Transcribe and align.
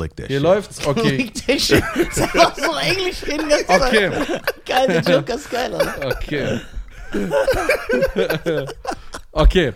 click 0.00 0.16
that 0.16 0.28
Hier 0.28 0.38
shit. 0.38 0.42
läuft's. 0.42 0.86
Okay. 0.86 1.30
Sag 2.12 2.34
mal 2.34 2.52
so 2.56 2.74
Englisch 2.76 3.20
hin. 3.20 3.48
ganz 3.48 3.66
Zeit. 3.66 3.80
Okay. 3.82 4.10
Geil, 4.66 4.86
der 4.88 5.14
Joker 5.14 5.34
ist 5.34 5.50
geil, 5.50 5.74
Alter. 5.74 6.06
Okay. 6.16 6.60
okay. 9.32 9.72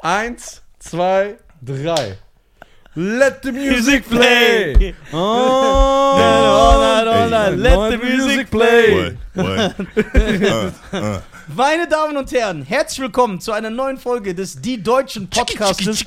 Eins, 0.00 0.62
zwei, 0.78 1.36
drei. 1.62 2.18
Let 2.94 3.42
the 3.44 3.52
music 3.52 4.08
play. 4.08 4.94
Oh, 5.12 5.16
all 5.16 6.80
night, 6.80 7.06
all 7.06 7.30
night. 7.30 7.58
Let 7.58 7.90
the 7.92 7.98
music 7.98 8.50
play. 8.50 9.16
Uh, 9.36 9.70
uh. 10.92 11.20
Meine 11.54 11.86
Damen 11.86 12.16
und 12.16 12.30
Herren, 12.30 12.62
herzlich 12.62 13.00
willkommen 13.00 13.40
zu 13.40 13.52
einer 13.52 13.70
neuen 13.70 13.96
Folge 13.96 14.34
des 14.34 14.60
Die 14.60 14.82
Deutschen 14.82 15.30
Podcastes 15.30 16.04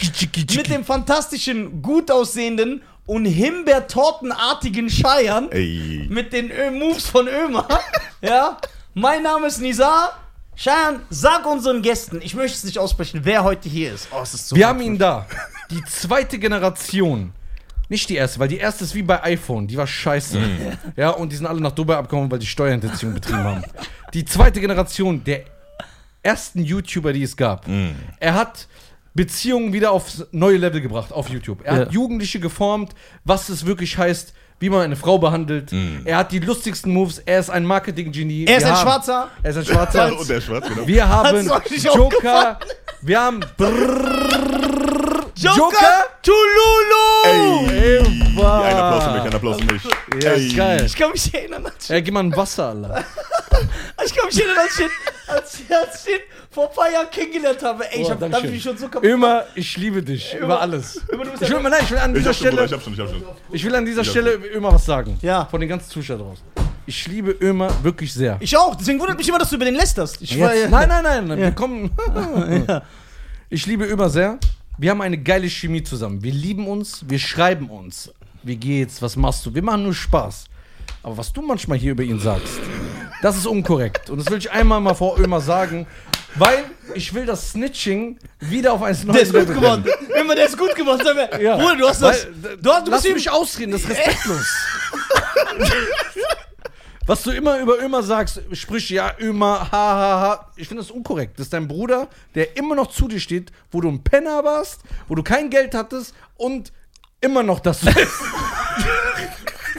mit 0.55 0.69
dem 0.69 0.85
fantastischen, 0.85 1.81
gut 1.81 2.11
aussehenden 2.11 2.83
und 3.11 3.25
Himbeertortenartigen 3.25 4.89
Scheiern 4.89 5.51
Ey. 5.51 6.07
mit 6.09 6.31
den 6.31 6.49
Ö 6.49 6.71
Moves 6.71 7.07
von 7.07 7.27
Ömer. 7.27 7.67
Ja, 8.21 8.57
mein 8.93 9.23
Name 9.23 9.47
ist 9.47 9.59
Nizar. 9.59 10.17
Scheiern, 10.55 11.01
sag 11.09 11.45
unseren 11.45 11.81
Gästen, 11.81 12.21
ich 12.21 12.35
möchte 12.35 12.55
es 12.55 12.63
nicht 12.63 12.77
aussprechen, 12.77 13.21
wer 13.23 13.43
heute 13.43 13.67
hier 13.67 13.93
ist. 13.95 14.07
Oh, 14.11 14.21
es 14.21 14.35
ist 14.35 14.47
so 14.47 14.55
Wir 14.55 14.67
haben 14.67 14.79
ihn 14.79 14.97
da. 14.97 15.25
Die 15.71 15.83
zweite 15.85 16.37
Generation. 16.37 17.33
Nicht 17.89 18.07
die 18.09 18.15
erste, 18.15 18.39
weil 18.39 18.47
die 18.47 18.59
erste 18.59 18.83
ist 18.83 18.93
wie 18.93 19.01
bei 19.01 19.21
iPhone, 19.23 19.67
die 19.67 19.75
war 19.75 19.87
scheiße. 19.87 20.39
Ja, 20.95 21.09
und 21.09 21.31
die 21.31 21.35
sind 21.35 21.47
alle 21.47 21.59
nach 21.59 21.71
Dubai 21.71 21.97
abgehauen, 21.97 22.29
weil 22.31 22.39
die 22.39 22.45
Steuerhinterziehung 22.45 23.15
betrieben 23.15 23.43
haben. 23.43 23.63
Die 24.13 24.23
zweite 24.23 24.61
Generation 24.61 25.23
der 25.23 25.43
ersten 26.23 26.63
YouTuber, 26.63 27.11
die 27.11 27.23
es 27.23 27.35
gab. 27.35 27.65
Er 28.19 28.33
hat 28.35 28.67
Beziehungen 29.13 29.73
wieder 29.73 29.91
aufs 29.91 30.25
neue 30.31 30.57
Level 30.57 30.81
gebracht 30.81 31.11
auf 31.11 31.29
YouTube. 31.29 31.59
Er 31.63 31.73
hat 31.73 31.87
Ja. 31.87 31.91
Jugendliche 31.91 32.39
geformt, 32.39 32.93
was 33.25 33.49
es 33.49 33.65
wirklich 33.65 33.97
heißt, 33.97 34.33
wie 34.59 34.69
man 34.69 34.81
eine 34.81 34.95
Frau 34.95 35.17
behandelt. 35.17 35.73
Er 36.05 36.17
hat 36.17 36.31
die 36.31 36.39
lustigsten 36.39 36.93
Moves. 36.93 37.17
Er 37.19 37.39
ist 37.39 37.49
ein 37.49 37.65
Marketing-Genie. 37.65 38.45
Er 38.45 38.57
ist 38.57 38.63
Wir 38.63 38.67
ein 38.67 38.73
haben- 38.77 38.81
Schwarzer. 38.83 39.29
Er 39.41 39.49
ist 39.51 39.57
ein 39.57 39.65
Schwarzer. 39.65 40.17
Und 40.19 40.29
der 40.29 40.39
Schwarz, 40.39 40.67
genau. 40.69 40.87
Wir 40.87 41.09
haben 41.09 41.49
Joker. 41.95 42.59
Wir 43.01 43.19
haben 43.21 43.39
Joker, 45.35 46.03
Tululu! 46.21 47.60
Ey. 47.60 47.60
Eva. 48.33 48.61
Ein 48.63 48.75
Applaus 48.75 49.03
für 49.03 49.11
mich, 49.13 49.21
ein 49.21 49.33
Applaus 49.35 49.57
für 49.61 49.73
mich. 49.73 50.23
Ja, 50.23 50.31
Ey. 50.31 50.47
ist 50.47 50.55
geil. 50.57 50.83
Ich 50.85 50.95
kann 50.95 51.11
mich 51.11 51.33
erinnern, 51.33 51.65
als 51.65 51.87
Ja, 51.87 51.99
gib 51.99 52.13
mal 52.13 52.21
ein 52.23 52.35
Wasser, 52.35 52.69
Alter. 52.69 53.03
ich, 54.05 54.15
kann 54.15 54.25
mich 54.27 54.37
erinnern, 54.39 54.57
als 54.59 54.79
ich, 54.79 54.85
als 55.27 55.59
ich, 55.59 55.75
als 55.75 56.05
ich 56.07 56.13
ihn 56.13 56.19
vor 56.49 56.69
ein 56.69 56.75
paar 56.75 56.91
Jahren 56.91 57.09
kennengelernt 57.09 57.61
habe. 57.63 57.85
Ey, 57.91 58.01
ich 58.01 58.07
Oh, 58.07 58.11
hab, 58.11 58.19
da 58.19 58.25
hab 58.25 58.31
Dankeschön. 58.31 58.45
ich 58.45 58.51
mich 58.53 58.63
schon 58.63 58.77
so 58.77 58.87
kaputt 58.87 59.07
Immer, 59.09 59.43
ich 59.55 59.77
liebe 59.77 60.01
dich. 60.03 60.35
Über 60.39 60.59
alles. 60.61 61.01
Immer, 61.11 61.23
du 61.25 61.31
bist 61.31 61.43
Ich 61.43 61.49
ja- 61.49 61.55
will, 61.63 61.69
nein, 61.69 61.79
ich 61.83 61.91
will 61.91 61.97
an 61.97 62.11
Ich 62.11 62.17
dieser 62.17 62.29
hab 62.29 62.35
schon, 62.35 62.49
Bruder, 62.49 62.63
ich 62.63 62.67
Stelle, 62.69 62.77
hab 62.77 62.83
schon, 62.83 62.93
ich 62.93 62.99
hab 62.99 63.09
schon. 63.09 63.23
ich 63.51 63.63
will 63.65 63.75
an 63.75 63.85
dieser 63.85 64.03
Stelle 64.03 64.31
immer 64.33 64.73
was 64.73 64.85
sagen. 64.85 65.17
Ja. 65.21 65.45
Von 65.45 65.59
den 65.59 65.69
ganzen 65.69 65.89
Zuschauern 65.89 66.19
draus. 66.19 66.39
Ich 66.85 67.07
liebe 67.07 67.31
Ömer 67.41 67.69
wirklich 67.83 68.13
sehr. 68.13 68.37
Ich 68.39 68.57
auch, 68.57 68.75
deswegen 68.75 68.99
wundert 68.99 69.17
mich 69.17 69.27
immer, 69.29 69.37
dass 69.37 69.49
du 69.49 69.55
über 69.55 69.65
den 69.65 69.75
lästerst. 69.75 70.21
Ich 70.21 70.39
war, 70.39 70.53
Jetzt, 70.53 70.71
nein, 70.71 70.89
nein, 70.89 71.03
nein, 71.03 71.29
wir 71.29 71.37
Ja. 71.45 71.51
kommen. 71.51 71.91
Ich 73.49 73.65
liebe 73.65 73.85
Ömer 73.85 74.09
sehr. 74.09 74.39
Wir 74.77 74.89
haben 74.91 75.01
eine 75.01 75.17
geile 75.17 75.47
Chemie 75.47 75.83
zusammen. 75.83 76.23
Wir 76.23 76.31
lieben 76.33 76.67
uns, 76.67 77.03
wir 77.07 77.19
schreiben 77.19 77.69
uns. 77.69 78.11
Wie 78.43 78.55
geht's? 78.55 79.01
Was 79.01 79.15
machst 79.15 79.45
du? 79.45 79.53
Wir 79.53 79.61
machen 79.63 79.83
nur 79.83 79.93
Spaß. 79.93 80.45
Aber 81.03 81.17
was 81.17 81.31
du 81.33 81.41
manchmal 81.41 81.77
hier 81.77 81.91
über 81.91 82.03
ihn 82.03 82.19
sagst, 82.19 82.59
das 83.21 83.37
ist 83.37 83.45
unkorrekt. 83.47 84.09
Und 84.09 84.19
das 84.19 84.29
will 84.29 84.37
ich 84.37 84.51
einmal 84.51 84.79
mal 84.81 84.93
vor 84.93 85.19
Ömer 85.19 85.41
sagen, 85.41 85.87
weil 86.35 86.65
ich 86.93 87.13
will 87.13 87.25
das 87.25 87.51
Snitching 87.51 88.17
wieder 88.39 88.73
auf 88.73 88.83
ein 88.83 88.95
neues 89.05 89.31
Der 89.31 89.41
ist 89.41 89.47
gut 89.47 89.55
geworden. 89.55 89.85
Immer 90.19 90.35
der 90.35 90.45
ist 90.45 90.57
gut 90.57 90.75
geworden. 90.75 91.01
Sag 91.03 91.41
Ja. 91.41 91.57
Bruder, 91.57 91.75
du 91.75 91.87
hast 91.87 92.01
das. 92.01 92.27
Weil, 92.41 92.57
Du, 92.57 92.71
hast, 92.71 92.87
du 92.87 92.91
Lass 92.91 93.03
mich 93.03 93.29
ausreden, 93.29 93.71
das 93.71 93.81
ist 93.81 93.89
respektlos. 93.89 94.45
Was 97.07 97.23
du 97.23 97.31
immer 97.31 97.59
über 97.59 97.79
Ömer 97.79 98.03
sagst, 98.03 98.41
sprich 98.53 98.89
ja, 98.91 99.13
Ömer, 99.19 99.59
ha, 99.59 99.67
ha, 99.71 100.21
ha. 100.21 100.51
Ich 100.55 100.67
finde 100.67 100.83
das 100.83 100.91
unkorrekt. 100.91 101.39
Das 101.39 101.47
ist 101.47 101.53
dein 101.53 101.67
Bruder, 101.67 102.07
der 102.35 102.55
immer 102.55 102.75
noch 102.75 102.87
zu 102.91 103.07
dir 103.07 103.19
steht, 103.19 103.51
wo 103.71 103.81
du 103.81 103.89
ein 103.89 104.03
Penner 104.03 104.43
warst, 104.43 104.81
wo 105.07 105.15
du 105.15 105.23
kein 105.23 105.49
Geld 105.49 105.73
hattest 105.73 106.13
und 106.37 106.71
immer 107.21 107.43
noch 107.43 107.59
das 107.59 107.79
bist. 107.79 108.11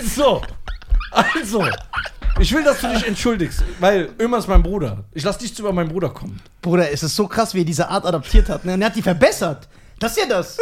so. 0.16 0.40
Also. 1.10 1.64
Ich 2.40 2.52
will, 2.54 2.64
dass 2.64 2.80
du 2.80 2.88
dich 2.88 3.06
entschuldigst, 3.06 3.62
weil 3.78 4.08
Ömer 4.18 4.38
ist 4.38 4.48
mein 4.48 4.62
Bruder. 4.62 5.04
Ich 5.12 5.22
lass 5.22 5.36
dich 5.36 5.54
zu 5.54 5.62
über 5.62 5.72
meinen 5.72 5.90
Bruder 5.90 6.08
kommen. 6.08 6.40
Bruder, 6.62 6.90
es 6.90 7.02
ist 7.02 7.14
so 7.14 7.26
krass, 7.28 7.52
wie 7.54 7.60
er 7.60 7.64
diese 7.64 7.88
Art 7.88 8.06
adaptiert 8.06 8.48
hat. 8.48 8.64
Ne? 8.64 8.72
Und 8.74 8.80
er 8.82 8.86
hat 8.86 8.96
die 8.96 9.02
verbessert. 9.02 9.68
Das 9.98 10.12
ist 10.12 10.18
ja 10.22 10.26
das. 10.26 10.56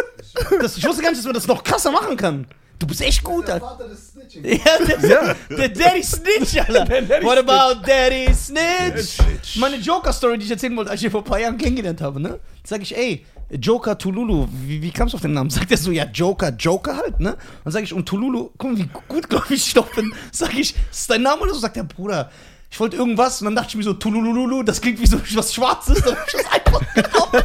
das. 0.60 0.76
Ich 0.76 0.84
wusste 0.84 1.00
gar 1.02 1.10
nicht, 1.10 1.18
dass 1.20 1.24
man 1.26 1.34
das 1.34 1.46
noch 1.46 1.62
krasser 1.62 1.92
machen 1.92 2.16
kann. 2.16 2.46
Du 2.78 2.86
bist 2.86 3.00
echt 3.02 3.22
gut, 3.22 3.48
Alter. 3.48 3.64
Vater 3.66 3.88
des 3.88 4.08
Snitching. 4.10 4.44
Ja, 4.44 4.84
der, 4.84 5.08
Ja. 5.08 5.34
der 5.56 5.68
Daddy 5.68 6.02
Snitch, 6.02 6.58
Alter. 6.58 6.84
Der 6.86 7.02
Daddy 7.02 7.24
What 7.24 7.38
Snitch. 7.38 7.50
about 7.50 7.86
Daddy 7.86 8.34
Snitch? 8.34 9.10
Snitch. 9.20 9.56
Meine 9.56 9.76
Joker-Story, 9.76 10.38
die 10.38 10.46
ich 10.46 10.50
erzählen 10.50 10.76
wollte, 10.76 10.90
als 10.90 11.00
ich 11.00 11.04
ihn 11.04 11.10
vor 11.10 11.20
ein 11.20 11.24
paar 11.24 11.38
Jahren 11.38 11.56
kennengelernt 11.56 12.00
habe, 12.00 12.20
ne? 12.20 12.40
Sag 12.64 12.82
ich, 12.82 12.96
ey, 12.96 13.24
Joker 13.50 13.98
Tululu, 13.98 14.46
wie, 14.52 14.80
wie 14.82 14.90
kamst 14.90 15.12
du 15.12 15.16
auf 15.16 15.22
den 15.22 15.32
Namen? 15.32 15.50
Sagt 15.50 15.70
er 15.70 15.76
so, 15.76 15.90
ja, 15.90 16.04
Joker, 16.04 16.50
Joker 16.50 16.96
halt, 16.96 17.18
ne? 17.20 17.36
Dann 17.64 17.72
sag 17.72 17.82
ich, 17.82 17.92
und 17.92 18.06
Tululu, 18.06 18.50
guck 18.56 18.70
mal, 18.72 18.78
wie 18.78 18.88
gut, 19.08 19.28
glaube 19.28 19.46
ich, 19.54 19.66
ich 19.76 19.82
bin. 19.94 20.14
Sag 20.32 20.54
ich, 20.54 20.74
ist 20.90 21.10
dein 21.10 21.22
Name 21.22 21.42
oder 21.42 21.54
so? 21.54 21.60
Sagt 21.60 21.76
der 21.76 21.82
Bruder, 21.84 22.30
ich 22.70 22.78
wollte 22.78 22.96
irgendwas 22.96 23.40
und 23.40 23.46
dann 23.46 23.56
dachte 23.56 23.70
ich 23.70 23.74
mir 23.76 23.82
so, 23.82 23.94
Tulululu, 23.94 24.62
das 24.62 24.80
klingt 24.80 25.00
wie 25.00 25.06
so 25.06 25.20
was 25.34 25.52
Schwarzes, 25.52 26.00
dann 26.04 26.16
hab 26.16 26.26
ich 26.28 26.32
das 26.34 26.52
einfach 26.52 26.94
genommen. 26.94 27.44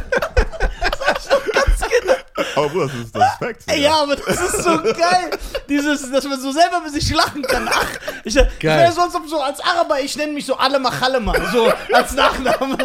Sag 1.00 1.18
ich 1.18 1.28
doch 1.28 1.52
ganz 1.52 1.80
genau. 1.80 2.12
Aber 2.54 2.68
Bruder, 2.68 2.86
das 2.86 2.94
ist 2.94 3.16
das 3.16 3.34
Fact. 3.38 3.62
Ey, 3.66 3.82
Ja, 3.82 4.02
aber 4.02 4.14
das 4.16 4.40
ist 4.40 4.62
so 4.62 4.70
geil. 4.82 5.30
Dieses, 5.68 6.10
dass 6.10 6.24
man 6.24 6.40
so 6.40 6.52
selber 6.52 6.80
mit 6.80 6.92
sich 6.92 7.12
lachen 7.12 7.42
kann. 7.42 7.68
Ach, 7.70 7.86
ich, 8.24 8.36
ich 8.36 8.58
Geil. 8.60 8.78
wäre 8.78 8.92
so, 8.92 9.00
als 9.00 9.14
ob 9.14 9.26
so 9.28 9.40
als 9.40 9.58
Araber, 9.60 10.00
ich 10.00 10.16
nenne 10.16 10.32
mich 10.32 10.46
so 10.46 10.56
Alema 10.56 10.90
Chalema, 10.92 11.34
so 11.50 11.70
als 11.92 12.14
Nachname. 12.14 12.76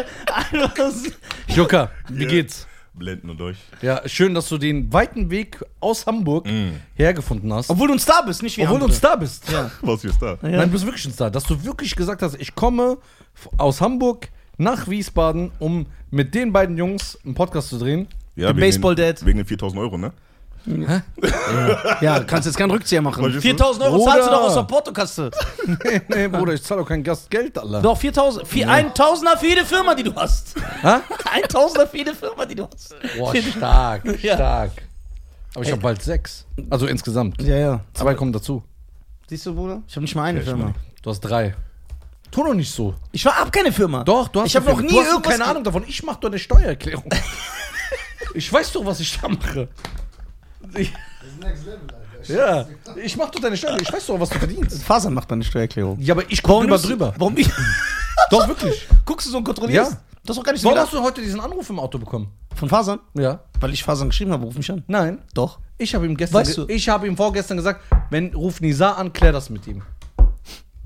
Einfach 0.50 0.90
so- 0.90 1.10
Joker, 1.46 1.90
wie 2.08 2.24
Ja. 2.24 2.28
geht's? 2.28 2.66
Blenden 2.94 3.30
und 3.30 3.38
durch. 3.38 3.56
Ja, 3.80 4.06
schön, 4.06 4.34
dass 4.34 4.48
du 4.48 4.58
den 4.58 4.92
weiten 4.92 5.30
Weg 5.30 5.64
aus 5.80 6.06
Hamburg 6.06 6.46
hergefunden 6.94 7.52
hast. 7.52 7.70
Obwohl 7.70 7.88
du 7.88 7.94
ein 7.94 7.98
Star 7.98 8.24
bist, 8.24 8.42
nicht 8.42 8.56
wie 8.58 8.62
Obwohl 8.62 8.78
du 8.80 8.84
ein 8.86 8.90
andere. 8.90 8.96
Star 8.98 9.16
bist. 9.18 9.44
Was 9.82 10.04
ist 10.04 10.20
da? 10.20 10.36
Nein, 10.42 10.60
du 10.60 10.68
bist 10.68 10.84
wirklich 10.84 11.04
ein 11.06 11.12
Star. 11.12 11.30
Dass 11.30 11.44
du 11.44 11.64
wirklich 11.64 11.96
gesagt 11.96 12.22
hast, 12.22 12.34
ich 12.38 12.54
komme 12.54 12.98
aus 13.56 13.80
Hamburg 13.80 14.28
nach 14.58 14.88
Wiesbaden, 14.88 15.50
um 15.58 15.86
mit 16.10 16.34
den 16.34 16.52
beiden 16.52 16.76
Jungs 16.76 17.18
einen 17.24 17.34
Podcast 17.34 17.68
zu 17.70 17.78
drehen. 17.78 18.08
Ja, 18.36 18.46
Der 18.48 18.56
wegen 18.56 18.60
Baseball 18.60 18.94
den, 18.94 19.06
Dad. 19.14 19.24
Wegen 19.26 19.38
den 19.38 19.46
4000 19.46 19.80
Euro, 19.80 19.96
ne? 19.98 20.12
Ja, 22.00 22.18
du 22.20 22.26
kannst 22.26 22.46
jetzt 22.46 22.56
keinen 22.56 22.70
Rückzieher 22.70 23.02
machen. 23.02 23.22
Was 23.22 23.30
ist 23.30 23.36
das? 23.36 23.42
4000 23.42 23.84
Euro 23.84 23.96
Bruder. 23.98 24.10
zahlst 24.12 24.26
du 24.28 24.30
doch 24.32 24.42
aus 24.42 24.54
der 24.54 24.62
Portokasse. 24.62 25.30
nee, 25.84 26.00
nee, 26.08 26.28
Bruder, 26.28 26.52
ich 26.54 26.62
zahle 26.62 26.80
doch 26.82 26.88
kein 26.88 27.02
Gastgeld, 27.02 27.58
Alter. 27.58 27.80
Doch, 27.82 27.98
4000. 27.98 28.46
Vier, 28.46 28.68
ein 28.70 28.94
Tausender 28.94 29.36
für 29.36 29.46
jede 29.46 29.64
Firma, 29.64 29.94
die 29.94 30.04
du 30.04 30.14
hast. 30.14 30.54
Hä? 30.82 30.88
Ein 31.32 31.42
Tausender 31.48 31.86
für 31.86 31.96
jede 31.98 32.14
Firma, 32.14 32.44
die 32.46 32.54
du 32.54 32.68
hast. 32.72 32.94
Boah, 33.18 33.34
stark, 33.34 34.04
Ja. 34.22 34.34
stark. 34.34 34.70
Aber 35.54 35.64
ich 35.64 35.70
habe 35.70 35.80
bald 35.82 36.02
sechs. 36.02 36.46
Also 36.70 36.86
insgesamt. 36.86 37.42
Ja, 37.42 37.56
ja. 37.56 37.80
Zwei 37.94 38.14
kommen 38.14 38.32
dazu. 38.32 38.62
Siehst 39.28 39.44
du, 39.46 39.54
Bruder? 39.54 39.82
Ich 39.86 39.94
habe 39.96 40.02
nicht 40.02 40.14
mal 40.14 40.24
eine 40.24 40.38
Ja, 40.38 40.42
ich 40.44 40.48
Firma. 40.48 40.72
Du 41.02 41.10
hast 41.10 41.20
drei. 41.20 41.54
Tu 42.30 42.42
doch 42.42 42.54
nicht 42.54 42.72
so. 42.72 42.94
Ich 43.12 43.24
war 43.26 43.36
ab 43.36 43.52
keine 43.52 43.70
Firma. 43.72 44.04
Doch, 44.04 44.28
du 44.28 44.40
hast 44.40 44.46
Ich 44.48 44.56
habe 44.56 44.70
noch 44.70 44.80
nie 44.80 44.88
du 44.88 45.00
hast 45.00 45.08
irgendwas 45.08 45.32
keine 45.32 45.44
Ahnung 45.44 45.64
davon. 45.64 45.84
Ich 45.86 46.02
mache 46.02 46.18
doch 46.20 46.28
eine 46.30 46.38
Steuererklärung. 46.38 47.04
ich 48.34 48.50
weiß 48.50 48.72
doch, 48.72 48.86
was 48.86 49.00
ich 49.00 49.20
da 49.20 49.28
mache. 49.28 49.68
Ich, 50.74 50.92
Das 50.92 51.28
ist 51.30 51.40
Next 51.40 51.64
Level, 51.66 51.86
Alter. 52.20 52.34
ja, 52.96 52.96
ich 53.02 53.16
mache 53.16 53.30
doch 53.32 53.40
deine 53.40 53.56
Steuer. 53.56 53.76
Ich 53.80 53.92
weiß 53.92 54.06
doch, 54.06 54.18
was 54.20 54.28
du 54.30 54.38
verdienst. 54.38 54.82
Fasern 54.82 55.12
macht 55.14 55.28
meine 55.30 55.44
Steuererklärung. 55.44 55.98
Ja, 56.00 56.14
aber 56.14 56.30
ich 56.30 56.42
gucke 56.42 56.66
du- 56.66 56.76
drüber. 56.78 57.14
Warum 57.18 57.36
ich? 57.36 57.48
Doch, 58.30 58.48
wirklich. 58.48 58.86
Guckst 59.04 59.26
du 59.26 59.30
so 59.30 59.38
und 59.38 59.44
kontrollierst? 59.44 59.92
Ja. 59.92 59.98
Das 60.24 60.34
ist 60.36 60.38
doch 60.40 60.44
gar 60.44 60.52
nicht 60.52 60.62
so 60.62 60.66
Warum 60.68 60.76
gedacht. 60.76 60.92
hast 60.92 60.98
du 60.98 61.02
heute 61.02 61.20
diesen 61.20 61.40
Anruf 61.40 61.68
im 61.68 61.78
Auto 61.78 61.98
bekommen? 61.98 62.28
Von 62.54 62.68
Fasern? 62.68 63.00
Ja. 63.14 63.40
Weil 63.60 63.72
ich 63.74 63.82
Fasern 63.84 64.08
geschrieben 64.08 64.32
habe, 64.32 64.44
ruf 64.44 64.54
mich 64.54 64.70
an. 64.70 64.84
Nein. 64.86 65.18
Doch. 65.34 65.58
Ich 65.76 65.94
habe 65.94 66.06
ihm 66.06 66.16
gestern, 66.16 66.40
Weißt 66.40 66.56
du- 66.56 66.66
ich 66.68 66.88
habe 66.88 67.06
ihm 67.06 67.16
vorgestern 67.16 67.56
gesagt, 67.58 67.82
wenn 68.10 68.32
ruf 68.34 68.60
Nisa 68.62 68.92
an, 68.92 69.12
klär 69.12 69.32
das 69.32 69.50
mit 69.50 69.66
ihm. 69.66 69.82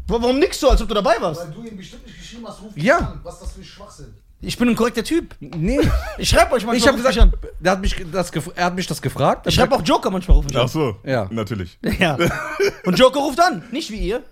Wa- 0.09 0.19
Warum 0.21 0.39
nix 0.41 0.59
so, 0.59 0.71
als 0.71 0.81
ob 0.83 0.89
du 0.89 0.95
dabei 0.95 1.17
warst? 1.21 1.41
Weil 1.43 1.51
du 1.53 1.63
ihm 1.69 1.77
bestimmt 1.77 2.05
nicht 2.07 2.19
geschrieben 2.19 2.47
hast, 2.49 2.63
ruf 2.63 2.73
Ja. 2.77 2.97
mich 2.97 3.07
an. 3.07 3.21
Was 3.23 3.35
ist 3.35 3.43
das 3.43 3.53
für 3.53 3.61
ein 3.61 3.65
Schwachsinn? 3.65 4.15
Ich 4.43 4.59
bin 4.59 4.69
ein 4.69 4.77
korrekter 4.77 5.03
Typ. 5.03 5.35
Nee. 5.41 5.81
Ich 6.19 6.29
schreibe 6.29 6.53
euch 6.53 6.65
manchmal. 6.65 6.77
ich 6.77 6.87
habe 6.87 6.99
mich 6.99 7.07
gesagt, 7.07 7.39
der 7.59 7.73
hat 7.73 7.81
mich 7.81 7.97
das 8.13 8.31
er 8.55 8.65
hat 8.67 8.75
mich 8.75 8.87
das 8.87 9.01
gefragt. 9.01 9.47
Ich 9.47 9.55
schreibe 9.55 9.75
auch 9.75 9.83
Joker 9.83 10.11
manchmal, 10.11 10.37
ruf 10.37 10.45
mich 10.47 10.57
Ach 10.57 10.69
so. 10.69 10.97
Ja. 11.05 11.27
Natürlich. 11.31 11.79
Ja. 11.99 12.17
Und 12.85 12.99
Joker 12.99 13.21
ruft 13.21 13.41
an, 13.41 13.63
nicht 13.73 13.91
wie 13.91 13.97
ihr. 13.99 14.23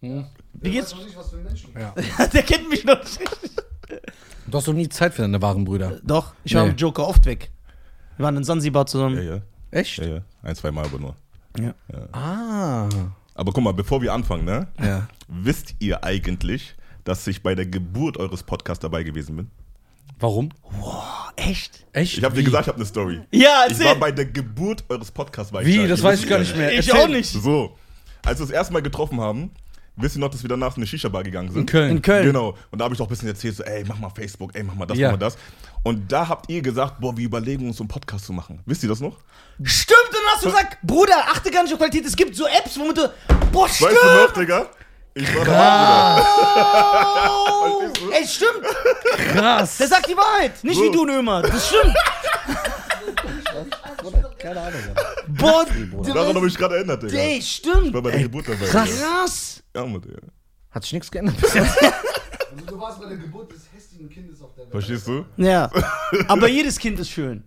Wie 0.00 0.24
Der 0.54 0.70
geht's? 0.72 0.92
weiß 0.92 0.98
noch 0.98 1.06
nicht, 1.06 1.16
was 1.16 1.30
für 1.30 1.36
ein 1.36 1.44
Mensch. 1.44 1.66
Ja. 1.78 2.26
Der 2.26 2.42
kennt 2.42 2.68
mich 2.68 2.84
noch 2.84 2.98
nicht. 3.02 3.20
Du 4.46 4.58
hast 4.58 4.66
doch 4.68 4.72
nie 4.72 4.88
Zeit 4.88 5.14
für 5.14 5.22
deine 5.22 5.40
wahren 5.42 5.64
Brüder. 5.64 6.00
Doch, 6.02 6.32
ich 6.44 6.54
war 6.54 6.62
Nee. 6.64 6.70
mit 6.70 6.80
Joker 6.80 7.06
oft 7.06 7.24
weg. 7.26 7.50
Wir 8.16 8.24
waren 8.24 8.36
in 8.36 8.44
Sansibar 8.44 8.82
Ja, 8.82 8.86
zusammen. 8.86 9.22
ja. 9.26 9.40
Echt? 9.70 9.98
Ja, 9.98 10.06
ja. 10.06 10.20
Ein, 10.42 10.56
zwei 10.56 10.70
Mal 10.70 10.84
aber 10.86 10.98
nur. 10.98 11.14
Ja. 11.58 11.74
Ah. 12.12 12.88
Aber 13.34 13.52
guck 13.52 13.62
mal, 13.62 13.72
bevor 13.74 14.02
wir 14.02 14.12
anfangen, 14.12 14.44
ne? 14.44 14.66
Ja. 14.82 15.06
Wisst 15.28 15.74
ihr 15.78 16.02
eigentlich, 16.02 16.74
dass 17.08 17.26
ich 17.26 17.42
bei 17.42 17.54
der 17.54 17.64
Geburt 17.66 18.18
eures 18.18 18.42
Podcasts 18.42 18.82
dabei 18.82 19.02
gewesen 19.02 19.34
bin? 19.36 19.50
Warum? 20.20 20.50
Echt? 21.36 21.86
Echt? 21.92 22.18
Ich 22.18 22.24
habe 22.24 22.34
dir 22.34 22.42
gesagt, 22.42 22.64
ich 22.64 22.68
habe 22.68 22.76
eine 22.76 22.86
Story. 22.86 23.20
Ja, 23.30 23.64
Ich 23.68 23.78
war 23.82 23.94
bei 23.94 24.12
der 24.12 24.26
Geburt 24.26 24.84
eures 24.88 25.10
Podcasts. 25.10 25.52
ich 25.60 25.66
Wie? 25.66 25.78
da. 25.78 25.86
Das 25.86 26.02
weiß 26.02 26.20
ich 26.22 26.28
gar 26.28 26.38
nicht 26.38 26.54
mehr. 26.56 26.70
Ich 26.72 26.88
Erzähl. 26.88 27.00
auch 27.04 27.08
nicht. 27.08 27.30
So, 27.30 27.76
als 28.24 28.38
wir 28.40 28.46
das 28.46 28.50
erste 28.54 28.72
Mal 28.72 28.82
getroffen 28.82 29.20
haben, 29.20 29.50
wisst 29.96 30.16
ihr 30.16 30.20
noch, 30.20 30.28
dass 30.28 30.42
wir 30.42 30.48
danach 30.48 30.76
in 30.76 30.82
eine 30.82 30.86
Shisha-Bar 30.86 31.22
gegangen 31.22 31.50
sind? 31.50 31.60
In 31.60 31.66
Köln. 31.66 31.90
In 31.92 32.02
Köln. 32.02 32.26
Genau. 32.26 32.56
Und 32.70 32.78
da 32.78 32.84
habe 32.84 32.94
ich 32.94 32.98
doch 32.98 33.06
ein 33.06 33.10
bisschen 33.10 33.28
erzählt, 33.28 33.56
so, 33.56 33.62
ey, 33.62 33.84
mach 33.86 33.98
mal 33.98 34.10
Facebook, 34.10 34.54
ey, 34.54 34.62
mach 34.64 34.74
mal 34.74 34.86
das, 34.86 34.98
Ja. 34.98 35.08
mach 35.12 35.18
mal 35.18 35.24
das. 35.24 35.38
Und 35.84 36.10
da 36.12 36.28
habt 36.28 36.50
ihr 36.50 36.60
gesagt, 36.60 37.00
boah, 37.00 37.16
wir 37.16 37.24
überlegen 37.24 37.66
uns, 37.66 37.76
so 37.78 37.84
einen 37.84 37.88
Podcast 37.88 38.26
zu 38.26 38.32
machen. 38.34 38.60
Wisst 38.66 38.82
ihr 38.82 38.88
das 38.88 39.00
noch? 39.00 39.16
Stimmt, 39.62 39.98
und 40.08 40.14
dann 40.14 40.22
hast 40.34 40.44
du 40.44 40.50
gesagt, 40.50 40.78
Bruder, 40.82 41.16
achte 41.30 41.50
gar 41.50 41.62
nicht 41.62 41.72
auf 41.72 41.78
Qualität. 41.78 42.04
Es 42.04 42.16
gibt 42.16 42.34
so 42.34 42.44
Apps, 42.46 42.78
womit 42.78 42.98
du. 42.98 43.10
Boah, 43.52 43.68
stimmt! 43.68 43.92
Weißt 43.92 44.02
du 44.02 44.08
noch, 44.26 44.32
Digga? 44.32 44.66
Ich 45.20 45.34
war 45.36 46.24
ey, 48.12 48.26
stimmt! 48.26 48.62
Krass. 49.32 49.78
Der 49.78 49.88
sagt 49.88 50.08
die 50.08 50.16
Wahrheit, 50.16 50.62
nicht 50.62 50.80
wie 50.80 50.90
du, 50.90 51.04
Nömer. 51.04 51.42
Das 51.42 51.68
stimmt. 51.68 51.94
Keine 54.38 54.60
Ahnung. 54.60 54.80
Boah, 55.28 55.66
Daran 56.14 56.36
habe 56.36 56.46
ich 56.46 56.56
gerade 56.56 56.76
erinnert, 56.76 57.02
Digga. 57.02 57.18
ey, 57.18 57.38
Ich 57.38 57.50
stimmt. 57.56 57.92
war 57.92 58.02
bei 58.02 58.12
der 58.12 58.22
Geburt 58.22 58.48
dabei. 58.48 58.66
krass. 58.66 58.90
Krass. 59.00 59.62
Ja, 59.74 59.84
Mann, 59.84 60.00
Digga. 60.00 60.18
Hat 60.70 60.82
sich 60.84 60.92
nichts 60.92 61.10
geändert 61.10 61.40
bis 61.40 61.54
jetzt. 61.54 61.82
Also 61.82 61.94
du 62.66 62.80
warst 62.80 63.00
bei 63.00 63.08
der 63.08 63.16
Geburt 63.18 63.50
des 63.52 63.62
hässlichen 63.74 64.08
Kindes 64.08 64.40
auf 64.40 64.50
der 64.54 64.64
Welt. 64.64 64.72
Verstehst 64.72 65.06
du? 65.08 65.24
Ja. 65.36 65.70
Aber 66.28 66.48
jedes 66.48 66.78
Kind 66.78 66.98
ist 67.00 67.10
schön. 67.10 67.42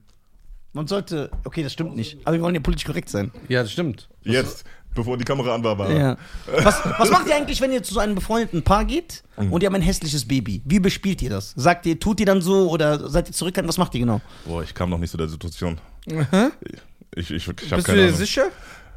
Man 0.74 0.88
sollte. 0.88 1.30
Okay, 1.44 1.64
das 1.64 1.74
stimmt 1.74 1.96
nicht. 1.96 2.20
Aber 2.26 2.36
wir 2.36 2.42
wollen 2.44 2.56
ja 2.56 2.62
politisch 2.62 2.86
korrekt 2.86 3.10
sein. 3.10 3.32
ja, 3.48 3.62
das 3.62 3.72
stimmt. 3.72 4.10
Jetzt, 4.22 4.64
bevor 4.94 5.18
die 5.18 5.24
Kamera 5.24 5.56
an 5.56 5.64
war, 5.64 5.78
war 5.78 5.92
Ja. 5.92 6.18
Was, 6.64 6.82
was 6.98 7.10
macht 7.10 7.28
ihr 7.28 7.36
eigentlich, 7.36 7.62
wenn 7.62 7.72
ihr 7.72 7.84
zu 7.84 7.94
so 7.94 8.00
einem 8.00 8.16
befreundeten 8.16 8.64
Paar 8.64 8.86
geht 8.86 9.24
und 9.38 9.62
ihr 9.64 9.68
habt 9.68 9.76
ein 9.76 9.82
hässliches 9.82 10.28
Baby? 10.28 10.62
Wie 10.66 10.80
bespielt 10.80 11.22
ihr 11.22 11.30
das? 11.30 11.54
Sagt 11.56 11.86
ihr, 11.86 12.00
tut 12.00 12.20
ihr 12.20 12.26
dann 12.26 12.42
so 12.42 12.70
oder 12.70 13.10
seid 13.10 13.28
ihr 13.30 13.34
zurückhaltend? 13.34 13.70
Was 13.70 13.78
macht 13.78 13.94
ihr 13.96 14.02
genau? 14.02 14.22
Boah, 14.46 14.64
ich 14.64 14.74
kam 14.74 14.90
noch 14.90 14.98
nicht 14.98 15.12
zu 15.12 15.18
der 15.18 15.28
Situation. 15.30 15.80
Aha. 16.12 16.52
Ich, 17.16 17.30
ich, 17.32 17.36
ich 17.36 17.48
hab 17.48 17.56
Bist 17.58 17.72
du 17.72 17.82
keine 17.84 17.98
dir 17.98 18.04
Ahnung. 18.08 18.18
sicher? 18.18 18.46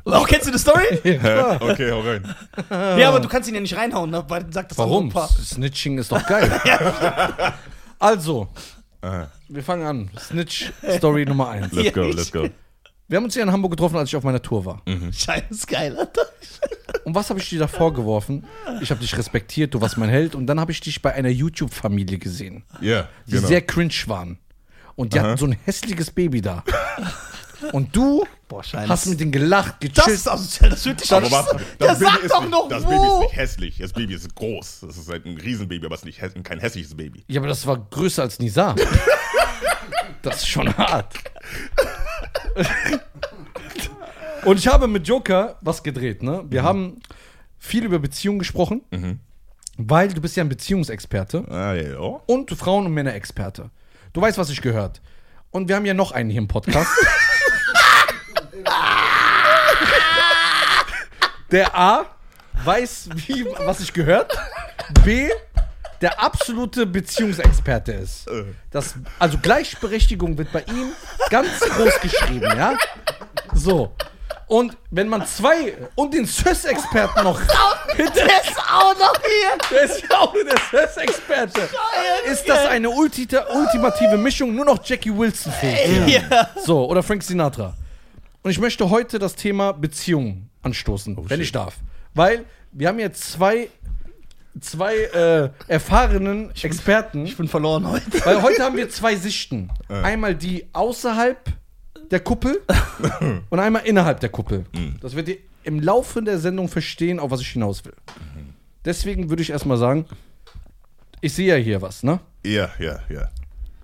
Auch 0.06 0.28
kennst 0.28 0.46
du 0.46 0.50
die 0.52 0.58
Story? 0.58 0.84
Hä? 1.02 1.56
Okay, 1.60 1.90
hau 1.90 2.00
rein. 2.00 2.34
ja, 3.00 3.08
aber 3.08 3.20
du 3.20 3.28
kannst 3.28 3.48
ihn 3.48 3.54
ja 3.54 3.60
nicht 3.60 3.74
reinhauen, 3.76 4.10
ne? 4.10 4.22
weil 4.28 4.52
sagt 4.52 4.72
das 4.72 4.78
Warum? 4.78 5.08
Paar. 5.10 5.28
Snitching 5.28 5.96
ist 5.98 6.12
doch 6.12 6.24
geil. 6.26 6.50
also, 7.98 8.48
Aha. 9.00 9.28
wir 9.48 9.62
fangen 9.62 9.86
an. 9.86 10.10
Snitch-Story 10.18 11.24
Nummer 11.24 11.48
1. 11.50 11.72
Let's 11.72 11.92
go, 11.94 12.02
Ja, 12.02 12.14
let's 12.14 12.32
go. 12.32 12.48
Wir 13.06 13.18
haben 13.18 13.24
uns 13.24 13.34
hier 13.34 13.42
in 13.42 13.52
Hamburg 13.52 13.72
getroffen, 13.72 13.96
als 13.96 14.08
ich 14.08 14.16
auf 14.16 14.24
meiner 14.24 14.40
Tour 14.40 14.64
war. 14.64 14.82
Scheiße, 15.12 15.66
geil, 15.66 15.96
Alter. 15.98 16.22
Und 17.04 17.14
was 17.14 17.28
habe 17.28 17.38
ich 17.38 17.48
dir 17.50 17.58
da 17.58 17.66
vorgeworfen? 17.68 18.46
Ich 18.80 18.90
habe 18.90 19.00
dich 19.00 19.16
respektiert, 19.18 19.74
du 19.74 19.80
warst 19.80 19.98
mein 19.98 20.08
Held. 20.08 20.34
Und 20.34 20.46
dann 20.46 20.58
habe 20.58 20.72
ich 20.72 20.80
dich 20.80 21.02
bei 21.02 21.12
einer 21.12 21.28
YouTube-Familie 21.28 22.18
gesehen, 22.18 22.64
Ja, 22.80 23.08
die 23.26 23.32
genau. 23.32 23.46
sehr 23.48 23.60
cringe 23.60 23.92
waren. 24.06 24.38
Und 24.96 25.12
die 25.12 25.20
hatten 25.20 25.36
so 25.36 25.44
ein 25.46 25.52
hässliches 25.64 26.10
Baby 26.10 26.40
da. 26.40 26.64
Und 27.72 27.94
du 27.94 28.24
Boah, 28.48 28.62
scheiße. 28.62 28.88
hast 28.88 29.06
mit 29.06 29.20
denen 29.20 29.32
gelacht, 29.32 29.76
das 29.82 29.92
gechillt. 30.04 30.16
ist 30.16 30.28
asozial, 30.28 30.70
das 30.70 30.84
würde 30.84 31.02
ich 31.04 31.12
aber 31.12 31.30
was, 31.30 31.46
sagen. 31.46 31.60
das, 31.78 31.88
Ja, 31.88 31.94
Baby 31.94 32.04
sag 32.10 32.22
ist 32.24 32.30
doch 32.32 32.40
nicht, 32.42 32.50
noch 32.50 32.68
das 32.68 32.84
wo. 32.84 32.88
Baby 32.88 33.06
ist 33.06 33.20
nicht 33.20 33.36
hässlich. 33.36 33.78
Das 33.78 33.92
Baby 33.92 34.14
ist 34.14 34.34
groß. 34.34 34.80
Das 34.86 34.96
ist 34.96 35.08
halt 35.10 35.24
ein 35.26 35.36
Riesenbaby, 35.38 35.84
aber 35.86 35.94
es 35.94 36.00
ist 36.02 36.06
nicht, 36.06 36.22
häss- 36.22 36.42
kein 36.42 36.60
hässliches 36.60 36.94
Baby. 36.96 37.24
Ja, 37.28 37.40
aber 37.40 37.48
das 37.48 37.66
war 37.66 37.78
größer 37.90 38.22
als 38.22 38.38
Nizar. 38.38 38.74
das 40.24 40.36
ist 40.36 40.48
schon 40.48 40.76
hart. 40.76 41.14
Und 44.44 44.58
ich 44.58 44.66
habe 44.68 44.86
mit 44.88 45.06
Joker 45.08 45.56
was 45.60 45.82
gedreht, 45.82 46.22
ne? 46.22 46.44
Wir 46.48 46.62
haben 46.62 47.00
viel 47.58 47.84
über 47.84 47.98
Beziehungen 47.98 48.38
gesprochen, 48.38 48.82
weil 49.78 50.08
du 50.08 50.20
bist 50.20 50.36
ja 50.36 50.44
ein 50.44 50.48
Beziehungsexperte 50.48 51.44
Ah, 51.50 51.74
ja. 51.74 51.98
und 51.98 52.50
Frauen- 52.52 52.86
und 52.86 52.92
Männerexperte. 52.92 53.70
Du 54.12 54.20
weißt, 54.20 54.38
was 54.38 54.50
ich 54.50 54.60
gehört. 54.60 55.00
Und 55.50 55.68
wir 55.68 55.76
haben 55.76 55.86
ja 55.86 55.94
noch 55.94 56.12
einen 56.12 56.30
hier 56.30 56.40
im 56.40 56.48
Podcast. 56.48 56.90
Der 61.50 61.74
A 61.76 62.06
weiß, 62.64 63.08
wie, 63.14 63.44
was 63.64 63.80
ich 63.80 63.92
gehört. 63.92 64.36
B, 65.04 65.28
der 66.04 66.22
absolute 66.22 66.84
Beziehungsexperte 66.84 67.92
ist. 67.92 68.26
Das, 68.70 68.94
also 69.18 69.38
Gleichberechtigung 69.38 70.36
wird 70.36 70.52
bei 70.52 70.60
ihm 70.64 70.92
ganz 71.30 71.58
groß 71.60 71.98
geschrieben, 72.02 72.42
ja? 72.42 72.76
So. 73.54 73.94
Und 74.46 74.76
wenn 74.90 75.08
man 75.08 75.26
zwei 75.26 75.74
und 75.94 76.12
den 76.12 76.26
SÖS-Experten 76.26 77.24
noch 77.24 77.40
Der 77.96 78.04
ist 78.06 78.58
auch 78.70 78.94
noch 78.98 79.14
hier. 79.22 79.58
der 79.70 79.82
ist 79.84 80.02
ja 80.02 80.18
auch 80.18 80.34
der 80.34 80.58
SÖS-Experte. 80.70 81.68
Ist 82.30 82.46
das 82.46 82.66
eine 82.66 82.88
ultita- 82.88 83.46
ultimative 83.56 84.18
Mischung? 84.18 84.54
Nur 84.54 84.66
noch 84.66 84.84
Jackie 84.84 85.16
Wilson 85.16 85.52
fähig. 85.52 86.06
Ja. 86.30 86.50
So, 86.62 86.84
oder 86.86 87.02
Frank 87.02 87.22
Sinatra. 87.22 87.74
Und 88.42 88.50
ich 88.50 88.58
möchte 88.60 88.90
heute 88.90 89.18
das 89.18 89.34
Thema 89.36 89.72
Beziehung 89.72 90.50
anstoßen, 90.62 91.16
wenn 91.16 91.28
shit. 91.28 91.40
ich 91.40 91.52
darf. 91.52 91.76
Weil 92.12 92.44
wir 92.72 92.88
haben 92.88 92.98
hier 92.98 93.12
zwei, 93.14 93.68
zwei 94.60 94.96
äh, 94.96 95.50
erfahrenen 95.68 96.50
Experten. 96.62 97.26
Ich 97.26 97.36
bin 97.36 97.48
verloren 97.48 97.88
heute. 97.88 98.24
Weil 98.24 98.42
heute 98.42 98.62
haben 98.62 98.76
wir 98.76 98.88
zwei 98.88 99.16
Sichten. 99.16 99.70
Einmal 99.88 100.34
die 100.34 100.66
außerhalb 100.72 101.38
der 102.10 102.20
Kuppel 102.20 102.60
und 103.50 103.58
einmal 103.58 103.86
innerhalb 103.86 104.20
der 104.20 104.28
Kuppel. 104.28 104.66
Das 105.00 105.16
werdet 105.16 105.36
ihr 105.36 105.42
im 105.64 105.80
Laufe 105.80 106.22
der 106.22 106.38
Sendung 106.38 106.68
verstehen, 106.68 107.18
auf 107.18 107.30
was 107.30 107.40
ich 107.40 107.48
hinaus 107.48 107.84
will. 107.84 107.94
Deswegen 108.84 109.30
würde 109.30 109.42
ich 109.42 109.50
erstmal 109.50 109.78
sagen, 109.78 110.04
ich 111.22 111.32
sehe 111.32 111.48
ja 111.48 111.56
hier 111.56 111.80
was, 111.80 112.02
ne? 112.02 112.20
Ja, 112.44 112.70
ja, 112.78 113.00
ja. 113.08 113.30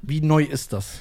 Wie 0.02 0.20
neu 0.20 0.42
ist 0.44 0.72
das? 0.72 1.00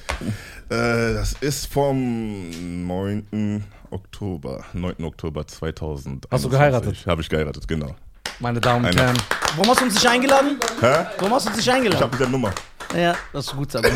Äh, 0.68 1.12
das 1.14 1.34
ist 1.34 1.66
vom 1.66 2.86
9. 2.86 3.64
Oktober. 3.90 4.64
9. 4.72 5.04
Oktober 5.04 5.46
2000. 5.46 6.26
Hast 6.30 6.44
du 6.44 6.48
geheiratet? 6.48 7.04
Habe 7.06 7.20
ich 7.20 7.28
geheiratet, 7.28 7.68
genau. 7.68 7.94
Meine 8.40 8.60
Damen 8.60 8.84
und 8.86 8.96
Herren. 8.96 9.16
Warum 9.56 9.70
hast 9.70 9.80
du 9.80 9.84
uns 9.84 9.94
nicht 9.94 10.06
eingeladen? 10.08 10.58
Hä? 10.80 11.06
Warum 11.18 11.34
hast 11.34 11.44
du 11.46 11.48
uns 11.50 11.56
nicht 11.58 11.66
Ich 11.66 11.72
eingeladen? 11.72 12.00
habe 12.02 12.16
diese 12.16 12.30
Nummer. 12.30 12.52
Ja, 12.96 13.14
das 13.32 13.46
ist 13.46 13.56
gut, 13.56 13.76
aber 13.76 13.88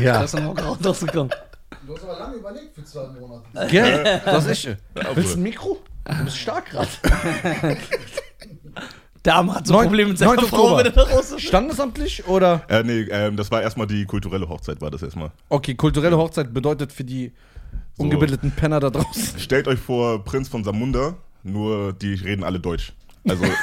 Ja. 0.00 0.20
das 0.20 0.34
ist 0.34 0.40
auch 0.40 0.84
rausgekommen. 0.84 1.30
Du 1.86 1.94
hast 1.94 2.04
aber 2.04 2.18
lange 2.18 2.36
überlegt 2.36 2.74
für 2.74 2.84
zwei 2.84 3.06
Monate. 3.08 3.70
Gell? 3.70 4.20
Das 4.24 4.46
ist 4.46 4.64
ich. 4.64 4.76
Willst 5.14 5.34
du 5.34 5.38
ein 5.38 5.42
Mikro? 5.42 5.78
Du 6.04 6.24
bist 6.24 6.38
stark 6.38 6.66
gerade. 6.70 6.88
Der 9.24 9.36
Arme 9.36 9.54
hat 9.54 9.66
so 9.66 9.72
Neun- 9.72 9.84
Probleme 9.86 10.10
mit 10.10 10.18
seiner 10.18 10.34
9. 10.34 10.44
Frau, 10.46 10.76
wenn 10.76 10.84
er 10.86 10.96
raus 11.10 11.32
ist. 11.32 11.40
Standesamtlich 11.40 12.26
oder? 12.28 12.62
Äh, 12.68 12.82
nee, 12.82 13.00
ähm, 13.10 13.36
das 13.38 13.50
war 13.50 13.62
erstmal 13.62 13.86
die 13.86 14.04
kulturelle 14.04 14.46
Hochzeit, 14.48 14.82
war 14.82 14.90
das 14.90 15.02
erstmal. 15.02 15.30
Okay, 15.48 15.74
kulturelle 15.74 16.16
Hochzeit 16.18 16.52
bedeutet 16.52 16.92
für 16.92 17.04
die 17.04 17.32
ungebildeten 17.96 18.50
Penner 18.50 18.80
da 18.80 18.90
draußen. 18.90 19.38
Stellt 19.38 19.66
euch 19.66 19.78
vor, 19.80 20.22
Prinz 20.24 20.48
von 20.50 20.62
Samunda, 20.62 21.14
nur 21.42 21.94
die 21.94 22.12
reden 22.14 22.44
alle 22.44 22.60
Deutsch. 22.60 22.92
Also, 23.28 23.44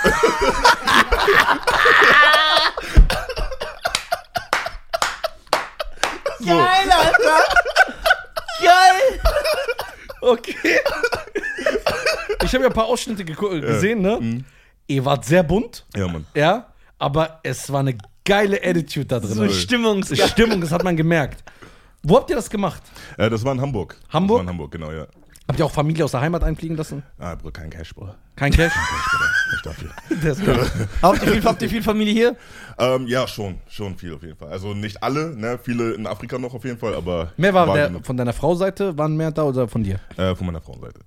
Geil, 6.45 6.89
Alter! 6.91 7.43
Geil! 8.61 9.19
Okay. 10.21 10.55
Ich 12.43 12.53
habe 12.53 12.63
ja 12.63 12.69
ein 12.69 12.73
paar 12.73 12.85
Ausschnitte 12.85 13.23
geku- 13.23 13.59
gesehen, 13.59 14.01
ne? 14.01 14.43
Ihr 14.87 15.05
wart 15.05 15.23
sehr 15.25 15.43
bunt, 15.43 15.85
ja, 15.95 16.07
Mann. 16.07 16.25
ja, 16.35 16.67
aber 16.99 17.39
es 17.43 17.71
war 17.71 17.79
eine 17.81 17.97
geile 18.25 18.57
Attitude 18.61 19.05
da 19.05 19.19
drin. 19.19 19.33
So 19.33 19.49
Stimmungs... 19.49 20.09
Stimmung, 20.29 20.59
das 20.61 20.71
hat 20.71 20.83
man 20.83 20.97
gemerkt. 20.97 21.43
Wo 22.03 22.17
habt 22.17 22.29
ihr 22.29 22.35
das 22.35 22.49
gemacht? 22.49 22.81
Äh, 23.17 23.29
das 23.29 23.43
war 23.45 23.53
in 23.53 23.61
Hamburg. 23.61 23.95
Hamburg? 24.09 24.39
Das 24.39 24.39
war 24.39 24.43
in 24.43 24.49
Hamburg, 24.49 24.71
genau, 24.71 24.91
ja. 24.91 25.05
Habt 25.51 25.59
ihr 25.59 25.65
auch 25.65 25.71
Familie 25.71 26.05
aus 26.05 26.11
der 26.11 26.21
Heimat 26.21 26.43
einfliegen 26.45 26.77
lassen? 26.77 27.03
Ah, 27.19 27.35
Bruder, 27.35 27.51
kein 27.51 27.69
Cash, 27.69 27.93
Bruder. 27.93 28.15
Kein 28.37 28.53
Cash? 28.53 28.71
Nicht 29.51 29.65
dafür. 29.65 29.89
Der 30.23 30.31
ist 30.31 30.45
geil. 30.45 30.65
Habt 31.01 31.21
ihr, 31.23 31.31
viel, 31.33 31.43
habt 31.43 31.61
ihr 31.61 31.69
viel 31.69 31.83
Familie 31.83 32.13
hier? 32.13 32.37
ähm, 32.79 33.05
ja, 33.05 33.27
schon, 33.27 33.59
schon 33.67 33.97
viel 33.97 34.13
auf 34.13 34.23
jeden 34.23 34.37
Fall. 34.37 34.47
Also 34.47 34.73
nicht 34.73 35.03
alle, 35.03 35.35
ne? 35.35 35.59
Viele 35.61 35.91
in 35.95 36.07
Afrika 36.07 36.37
noch 36.37 36.53
auf 36.53 36.63
jeden 36.63 36.77
Fall, 36.77 36.95
aber. 36.95 37.33
Mehr 37.35 37.53
war 37.53 37.67
waren 37.67 37.93
der, 37.95 38.01
von 38.03 38.15
deiner 38.15 38.31
Frau 38.31 38.55
Seite, 38.55 38.97
waren 38.97 39.17
mehr 39.17 39.31
da 39.31 39.43
oder 39.43 39.67
von 39.67 39.83
dir? 39.83 39.99
Äh, 40.15 40.35
von 40.35 40.45
meiner 40.47 40.61
Frauenseite. 40.61 41.01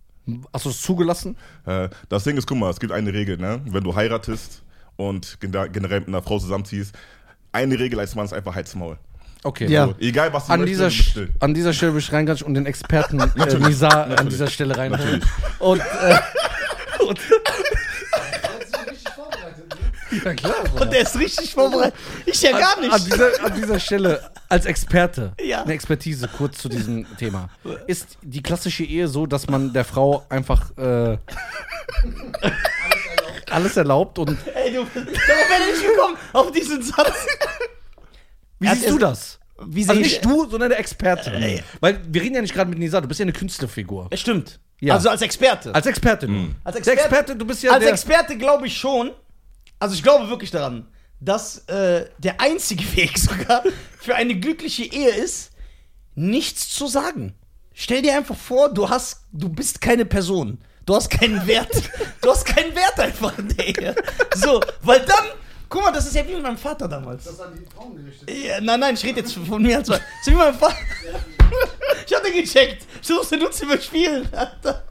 Hast 0.53 0.67
du 0.67 0.69
es 0.69 0.83
zugelassen? 0.83 1.39
Äh, 1.65 1.89
das 2.11 2.25
Ding 2.25 2.37
ist, 2.37 2.47
guck 2.47 2.59
mal, 2.59 2.69
es 2.69 2.79
gibt 2.81 2.93
eine 2.93 3.15
Regel, 3.15 3.39
ne? 3.39 3.63
Wenn 3.65 3.83
du 3.83 3.97
heiratest 3.97 4.63
und 4.97 5.41
gen- 5.41 5.73
generell 5.73 6.01
mit 6.01 6.09
einer 6.09 6.21
Frau 6.23 6.39
zusammenziehst, 6.39 6.95
eine 7.53 7.79
Regel 7.79 7.99
als 7.99 8.15
Mann 8.15 8.27
ist 8.27 8.35
einfach 8.35 8.55
halt's 8.55 8.75
Maul. 8.75 8.99
Okay. 9.45 9.67
Ja. 9.69 9.87
So, 9.89 9.95
egal 10.01 10.33
was 10.33 10.47
du 10.47 10.53
An 10.55 10.65
dieser, 10.67 10.91
an 11.41 11.53
dieser 11.55 11.73
Stelle 11.75 11.93
will 11.93 12.01
ich 12.01 12.11
reingehen 12.13 12.41
und 12.43 12.55
den 12.55 12.65
Experten 12.67 13.21
äh, 13.37 13.59
Nizar 13.59 14.19
an 14.19 14.29
dieser 14.29 14.47
Stelle 14.49 14.77
reinholen. 14.77 15.23
Und, 15.59 15.81
äh, 15.81 16.19
und 17.07 17.19
hat 17.21 18.67
sich 18.67 18.91
richtig 18.91 19.13
vorbereitet. 19.15 19.77
Ja, 20.25 20.35
klar. 20.35 20.55
Und 20.81 20.93
der 20.93 21.01
ist 21.03 21.19
richtig 21.19 21.53
vorbereitet. 21.55 21.95
Ich 22.25 22.41
ja 22.41 22.53
gar 22.53 22.79
An, 22.79 22.85
an, 22.85 22.91
nicht. 22.91 23.07
dieser, 23.07 23.45
an 23.45 23.55
dieser 23.55 23.79
Stelle 23.81 24.21
als 24.49 24.65
Experte 24.65 25.33
Ja. 25.41 25.63
eine 25.63 25.73
Expertise 25.75 26.29
kurz 26.29 26.59
zu 26.59 26.69
diesem 26.71 27.07
Thema. 27.19 27.49
Ist 27.87 28.17
die 28.23 28.43
klassische 28.43 28.85
Ehe 28.85 29.09
so, 29.09 29.27
dass 29.27 29.47
man 29.49 29.73
der 29.73 29.85
Frau 29.85 30.25
einfach 30.31 30.71
äh, 30.79 31.19
alles 33.51 33.77
erlaubt 33.77 34.19
und 34.19 34.39
Ey, 34.55 34.73
du, 34.73 34.85
darauf 34.85 34.95
wäre 34.95 35.63
ich 35.73 35.81
nicht 35.83 35.95
gekommen, 35.95 36.17
auf 36.33 36.51
diesen 36.53 36.83
Satz. 36.83 37.27
Wie 38.65 38.75
siehst 38.77 38.91
du 38.91 38.99
das? 38.99 39.39
Wie 39.67 39.83
Also 39.89 39.93
ich. 40.01 40.07
nicht 40.07 40.25
du, 40.25 40.49
sondern 40.51 40.71
der 40.71 40.79
Experte. 40.81 41.63
Weil 41.81 42.01
wir 42.09 42.23
reden 42.23 42.35
ja 42.35 42.43
nicht 42.43 42.55
gerade 42.55 42.69
mit 42.71 42.79
Nisa, 42.79 43.01
du 43.01 43.07
bist 43.09 43.21
ja 43.21 43.25
eine 43.25 43.33
Künstlerfigur. 43.33 44.09
Stimmt. 44.15 44.59
Ja. 44.81 44.95
Also 44.95 45.09
als 45.09 45.23
Experte. 45.23 45.75
Als 45.75 45.87
Experte 45.87 46.27
du. 46.27 46.55
Als 46.65 46.75
Der 46.75 46.81
Experte- 46.83 47.01
Experte, 47.01 47.37
du 47.37 47.47
bist 47.47 47.63
ja 47.63 47.71
Als. 47.73 47.85
Experte 47.85 48.37
glaube 48.37 48.67
ich 48.67 48.77
schon, 48.77 49.13
also 49.79 49.95
ich 49.95 50.03
glaube 50.03 50.29
wirklich 50.29 50.51
daran, 50.51 50.89
dass 51.21 51.59
äh, 51.69 52.07
der 52.19 52.41
einzige 52.41 52.85
Weg 52.97 53.17
sogar 53.19 53.63
für 53.99 54.15
eine 54.17 54.35
glückliche 54.39 54.85
Ehe 54.85 55.11
ist, 55.11 55.53
nichts 56.15 56.69
zu 56.71 56.87
sagen. 56.87 57.35
Stell 57.73 58.03
dir 58.03 58.17
einfach 58.17 58.37
vor, 58.37 58.73
du 58.73 58.89
hast, 58.89 59.25
du 59.33 59.49
bist 59.49 59.81
keine 59.81 60.05
Person. 60.05 60.59
Du 60.87 60.95
hast 60.95 61.09
keinen 61.11 61.47
Wert. 61.47 61.71
Du 62.21 62.31
hast 62.31 62.47
keinen 62.47 62.75
Wert 62.75 62.99
einfach 62.99 63.39
in 63.39 63.49
der 63.55 63.69
Ehe. 63.69 63.95
So, 64.35 64.61
weil 64.83 65.01
dann, 65.01 65.25
guck 65.69 65.83
mal, 65.83 65.93
das 65.93 66.07
ist 66.07 66.15
ja 66.15 66.27
wie 66.27 66.35
mit 66.35 66.43
meinem 66.43 66.57
Vater 66.59 66.89
damals. 66.89 67.25
Das 67.25 67.41
an 67.41 67.53
die 67.59 67.65
Frauen 67.75 67.97
gerichtet. 67.97 68.31
Ja, 68.31 68.61
nein, 68.61 68.81
nein, 68.81 68.95
ich 68.95 69.05
rede 69.05 69.21
jetzt 69.21 69.35
von 69.35 69.63
mir 69.63 69.79
als 69.79 69.89
Das 69.89 69.99
ist 69.99 70.27
wie 70.31 70.35
mein 70.35 70.55
Vater. 70.55 70.77
Ich 72.07 72.15
hatte 72.15 72.33
gecheckt. 72.33 72.87
Ich 73.03 73.09
musste 73.11 73.37
nur 73.37 73.51
zu 73.51 73.65
überspielen. 73.65 74.29
Alter. 74.33 74.85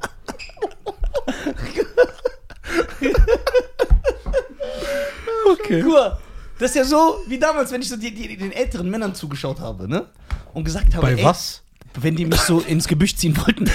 Okay. 5.51 5.81
Guck 5.81 5.91
mal, 5.93 6.17
das 6.59 6.71
ist 6.71 6.75
ja 6.75 6.83
so 6.83 7.19
wie 7.27 7.37
damals, 7.39 7.71
wenn 7.71 7.81
ich 7.81 7.89
so 7.89 7.97
die, 7.97 8.13
die, 8.13 8.37
den 8.37 8.51
älteren 8.51 8.89
Männern 8.89 9.13
zugeschaut 9.13 9.59
habe, 9.59 9.87
ne? 9.87 10.07
Und 10.53 10.63
gesagt 10.63 10.93
habe, 10.95 11.01
Bei 11.07 11.13
ey, 11.13 11.23
was? 11.23 11.61
wenn 11.99 12.15
die 12.15 12.25
mich 12.25 12.39
so 12.41 12.59
ins 12.59 12.87
Gebüsch 12.87 13.15
ziehen 13.15 13.35
wollten. 13.37 13.69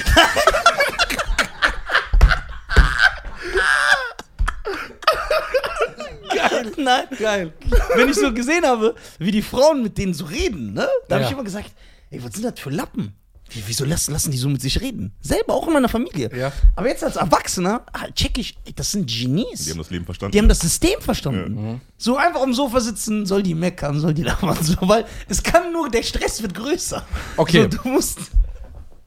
Geil. 6.39 6.73
Nein. 6.79 7.05
Geil. 7.19 7.53
Wenn 7.97 8.09
ich 8.09 8.17
so 8.17 8.33
gesehen 8.33 8.65
habe, 8.65 8.95
wie 9.19 9.31
die 9.31 9.43
Frauen 9.43 9.83
mit 9.83 9.99
denen 9.99 10.15
so 10.15 10.25
reden, 10.27 10.73
ne? 10.75 10.89
Da 11.09 11.17
habe 11.17 11.23
Ja. 11.23 11.29
ich 11.29 11.33
immer 11.35 11.45
gesagt, 11.45 11.73
ey, 12.11 12.23
was 12.23 12.33
sind 12.33 12.45
das 12.45 12.59
für 12.61 12.71
Lappen? 12.71 13.13
Wie, 13.51 13.63
wieso 13.67 13.87
lassen, 13.87 14.13
lassen 14.13 14.31
die 14.31 14.37
so 14.37 14.47
mit 14.51 14.61
sich 14.61 14.79
reden? 14.83 15.13
Selber 15.23 15.55
auch 15.55 15.67
in 15.67 15.73
meiner 15.73 15.89
Familie. 15.89 16.29
Ja. 16.37 16.53
Aber 16.77 16.87
jetzt 16.89 17.03
als 17.03 17.17
Erwachsener 17.17 17.81
halt 17.99 18.15
check 18.15 18.37
ich, 18.37 18.59
ey, 18.67 18.75
das 18.75 18.91
sind 18.91 19.09
Genies. 19.11 19.65
Die 19.65 19.71
haben 19.71 19.79
das 19.79 19.89
Leben 19.89 20.05
verstanden. 20.05 20.33
Die 20.33 20.39
haben 20.39 20.49
das 20.51 20.59
System 20.61 21.01
verstanden. 21.01 21.81
So 21.97 22.19
einfach 22.19 22.43
am 22.43 22.53
Sofa 22.53 22.81
sitzen, 22.81 23.25
soll 23.25 23.43
die 23.43 23.55
meckern, 23.55 23.99
soll 24.01 24.13
die 24.13 24.23
labern, 24.23 24.59
so, 24.63 24.75
weil 24.83 25.07
es 25.29 25.43
kann 25.43 25.73
nur, 25.73 25.89
der 25.89 26.03
Stress 26.03 26.43
wird 26.43 26.53
größer. 26.55 27.07
Okay. 27.39 27.63
So, 27.73 27.79
du 27.83 27.89
musst. 27.89 28.19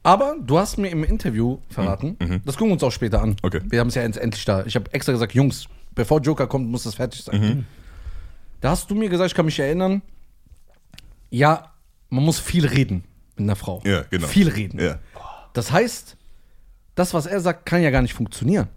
Aber 0.02 0.34
du 0.40 0.58
hast 0.58 0.76
mir 0.76 0.88
im 0.88 1.04
Interview 1.04 1.58
verraten, 1.70 2.16
das 2.44 2.56
gucken 2.56 2.70
wir 2.70 2.74
uns 2.74 2.82
auch 2.82 2.90
später 2.90 3.22
an. 3.22 3.36
Okay. 3.42 3.60
Wir 3.68 3.78
haben 3.78 3.86
es 3.88 3.94
ja 3.94 4.02
endlich 4.02 4.44
da. 4.44 4.64
Ich 4.66 4.74
habe 4.74 4.92
extra 4.92 5.12
gesagt, 5.12 5.32
Jungs, 5.34 5.68
bevor 5.94 6.20
Joker 6.20 6.46
kommt, 6.46 6.68
muss 6.68 6.84
das 6.84 6.94
fertig 6.94 7.22
sein. 7.22 7.66
Da 8.60 8.70
hast 8.70 8.90
du 8.90 8.94
mir 8.94 9.08
gesagt, 9.08 9.30
ich 9.30 9.34
kann 9.34 9.44
mich 9.44 9.58
erinnern, 9.58 10.02
ja, 11.30 11.72
man 12.10 12.24
muss 12.24 12.38
viel 12.38 12.66
reden 12.66 13.04
mit 13.36 13.44
einer 13.44 13.56
Frau. 13.56 13.82
Ja, 13.84 14.02
genau. 14.02 14.26
Viel 14.26 14.48
reden. 14.48 14.78
Ja. 14.78 14.98
Das 15.52 15.72
heißt, 15.72 16.16
das, 16.94 17.14
was 17.14 17.26
er 17.26 17.40
sagt, 17.40 17.66
kann 17.66 17.82
ja 17.82 17.90
gar 17.90 18.02
nicht 18.02 18.14
funktionieren. 18.14 18.68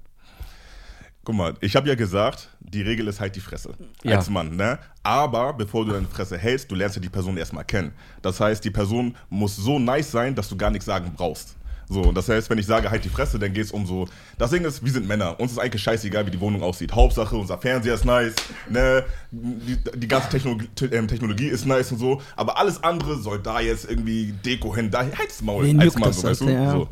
Guck 1.24 1.36
mal, 1.36 1.54
ich 1.60 1.76
habe 1.76 1.88
ja 1.88 1.96
gesagt, 1.96 2.50
die 2.60 2.82
Regel 2.82 3.08
ist 3.08 3.20
halt 3.20 3.36
die 3.36 3.40
Fresse. 3.40 3.74
Ja. 4.04 4.18
Als 4.18 4.30
Mann, 4.30 4.56
ne? 4.56 4.80
Aber 5.04 5.54
bevor 5.54 5.86
du 5.86 5.92
deine 5.92 6.08
Fresse 6.08 6.38
hältst, 6.38 6.70
du 6.70 6.76
lernst 6.76 6.96
ja 6.96 7.02
die 7.02 7.10
Person 7.10 7.38
erstmal 7.38 7.66
kennen. 7.66 7.94
Das 8.22 8.40
heißt, 8.40 8.64
die 8.64 8.72
Person 8.72 9.16
muss 9.30 9.56
so 9.56 9.80
nice 9.80 10.12
sein, 10.12 10.36
dass 10.36 10.50
du 10.50 10.56
gar 10.56 10.70
nichts 10.70 10.86
sagen 10.86 11.14
brauchst. 11.16 11.56
So, 11.90 12.02
und 12.02 12.16
das 12.16 12.28
heißt, 12.30 12.50
wenn 12.50 12.58
ich 12.58 12.66
sage, 12.66 12.90
halt 12.90 13.06
die 13.06 13.10
Fresse, 13.10 13.38
dann 13.38 13.54
geht 13.54 13.66
es 13.66 13.72
um 13.72 13.86
so. 13.86 14.08
Das 14.38 14.50
Ding 14.52 14.66
ist, 14.66 14.84
wir 14.84 14.92
sind 14.92 15.08
Männer. 15.08 15.40
Uns 15.40 15.52
ist 15.52 15.60
eigentlich 15.60 15.84
scheißegal, 15.84 16.26
wie 16.26 16.32
die 16.32 16.40
Wohnung 16.40 16.64
aussieht. 16.64 16.94
Hauptsache, 16.94 17.36
unser 17.36 17.58
Fernseher 17.58 17.94
ist 17.94 18.06
nice, 18.06 18.34
ne? 18.70 19.04
Die, 19.32 19.78
die 20.00 20.08
ganze 20.08 20.30
Technologie, 20.30 20.70
Te- 20.76 20.88
ähm, 20.88 21.08
Technologie 21.08 21.48
ist 21.48 21.66
nice 21.66 21.92
und 21.92 22.00
so. 22.00 22.22
Aber 22.36 22.58
alles 22.58 22.84
andere 22.84 23.18
soll 23.18 23.40
da 23.40 23.60
jetzt 23.60 23.90
irgendwie 23.90 24.34
Deko 24.46 24.76
hin. 24.76 24.90
Da 24.90 25.00
halt's 25.18 25.42
Maul. 25.42 25.66
Wen 25.66 25.80
als 25.80 25.96
Mann, 25.96 26.10
das, 26.10 26.22
so, 26.22 26.28
weißt 26.28 26.42
du? 26.42 26.50
Ja. 26.50 26.72
So. 26.72 26.88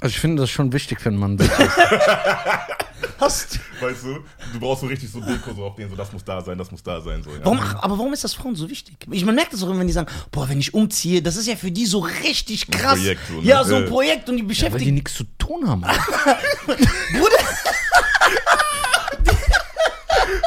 Also 0.00 0.12
ich 0.12 0.20
finde 0.20 0.42
das 0.42 0.50
schon 0.50 0.72
wichtig, 0.72 0.98
wenn 1.04 1.16
man 1.16 1.38
Hast, 3.18 3.60
Weißt 3.80 4.04
du, 4.04 4.18
du 4.52 4.60
brauchst 4.60 4.82
so 4.82 4.86
richtig 4.86 5.10
so 5.10 5.20
Deko 5.20 5.52
so 5.54 5.64
auf 5.64 5.74
den, 5.76 5.88
so 5.88 5.96
das 5.96 6.12
muss 6.12 6.22
da 6.24 6.40
sein, 6.42 6.58
das 6.58 6.70
muss 6.70 6.82
da 6.82 7.00
sein. 7.00 7.22
So, 7.22 7.30
ja. 7.30 7.38
warum, 7.42 7.58
aber 7.58 7.98
warum 7.98 8.12
ist 8.12 8.24
das 8.24 8.34
Frauen 8.34 8.54
so 8.56 8.68
wichtig? 8.68 8.96
Ich, 9.10 9.24
man 9.24 9.34
merkt 9.34 9.52
das 9.54 9.62
auch 9.62 9.68
immer, 9.70 9.80
wenn 9.80 9.86
die 9.86 9.92
sagen, 9.92 10.08
boah, 10.30 10.48
wenn 10.48 10.58
ich 10.60 10.74
umziehe, 10.74 11.22
das 11.22 11.36
ist 11.36 11.46
ja 11.46 11.56
für 11.56 11.70
die 11.70 11.86
so 11.86 12.00
richtig 12.00 12.70
krass. 12.70 12.98
Projekt, 12.98 13.20
so, 13.28 13.34
ne? 13.40 13.42
Ja, 13.46 13.64
so 13.64 13.74
ein 13.76 13.84
Ja. 13.84 13.88
Projekt 13.88 14.28
und 14.28 14.36
die 14.36 14.42
weil 14.42 14.48
die 14.48 14.48
beschäftigen. 14.48 14.94
nichts 14.94 15.14
zu 15.14 15.24
tun 15.38 15.66
haben. 15.68 15.80
Bruder, 16.66 17.38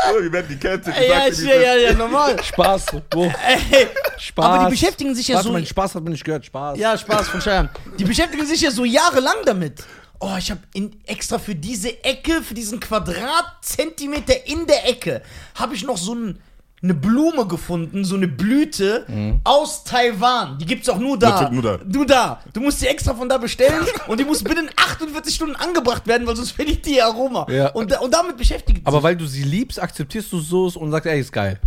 Oh, 0.09 0.21
wir 0.21 0.31
werden 0.31 0.47
die 0.49 0.57
Kette. 0.57 0.91
ja, 0.91 1.27
ja, 1.27 1.61
ja, 1.61 1.75
ja, 1.75 1.93
normal. 1.93 2.41
Spaß. 2.43 2.85
Wo? 3.11 3.23
Ey, 3.47 3.87
Spaß. 4.17 4.45
Aber 4.45 4.65
die 4.65 4.71
beschäftigen 4.71 5.15
sich 5.15 5.27
ja 5.27 5.35
Warte 5.35 5.47
so. 5.47 5.53
mal, 5.53 5.65
Spaß 5.65 5.95
hat 5.95 6.03
man 6.03 6.13
nicht 6.13 6.23
gehört. 6.23 6.45
Spaß. 6.45 6.77
Ja, 6.77 6.97
Spaß 6.97 7.29
von 7.29 7.41
Scheiern. 7.41 7.69
Die 7.97 8.03
beschäftigen 8.03 8.45
sich 8.45 8.61
ja 8.61 8.71
so 8.71 8.85
jahrelang 8.85 9.37
damit. 9.45 9.83
Oh, 10.19 10.35
ich 10.37 10.51
habe 10.51 10.61
extra 11.05 11.39
für 11.39 11.55
diese 11.55 12.03
Ecke, 12.03 12.41
für 12.41 12.53
diesen 12.53 12.79
Quadratzentimeter 12.79 14.47
in 14.47 14.67
der 14.67 14.87
Ecke, 14.89 15.21
habe 15.55 15.75
ich 15.75 15.83
noch 15.83 15.97
so 15.97 16.13
ein, 16.13 16.39
eine 16.81 16.93
Blume 16.93 17.45
gefunden, 17.47 18.05
so 18.05 18.15
eine 18.15 18.27
Blüte 18.27 19.05
aus 19.43 19.83
Taiwan. 19.83 20.57
Die 20.59 20.65
gibt's 20.65 20.87
auch 20.89 20.97
nur 20.99 21.17
da. 21.19 21.29
Natürlich 21.29 21.51
nur 21.51 21.61
da. 21.63 21.79
Nur 21.85 22.05
da. 22.05 22.41
Du 22.53 22.61
musst 22.61 22.79
sie 22.79 22.87
extra 22.87 23.13
von 23.13 23.27
da 23.27 23.37
bestellen 23.37 23.85
und 24.07 24.19
die 24.19 24.23
muss 24.25 24.43
binnen 24.43 24.69
48 24.75 25.35
Stunden 25.35 25.55
angebracht 25.55 26.07
werden, 26.07 26.25
weil 26.27 26.35
sonst 26.35 26.51
verliert 26.51 26.85
die 26.85 26.95
ihr 26.95 27.05
Aroma. 27.05 27.45
Ja. 27.49 27.67
Und, 27.69 27.99
und 27.99 28.13
damit 28.13 28.37
beschäftigt 28.37 28.81
Aber 28.85 28.97
sich. 28.97 29.03
weil 29.03 29.15
du 29.17 29.25
sie 29.25 29.43
liebst, 29.43 29.81
akzeptierst 29.81 30.31
du 30.31 30.39
so 30.39 30.65
und 30.75 30.91
sagst, 30.91 31.07
ey, 31.07 31.19
ist 31.19 31.31
geil. 31.33 31.59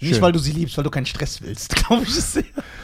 Nicht, 0.00 0.14
Schön. 0.14 0.22
weil 0.22 0.32
du 0.32 0.38
sie 0.38 0.52
liebst, 0.52 0.76
weil 0.76 0.84
du 0.84 0.90
keinen 0.90 1.06
Stress 1.06 1.40
willst, 1.40 1.74
glaube 1.86 2.02
ich. 2.02 2.14
Das, 2.14 2.38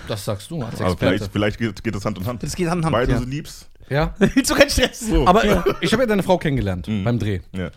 Das 0.08 0.24
sagst 0.24 0.50
du 0.50 0.62
als 0.62 0.80
Aber 0.80 0.92
Experte. 0.92 1.16
vielleicht, 1.18 1.32
vielleicht 1.32 1.58
geht, 1.58 1.84
geht 1.84 1.94
das 1.94 2.04
Hand 2.04 2.18
in 2.18 2.26
Hand. 2.26 2.42
das 2.42 2.54
geht 2.54 2.68
Hand 2.68 2.80
in 2.80 2.84
Hand. 2.86 2.94
Weil 2.94 3.06
du 3.06 3.12
ja. 3.12 3.18
sie 3.18 3.24
liebst. 3.26 3.68
Ja. 3.88 4.14
Willst 4.18 4.50
du 4.50 4.54
keinen 4.54 4.70
Stress? 4.70 5.00
So. 5.00 5.26
Aber 5.26 5.44
ich 5.80 5.92
habe 5.92 6.02
ja 6.02 6.06
deine 6.06 6.22
Frau 6.22 6.38
kennengelernt 6.38 6.86
beim 6.86 7.18
Dreh. 7.18 7.40
Ja. 7.52 7.70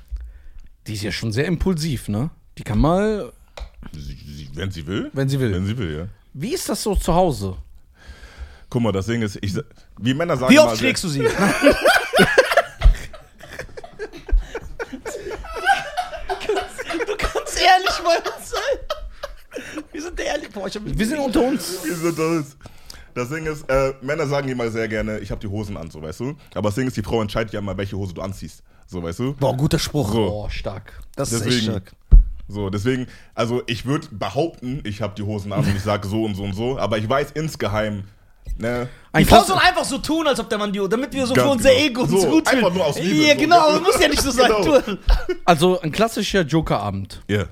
Die 0.88 0.94
ist 0.94 1.04
ja 1.04 1.12
schon 1.12 1.32
sehr 1.32 1.46
impulsiv, 1.46 2.08
ne? 2.10 2.30
Die 2.58 2.64
kann 2.64 2.78
mal, 2.78 3.32
Sie, 3.92 4.00
sie, 4.00 4.50
wenn 4.54 4.72
sie 4.72 4.86
will. 4.86 5.10
wenn 5.14 5.30
sie 5.30 5.40
will. 5.40 5.54
Wenn 5.54 5.66
sie 5.66 5.78
will, 5.78 5.98
ja. 5.98 6.08
Wie 6.34 6.54
ist 6.54 6.68
das 6.70 6.82
so 6.82 6.96
zu 6.96 7.14
Hause? 7.14 7.58
Guck 8.70 8.82
mal, 8.82 8.92
das 8.92 9.06
Ding 9.06 9.22
ist, 9.22 9.38
ich, 9.42 9.54
wie 10.00 10.14
Männer 10.14 10.36
sagen 10.36 10.52
Wie 10.52 10.58
mal 10.58 10.68
oft 10.68 10.78
schlägst 10.78 11.04
du 11.04 11.10
sie? 11.10 11.20
du 11.24 11.28
kannst 17.18 17.60
ehrlich 17.60 18.00
bei 18.04 18.18
uns 18.18 18.50
sein. 18.50 18.80
Wir 19.92 20.02
sind 20.02 20.20
ehrlich. 20.20 20.50
Boah, 20.50 20.68
ich 20.68 20.76
hab 20.76 20.84
mich 20.84 20.98
Wir 20.98 21.06
sind 21.06 21.20
unter 21.20 21.42
uns. 21.44 21.84
Wie 21.84 21.92
sind 21.92 22.18
das? 22.18 22.58
Das 23.14 23.30
Ding 23.30 23.46
ist, 23.46 23.70
äh, 23.70 23.94
Männer 24.02 24.26
sagen 24.26 24.50
immer 24.50 24.72
sehr 24.72 24.88
gerne, 24.88 25.20
ich 25.20 25.30
habe 25.30 25.40
die 25.40 25.48
Hosen 25.48 25.78
an, 25.78 25.92
so 25.92 26.02
weißt 26.02 26.22
du. 26.22 26.36
Aber 26.56 26.70
das 26.70 26.76
Ding 26.76 26.88
ist, 26.88 26.98
die 26.98 27.04
Frau 27.04 27.22
entscheidet 27.22 27.54
ja 27.54 27.62
mal, 27.62 27.78
welche 27.78 27.96
Hose 27.96 28.14
du 28.14 28.22
anziehst. 28.22 28.64
So, 28.88 29.02
weißt 29.04 29.20
du? 29.20 29.34
Boah, 29.34 29.56
guter 29.56 29.80
Spruch. 29.80 30.12
So. 30.12 30.32
Oh, 30.32 30.50
stark. 30.50 31.00
Das 31.16 31.32
ist 31.32 31.42
echt 31.42 31.46
Deswegen, 31.46 31.72
stark. 31.72 31.94
So, 32.48 32.70
deswegen, 32.70 33.08
also 33.36 33.64
ich 33.68 33.86
würde 33.86 34.08
behaupten, 34.12 34.82
ich 34.86 35.02
habe 35.02 35.14
die 35.16 35.24
Hosen 35.24 35.52
an 35.54 35.62
und 35.66 35.76
ich 35.76 35.82
sage 35.84 36.08
so 36.08 36.24
und 36.24 36.36
so 36.36 36.44
und 36.44 36.54
so, 36.54 36.78
aber 36.78 36.98
ich 36.98 37.08
weiß 37.10 37.32
insgeheim, 37.32 38.04
ne? 38.58 38.88
Die 39.14 39.18
Ein 39.18 39.26
Frau 39.26 39.38
Klasse- 39.38 39.48
soll 39.54 39.58
einfach 39.60 39.86
so 39.86 39.98
tun, 40.00 40.28
als 40.28 40.40
ob 40.40 40.50
der 40.50 40.58
Mann 40.58 40.72
die, 40.74 40.80
damit 40.90 41.14
wir 41.14 41.26
so 41.26 41.34
für 41.36 41.48
unser 41.48 41.70
genau. 41.70 41.82
Ego 41.86 42.02
uns 42.02 42.12
So, 42.12 42.30
gut 42.30 42.48
fühlen. 42.50 42.64
einfach 42.64 42.76
nur 42.76 42.86
aus 42.86 43.00
Liebe, 43.00 43.26
Ja, 43.28 43.34
so. 43.36 43.40
genau, 43.40 43.72
das 43.72 43.82
muss 43.82 44.00
ja 44.02 44.08
nicht 44.10 44.22
so 44.22 44.32
sein. 44.32 44.52
Genau. 44.62 44.80
Also 45.46 45.80
ein 45.82 45.92
klassischer 45.92 46.42
Joker-Abend. 46.42 47.22
Ja. 47.30 47.46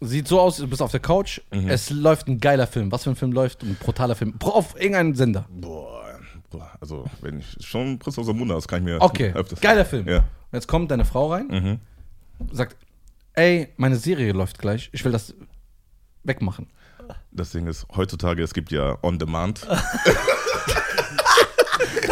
Sieht 0.00 0.26
so 0.26 0.40
aus, 0.40 0.56
du 0.56 0.66
bist 0.66 0.82
auf 0.82 0.90
der 0.90 1.00
Couch, 1.00 1.40
es 1.50 1.90
läuft 1.90 2.26
ein 2.28 2.38
geiler 2.38 2.66
Film. 2.66 2.90
Was 2.90 3.04
für 3.04 3.10
ein 3.10 3.16
Film 3.16 3.32
läuft? 3.32 3.62
Ein 3.62 3.76
brutaler 3.78 4.14
Film. 4.16 4.34
Auf 4.42 4.74
irgendeinen 4.74 5.14
Sender. 5.14 5.46
Boah, 5.50 6.70
also 6.80 7.04
wenn 7.20 7.38
ich 7.38 7.56
schon 7.66 7.98
Prinz 7.98 8.18
aus 8.18 8.26
dem 8.26 8.36
Munde, 8.36 8.54
das 8.54 8.66
kann 8.68 8.80
ich 8.80 8.84
mir 8.84 9.00
Okay, 9.00 9.32
öfters. 9.34 9.60
geiler 9.60 9.84
Film. 9.84 10.06
Ja. 10.08 10.18
Und 10.18 10.24
jetzt 10.52 10.66
kommt 10.68 10.90
deine 10.90 11.04
Frau 11.04 11.32
rein, 11.32 11.80
sagt, 12.50 12.76
ey, 13.34 13.68
meine 13.76 13.96
Serie 13.96 14.32
läuft 14.32 14.58
gleich, 14.58 14.88
ich 14.92 15.04
will 15.04 15.12
das 15.12 15.34
wegmachen. 16.24 16.68
Das 17.30 17.50
Ding 17.50 17.66
ist, 17.66 17.86
heutzutage, 17.96 18.42
es 18.42 18.54
gibt 18.54 18.70
ja 18.72 18.96
On 19.02 19.18
Demand. 19.18 19.66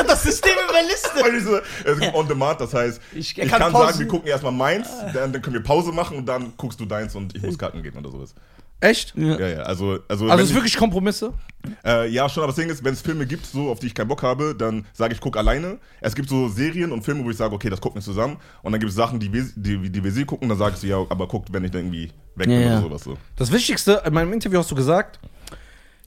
Das 0.06 0.22
System 0.24 0.52
überlistet. 0.68 1.62
Es 1.84 1.98
gibt 2.00 2.14
On 2.14 2.26
Demand, 2.26 2.60
das 2.60 2.74
heißt, 2.74 3.00
Ich- 3.12 3.38
ich, 3.38 3.48
kann 3.48 3.60
kann, 3.60 3.72
sagen, 3.72 3.98
wir 3.98 4.08
gucken 4.08 4.28
erstmal 4.28 4.52
meins, 4.52 4.88
dann, 5.14 5.32
dann 5.32 5.40
können 5.40 5.54
wir 5.54 5.62
Pause 5.62 5.92
machen 5.92 6.16
und 6.18 6.26
dann 6.26 6.52
guckst 6.56 6.80
du 6.80 6.84
deins 6.86 7.14
und 7.14 7.34
ich 7.36 7.42
muss 7.42 7.56
kacken 7.58 7.82
gehen 7.82 7.96
oder 7.96 8.10
sowas. 8.10 8.34
Echt? 8.80 9.14
Ja. 9.16 9.38
Ja, 9.38 9.49
ja, 9.49 9.58
also. 9.60 9.99
Also, 10.08 10.25
Also 10.28 10.34
es 10.37 10.40
ist 10.44 10.49
ich- 10.50 10.54
wirklich 10.56 10.76
Kompromisse? 10.76 11.32
Äh, 11.84 12.08
ja, 12.08 12.26
schon, 12.30 12.42
aber 12.42 12.52
das 12.52 12.56
Ding 12.56 12.70
ist, 12.70 12.82
wenn 12.82 12.94
es 12.94 13.02
Filme 13.02 13.26
gibt, 13.26 13.44
so, 13.44 13.70
auf 13.70 13.80
die 13.80 13.88
ich 13.88 13.94
keinen 13.94 14.08
Bock 14.08 14.22
habe, 14.22 14.54
dann 14.54 14.87
sage 14.94 15.12
ich, 15.12 15.20
guck 15.20 15.37
alleine. 15.37 15.78
Es 16.00 16.14
gibt 16.14 16.30
so 16.30 16.49
Serien 16.49 16.90
und 16.90 17.02
Filme, 17.02 17.22
wo 17.22 17.30
ich 17.30 17.37
sage, 17.37 17.54
okay, 17.54 17.68
das 17.68 17.80
gucken 17.82 18.00
wir 18.00 18.02
zusammen. 18.04 18.38
Und 18.62 18.72
dann 18.72 18.80
gibt 18.80 18.88
es 18.90 18.96
Sachen, 18.96 19.20
die 19.20 19.30
wir, 19.30 19.44
die, 19.54 19.90
die 19.90 20.02
wir 20.02 20.10
sie 20.10 20.25
gucken, 20.25 20.49
dann 20.49 20.56
sagst 20.56 20.82
du, 20.82 20.87
ja, 20.87 20.96
aber 21.10 21.28
guckt, 21.28 21.52
wenn 21.52 21.62
ich 21.64 21.70
dann 21.70 21.82
irgendwie 21.82 22.10
weg 22.37 22.46
bin 22.49 22.50
Ja, 22.52 22.60
ja. 22.60 22.78
oder 22.78 22.82
sowas. 22.88 23.04
So. 23.04 23.18
Das 23.37 23.52
Wichtigste, 23.52 24.02
in 24.06 24.14
meinem 24.14 24.32
Interview 24.32 24.58
hast 24.58 24.70
du 24.70 24.75
gesagt, 24.75 25.20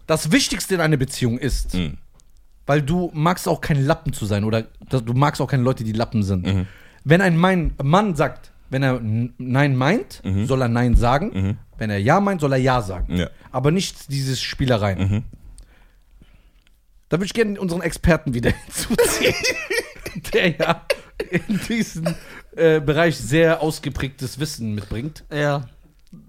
das 0.08 0.32
Wichtigste 0.32 0.74
in 0.76 0.82
einer 0.82 0.98
Beziehung 0.98 1.38
ist, 1.38 1.76
Mhm. 1.76 1.98
weil 2.66 2.82
du 2.82 3.12
magst 3.14 3.48
auch 3.48 3.62
kein 3.62 3.86
Lappen 3.86 4.12
zu 4.14 4.26
sein 4.26 4.44
oder 4.44 4.64
du 4.90 5.14
magst 5.14 5.40
auch 5.40 5.48
keine 5.48 5.62
Leute, 5.64 5.84
die 5.84 5.92
Lappen 5.94 6.24
sind. 6.24 6.66
Wenn 7.04 7.22
ein 7.22 7.38
Mein- 7.38 7.74
Mann 7.84 8.16
sagt, 8.16 8.52
wenn 8.72 8.82
er 8.82 9.00
Nein 9.38 9.76
meint, 9.76 10.22
soll 10.46 10.62
er 10.64 10.68
Nein 10.68 10.96
sagen. 10.96 11.60
Wenn 11.84 11.90
er 11.90 11.98
Ja 11.98 12.22
meint, 12.22 12.40
soll 12.40 12.54
er 12.54 12.60
Ja 12.60 12.82
sagen. 12.82 13.14
Ja. 13.18 13.30
Aber 13.52 13.70
nicht 13.70 14.10
dieses 14.10 14.42
Spielereien. 14.42 15.26
Da 17.10 17.18
würde 17.18 17.26
ich 17.26 17.34
gerne 17.34 17.60
unseren 17.60 17.82
Experten 17.82 18.34
wieder 18.34 18.52
hinzuziehen, 18.66 19.36
der 20.34 20.52
ja 20.52 20.86
in 21.30 21.60
diesem 21.68 22.16
äh, 22.56 22.80
Bereich 22.80 23.18
sehr 23.18 23.60
ausgeprägtes 23.60 24.40
Wissen 24.40 24.74
mitbringt. 24.74 25.26
Ja. 25.30 25.66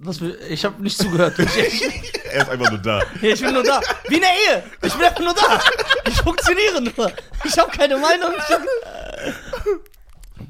Was 0.00 0.18
für, 0.18 0.36
ich 0.48 0.64
habe 0.64 0.82
nicht 0.82 0.98
zugehört. 0.98 1.38
Ich, 1.38 1.84
Er 2.32 2.42
ist 2.42 2.48
einfach 2.48 2.70
nur 2.70 2.80
da. 2.80 3.02
ich 3.22 3.40
bin 3.40 3.54
nur 3.54 3.62
da. 3.62 3.80
Wie 4.08 4.16
in 4.16 4.22
der 4.22 4.30
Ehe. 4.56 4.64
Ich 4.82 4.92
bin 4.92 5.06
einfach 5.06 5.20
nur 5.20 5.34
da. 5.34 5.60
Ich 6.08 6.16
funktioniere 6.16 6.82
nur. 6.82 7.12
Ich 7.44 7.56
habe 7.56 7.70
keine 7.70 7.96
Meinung. 7.96 8.32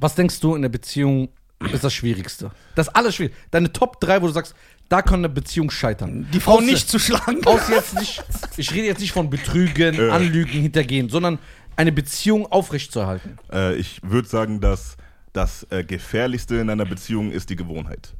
Was 0.00 0.14
denkst 0.14 0.40
du 0.40 0.54
in 0.54 0.62
der 0.62 0.70
Beziehung 0.70 1.28
ist 1.72 1.84
das 1.84 1.94
Schwierigste? 1.94 2.50
Das 2.74 2.88
Allerschwierigste. 2.88 3.40
Deine 3.50 3.72
Top 3.72 4.00
3, 4.00 4.20
wo 4.22 4.26
du 4.26 4.32
sagst, 4.32 4.54
da 4.88 5.02
kann 5.02 5.20
eine 5.20 5.28
Beziehung 5.28 5.70
scheitern. 5.70 6.26
Die 6.32 6.40
Frau 6.40 6.58
Außer- 6.58 6.64
nicht 6.64 6.88
zu 6.88 6.98
schlagen. 6.98 7.42
Aus 7.46 7.68
jetzt 7.68 7.94
nicht, 7.98 8.22
ich 8.56 8.72
rede 8.72 8.86
jetzt 8.86 9.00
nicht 9.00 9.12
von 9.12 9.30
Betrügen, 9.30 9.94
Ja. 9.94 10.10
Anlügen, 10.14 10.50
Hintergehen, 10.60 11.08
sondern 11.08 11.38
eine 11.76 11.90
Beziehung 11.92 12.46
aufrechtzuerhalten. 12.50 13.38
Äh, 13.52 13.74
ich 13.76 14.00
würde 14.02 14.28
sagen, 14.28 14.60
dass 14.60 14.96
das 15.32 15.66
äh, 15.70 15.82
Gefährlichste 15.82 16.56
in 16.56 16.70
einer 16.70 16.84
Beziehung 16.84 17.32
ist 17.32 17.50
die 17.50 17.56
Gewohnheit. 17.56 18.14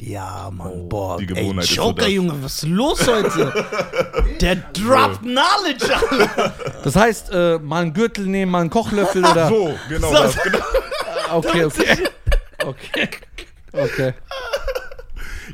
Ja, 0.00 0.50
Mann, 0.52 0.88
boah. 0.88 1.16
die 1.18 1.22
ey, 1.28 1.34
Gewohnheit 1.34 1.64
ist 1.66 1.74
so 1.74 1.82
Joker, 1.82 2.02
das. 2.02 2.10
Junge, 2.12 2.42
was 2.42 2.54
ist 2.64 2.68
los 2.68 3.06
heute? 3.06 3.64
Der 4.40 4.56
droppt 4.56 5.20
Knowledge, 5.20 5.94
Alter. 5.94 6.54
Das 6.82 6.96
heißt, 6.96 7.30
äh, 7.32 7.58
mal 7.60 7.82
einen 7.82 7.92
Gürtel 7.94 8.26
nehmen, 8.26 8.50
mal 8.50 8.62
einen 8.62 8.70
Kochlöffel 8.70 9.24
oder. 9.24 9.48
So, 9.48 9.72
genau 9.88 10.08
So. 10.08 10.14
das. 10.14 10.36
Genau. 10.42 10.58
Okay, 11.30 11.64
okay. 11.64 11.96
Okay. 12.64 13.08
Okay. 13.72 14.14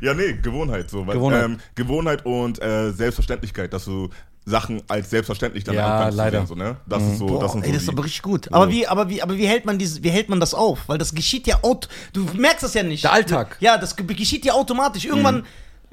Ja, 0.01 0.13
nee, 0.13 0.33
Gewohnheit. 0.33 0.89
So, 0.89 1.05
weil, 1.07 1.15
Gewohnheit. 1.15 1.45
Ähm, 1.45 1.57
Gewohnheit 1.75 2.25
und 2.25 2.61
äh, 2.61 2.91
Selbstverständlichkeit, 2.91 3.71
dass 3.71 3.85
du 3.85 4.09
Sachen 4.45 4.81
als 4.87 5.11
selbstverständlich 5.11 5.63
dann 5.63 5.75
Ja, 5.75 5.97
anfängst 5.97 6.17
leider. 6.17 6.39
sehen. 6.39 6.47
So, 6.47 6.55
ne? 6.55 6.77
Das 6.87 7.03
ist 7.03 7.19
so, 7.19 7.27
Boah, 7.27 7.41
das 7.41 7.51
sind 7.51 7.61
ey, 7.61 7.67
so 7.69 7.73
das 7.75 7.83
ist 7.83 7.89
aber 7.89 8.03
richtig 8.03 8.21
gut. 8.23 8.51
Aber 8.51 8.69
wie, 8.71 8.87
aber 8.87 9.07
wie, 9.07 9.21
aber 9.21 9.37
wie 9.37 9.45
hält 9.45 9.65
man 9.65 9.77
dieses, 9.77 10.01
wie 10.01 10.09
hält 10.09 10.29
man 10.29 10.39
das 10.39 10.53
auf? 10.55 10.79
Weil 10.89 10.97
das 10.97 11.13
geschieht 11.13 11.45
ja 11.45 11.59
auto, 11.61 11.87
du 12.13 12.25
merkst 12.35 12.63
das 12.63 12.73
ja 12.73 12.81
nicht. 12.81 13.03
Der 13.03 13.13
Alltag. 13.13 13.57
Ja, 13.59 13.77
das 13.77 13.95
ge- 13.95 14.05
geschieht 14.07 14.43
ja 14.43 14.53
automatisch. 14.53 15.05
Irgendwann, 15.05 15.45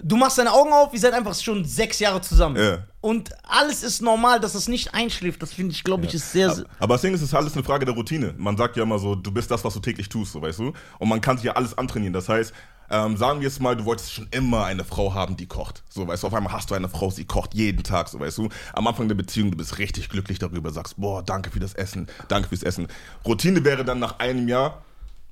du 0.02 0.16
machst 0.16 0.38
deine 0.38 0.50
Augen 0.52 0.72
auf, 0.72 0.94
ihr 0.94 1.00
seid 1.00 1.12
einfach 1.12 1.34
schon 1.34 1.66
sechs 1.66 1.98
Jahre 1.98 2.22
zusammen. 2.22 2.56
Ja. 2.56 2.78
Und 3.02 3.30
alles 3.46 3.82
ist 3.82 4.00
normal, 4.00 4.40
dass 4.40 4.54
es 4.54 4.66
nicht 4.66 4.94
einschläft. 4.94 5.42
Das 5.42 5.52
finde 5.52 5.72
ich, 5.72 5.84
glaube 5.84 6.06
ich, 6.06 6.14
ist 6.14 6.32
sehr, 6.32 6.50
sehr. 6.50 6.64
Aber 6.78 6.94
das 6.94 7.02
Ding 7.02 7.12
ist, 7.12 7.20
es 7.20 7.28
ist 7.28 7.34
alles 7.34 7.52
eine 7.52 7.62
Frage 7.64 7.84
der 7.84 7.94
Routine. 7.94 8.34
Man 8.38 8.56
sagt 8.56 8.78
ja 8.78 8.82
immer 8.82 8.98
so, 8.98 9.14
du 9.14 9.30
bist 9.30 9.50
das, 9.50 9.62
was 9.62 9.74
du 9.74 9.80
täglich 9.80 10.08
tust, 10.08 10.32
so 10.32 10.40
weißt 10.40 10.58
du. 10.60 10.72
Und 10.98 11.08
man 11.10 11.20
kann 11.20 11.36
sich 11.36 11.44
ja 11.44 11.52
alles 11.52 11.76
antrainieren. 11.76 12.14
Das 12.14 12.30
heißt, 12.30 12.54
ähm, 12.90 13.16
sagen 13.16 13.40
wir 13.40 13.48
jetzt 13.48 13.60
mal, 13.60 13.76
du 13.76 13.84
wolltest 13.84 14.12
schon 14.12 14.28
immer 14.30 14.64
eine 14.64 14.84
Frau 14.84 15.14
haben, 15.14 15.36
die 15.36 15.46
kocht. 15.46 15.82
So, 15.88 16.06
weißt 16.06 16.22
du, 16.22 16.28
auf 16.28 16.34
einmal 16.34 16.52
hast 16.52 16.70
du 16.70 16.74
eine 16.74 16.88
Frau, 16.88 17.10
sie 17.10 17.24
kocht 17.24 17.54
jeden 17.54 17.82
Tag, 17.82 18.08
so 18.08 18.20
weißt 18.20 18.38
du. 18.38 18.48
Am 18.72 18.86
Anfang 18.86 19.08
der 19.08 19.14
Beziehung, 19.14 19.50
du 19.50 19.56
bist 19.56 19.78
richtig 19.78 20.08
glücklich 20.08 20.38
darüber, 20.38 20.70
sagst, 20.70 20.96
boah, 20.98 21.22
danke 21.22 21.50
für 21.50 21.60
das 21.60 21.74
Essen, 21.74 22.08
danke 22.28 22.48
fürs 22.48 22.62
Essen. 22.62 22.88
Routine 23.24 23.64
wäre 23.64 23.84
dann 23.84 23.98
nach 23.98 24.18
einem 24.18 24.48
Jahr, 24.48 24.82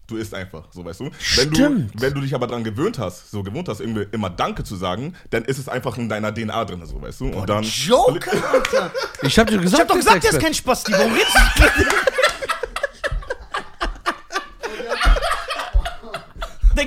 du 0.06 0.16
isst 0.16 0.34
einfach, 0.34 0.64
so 0.70 0.84
weißt 0.84 1.00
du. 1.00 1.10
Wenn 1.36 1.50
du, 1.50 1.56
Stimmt. 1.56 1.92
wenn 2.00 2.14
du 2.14 2.20
dich 2.20 2.34
aber 2.34 2.46
dran 2.46 2.64
gewöhnt 2.64 2.98
hast, 2.98 3.30
so 3.30 3.42
gewohnt 3.42 3.68
hast, 3.68 3.80
irgendwie 3.80 4.06
immer 4.12 4.30
Danke 4.30 4.64
zu 4.64 4.76
sagen, 4.76 5.14
dann 5.30 5.44
ist 5.44 5.58
es 5.58 5.68
einfach 5.68 5.98
in 5.98 6.08
deiner 6.08 6.32
DNA 6.32 6.64
drin, 6.64 6.84
so 6.84 7.00
weißt 7.00 7.20
du. 7.20 7.26
Und 7.28 7.48
dann. 7.48 7.64
Joker, 7.64 8.32
Alter. 8.52 8.90
Ich 9.22 9.38
hab 9.38 9.46
dir 9.48 9.56
Ich 9.56 9.62
gesagt, 9.62 9.82
hab 9.82 9.88
doch 9.88 9.96
gesagt, 9.96 10.22
der 10.24 10.30
ist 10.32 10.40
kein 10.40 10.54
Spasti. 10.54 10.92
Warum 10.92 11.12
redest 11.12 11.34
du? 11.56 11.84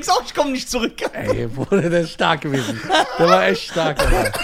Denkst 0.10 0.22
auch, 0.22 0.26
ich 0.26 0.34
komme 0.36 0.52
nicht 0.52 0.70
zurück. 0.70 0.94
Ey, 1.14 1.48
Bruder, 1.48 1.90
der 1.90 2.02
ist 2.02 2.12
stark 2.12 2.42
gewesen. 2.42 2.80
Der 3.18 3.28
war 3.28 3.46
echt 3.48 3.72
stark, 3.72 4.00
Alter. 4.00 4.40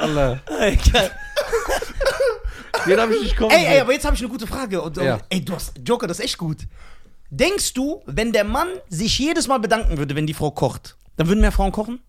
Alter. 0.00 0.40
Ey, 0.60 0.76
geil. 0.92 1.10
Den 2.86 3.00
hab 3.00 3.10
ich 3.10 3.22
nicht 3.22 3.36
kommen 3.36 3.50
Ey, 3.50 3.64
ey, 3.66 3.80
aber 3.80 3.92
jetzt 3.92 4.04
habe 4.04 4.14
ich 4.16 4.22
eine 4.22 4.30
gute 4.30 4.46
Frage. 4.46 4.80
Und, 4.80 4.96
Ja. 4.98 5.14
und, 5.14 5.22
ey, 5.30 5.44
du 5.44 5.54
hast, 5.54 5.72
Joker, 5.84 6.06
das 6.06 6.18
ist 6.18 6.24
echt 6.24 6.38
gut. 6.38 6.58
Denkst 7.30 7.74
du, 7.74 8.02
wenn 8.06 8.32
der 8.32 8.44
Mann 8.44 8.68
sich 8.88 9.18
jedes 9.18 9.48
Mal 9.48 9.58
bedanken 9.58 9.98
würde, 9.98 10.14
wenn 10.14 10.26
die 10.26 10.34
Frau 10.34 10.50
kocht, 10.50 10.96
dann 11.16 11.28
würden 11.28 11.40
mehr 11.40 11.52
Frauen 11.52 11.72
kochen? 11.72 12.00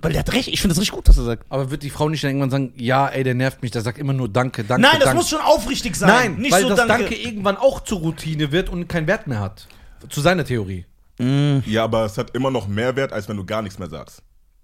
Weil 0.00 0.12
der 0.12 0.20
hat 0.20 0.32
recht. 0.32 0.48
Ich 0.48 0.60
finde 0.60 0.74
das 0.74 0.80
richtig 0.80 0.94
gut, 0.96 1.08
was 1.08 1.16
er 1.18 1.24
sagt. 1.24 1.44
Aber 1.48 1.70
wird 1.70 1.82
die 1.84 1.90
Frau 1.90 2.08
nicht 2.08 2.24
dann 2.24 2.30
irgendwann 2.30 2.50
sagen, 2.50 2.72
ja, 2.76 3.06
ey, 3.08 3.22
der 3.22 3.34
nervt 3.34 3.62
mich, 3.62 3.70
der 3.70 3.82
sagt 3.82 3.98
immer 3.98 4.12
nur 4.12 4.28
Danke, 4.28 4.64
Danke, 4.64 4.82
Nein, 4.82 4.94
das 4.94 5.04
danke. 5.04 5.16
muss 5.18 5.28
schon 5.30 5.40
aufrichtig 5.40 5.94
sein. 5.94 6.08
Nein, 6.08 6.34
nicht 6.36 6.50
weil 6.52 6.62
so 6.62 6.70
das. 6.70 6.88
Danke. 6.88 7.14
irgendwann 7.14 7.56
auch 7.56 7.84
zur 7.84 7.98
Routine 8.00 8.50
wird 8.50 8.68
und 8.68 8.88
keinen 8.88 9.06
Wert 9.06 9.26
mehr 9.28 9.38
hat. 9.40 9.68
Zu 10.08 10.20
seiner 10.20 10.44
Theorie. 10.44 10.86
Ja, 11.18 11.84
aber 11.84 12.04
es 12.06 12.18
hat 12.18 12.34
immer 12.34 12.50
noch 12.50 12.66
mehr 12.66 12.96
Wert, 12.96 13.12
als 13.12 13.28
wenn 13.28 13.36
du 13.36 13.44
gar 13.44 13.62
nichts 13.62 13.78
mehr 13.78 13.88
sagst. 13.88 14.22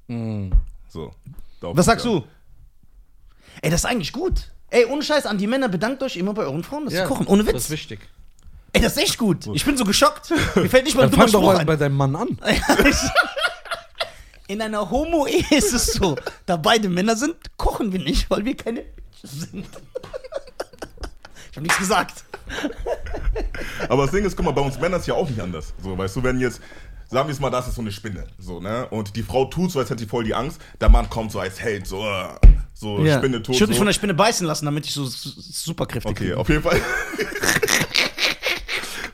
So. 0.08 1.14
Darauf 1.60 1.76
Was 1.76 1.86
sagst 1.86 2.04
du? 2.06 2.24
Ey, 3.62 3.70
das 3.70 3.80
ist 3.80 3.84
eigentlich 3.86 4.12
gut. 4.12 4.50
Ey, 4.70 4.84
ohne 4.86 5.02
Scheiß, 5.02 5.26
an 5.26 5.38
die 5.38 5.46
Männer, 5.46 5.68
bedankt 5.68 6.02
euch 6.02 6.16
immer 6.16 6.34
bei 6.34 6.42
euren 6.42 6.64
Frauen, 6.64 6.84
dass 6.84 6.94
sie 6.94 7.04
kochen. 7.04 7.26
Ohne 7.26 7.44
Das 7.44 7.54
ist 7.54 7.64
Witz. 7.64 7.70
wichtig. 7.70 8.00
Ey, 8.72 8.80
das 8.82 8.96
ist 8.96 9.02
echt 9.02 9.18
gut. 9.18 9.46
Ich 9.54 9.64
bin 9.64 9.76
so 9.76 9.84
geschockt. 9.84 10.30
Mir 10.56 10.68
fällt 10.68 10.84
nicht 10.84 10.94
mal 10.96 11.02
Dann 11.02 11.10
ein 11.10 11.12
dummer 11.12 11.24
doch 11.26 11.30
Spruch 11.40 11.52
mal 11.52 11.58
ein. 11.58 11.66
bei 11.66 11.76
deinem 11.76 11.96
Mann 11.96 12.16
an. 12.16 12.38
In 14.46 14.62
einer 14.62 14.90
Homo-Ehe 14.90 15.44
ist 15.50 15.74
es 15.74 15.92
so, 15.92 16.16
da 16.46 16.56
beide 16.56 16.88
Männer 16.88 17.16
sind, 17.16 17.36
kochen 17.58 17.92
wir 17.92 18.00
nicht, 18.00 18.30
weil 18.30 18.44
wir 18.44 18.56
keine 18.56 18.82
Bitches 18.82 19.40
sind. 19.50 19.66
Ich 21.50 21.56
habe 21.56 21.66
nichts 21.66 21.78
gesagt. 21.78 22.24
Aber 23.88 24.02
das 24.02 24.10
Ding 24.12 24.24
ist, 24.24 24.36
guck 24.36 24.46
mal, 24.46 24.52
bei 24.52 24.60
uns 24.60 24.78
Männern 24.78 25.00
ist 25.00 25.06
ja 25.06 25.14
auch 25.14 25.28
nicht 25.28 25.40
anders. 25.40 25.74
So, 25.82 25.96
weißt 25.96 26.16
du, 26.16 26.22
wenn 26.22 26.40
jetzt, 26.40 26.60
sagen 27.08 27.28
wir 27.28 27.32
es 27.32 27.40
mal, 27.40 27.50
das 27.50 27.68
ist 27.68 27.74
so 27.76 27.80
eine 27.80 27.92
Spinne. 27.92 28.24
So, 28.38 28.60
ne? 28.60 28.86
Und 28.90 29.16
die 29.16 29.22
Frau 29.22 29.44
tut 29.46 29.70
so, 29.72 29.78
als 29.78 29.90
hätte 29.90 30.00
sie 30.00 30.06
voll 30.08 30.24
die 30.24 30.34
Angst. 30.34 30.60
Der 30.80 30.88
Mann 30.88 31.08
kommt 31.08 31.32
so 31.32 31.40
als 31.40 31.60
Held, 31.60 31.86
so, 31.86 32.02
äh, 32.04 32.24
so 32.74 32.98
Spinne 33.06 33.42
tot. 33.42 33.54
ich 33.54 33.60
würde 33.60 33.70
mich 33.70 33.76
so. 33.76 33.80
von 33.80 33.86
der 33.86 33.92
Spinne 33.94 34.14
beißen 34.14 34.46
lassen, 34.46 34.64
damit 34.66 34.86
ich 34.86 34.92
so 34.94 35.04
s- 35.04 35.22
superkräftig 35.64 36.10
Okay, 36.10 36.24
kriege. 36.26 36.36
auf 36.38 36.48
jeden 36.48 36.62
Fall. 36.62 36.80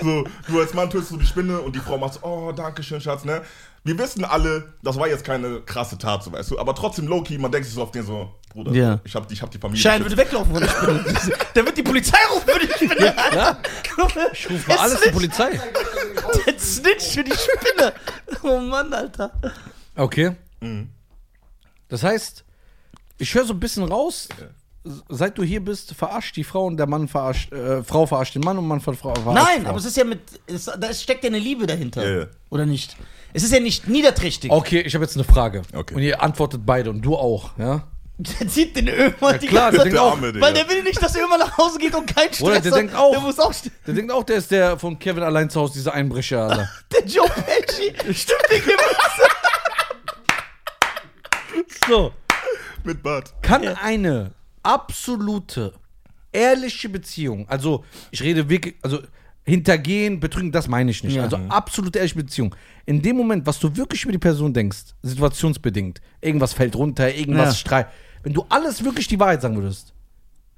so, 0.05 0.25
du 0.47 0.61
als 0.61 0.73
Mann 0.75 0.89
tötest 0.91 1.11
so 1.11 1.17
die 1.17 1.27
Spinne 1.27 1.61
und 1.61 1.75
die 1.75 1.81
Frau 1.81 1.99
macht 1.99 2.15
so, 2.15 2.21
oh, 2.23 2.53
danke 2.53 2.83
schön, 2.83 3.01
Schatz, 3.01 3.25
ne? 3.25 3.43
Wir 3.87 3.99
wissen 3.99 4.25
alle, 4.25 4.73
das 4.83 4.97
war 4.99 5.09
jetzt 5.09 5.25
keine 5.25 5.61
krasse 5.61 5.99
Tat, 5.99 6.23
so 6.25 6.33
weißt 6.33 6.51
du, 6.53 6.59
aber 6.59 6.75
trotzdem 6.75 7.07
low-key, 7.07 7.37
man 7.39 7.51
denkt 7.53 7.67
sich 7.67 7.75
so 7.75 7.83
auf 7.83 7.91
den 7.91 8.05
so, 8.07 8.33
Bruder, 8.51 8.73
Ja. 8.73 9.01
ich 9.05 9.15
hab, 9.15 9.31
ich 9.31 9.43
hab 9.43 9.51
die 9.51 9.59
Familie. 9.59 9.83
Schein 9.83 10.01
würde 10.03 10.17
weglaufen 10.17 10.53
von 10.53 10.63
der 10.63 10.69
Spinne. 10.71 11.05
Der 11.55 11.67
wird 11.67 11.77
die 11.77 11.83
Polizei 11.83 12.17
rufen 12.33 12.49
für 12.49 12.59
die 12.67 12.73
Spinne. 12.73 13.15
Ja, 13.37 13.59
Ich 14.33 14.49
ruf 14.51 14.67
mal 14.69 14.79
alles 14.79 15.01
zur 15.03 15.13
Polizei. 15.13 15.61
Der 16.47 16.59
Snitch 16.59 17.05
für 17.15 17.25
die 17.25 17.33
Spinne. 17.33 17.93
Oh 18.43 18.59
Mann, 18.61 18.93
Alter. 18.93 19.33
Okay. 19.97 20.37
Mhm. 20.61 20.91
Das 21.89 22.03
heißt, 22.03 22.45
ich 23.19 23.35
höre 23.35 23.45
so 23.45 23.53
ein 23.53 23.61
bisschen 23.61 23.85
raus, 23.85 24.29
seit 25.09 25.39
du 25.39 25.43
hier 25.43 25.65
bist, 25.65 25.95
verarscht 25.95 26.37
die 26.37 26.45
Frau 26.45 26.67
und 26.67 26.77
der 26.77 26.87
Mann 26.87 27.09
verarscht, 27.09 27.53
äh, 27.53 27.83
Frau 27.83 28.07
verarscht 28.07 28.35
den 28.35 28.43
Mann 28.43 28.59
und 28.59 28.67
Mann 28.69 28.81
von 28.81 28.97
Frau 28.97 29.15
verarscht 29.15 29.43
Nein, 29.47 29.63
Frau. 29.63 29.71
aber 29.71 29.79
es 29.79 29.85
ist 29.87 29.97
ja 29.97 30.05
mit, 30.05 30.21
es, 30.47 30.65
da 30.67 30.93
steckt 30.93 31.25
ja 31.25 31.31
eine 31.31 31.39
Liebe 31.39 31.67
dahinter. 31.67 32.07
Ja, 32.09 32.19
ja. 32.21 32.27
Oder 32.51 32.67
nicht? 32.67 32.97
Es 33.33 33.43
ist 33.43 33.53
ja 33.53 33.61
nicht 33.61 33.89
niederträchtig. 33.89 34.51
Okay, 34.51 34.81
ich 34.81 34.95
habe 34.95 35.05
jetzt 35.05 35.17
eine 35.17 35.25
Frage. 35.25 35.63
Okay. 35.75 35.95
Und 35.95 36.03
ihr 36.03 36.23
antwortet 36.23 36.63
beide 36.65 36.91
und 36.91 37.01
du 37.03 37.17
auch, 37.17 37.51
ja? 37.59 37.85
Der 38.19 38.47
zieht 38.47 38.77
den 38.77 38.87
Ömer 38.89 39.39
die 39.39 39.49
klar, 39.49 39.73
ganze 39.73 39.77
der 39.79 39.83
Zeit 39.87 39.93
Der 39.95 40.03
auch, 40.03 40.13
Arme, 40.13 40.41
Weil 40.41 40.53
der 40.55 40.69
will 40.69 40.85
nicht, 40.85 41.03
dass 41.03 41.17
er 41.17 41.25
immer 41.25 41.37
nach 41.39 41.59
Hause 41.59 41.79
geht 41.79 41.95
und 41.97 42.07
keinen 42.15 42.29
Stress 42.33 42.43
Oder 42.43 42.61
der 42.61 42.71
hat. 42.71 42.79
denkt 42.79 42.95
auch- 42.95 43.11
Der 43.11 43.21
muss 43.21 43.41
auch 43.41 43.53
Der 43.87 43.95
denkt 43.95 44.13
auch, 44.13 44.23
der 44.23 44.37
ist 44.37 44.51
der 44.53 44.79
von 44.79 44.97
Kevin 45.01 45.25
allein 45.25 45.51
zu 45.51 45.61
Hause, 45.61 45.73
dieser 45.73 45.95
Einbrecher, 45.95 46.43
Alter. 46.49 46.69
Der 46.93 47.05
Joe 47.07 47.27
Pesci. 47.29 47.93
Stimmt, 48.15 48.39
der 48.51 48.61
gibt 48.61 48.81
So. 51.89 52.13
Mit 52.85 53.03
Bart. 53.03 53.33
Kann 53.43 53.67
eine 53.67 54.31
absolute, 54.65 55.73
ehrliche 56.33 56.89
Beziehung, 56.89 57.49
also 57.49 57.85
ich 58.11 58.23
rede 58.23 58.49
wirklich, 58.49 58.75
also 58.83 59.01
hintergehen, 59.47 60.21
betrügen, 60.21 60.51
das 60.53 60.69
meine 60.69 60.91
ich 60.91 61.05
nicht. 61.05 61.17
Ja. 61.17 61.25
Also 61.25 61.37
absolute 61.37 61.99
ehrliche 61.99 62.17
Beziehung. 62.17 62.55
In 62.87 63.03
dem 63.03 63.17
Moment, 63.17 63.47
was 63.47 63.59
du 63.61 63.75
wirklich 63.77 64.03
über 64.03 64.13
die 64.13 64.19
Person 64.19 64.53
denkst, 64.55 64.95
situationsbedingt, 65.03 66.01
irgendwas 66.21 66.53
fällt 66.55 66.75
runter, 66.77 67.15
irgendwas 67.15 67.49
Ja. 67.49 67.55
streit, 67.55 67.89
wenn 68.23 68.33
du 68.33 68.45
alles 68.49 68.83
wirklich 68.83 69.07
die 69.07 69.21
Wahrheit 69.21 69.43
sagen 69.43 69.57
würdest, 69.57 69.93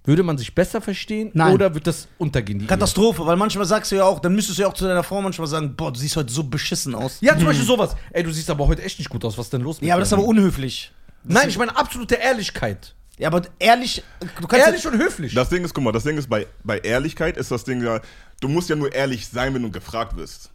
würde 0.04 0.22
man 0.22 0.38
sich 0.38 0.54
besser 0.54 0.80
verstehen 0.80 1.32
Nein. 1.34 1.52
oder 1.52 1.74
wird 1.74 1.88
das 1.88 2.06
untergehen? 2.16 2.60
Die 2.60 2.64
Ehe? 2.64 2.68
Katastrophe, 2.68 3.26
weil 3.26 3.36
manchmal 3.36 3.66
sagst 3.66 3.90
du 3.90 3.96
ja 3.96 4.04
auch, 4.04 4.20
dann 4.20 4.36
müsstest 4.36 4.56
du 4.58 4.62
ja 4.62 4.68
auch 4.68 4.72
zu 4.74 4.84
deiner 4.86 5.02
Frau 5.02 5.20
manchmal 5.20 5.48
sagen, 5.48 5.74
boah, 5.76 5.92
du 5.92 5.98
siehst 5.98 6.14
heute 6.16 6.32
so 6.32 6.44
beschissen 6.44 6.94
aus. 6.94 7.18
Ja, 7.20 7.36
zum 7.36 7.46
Beispiel 7.46 7.66
sowas. 7.66 7.96
Ey, 8.12 8.22
du 8.22 8.30
siehst 8.30 8.48
aber 8.48 8.68
heute 8.68 8.82
echt 8.84 9.00
nicht 9.00 9.08
gut 9.08 9.24
aus. 9.24 9.36
Was 9.36 9.46
ist 9.46 9.52
denn 9.52 9.62
los 9.62 9.80
mit 9.80 9.88
Ja, 9.88 9.94
aber 9.94 10.00
das 10.02 10.10
ist 10.10 10.12
aber 10.12 10.24
unhöflich. 10.24 10.92
Nein, 11.24 11.48
ich 11.48 11.58
meine 11.58 11.76
absolute 11.76 12.14
Ehrlichkeit. 12.14 12.94
Ja, 13.18 13.28
aber 13.28 13.42
ehrlich, 13.58 14.02
du 14.40 14.46
kannst 14.46 14.66
Ehrlich 14.66 14.86
und 14.86 14.98
höflich. 14.98 15.34
Das 15.34 15.48
Ding 15.48 15.64
ist, 15.64 15.72
guck 15.72 15.82
mal, 15.84 15.92
das 15.92 16.04
Ding 16.04 16.18
ist, 16.18 16.28
bei, 16.28 16.46
bei 16.64 16.78
Ehrlichkeit 16.78 17.36
ist 17.38 17.50
das 17.50 17.64
Ding 17.64 17.82
ja, 17.82 18.00
du 18.40 18.48
musst 18.48 18.68
ja 18.68 18.76
nur 18.76 18.92
ehrlich 18.92 19.26
sein, 19.28 19.54
wenn 19.54 19.62
du 19.62 19.70
gefragt 19.70 20.16
wirst. 20.16 20.50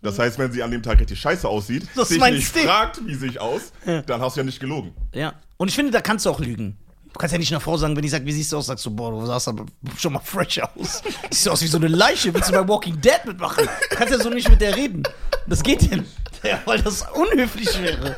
Das 0.00 0.18
heißt, 0.18 0.38
wenn 0.38 0.50
sie 0.52 0.62
an 0.62 0.70
dem 0.70 0.82
Tag 0.82 1.00
richtig 1.00 1.20
scheiße 1.20 1.48
aussieht, 1.48 1.86
Das 1.94 2.04
ist 2.04 2.12
dich 2.12 2.20
mein 2.20 2.34
nicht 2.34 2.48
Stil. 2.48 2.62
fragt, 2.62 3.04
wie 3.06 3.14
sehe 3.14 3.30
ich 3.30 3.40
aus, 3.40 3.72
dann 4.06 4.20
hast 4.20 4.36
du 4.36 4.40
ja 4.40 4.44
nicht 4.44 4.60
gelogen. 4.60 4.94
Ja. 5.12 5.34
Und 5.56 5.68
ich 5.68 5.74
finde, 5.74 5.90
da 5.92 6.00
kannst 6.00 6.26
du 6.26 6.30
auch 6.30 6.40
lügen. 6.40 6.76
Du 7.12 7.18
kannst 7.18 7.32
ja 7.32 7.38
nicht 7.38 7.52
einer 7.52 7.60
Frau 7.60 7.76
sagen, 7.76 7.94
wenn 7.94 8.02
die 8.02 8.08
sagt, 8.08 8.24
wie 8.26 8.32
siehst 8.32 8.52
du 8.52 8.56
aus, 8.56 8.66
sagst 8.66 8.86
du, 8.86 8.90
boah, 8.90 9.10
du 9.10 9.26
sahst 9.26 9.46
aber 9.46 9.66
schon 9.98 10.12
mal 10.14 10.20
fresh 10.20 10.60
aus. 10.60 11.02
Siehst 11.30 11.46
du 11.46 11.50
aus 11.50 11.62
wie 11.62 11.66
so 11.66 11.76
eine 11.76 11.88
Leiche, 11.88 12.32
willst 12.32 12.48
du 12.48 12.52
bei 12.54 12.66
Walking 12.66 13.00
Dead 13.00 13.20
mitmachen? 13.26 13.64
Du 13.90 13.96
kannst 13.96 14.12
ja 14.14 14.18
so 14.18 14.30
nicht 14.30 14.48
mit 14.48 14.60
der 14.60 14.74
reden. 14.74 15.02
Das 15.46 15.62
geht 15.62 15.82
ja 15.82 15.96
nicht. 15.98 16.10
Ja, 16.42 16.60
weil 16.64 16.80
das 16.80 17.04
unhöflich 17.12 17.80
wäre. 17.82 18.16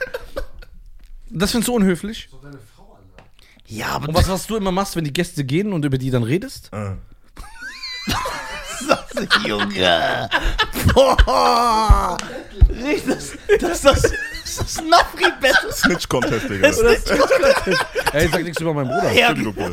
Das 1.28 1.50
findest 1.50 1.68
du 1.68 1.74
unhöflich? 1.74 2.28
So 2.30 2.38
deine. 2.38 2.58
Ja, 3.66 3.88
aber 3.88 4.08
Und 4.08 4.14
was, 4.14 4.28
was 4.28 4.46
du 4.46 4.56
immer 4.56 4.72
machst, 4.72 4.94
wenn 4.96 5.04
die 5.04 5.12
Gäste 5.12 5.44
gehen 5.44 5.72
und 5.72 5.84
über 5.84 5.98
die 5.98 6.10
dann 6.10 6.22
redest? 6.22 6.70
Äh. 6.72 6.92
das 8.88 9.12
ist, 9.22 9.46
Junge. 9.46 10.28
Boah. 10.92 12.16
Das, 12.68 13.04
das, 13.06 13.80
das, 13.80 13.80
das 13.82 14.04
ist 14.44 14.60
das 14.60 14.84
Nafri-Battle. 14.84 15.72
Snitch-Contest, 15.72 16.48
Digga. 16.50 16.68
Das 16.68 16.78
ist 16.78 17.08
nicht 17.10 17.20
Ey, 18.12 18.28
sag 18.28 18.44
nichts 18.44 18.60
über 18.60 18.74
meinen 18.74 18.88
Bruder. 18.88 19.12
ja, 19.12 19.30
Lukas. 19.30 19.70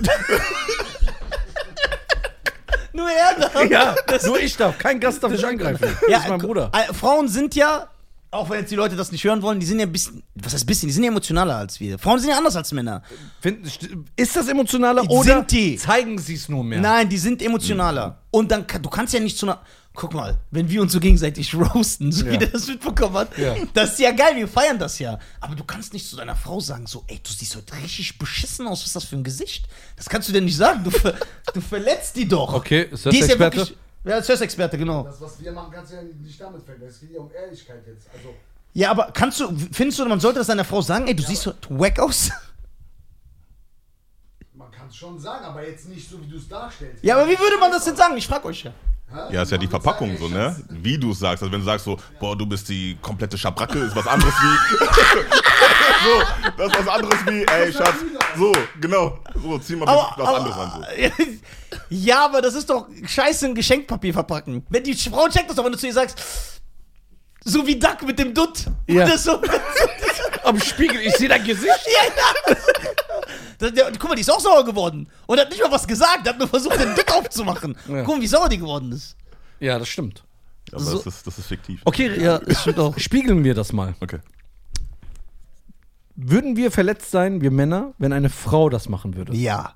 nur 2.94 3.10
er 3.10 3.50
da. 3.50 3.64
Ja, 3.64 3.96
nur 4.26 4.40
ich 4.40 4.56
darf. 4.56 4.78
Kein 4.78 5.00
Gast 5.00 5.22
darf 5.24 5.32
dich 5.34 5.46
angreifen. 5.46 5.98
Das 6.10 6.22
ist 6.24 6.30
mein 6.30 6.40
Bruder. 6.40 6.72
äh, 6.74 6.94
Frauen 6.94 7.28
sind 7.28 7.56
ja, 7.56 7.88
auch 8.32 8.50
wenn 8.50 8.60
jetzt 8.62 8.72
die 8.72 8.76
Leute 8.76 8.96
das 8.96 9.12
nicht 9.12 9.24
hören 9.24 9.42
wollen, 9.42 9.60
die 9.60 9.66
sind 9.66 9.80
ja 9.80 9.86
ein 9.86 9.92
bisschen, 9.92 10.24
was 10.36 10.54
heißt 10.54 10.66
bisschen, 10.66 10.88
die 10.88 10.94
sind 10.94 11.04
ja 11.04 11.10
emotionaler 11.10 11.58
als 11.58 11.80
wir. 11.80 12.00
Frauen 12.00 12.20
sind 12.20 12.30
ja 12.30 12.38
anders 12.38 12.56
als 12.56 12.72
Männer. 12.72 13.04
Find, 13.42 13.68
ist 14.16 14.36
das 14.36 14.48
emotionaler 14.48 15.04
oder 15.10 15.24
sind 15.36 15.52
die. 15.52 15.76
zeigen 15.76 16.18
sie 16.18 16.36
es 16.36 16.48
nur 16.48 16.64
mehr? 16.64 16.80
Nein, 16.80 17.10
die 17.10 17.18
sind 17.18 17.42
emotionaler. 17.42 18.22
Und 18.32 18.50
dann, 18.52 18.66
du 18.82 18.90
kannst 18.90 19.14
ja 19.14 19.20
nicht 19.20 19.38
zu 19.38 19.46
einer, 19.46 19.62
guck 19.94 20.14
mal, 20.14 20.40
wenn 20.52 20.70
wir 20.70 20.82
uns 20.82 20.94
so 20.94 21.02
gegenseitig 21.02 21.54
roasten, 21.76 22.14
so 22.14 22.26
wie 22.26 22.30
Ja. 22.32 22.38
der 22.38 22.48
das 22.48 22.68
mitbekommen 22.68 23.16
hat, 23.16 23.38
Ja. 23.38 23.56
das 23.74 23.92
ist 23.94 24.00
ja 24.00 24.12
geil, 24.12 24.38
wir 24.38 24.48
feiern 24.48 24.80
das 24.80 24.98
ja. 25.00 25.20
Aber 25.42 25.56
du 25.56 25.66
kannst 25.66 25.92
nicht 25.92 26.08
zu 26.10 26.16
deiner 26.16 26.38
Frau 26.38 26.62
sagen, 26.62 26.88
so, 26.88 27.04
ey, 27.08 27.20
du 27.22 27.32
siehst 27.34 27.56
heute 27.58 27.76
richtig 27.84 28.18
beschissen 28.18 28.66
aus, 28.66 28.80
was 28.80 28.88
ist 28.88 28.96
das 28.96 29.04
für 29.04 29.18
ein 29.18 29.24
Gesicht? 29.26 29.66
Das 29.98 30.08
kannst 30.08 30.30
du 30.30 30.34
dir 30.34 30.40
nicht 30.42 30.56
sagen, 30.56 30.84
du, 30.86 30.92
ver, 30.92 31.16
du 31.54 31.60
verletzt 31.60 32.16
die 32.16 32.28
doch. 32.30 32.54
Okay, 32.54 32.88
ist 32.92 33.06
das 33.06 33.12
die 33.14 33.20
ist 33.20 33.28
ja 33.28 33.34
Experte? 33.36 33.74
Wirklich, 34.04 34.16
ja, 34.16 34.22
Sex-Experte, 34.22 34.78
genau. 34.78 35.04
Das, 35.04 35.22
was 35.22 35.42
wir 35.42 35.52
machen, 35.52 35.72
kannst 35.72 35.92
du 35.92 35.96
ja 35.96 36.04
nicht 36.04 36.40
damit 36.40 36.64
vergleichen. 36.64 36.94
Es 36.94 37.00
geht 37.00 37.12
ja 37.12 37.20
um 37.20 37.32
Ehrlichkeit 37.32 37.84
jetzt. 37.88 38.08
Also, 38.14 38.34
Ja, 38.74 38.92
aber 38.92 39.12
kannst 39.14 39.40
du, 39.40 39.56
findest 39.72 40.00
du, 40.00 40.06
man 40.06 40.20
sollte 40.20 40.40
das 40.40 40.48
deiner 40.48 40.66
Frau 40.66 40.82
sagen, 40.82 41.08
ey, 41.08 41.16
du 41.16 41.24
siehst 41.24 41.44
so 41.44 41.54
wack 41.70 42.00
aus? 42.00 42.30
man 44.54 44.72
kann 44.72 44.88
es 44.88 44.96
schon 44.96 45.20
sagen, 45.20 45.46
aber 45.46 45.68
jetzt 45.68 45.90
nicht 45.90 46.08
so, 46.08 46.22
wie 46.22 46.28
du 46.28 46.38
es 46.38 46.48
darstellst. 46.48 47.04
Ja, 47.04 47.16
aber 47.16 47.28
wie 47.28 47.38
würde 47.40 47.58
man 47.60 47.72
das 47.72 47.86
denn 47.86 47.96
sagen? 47.96 48.16
Ich 48.18 48.28
frag 48.28 48.46
euch 48.46 48.64
ja. 48.64 48.74
Ja, 49.32 49.42
ist 49.42 49.52
ja 49.52 49.58
die 49.58 49.68
Verpackung 49.68 50.18
so, 50.18 50.28
ne? 50.28 50.56
Wie 50.70 50.98
du 50.98 51.12
es 51.12 51.20
sagst. 51.20 51.44
Also 51.44 51.52
wenn 51.52 51.60
du 51.60 51.66
sagst 51.66 51.86
so, 51.86 51.98
boah, 52.20 52.36
du 52.36 52.46
bist 52.46 52.70
die 52.70 52.98
komplette 53.02 53.38
Schabracke, 53.38 53.80
ist 53.80 53.96
was 53.96 54.08
anderes 54.08 54.34
wie. 54.34 54.78
so, 56.06 56.24
das 56.58 56.72
ist 56.72 56.80
was 56.80 56.88
anderes 56.88 57.26
wie, 57.26 57.46
ey, 57.46 57.74
Schatz. 57.74 57.96
So, 58.38 58.52
genau. 58.80 59.20
So, 59.42 59.58
zieh 59.60 59.76
mal 59.76 59.88
Aber, 59.88 60.14
was 60.18 60.36
anderes 60.36 60.58
an. 60.58 60.86
So. 61.18 61.26
ja, 61.90 62.26
aber 62.26 62.42
das 62.42 62.56
ist 62.56 62.70
doch 62.70 62.88
scheiße 63.06 63.48
in 63.48 63.56
Geschenkpapier 63.56 64.14
verpacken. 64.14 64.66
Wenn 64.70 64.84
die 64.84 64.94
Frau 64.94 65.28
checkt 65.28 65.50
das 65.50 65.56
doch, 65.56 65.66
wenn 65.66 65.74
du 65.74 65.78
zu 65.78 65.88
ihr 65.88 65.94
sagst, 65.94 66.18
so 67.44 67.66
wie 67.66 67.78
Duck 67.78 68.04
mit 68.04 68.20
dem 68.20 68.34
Dutt. 68.34 68.66
Ja. 68.88 69.04
Und 69.04 69.12
das 69.12 69.24
so, 69.24 69.42
Am 70.44 70.60
Spiegel, 70.60 71.02
ich 71.02 71.16
sehe 71.16 71.30
dein 71.30 71.44
Gesicht. 71.44 71.68
ja, 71.88 72.56
das, 73.62 73.74
der, 73.74 73.92
guck 73.98 74.10
mal, 74.10 74.16
die 74.16 74.22
ist 74.22 74.32
auch 74.32 74.40
sauer 74.40 74.66
geworden. 74.66 75.08
Und 75.28 75.40
hat 75.40 75.50
nicht 75.50 75.62
mal 75.62 75.72
was 75.72 75.88
gesagt, 75.88 76.28
hat 76.28 76.38
nur 76.40 76.48
versucht, 76.48 76.80
den 76.80 76.96
Dutt 76.96 77.12
aufzumachen. 77.12 77.76
Ja. 77.88 78.04
Guck 78.04 78.16
mal, 78.18 78.22
wie 78.22 78.28
sauer 78.28 78.50
die 78.50 78.58
geworden 78.58 78.92
ist. 78.92 79.16
Ja, 79.60 79.78
das 79.80 79.88
stimmt. 79.90 80.24
Aber 80.72 80.82
So- 80.82 80.98
das, 80.98 81.06
ist, 81.16 81.28
das 81.28 81.38
ist 81.38 81.48
fiktiv. 81.48 81.82
Okay, 81.86 82.22
Ja, 82.22 82.40
das 82.40 82.62
stimmt 82.62 82.80
auch. 82.80 82.98
spiegeln 82.98 83.44
wir 83.44 83.54
das 83.54 83.72
mal. 83.74 83.94
Okay. 84.00 84.20
Würden 86.16 86.56
wir 86.56 86.72
verletzt 86.72 87.12
sein, 87.12 87.42
wir 87.42 87.52
Männer, 87.52 87.94
wenn 87.98 88.14
eine 88.14 88.30
Frau 88.30 88.70
das 88.70 88.90
machen 88.90 89.16
würde? 89.16 89.34
Ja. 89.36 89.74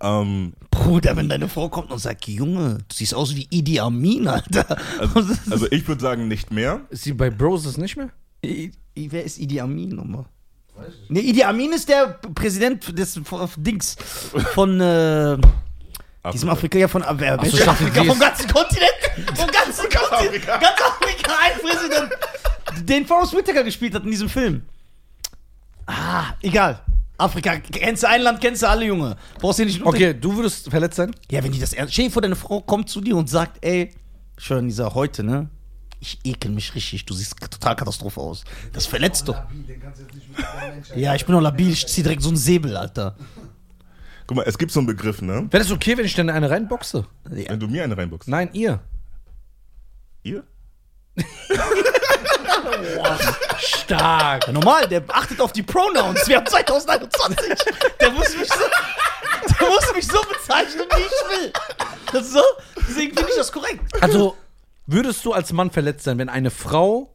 Ähm, 0.00 0.54
Bruder, 0.70 1.16
wenn 1.16 1.28
deine 1.28 1.48
Frau 1.48 1.68
kommt 1.68 1.90
und 1.92 1.98
sagt, 1.98 2.26
Junge, 2.28 2.78
du 2.88 2.94
siehst 2.94 3.14
aus 3.14 3.34
wie 3.36 3.46
Idi 3.50 3.78
Amin, 3.80 4.26
Alter. 4.28 4.76
also, 4.98 5.32
also 5.50 5.66
ich 5.70 5.86
würde 5.86 6.00
sagen, 6.02 6.28
nicht 6.28 6.50
mehr. 6.50 6.80
Ist 6.90 7.04
sie 7.04 7.12
bei 7.12 7.30
Bros 7.30 7.76
nicht 7.76 7.96
mehr? 7.96 8.10
I, 8.44 8.72
I, 8.98 9.12
wer 9.12 9.24
ist 9.24 9.38
Idi 9.38 9.60
Amin 9.60 9.90
nochmal? 9.90 10.24
Nee, 11.08 11.20
Idi 11.20 11.42
Amin 11.44 11.72
ist 11.72 11.88
der 11.88 12.18
Präsident 12.34 12.98
des 12.98 13.20
Dings 13.56 13.96
von 14.54 14.80
äh, 14.80 15.36
diesem 16.32 16.48
Afrika, 16.48 16.78
ja 16.78 16.88
von, 16.88 17.02
äh, 17.02 17.06
so, 17.06 17.20
welcher 17.20 17.44
ich 17.44 17.52
dachte, 17.64 17.70
Afrika, 17.70 18.00
sie 18.02 18.06
vom 18.08 18.16
ist- 18.16 18.20
ganzen 18.20 18.48
Kontinent, 18.52 18.92
vom 19.34 19.46
ganzen 19.52 19.88
Kontinent, 19.90 20.48
Afrika. 20.48 20.56
ganz 20.58 20.80
Afrika, 20.80 21.32
ein 21.42 21.60
Präsident, 21.60 22.88
den 22.88 23.06
Forrest 23.06 23.36
Whitaker 23.36 23.64
gespielt 23.64 23.94
hat 23.94 24.04
in 24.04 24.10
diesem 24.10 24.28
Film. 24.28 24.62
Ah, 25.86 26.34
egal. 26.42 26.80
Afrika, 27.18 27.56
kennst 27.58 28.02
du 28.02 28.08
ein 28.08 28.22
Land, 28.22 28.40
kennst 28.40 28.62
du 28.62 28.68
alle, 28.68 28.84
Junge. 28.86 29.16
Brauchst 29.38 29.58
du 29.60 29.64
nicht 29.64 29.84
Okay, 29.84 30.14
du 30.14 30.34
würdest 30.34 30.68
verletzt 30.70 30.96
sein? 30.96 31.14
Ja, 31.30 31.44
wenn 31.44 31.52
die 31.52 31.60
das 31.60 31.72
ernst. 31.72 31.92
Stell 31.92 32.06
dir 32.06 32.10
vor, 32.10 32.22
deine 32.22 32.34
Frau 32.36 32.60
kommt 32.60 32.88
zu 32.88 33.00
dir 33.00 33.16
und 33.16 33.28
sagt, 33.28 33.64
ey, 33.64 33.92
schön, 34.38 34.66
dieser 34.68 34.94
heute, 34.94 35.22
ne? 35.22 35.48
Ich 36.02 36.18
ekel 36.24 36.50
mich 36.50 36.74
richtig, 36.74 37.06
du 37.06 37.14
siehst 37.14 37.36
total 37.38 37.76
Katastrophe 37.76 38.20
aus. 38.20 38.42
Das 38.72 38.86
verletzt 38.86 39.28
doch. 39.28 39.40
Ja, 40.96 41.14
ich 41.14 41.24
bin 41.24 41.32
doch 41.36 41.40
labil, 41.40 41.70
ich 41.70 41.86
zieh 41.86 42.02
direkt 42.02 42.22
so 42.22 42.28
einen 42.28 42.36
Säbel, 42.36 42.76
Alter. 42.76 43.14
Guck 44.26 44.38
mal, 44.38 44.42
es 44.42 44.58
gibt 44.58 44.72
so 44.72 44.80
einen 44.80 44.88
Begriff, 44.88 45.22
ne? 45.22 45.46
Wäre 45.48 45.62
das 45.62 45.70
okay, 45.70 45.96
wenn 45.96 46.04
ich 46.04 46.16
denn 46.16 46.28
eine 46.28 46.50
reinboxe? 46.50 47.06
Ja. 47.30 47.50
Wenn 47.50 47.60
du 47.60 47.68
mir 47.68 47.84
eine 47.84 47.96
reinboxst. 47.96 48.28
Nein, 48.28 48.50
ihr. 48.52 48.80
Ihr? 50.24 50.42
Stark. 53.60 54.48
Ja, 54.48 54.52
normal, 54.52 54.88
der 54.88 55.04
achtet 55.06 55.40
auf 55.40 55.52
die 55.52 55.62
Pronouns. 55.62 56.26
Wir 56.26 56.38
haben 56.38 56.46
2021. 56.46 57.46
Der 58.00 58.10
muss 58.10 58.36
mich 58.36 58.48
so, 58.48 58.64
der 59.60 59.68
muss 59.68 59.94
mich 59.94 60.08
so 60.08 60.20
bezeichnen, 60.22 60.84
wie 60.96 61.02
ich 61.02 61.44
will. 61.44 61.52
Das 62.12 62.22
ist 62.22 62.32
so, 62.32 62.42
deswegen 62.88 63.14
finde 63.14 63.30
ich 63.30 63.36
das 63.36 63.52
korrekt. 63.52 63.84
Also, 64.02 64.36
würdest 64.86 65.24
du 65.24 65.32
als 65.32 65.52
Mann 65.52 65.70
verletzt 65.70 66.04
sein, 66.04 66.18
wenn 66.18 66.28
eine 66.28 66.50
Frau. 66.50 67.14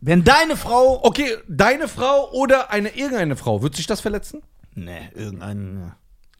Wenn 0.00 0.24
deine 0.24 0.56
Frau. 0.56 1.04
Okay, 1.04 1.36
deine 1.48 1.88
Frau 1.88 2.30
oder 2.32 2.70
eine 2.70 2.90
irgendeine 2.90 3.36
Frau, 3.36 3.62
würde 3.62 3.76
sich 3.76 3.86
das 3.86 4.00
verletzen? 4.00 4.42
Nee, 4.74 5.10
irgendein. 5.14 5.92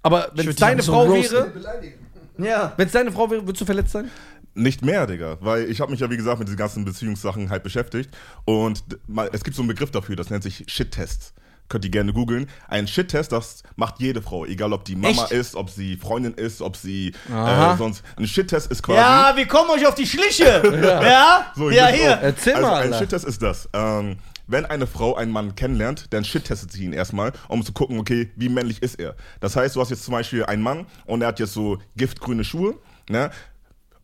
Aber 0.02 0.30
wenn 0.34 0.48
es 0.48 0.56
deine 0.56 0.82
so 0.82 0.92
Frau 0.92 1.04
roasten. 1.04 1.36
wäre, 1.36 1.50
beleidigen. 1.50 2.06
Ja. 2.38 2.72
wenn 2.76 2.86
es 2.86 2.92
deine 2.92 3.10
Frau 3.10 3.30
wäre, 3.30 3.44
würdest 3.46 3.60
du 3.60 3.64
verletzt 3.64 3.90
sein? 3.90 4.10
Nicht 4.54 4.84
mehr, 4.84 5.06
Digga. 5.06 5.38
Weil 5.40 5.70
ich 5.70 5.80
habe 5.80 5.90
mich 5.90 6.00
ja, 6.00 6.10
wie 6.10 6.16
gesagt, 6.16 6.38
mit 6.38 6.48
diesen 6.48 6.58
ganzen 6.58 6.84
Beziehungssachen 6.84 7.50
halt 7.50 7.62
beschäftigt. 7.62 8.16
Und 8.44 8.84
es 9.32 9.44
gibt 9.44 9.56
so 9.56 9.62
einen 9.62 9.68
Begriff 9.68 9.90
dafür, 9.90 10.16
das 10.16 10.30
nennt 10.30 10.42
sich 10.42 10.64
Shit-Test. 10.68 11.34
Könnt 11.68 11.84
ihr 11.84 11.90
gerne 11.90 12.12
googeln. 12.12 12.48
Ein 12.68 12.88
Shit-Test, 12.88 13.32
das 13.32 13.62
macht 13.76 14.00
jede 14.00 14.22
Frau. 14.22 14.44
Egal, 14.46 14.72
ob 14.72 14.84
die 14.84 14.96
Mama 14.96 15.24
Echt? 15.24 15.32
ist, 15.32 15.54
ob 15.54 15.68
sie 15.70 15.96
Freundin 15.96 16.32
ist, 16.34 16.62
ob 16.62 16.76
sie 16.76 17.08
äh, 17.30 17.76
sonst... 17.76 18.02
Ein 18.16 18.26
Shit-Test 18.26 18.70
ist 18.70 18.82
quasi... 18.82 18.98
Ja, 18.98 19.32
wir 19.36 19.46
kommen 19.46 19.70
euch 19.70 19.86
auf 19.86 19.94
die 19.94 20.06
Schliche. 20.06 20.62
Ja? 21.02 21.52
So, 21.54 21.68
ich 21.70 21.76
ja, 21.76 21.88
hier. 21.88 22.18
auch- 22.18 22.22
Erzähl 22.22 22.54
also 22.54 22.66
mal, 22.68 22.82
Ein. 22.84 22.94
Shit-Test 22.94 23.24
ist 23.26 23.42
das. 23.42 23.68
Ähm, 23.74 24.16
wenn 24.46 24.64
eine 24.64 24.86
Frau 24.86 25.14
einen 25.14 25.30
Mann 25.30 25.54
kennenlernt, 25.56 26.06
dann 26.10 26.24
shit-testet 26.24 26.72
sie 26.72 26.84
ihn 26.84 26.94
erstmal, 26.94 27.32
um 27.48 27.62
zu 27.62 27.72
gucken, 27.72 27.98
okay, 27.98 28.30
wie 28.36 28.48
männlich 28.48 28.82
ist 28.82 28.98
er. 28.98 29.14
Das 29.40 29.54
heißt, 29.54 29.76
du 29.76 29.80
hast 29.82 29.90
jetzt 29.90 30.04
zum 30.04 30.12
Beispiel 30.12 30.44
einen 30.46 30.62
Mann 30.62 30.86
und 31.04 31.20
er 31.20 31.28
hat 31.28 31.38
jetzt 31.38 31.52
so 31.52 31.78
giftgrüne 31.96 32.44
Schuhe, 32.44 32.74
ne? 33.10 33.30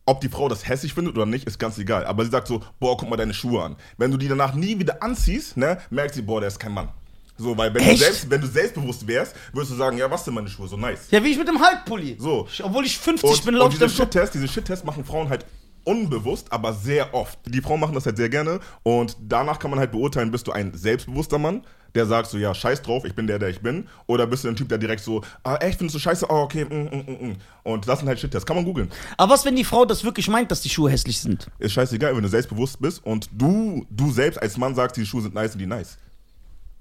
Ob 0.07 0.21
die 0.21 0.29
Frau 0.29 0.51
das 0.51 0.69
hässlich 0.69 0.93
findet 0.93 1.17
oder 1.17 1.25
nicht, 1.25 1.47
ist 1.47 1.59
ganz 1.59 1.79
egal. 1.79 2.05
Aber 2.05 2.27
sie 2.27 2.31
sagt 2.31 2.47
so, 2.47 2.61
boah, 2.79 2.95
guck 2.99 3.09
mal 3.09 3.17
deine 3.17 3.33
Schuhe 3.33 3.63
an. 3.63 3.77
Wenn 3.97 4.11
du 4.11 4.19
die 4.19 4.29
danach 4.29 4.53
nie 4.53 4.79
wieder 4.79 5.03
anziehst, 5.03 5.57
ne, 5.57 5.79
merkt 5.89 6.13
sie, 6.15 6.21
boah, 6.21 6.41
der 6.41 6.49
ist 6.49 6.59
kein 6.59 6.73
Mann. 6.73 6.91
So, 7.37 7.57
weil 7.57 7.75
wenn 7.75 7.83
du, 7.83 7.91
Echt? 7.91 8.03
selbst, 8.03 8.31
wenn 8.31 8.41
du 8.41 8.47
selbstbewusst 8.47 9.07
wärst, 9.07 9.35
würdest 9.53 9.73
du 9.73 9.77
sagen, 9.77 9.99
ja, 9.99 10.11
was 10.11 10.25
sind 10.25 10.35
meine 10.35 10.49
Schuhe, 10.49 10.69
so 10.69 10.77
nice. 10.77 11.11
Ja, 11.11 11.23
wie 11.23 11.29
ich 11.31 11.39
mit 11.39 11.49
dem 11.49 11.59
Hulk-Pulli. 11.59 12.17
So. 12.19 12.47
Ich, 12.51 12.63
obwohl 12.63 12.85
ich 12.85 12.97
50 12.97 13.29
Und, 13.29 13.45
bin, 13.45 13.55
und 13.55 13.61
lauf 13.61 13.69
ich 13.69 13.75
diese 13.75 13.87
dann 13.87 13.91
so. 13.91 14.03
Shit-Test, 14.03 14.35
diese 14.35 14.49
Shit-Test 14.49 14.85
machen 14.85 15.05
Frauen 15.05 15.29
halt 15.29 15.45
unbewusst, 15.85 16.51
aber 16.53 16.73
sehr 16.73 17.13
oft. 17.13 17.39
Die 17.47 17.61
Frauen 17.61 17.81
machen 17.81 17.95
das 17.95 18.07
halt 18.07 18.17
sehr 18.17 18.29
gerne 18.29 18.61
und 18.83 19.17
danach 19.21 19.59
kann 19.59 19.71
man 19.71 19.81
halt 19.81 19.93
beurteilen, 19.93 20.31
bist 20.31 20.47
du 20.47 20.53
ein 20.53 20.73
selbstbewusster 20.75 21.39
Mann, 21.39 21.63
der 21.95 22.07
sagt 22.07 22.29
so, 22.29 22.39
ja, 22.39 22.55
scheiß 22.55 22.83
drauf, 22.83 23.05
ich 23.05 23.15
bin 23.15 23.27
der, 23.27 23.39
der 23.39 23.51
ich 23.51 23.61
bin, 23.61 23.89
oder 24.07 24.27
bist 24.27 24.45
du 24.45 24.49
ein 24.49 24.57
Typ, 24.57 24.69
der 24.69 24.79
direkt 24.79 25.03
so, 25.03 25.23
ah, 25.43 25.57
echt, 25.57 25.79
findest 25.79 25.95
du 25.97 25.99
scheiße? 25.99 26.27
Oh, 26.29 26.43
okay, 26.43 26.65
mm, 26.65 26.69
mm, 26.75 27.05
mm, 27.07 27.29
mm. 27.31 27.37
Und 27.65 27.87
das 27.87 27.99
sind 27.99 28.09
halt 28.09 28.19
Shit-Tests, 28.19 28.47
kann 28.47 28.57
man 28.57 28.65
googeln. 28.65 28.91
Aber 29.17 29.35
was, 29.35 29.45
wenn 29.45 29.57
die 29.57 29.65
Frau 29.65 29.85
das 29.85 30.05
wirklich 30.05 30.29
meint, 30.29 30.51
dass 30.51 30.63
die 30.63 30.71
Schuhe 30.71 30.91
hässlich 30.91 31.21
sind? 31.21 31.49
Ist 31.59 31.73
scheißegal, 31.73 32.15
wenn 32.17 32.23
du 32.23 32.29
selbstbewusst 32.29 32.81
bist 32.81 33.05
und 33.05 33.29
du, 33.33 33.85
du 33.91 34.11
selbst 34.11 34.41
als 34.41 34.57
Mann 34.57 34.75
sagst, 34.75 34.97
die 34.97 35.05
Schuhe 35.05 35.23
sind 35.23 35.35
nice 35.35 35.53
und 35.53 35.59
die 35.59 35.67
nice. 35.67 35.99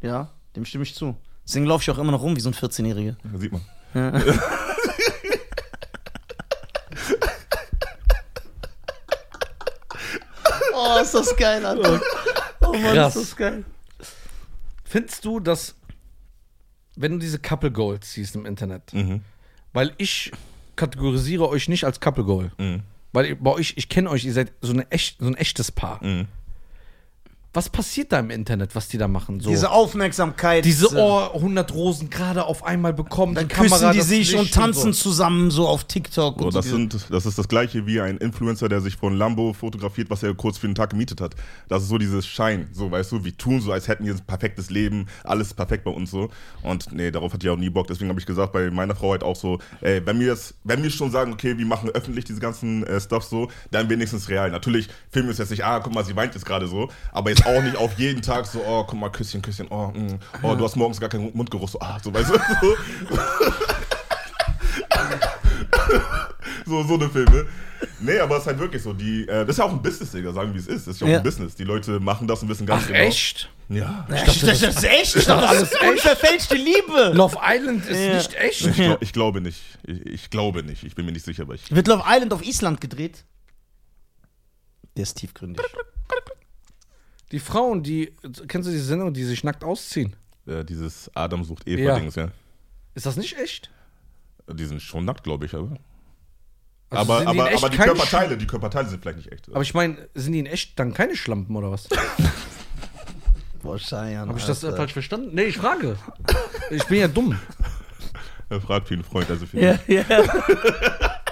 Ja, 0.02 0.32
dem 0.56 0.66
stimme 0.66 0.84
ich 0.84 0.96
zu. 0.96 1.16
Deswegen 1.46 1.66
laufe 1.66 1.82
ich 1.84 1.90
auch 1.92 1.98
immer 1.98 2.12
noch 2.12 2.22
rum 2.22 2.36
wie 2.36 2.40
so 2.40 2.50
ein 2.50 2.54
14-Jähriger. 2.56 3.16
Da 3.24 3.38
sieht 3.40 3.52
man. 3.52 3.62
Oh, 10.74 11.00
ist 11.02 11.14
das 11.14 11.36
geil, 11.38 11.66
Alter. 11.66 12.02
Oh 12.62 12.74
Mann, 12.74 12.82
Krass. 12.94 13.16
ist 13.16 13.32
das 13.32 13.36
geil. 13.38 13.64
Findest 14.84 15.24
du, 15.26 15.40
dass, 15.40 15.76
wenn 16.96 17.14
du 17.14 17.18
diese 17.20 17.40
Couple 17.40 17.72
Goals 17.72 18.12
siehst 18.14 18.36
im 18.36 18.46
Internet, 18.46 18.94
Mhm. 18.94 19.22
weil 19.72 19.94
ich 19.98 20.32
kategorisiere 20.76 21.48
euch 21.48 21.68
nicht 21.70 21.86
als 21.86 22.00
Couple 22.00 22.24
Goal, 22.24 22.52
Mhm. 22.58 22.84
weil 23.12 23.26
ihr- 23.28 23.40
bei 23.40 23.52
euch, 23.52 23.74
ich 23.78 23.90
kenne 23.90 24.10
euch, 24.10 24.26
ihr 24.26 24.34
seid 24.34 24.52
so, 24.62 24.74
eine 24.74 24.90
echt, 24.92 25.20
so 25.20 25.28
ein 25.28 25.36
echtes 25.36 25.72
Paar. 25.72 26.04
Mhm. 26.04 26.28
Was 27.56 27.70
passiert 27.70 28.12
da 28.12 28.20
im 28.20 28.32
Internet, 28.32 28.74
was 28.74 28.88
die 28.88 28.98
da 28.98 29.08
machen? 29.08 29.40
So. 29.40 29.52
Diese 29.52 29.70
Aufmerksamkeit. 29.70 30.66
Diese 30.66 30.88
äh, 30.88 31.00
oh, 31.00 31.30
100 31.36 31.72
Rosen 31.72 32.10
gerade 32.10 32.46
auf 32.46 32.66
einmal 32.66 32.94
bekommen. 32.94 33.36
Dann 33.36 33.48
die 33.48 33.54
Kamera 33.54 33.92
küssen 33.92 33.94
die 33.94 34.02
sich 34.02 34.36
und 34.36 34.52
tanzen 34.52 34.92
so. 34.92 35.04
zusammen 35.04 35.52
so 35.52 35.68
auf 35.68 35.84
TikTok. 35.84 36.40
So, 36.40 36.46
und 36.48 36.56
das, 36.56 36.66
so. 36.66 36.72
sind, 36.76 36.98
das 37.12 37.28
ist 37.28 37.38
das 37.38 37.48
gleiche 37.48 37.86
wie 37.86 38.02
ein 38.02 38.18
Influencer, 38.18 38.70
der 38.70 38.82
sich 38.82 38.98
von 38.98 39.16
Lambo 39.16 39.54
fotografiert, 39.54 40.10
was 40.10 40.24
er 40.24 40.34
kurz 40.34 40.58
für 40.58 40.66
einen 40.66 40.74
Tag 40.74 40.90
gemietet 40.90 41.22
hat. 41.22 41.36
Das 41.70 41.84
ist 41.84 41.90
so 41.90 42.00
dieses 42.00 42.26
Schein, 42.26 42.70
so 42.72 42.90
weißt 42.90 43.12
du, 43.12 43.24
wir 43.24 43.38
tun 43.38 43.62
so, 43.62 43.72
als 43.72 43.88
hätten 43.88 44.04
wir 44.06 44.16
ein 44.16 44.26
perfektes 44.26 44.72
Leben, 44.72 45.06
alles 45.24 45.50
ist 45.50 45.54
perfekt 45.54 45.84
bei 45.84 45.92
uns 45.92 46.10
so. 46.10 46.32
Und 46.64 46.92
nee, 46.92 47.12
darauf 47.12 47.34
hatte 47.34 47.46
ich 47.46 47.52
auch 47.52 47.58
nie 47.58 47.70
Bock. 47.70 47.86
Deswegen 47.86 48.10
habe 48.10 48.20
ich 48.20 48.26
gesagt, 48.26 48.52
bei 48.54 48.72
meiner 48.72 48.96
Frau 48.96 49.12
halt 49.12 49.22
auch 49.22 49.36
so, 49.36 49.60
ey, 49.82 50.04
wenn 50.04 50.20
wir 50.20 50.30
das, 50.30 50.56
wenn 50.64 50.82
wir 50.82 50.90
schon 50.90 51.12
sagen, 51.12 51.34
okay, 51.34 51.56
wir 51.56 51.66
machen 51.68 51.92
öffentlich 51.92 52.26
diese 52.26 52.40
ganzen 52.40 52.84
äh, 52.88 53.00
Stuff 53.00 53.26
so, 53.26 53.50
dann 53.70 53.90
wenigstens 53.90 54.28
real. 54.28 54.50
Natürlich 54.50 54.88
filmen 55.12 55.28
wir 55.28 55.34
es 55.34 55.38
jetzt 55.38 55.52
nicht, 55.52 55.64
ah, 55.64 55.80
guck 55.80 55.94
mal, 55.94 56.04
sie 56.04 56.16
weint 56.16 56.34
jetzt 56.34 56.48
gerade 56.48 56.68
so, 56.68 56.90
aber 57.12 57.30
jetzt 57.30 57.43
auch 57.46 57.62
nicht 57.62 57.76
auf 57.78 57.98
jeden 57.98 58.22
Tag 58.22 58.46
so, 58.46 58.64
oh, 58.66 58.84
guck 58.84 59.00
mal, 59.00 59.10
Küsschen, 59.10 59.42
Küsschen, 59.42 59.68
oh, 59.70 59.88
mm, 59.88 60.20
oh, 60.42 60.56
du 60.56 60.64
hast 60.64 60.76
morgens 60.76 61.00
gar 61.00 61.10
keinen 61.10 61.36
Mundgeruch, 61.36 61.70
so, 61.70 61.80
ah, 61.80 61.98
so, 62.02 62.14
weißt 62.14 62.30
du, 62.30 62.34
so. 62.62 62.76
so, 66.66 66.84
so 66.84 66.94
eine 66.96 67.10
Filme. 67.10 67.46
Nee, 68.00 68.20
aber 68.20 68.36
es 68.36 68.42
ist 68.44 68.48
halt 68.48 68.60
wirklich 68.60 68.82
so. 68.82 68.94
Die, 68.94 69.24
äh, 69.28 69.42
das 69.46 69.50
ist 69.50 69.58
ja 69.58 69.66
auch 69.66 69.72
ein 69.72 69.82
Business, 69.82 70.12
Digga, 70.12 70.32
sagen 70.34 70.54
wie 70.54 70.60
es 70.60 70.68
ist. 70.68 70.88
Das 70.88 70.96
ist 70.96 71.02
ja 71.02 71.08
auch 71.08 71.12
Ja. 71.12 71.18
ein 71.18 71.24
Business. 71.24 71.56
Die 71.56 71.64
Leute 71.64 72.00
machen 72.00 72.28
das 72.28 72.42
und 72.42 72.50
wissen 72.50 72.66
ganz 72.66 72.84
Ach, 72.84 72.88
genau. 72.88 73.00
echt? 73.00 73.50
Ja. 73.70 74.06
Ja, 74.10 74.24
das, 74.26 74.40
das 74.42 74.62
ist 74.62 74.84
echt. 74.84 75.16
Ich 75.16 75.26
dachte, 75.26 75.54
das 75.56 75.64
ist 75.72 75.82
unverfälschte 75.82 76.56
Liebe. 76.56 77.12
Love 77.14 77.38
Island 77.42 77.86
ist 77.86 78.00
Ja. 78.00 78.16
nicht 78.16 78.34
echt. 78.36 78.66
Ich, 78.68 78.76
glaub, 78.76 79.02
ich 79.02 79.14
glaube 79.14 79.42
nicht. 79.42 79.62
Ich, 79.84 80.06
ich 80.06 80.30
glaube 80.30 80.64
nicht. 80.64 80.84
Ich 80.84 80.96
bin 80.96 81.06
mir 81.06 81.12
nicht 81.12 81.26
sicher, 81.26 81.44
aber 81.44 81.56
ich. 81.56 81.74
Wird 81.74 81.88
Love 81.88 82.04
Island 82.08 82.34
auf 82.34 82.46
Island 82.46 82.80
gedreht? 82.82 83.26
Der 84.96 85.04
ist 85.04 85.16
tiefgründig. 85.16 85.66
Die 87.34 87.40
Frauen, 87.40 87.82
die, 87.82 88.14
kennst 88.48 88.68
du 88.68 88.72
diese 88.72 88.86
Sendung, 88.86 89.12
die 89.12 89.24
sich 89.24 89.44
nackt 89.44 89.64
ausziehen? 89.64 90.16
Äh, 90.46 90.64
dieses 90.64 91.10
Adam 91.16 91.44
sucht 91.44 91.68
Ja. 91.68 91.78
Eva-Dings, 91.78 92.14
ja. 92.14 92.30
Ist 92.94 93.08
das 93.08 93.18
nicht 93.18 93.40
echt? 93.40 93.72
Die 94.48 94.66
sind 94.66 94.84
schon 94.84 95.04
nackt, 95.04 95.24
glaube 95.24 95.48
ich, 95.48 95.56
aber. 95.56 95.76
Also 96.92 97.12
aber 97.12 97.28
aber, 97.28 97.52
aber 97.52 97.70
die 97.72 97.78
Körperteile, 97.78 98.38
die 98.38 98.46
Körperteile 98.46 98.88
sind 98.88 99.02
vielleicht 99.02 99.18
nicht 99.18 99.32
echt. 99.32 99.50
Aber 99.50 99.64
ich 99.64 99.74
meine, 99.74 100.08
sind 100.14 100.34
die 100.34 100.40
in 100.40 100.46
echt 100.46 100.78
dann 100.78 100.94
keine 100.94 101.16
Schlampen 101.16 101.56
oder 101.56 101.72
was? 101.72 101.90
Boah, 103.64 103.80
Scheiern. 103.80 104.30
Habe 104.30 104.38
ich 104.38 104.46
das 104.46 104.64
äh, 104.64 104.76
falsch 104.76 104.94
verstanden? 104.94 105.32
Nee, 105.34 105.46
ich 105.46 105.58
frage. 105.58 105.98
Ich 106.70 106.86
bin 106.86 107.00
ja 107.00 107.08
dumm. 107.08 107.40
er 108.50 108.62
fragt 108.62 108.90
für 108.90 108.94
einen 108.94 109.04
Freund, 109.04 109.28
also 109.32 109.48
für 109.48 109.60
Ja, 109.60 109.80
ja. 109.88 110.06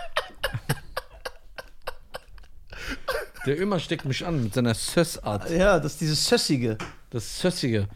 Der 3.45 3.60
Ömer 3.60 3.80
steckt 3.80 4.06
mich 4.06 4.25
an 4.25 4.43
mit 4.43 4.54
seiner 4.54 4.73
Söss-Art. 4.73 5.49
ja, 5.49 5.80
das 5.80 5.93
ist 5.93 6.01
dieses 6.01 6.25
Sössige. 6.25 6.77
Das 7.10 7.39
Sössige. 7.39 7.88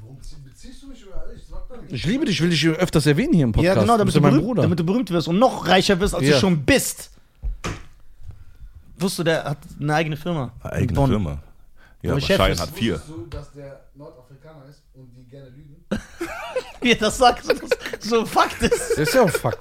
Warum 0.00 0.16
bezie- 0.18 0.42
beziehst 0.42 0.82
du 0.82 0.88
mich 0.88 1.06
oder 1.06 1.24
ich? 1.36 1.42
Sag 1.48 1.68
doch 1.68 1.80
nicht. 1.82 1.92
Ich 1.92 2.06
liebe 2.06 2.24
dich, 2.24 2.40
will 2.40 2.50
dich 2.50 2.66
öfters 2.66 3.06
erwähnen 3.06 3.34
hier 3.34 3.44
im 3.44 3.52
Podcast. 3.52 3.76
Ja, 3.76 3.80
genau, 3.82 3.94
Du 3.94 3.98
damit 3.98 4.14
du, 4.14 4.20
mein 4.20 4.30
berühmt, 4.32 4.46
Bruder. 4.46 4.62
damit 4.62 4.78
du 4.80 4.84
berühmt 4.84 5.10
wirst 5.10 5.28
und 5.28 5.38
noch 5.38 5.66
reicher 5.68 6.00
wirst, 6.00 6.14
als 6.14 6.24
Ja. 6.24 6.32
du 6.34 6.40
schon 6.40 6.64
bist. 6.64 7.10
Wusstest 8.98 9.18
du, 9.18 9.22
der 9.24 9.44
hat 9.44 9.58
eine 9.78 9.94
eigene 9.94 10.16
Firma. 10.16 10.52
in 10.64 10.70
Eigene 10.70 10.92
Bonn. 10.94 11.10
Firma. 11.10 11.42
Ja, 12.02 12.12
Aber 12.12 12.20
Schein 12.20 12.58
hat 12.58 12.70
vier. 12.70 12.94
Wusstest 12.94 13.10
du, 13.16 13.26
dass 13.26 13.52
der 13.52 13.80
Nordafrikaner 13.94 14.64
ist 14.70 14.82
und 14.94 15.10
die 15.14 15.24
gerne 15.28 15.50
lügen? 15.50 15.76
Wie 16.80 16.92
er 16.92 16.96
das 16.96 17.18
sagt, 17.18 17.44
so, 17.44 17.52
so 18.00 18.20
ein 18.20 18.26
Fakt 18.26 18.62
ist. 18.62 18.90
Das 18.92 18.98
ist 18.98 19.14
ja 19.14 19.22
auch 19.22 19.30
Fakt. 19.30 19.58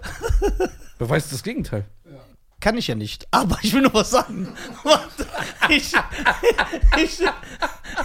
Beweist 0.97 1.33
das 1.33 1.43
Gegenteil. 1.43 1.85
Kann 2.65 2.79
ich 2.79 2.87
ja 2.87 2.95
nicht. 2.95 3.27
Aber 3.29 3.59
ich 3.61 3.71
will 3.73 3.83
nur 3.83 3.93
was 3.93 4.09
sagen. 4.09 4.47
Warte, 4.83 5.27
Ich, 5.69 5.93
ich, 6.97 7.19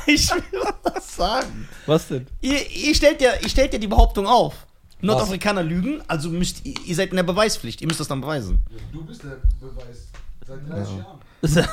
ich 0.07 0.31
will 0.31 0.61
was 0.83 1.17
sagen. 1.17 1.67
Was 1.87 2.09
denn? 2.09 2.27
Ihr, 2.43 2.71
ihr, 2.71 2.95
stellt 2.95 3.23
ja, 3.23 3.31
ihr 3.41 3.49
stellt 3.49 3.73
ja 3.73 3.79
die 3.79 3.87
Behauptung 3.87 4.27
auf. 4.27 4.67
Nordafrikaner 5.01 5.63
lügen, 5.63 6.03
also 6.09 6.29
müsst 6.29 6.67
ihr, 6.67 6.75
ihr 6.85 6.95
seid 6.95 7.09
in 7.09 7.17
der 7.17 7.23
Beweispflicht. 7.23 7.81
Ihr 7.81 7.87
müsst 7.87 8.01
das 8.01 8.09
dann 8.09 8.21
beweisen. 8.21 8.59
Du 8.93 9.03
bist 9.03 9.25
der 9.25 9.39
Beweis. 9.59 10.09
Seit 10.47 10.69
30 10.69 10.99
Jahren. 10.99 11.21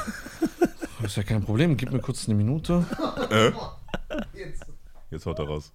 Das 1.02 1.12
ist 1.12 1.17
ja 1.17 1.23
kein 1.23 1.43
Problem. 1.43 1.76
Gib 1.76 1.91
mir 1.91 2.00
kurz 2.00 2.26
eine 2.26 2.36
Minute. 2.36 2.86
Äh? 3.30 3.52
Jetzt. 4.34 4.63
Jetzt 5.12 5.26
haut 5.26 5.39
er 5.39 5.45
raus. 5.45 5.73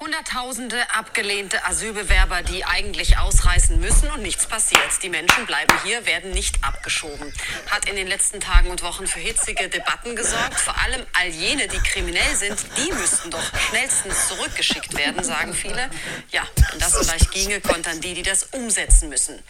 Hunderttausende 0.00 0.78
abgelehnte 0.94 1.64
Asylbewerber, 1.64 2.42
die 2.42 2.64
eigentlich 2.64 3.18
ausreisen 3.18 3.80
müssen 3.80 4.08
und 4.12 4.22
nichts 4.22 4.46
passiert. 4.46 5.02
Die 5.02 5.08
Menschen 5.08 5.44
bleiben 5.46 5.74
hier, 5.82 6.06
werden 6.06 6.30
nicht 6.30 6.62
abgeschoben. 6.62 7.32
Hat 7.68 7.88
in 7.88 7.96
den 7.96 8.06
letzten 8.06 8.38
Tagen 8.38 8.70
und 8.70 8.82
Wochen 8.82 9.08
für 9.08 9.18
hitzige 9.18 9.68
Debatten 9.68 10.14
gesorgt. 10.14 10.60
Vor 10.60 10.76
allem 10.78 11.04
all 11.14 11.28
jene, 11.28 11.66
die 11.66 11.78
kriminell 11.78 12.36
sind, 12.36 12.64
die 12.76 12.92
müssten 12.92 13.30
doch 13.30 13.42
schnellstens 13.68 14.28
zurückgeschickt 14.28 14.96
werden, 14.96 15.24
sagen 15.24 15.52
viele. 15.52 15.90
Ja, 16.30 16.46
wenn 16.70 16.78
das 16.78 16.92
so 16.92 17.02
leicht 17.10 17.32
ginge, 17.32 17.60
kontern 17.60 18.00
die, 18.00 18.14
die 18.14 18.22
das 18.22 18.44
umsetzen 18.44 19.08
müssen. 19.08 19.42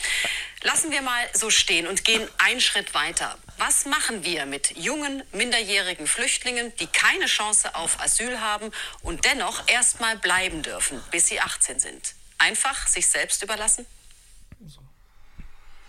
Lassen 0.63 0.91
wir 0.91 1.03
mal 1.03 1.29
so 1.35 1.51
stehen 1.51 1.87
und 1.87 2.05
gehen 2.05 2.27
einen 2.39 2.61
Schritt 2.61 2.95
weiter. 2.95 3.37
Was 3.59 3.87
machen 3.87 4.23
wir 4.23 4.47
mit 4.47 4.77
jungen, 4.77 5.25
minderjährigen 5.33 6.07
Flüchtlingen, 6.07 6.73
die 6.77 6.87
keine 6.87 7.27
Chance 7.27 7.75
auf 7.75 8.01
Asyl 8.01 8.41
haben 8.41 8.71
und 9.03 9.25
dennoch 9.25 9.67
erstmal 9.67 10.17
bleiben 10.17 10.63
dürfen, 10.63 11.03
bis 11.11 11.27
sie 11.27 11.41
18 11.41 11.81
sind? 11.81 12.15
Einfach 12.39 12.87
sich 12.87 13.09
selbst 13.09 13.43
überlassen? 13.43 13.85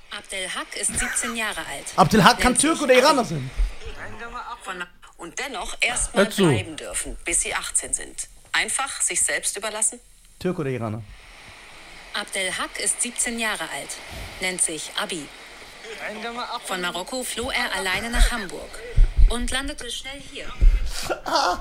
Abdelhak 0.10 0.76
ist 0.76 1.00
17 1.00 1.36
Jahre 1.36 1.64
alt. 1.68 1.86
Abdelhak 1.96 2.40
kann 2.40 2.58
Türk 2.58 2.82
oder 2.82 2.96
Iraner 2.96 3.24
sein. 3.24 3.52
Und 5.18 5.38
dennoch 5.38 5.78
erstmal 5.80 6.26
bleiben 6.26 6.76
dürfen, 6.76 7.18
bis 7.24 7.42
sie 7.42 7.54
18 7.54 7.94
sind. 7.94 8.28
Einfach 8.52 9.00
sich 9.02 9.22
selbst 9.22 9.56
überlassen? 9.56 10.00
Türk 10.40 10.58
oder 10.58 10.72
Iraner? 10.72 11.04
Abdelhak 12.14 12.80
ist 12.80 13.00
17 13.04 13.38
Jahre 13.38 13.70
alt, 13.70 13.96
nennt 14.42 14.62
sich 14.64 14.92
Abi. 15.00 15.28
Von 16.66 16.82
Marokko 16.82 17.24
floh 17.24 17.50
er 17.52 17.74
alleine 17.74 18.10
nach 18.10 18.32
Hamburg 18.32 18.70
und 19.30 19.50
landete 19.52 19.90
schnell 19.90 20.22
hier. 20.32 20.48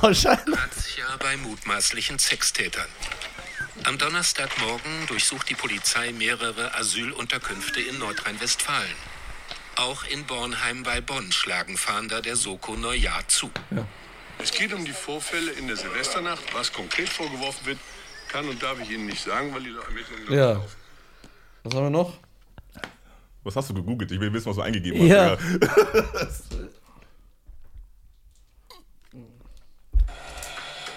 Wahrscheinlich. 0.00 0.56
Razzia 0.58 1.16
bei 1.18 1.36
mutmaßlichen 1.36 2.18
Sextätern. 2.18 2.86
Am 3.84 3.98
Donnerstagmorgen 3.98 5.06
durchsucht 5.06 5.48
die 5.48 5.54
Polizei 5.54 6.12
mehrere 6.12 6.74
Asylunterkünfte 6.74 7.80
in 7.80 7.98
Nordrhein-Westfalen. 7.98 8.94
Auch 9.76 10.04
in 10.04 10.24
Bornheim 10.26 10.82
bei 10.82 11.00
Bonn 11.00 11.30
schlagen 11.32 11.76
Fahnder 11.76 12.20
der 12.20 12.36
Soko 12.36 12.74
Neujahr 12.74 13.26
zu. 13.28 13.50
Es 14.40 14.50
geht 14.52 14.72
um 14.72 14.84
die 14.84 14.92
Vorfälle 14.92 15.52
in 15.52 15.68
der 15.68 15.76
Silvesternacht. 15.76 16.42
Was 16.54 16.72
konkret 16.72 17.08
vorgeworfen 17.08 17.66
wird, 17.66 17.78
kann 18.28 18.48
und 18.48 18.62
darf 18.62 18.78
ich 18.80 18.90
Ihnen 18.90 19.06
nicht 19.06 19.22
sagen, 19.24 19.54
weil 19.54 19.62
die 19.62 19.74
Ermittlungen 19.74 20.24
noch 20.24 20.32
Ja. 20.32 20.52
laufen. 20.52 20.76
Was 21.68 21.74
haben 21.74 21.84
wir 21.84 21.90
noch? 21.90 22.14
Was 23.44 23.54
hast 23.56 23.68
du 23.68 23.74
gegoogelt? 23.74 24.10
Ich 24.10 24.18
will 24.18 24.32
wissen, 24.32 24.46
was 24.48 24.56
du 24.56 24.62
eingegeben 24.62 25.00
hast. 25.02 25.08
Ja. 25.10 25.36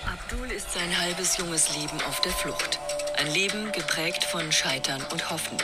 Abdul 0.05 0.47
ist 0.55 0.71
sein 0.73 0.97
halbes 0.99 1.37
junges 1.37 1.75
Leben 1.77 1.97
auf 2.07 2.21
der 2.21 2.31
Flucht. 2.31 2.79
Ein 3.17 3.33
Leben 3.33 3.71
geprägt 3.73 4.23
von 4.23 4.49
Scheitern 4.51 5.01
und 5.11 5.29
Hoffen. 5.29 5.57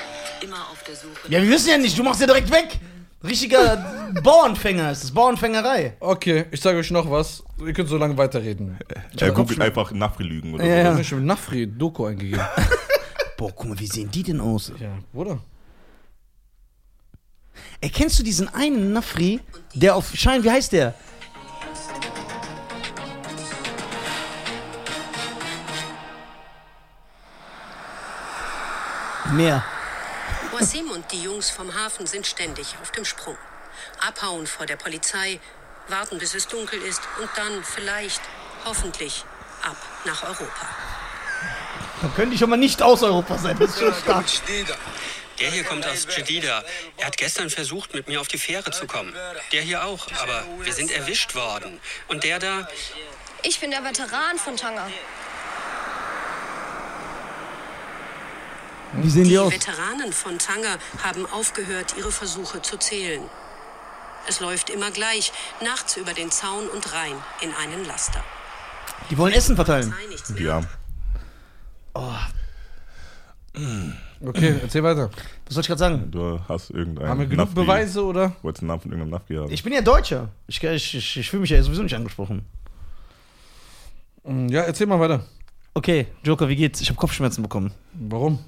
Immer 0.44 0.58
auf 0.72 0.84
der 0.86 0.96
Suche. 0.96 1.30
Ja, 1.30 1.42
wir 1.42 1.50
wissen 1.50 1.70
ja 1.70 1.78
nicht, 1.78 1.98
du 1.98 2.04
machst 2.04 2.20
ja 2.20 2.28
direkt 2.28 2.52
weg. 2.52 2.78
Richtiger 3.24 4.12
Bauernfänger 4.24 4.92
ist 4.92 5.04
das, 5.06 5.12
Bauernfängerei. 5.12 5.96
Okay, 6.02 6.46
ich 6.52 6.60
sage 6.62 6.80
euch 6.80 6.92
noch 6.92 7.10
was. 7.10 7.44
Ihr 7.66 7.72
könnt 7.74 7.88
so 7.90 7.98
lange 7.98 8.18
weiterreden. 8.18 8.78
Er 9.18 9.32
googelt 9.32 9.62
einfach 9.62 9.92
Nafri-Lügen 9.92 10.54
oder 10.56 10.66
Ja, 10.66 10.78
Ich 10.80 10.84
so. 10.84 10.92
habe 10.96 11.04
schon 11.06 11.26
Nafri 11.26 11.66
Doku 11.66 12.06
eingegeben. 12.06 12.42
Boah, 13.38 13.52
guck 13.56 13.66
mal, 13.70 13.80
wie 13.80 13.88
sehen 13.88 14.10
die 14.10 14.24
denn 14.24 14.42
aus? 14.42 14.72
ja, 14.80 14.98
Bruder. 15.14 15.40
Ey, 17.80 17.90
kennst 17.90 18.18
du 18.18 18.24
diesen 18.24 18.48
einen 18.50 18.94
Nafri, 18.94 19.40
der 19.76 19.96
auf 19.96 20.14
Schein, 20.16 20.44
wie 20.44 20.50
heißt 20.50 20.72
der? 20.72 20.96
Mehr. 29.34 29.64
Wasim 30.52 30.90
und 30.90 31.12
die 31.12 31.22
Jungs 31.22 31.52
vom 31.52 31.76
Hafen 31.76 32.08
sind 32.08 32.26
ständig 32.26 32.76
auf 32.82 32.92
dem 32.92 33.06
Sprung. 33.06 33.38
Abhauen 34.00 34.48
vor 34.48 34.66
der 34.66 34.78
Polizei, 34.78 35.40
warten 35.90 36.18
bis 36.18 36.34
es 36.34 36.48
dunkel 36.48 36.82
ist 36.82 37.02
und 37.22 37.30
dann 37.36 37.64
vielleicht, 37.64 38.22
hoffentlich, 38.66 39.26
ab 39.64 39.78
nach 40.06 40.24
Europa. 40.24 40.87
Dann 42.02 42.14
können 42.14 42.32
die 42.32 42.38
schon 42.38 42.50
mal 42.50 42.58
nicht 42.58 42.82
aus 42.82 43.04
Europa 43.04 43.38
sein. 43.38 43.58
Das 43.60 43.72
ist 43.72 43.80
schon 43.80 43.94
stark. 43.94 44.26
Der 45.40 45.52
hier 45.52 45.64
kommt 45.64 45.86
aus 45.86 46.08
Jedida. 46.16 46.64
Er 46.98 47.08
hat 47.08 47.18
gestern 47.18 47.50
versucht, 47.50 47.94
mit 47.94 48.08
mir 48.08 48.20
auf 48.22 48.28
die 48.28 48.40
Fähre 48.40 48.72
zu 48.72 48.88
kommen. 48.88 49.14
Der 49.52 49.62
hier 49.62 49.86
auch, 49.86 50.08
aber 50.22 50.46
wir 50.62 50.74
sind 50.74 50.92
erwischt 50.92 51.36
worden. 51.36 51.80
Und 52.08 52.24
der 52.24 52.40
da, 52.40 52.68
Ich 53.44 53.60
bin 53.60 53.72
der 53.72 53.84
Veteran 53.84 54.38
von 54.38 54.58
Tanga. 54.58 54.88
Wie 58.94 59.10
sehen 59.10 59.26
die 59.26 59.38
aus? 59.38 59.52
Veteranen 59.52 60.12
von 60.12 60.40
Tanger 60.40 60.78
haben 61.04 61.26
aufgehört, 61.28 61.96
ihre 61.98 62.12
Versuche 62.12 62.62
zu 62.62 62.78
zählen. 62.78 63.22
Es 64.28 64.40
läuft 64.40 64.70
immer 64.70 64.92
gleich, 64.92 65.32
nachts 65.62 65.98
über 65.98 66.14
den 66.14 66.32
Zaun 66.32 66.68
und 66.68 66.94
rein 66.94 67.16
in 67.42 67.54
einen 67.54 67.86
Laster. 67.86 68.24
Die 69.10 69.18
wollen 69.18 69.34
Essen 69.34 69.56
verteilen. 69.56 69.94
Sei 70.24 70.66
Ja. 72.02 72.28
Okay, 74.24 74.56
erzähl 74.62 74.84
weiter. 74.84 75.10
Was 75.46 75.54
soll 75.56 75.62
ich 75.62 75.68
gerade 75.68 75.80
sagen? 75.80 76.12
Du 76.12 76.40
hast 76.48 76.70
irgendeinen. 76.70 77.10
Haben 77.10 77.20
wir 77.22 77.28
genug 77.28 77.50
Nafri- 77.50 77.54
Beweise 77.56 78.04
oder? 78.06 78.36
Wolltest 78.44 78.62
den 78.62 78.68
Namen 78.68 78.82
von 78.82 78.92
irgendeinem 78.92 79.20
Nafri 79.20 79.36
haben. 79.36 79.52
Ich 79.52 79.64
bin 79.64 79.74
ja 79.74 79.82
Deutscher. 79.82 80.30
Ich, 80.48 80.64
ich, 80.64 80.96
ich, 80.96 81.18
ich 81.18 81.30
fühle 81.30 81.42
mich 81.42 81.50
ja 81.50 81.62
sowieso 81.64 81.82
nicht 81.82 81.96
angesprochen. 81.96 82.46
Ja, 84.26 84.62
erzähl 84.64 84.86
mal 84.88 85.00
weiter. 85.00 85.26
Okay, 85.74 86.08
Joker, 86.24 86.50
wie 86.50 86.56
geht's? 86.56 86.82
Ich 86.82 86.90
habe 86.90 86.98
Kopfschmerzen 87.00 87.42
bekommen. 87.42 87.72
Warum? 87.94 88.40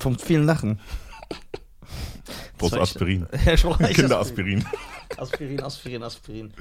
Vom 0.00 0.18
vielen 0.18 0.44
Lachen. 0.44 0.78
Brauchst 2.58 2.76
Aspirin. 2.76 3.26
Ja, 3.44 3.54
ich 3.54 3.62
brauch 3.62 3.78
Kinderaspirin. 3.78 4.64
Aspirin, 5.16 5.60
Aspirin, 5.62 6.02
Aspirin. 6.02 6.54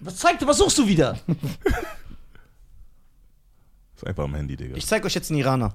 Was 0.00 0.16
zeigt 0.16 0.46
was 0.46 0.58
suchst 0.58 0.78
du 0.78 0.86
wieder? 0.86 1.18
Ist 3.96 4.06
einfach 4.06 4.24
am 4.24 4.34
Handy, 4.34 4.56
Digga. 4.56 4.76
Ich 4.76 4.86
zeig 4.86 5.04
euch 5.04 5.14
jetzt 5.14 5.30
einen 5.30 5.40
Iraner. 5.40 5.74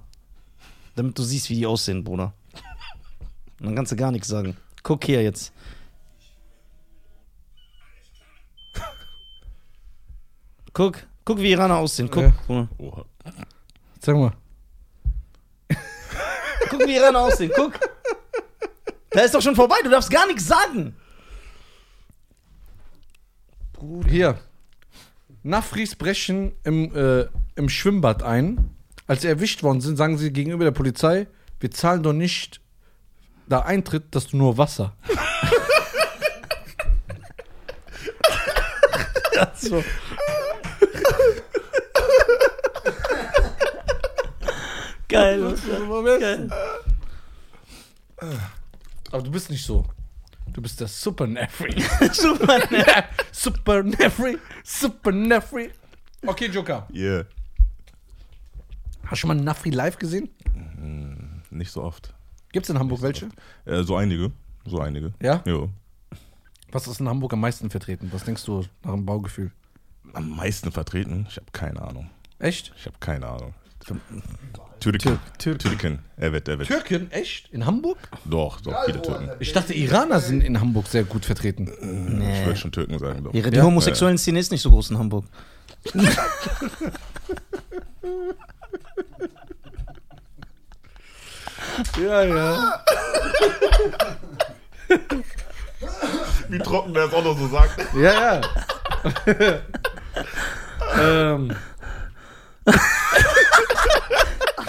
Damit 0.96 1.18
du 1.18 1.24
siehst, 1.24 1.50
wie 1.50 1.56
die 1.56 1.66
aussehen, 1.66 2.04
Bruder. 2.04 2.34
Und 3.60 3.66
dann 3.68 3.76
kannst 3.76 3.92
du 3.92 3.96
gar 3.96 4.12
nichts 4.12 4.28
sagen. 4.28 4.58
Guck 4.84 5.04
hier 5.06 5.24
jetzt. 5.24 5.54
Guck, 10.74 11.00
guck, 11.26 11.38
wie 11.40 11.52
Iraner 11.52 11.78
aussehen. 11.78 12.10
Guck, 12.10 12.24
Ja. 12.24 12.34
Bruder. 12.48 12.70
Oha. 12.78 13.06
Sag 14.00 14.16
mal. 14.16 14.34
guck, 16.70 16.80
wie 16.88 16.96
Iraner 16.96 17.20
aussehen. 17.20 17.52
Guck. 17.56 17.80
Da 19.10 19.22
ist 19.22 19.34
doch 19.36 19.42
schon 19.42 19.56
vorbei. 19.56 19.76
Du 19.84 19.90
darfst 19.90 20.10
gar 20.10 20.26
nichts 20.28 20.46
sagen. 20.48 20.96
Hier. 24.08 24.40
Nafris 25.44 25.96
brechen 25.96 26.54
im, 26.64 26.96
äh, 26.96 27.26
im 27.56 27.70
Schwimmbad 27.70 28.24
ein. 28.24 28.72
Als 29.08 29.22
sie 29.22 29.28
erwischt 29.28 29.64
worden 29.64 29.82
sind, 29.82 29.98
sagen 29.98 30.18
sie 30.18 30.32
gegenüber 30.32 30.64
der 30.64 30.72
Polizei, 30.72 31.28
wir 31.60 31.72
zahlen 31.72 32.04
doch 32.04 32.14
nicht 32.14 32.62
da 33.48 33.60
Eintritt, 33.60 34.06
das 34.12 34.26
ist 34.26 34.34
nur 34.34 34.58
Wasser. 34.58 34.96
so. 39.56 39.84
Geil. 45.10 45.56
Geil. 46.20 46.50
Aber 49.12 49.24
du 49.24 49.32
bist 49.32 49.50
nicht 49.50 49.66
so. 49.66 49.86
Du 50.48 50.62
bist 50.62 50.80
der 50.80 50.88
Super 50.88 51.28
Nefri. 51.28 51.84
Super, 52.14 52.60
ne? 52.72 52.86
Super 53.32 53.84
Nefri. 53.84 54.38
Super 54.64 55.12
Nefri. 55.12 55.72
Okay, 56.26 56.48
Joker. 56.48 56.88
Yeah. 56.94 57.26
Hast 59.12 59.18
du 59.18 59.22
schon 59.24 59.28
mal 59.28 59.36
einen 59.36 59.44
Nafri 59.44 59.72
live 59.72 59.98
gesehen? 59.98 60.30
Nicht 61.50 61.70
so 61.70 61.84
oft. 61.84 62.14
Gibt 62.54 62.66
es 62.66 62.70
in 62.70 62.80
Hamburg 62.80 63.02
welche? 63.02 63.28
Äh, 63.66 63.84
so 63.84 63.98
einige. 63.98 64.32
So 64.66 64.80
einige. 64.80 65.12
Ja? 65.22 65.44
Jo. 65.46 65.70
Was 66.72 66.88
ist 66.88 67.02
in 67.02 67.10
Hamburg 67.10 67.34
am 67.34 67.42
meisten 67.42 67.70
vertreten? 67.70 68.08
Was 68.14 68.24
denkst 68.24 68.46
du 68.46 68.64
nach 68.86 68.94
dem 68.94 69.06
Baugefühl? 69.06 69.52
Am 70.14 70.30
meisten 70.30 70.72
vertreten? 70.72 71.26
Ich 71.30 71.36
habe 71.36 71.48
keine 71.52 71.82
Ahnung. 71.82 72.10
Echt? 72.40 72.72
Ich 72.78 72.86
habe 72.86 72.96
keine 73.02 73.28
Ahnung. 73.28 73.54
Türken. 74.80 75.20
Türken. 75.38 76.00
Er 76.16 76.32
wird, 76.32 76.48
er 76.48 76.58
wird. 76.60 76.70
Türken? 76.70 77.12
Echt? 77.12 77.50
In 77.50 77.66
Hamburg? 77.66 77.98
Doch, 78.24 78.62
doch, 78.62 78.86
viele 78.86 79.02
Türken. 79.02 79.30
Ich 79.42 79.52
dachte, 79.52 79.74
Iraner 79.74 80.22
sind 80.22 80.42
in 80.42 80.58
Hamburg 80.62 80.88
sehr 80.88 81.04
gut 81.04 81.26
vertreten. 81.26 81.68
Ich 81.68 82.46
würde 82.46 82.56
schon 82.56 82.72
Türken 82.72 82.98
sagen, 82.98 83.26
doch. 83.26 83.34
Die, 83.34 83.42
die 83.42 83.58
Ja? 83.58 83.64
homosexuellen 83.64 84.18
Szene 84.18 84.40
ist 84.40 84.52
nicht 84.54 84.62
so 84.62 84.70
groß 84.70 84.92
in 84.92 85.00
Hamburg. 85.00 85.26
Ja, 92.02 92.24
ja. 92.24 92.84
Wie 96.50 96.60
trocken 96.60 96.94
der 96.94 97.06
es 97.06 97.14
auch 97.14 97.24
noch 97.24 97.38
so 97.38 97.48
sagt. 97.48 97.80
Ja, 97.96 98.14
ja. 98.36 98.42
ähm, 101.00 101.56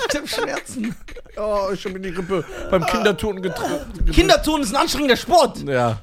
Ich 0.08 0.18
hab 0.18 0.28
Schmerzen. 0.28 0.94
oh, 1.36 1.68
ich 1.72 1.84
hab 1.84 1.92
mir 1.92 2.00
die 2.00 2.10
Rippe 2.10 2.44
beim 2.70 2.84
Kinderturnen 2.86 3.42
getroffen. 3.42 4.04
Kinderturnen 4.12 4.62
ist 4.64 4.74
ein 4.74 4.80
anstrengender 4.82 5.16
Sport. 5.16 5.58
Ja. 5.66 5.98